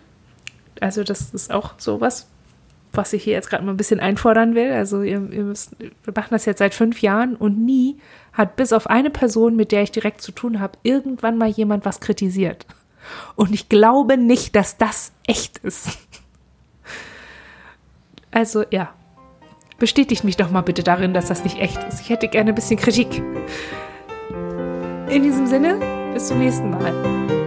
Also 0.81 1.05
das 1.05 1.33
ist 1.33 1.53
auch 1.53 1.75
sowas, 1.79 2.29
was 2.93 3.13
ich 3.13 3.23
hier 3.23 3.33
jetzt 3.35 3.49
gerade 3.49 3.65
mal 3.65 3.71
ein 3.71 3.77
bisschen 3.77 4.01
einfordern 4.01 4.55
will. 4.55 4.73
Also 4.73 5.03
ihr, 5.03 5.31
ihr 5.31 5.45
müsst, 5.45 5.77
wir 5.79 6.13
machen 6.15 6.29
das 6.31 6.45
jetzt 6.45 6.59
seit 6.59 6.75
fünf 6.75 7.01
Jahren 7.01 7.37
und 7.37 7.65
nie 7.65 7.97
hat 8.33 8.57
bis 8.57 8.73
auf 8.73 8.89
eine 8.89 9.11
Person, 9.11 9.57
mit 9.57 9.73
der 9.73 9.83
ich 9.83 9.93
direkt 9.93 10.21
zu 10.21 10.33
tun 10.33 10.61
habe, 10.61 10.79
irgendwann 10.83 11.39
mal 11.39 11.49
jemand 11.49 11.85
was 11.85 12.01
kritisiert. 12.01 12.67
Und 13.35 13.53
ich 13.53 13.69
glaube 13.69 14.17
nicht, 14.17 14.57
dass 14.57 14.77
das 14.77 15.13
echt 15.27 15.59
ist. 15.59 15.99
Also 18.33 18.65
ja, 18.71 18.93
bestätigt 19.79 20.25
mich 20.25 20.37
doch 20.37 20.51
mal 20.51 20.63
bitte 20.63 20.83
darin, 20.83 21.15
dass 21.15 21.29
das 21.29 21.45
nicht 21.45 21.59
echt 21.59 21.79
ist. 21.85 22.01
Ich 22.01 22.09
hätte 22.09 22.29
gerne 22.29 22.51
ein 22.51 22.55
bisschen 22.55 22.79
Kritik. 22.79 23.23
In 25.09 25.23
diesem 25.23 25.47
Sinne, 25.47 25.79
bis 26.15 26.29
zum 26.29 26.39
nächsten 26.39 26.71
Mal. 26.71 27.42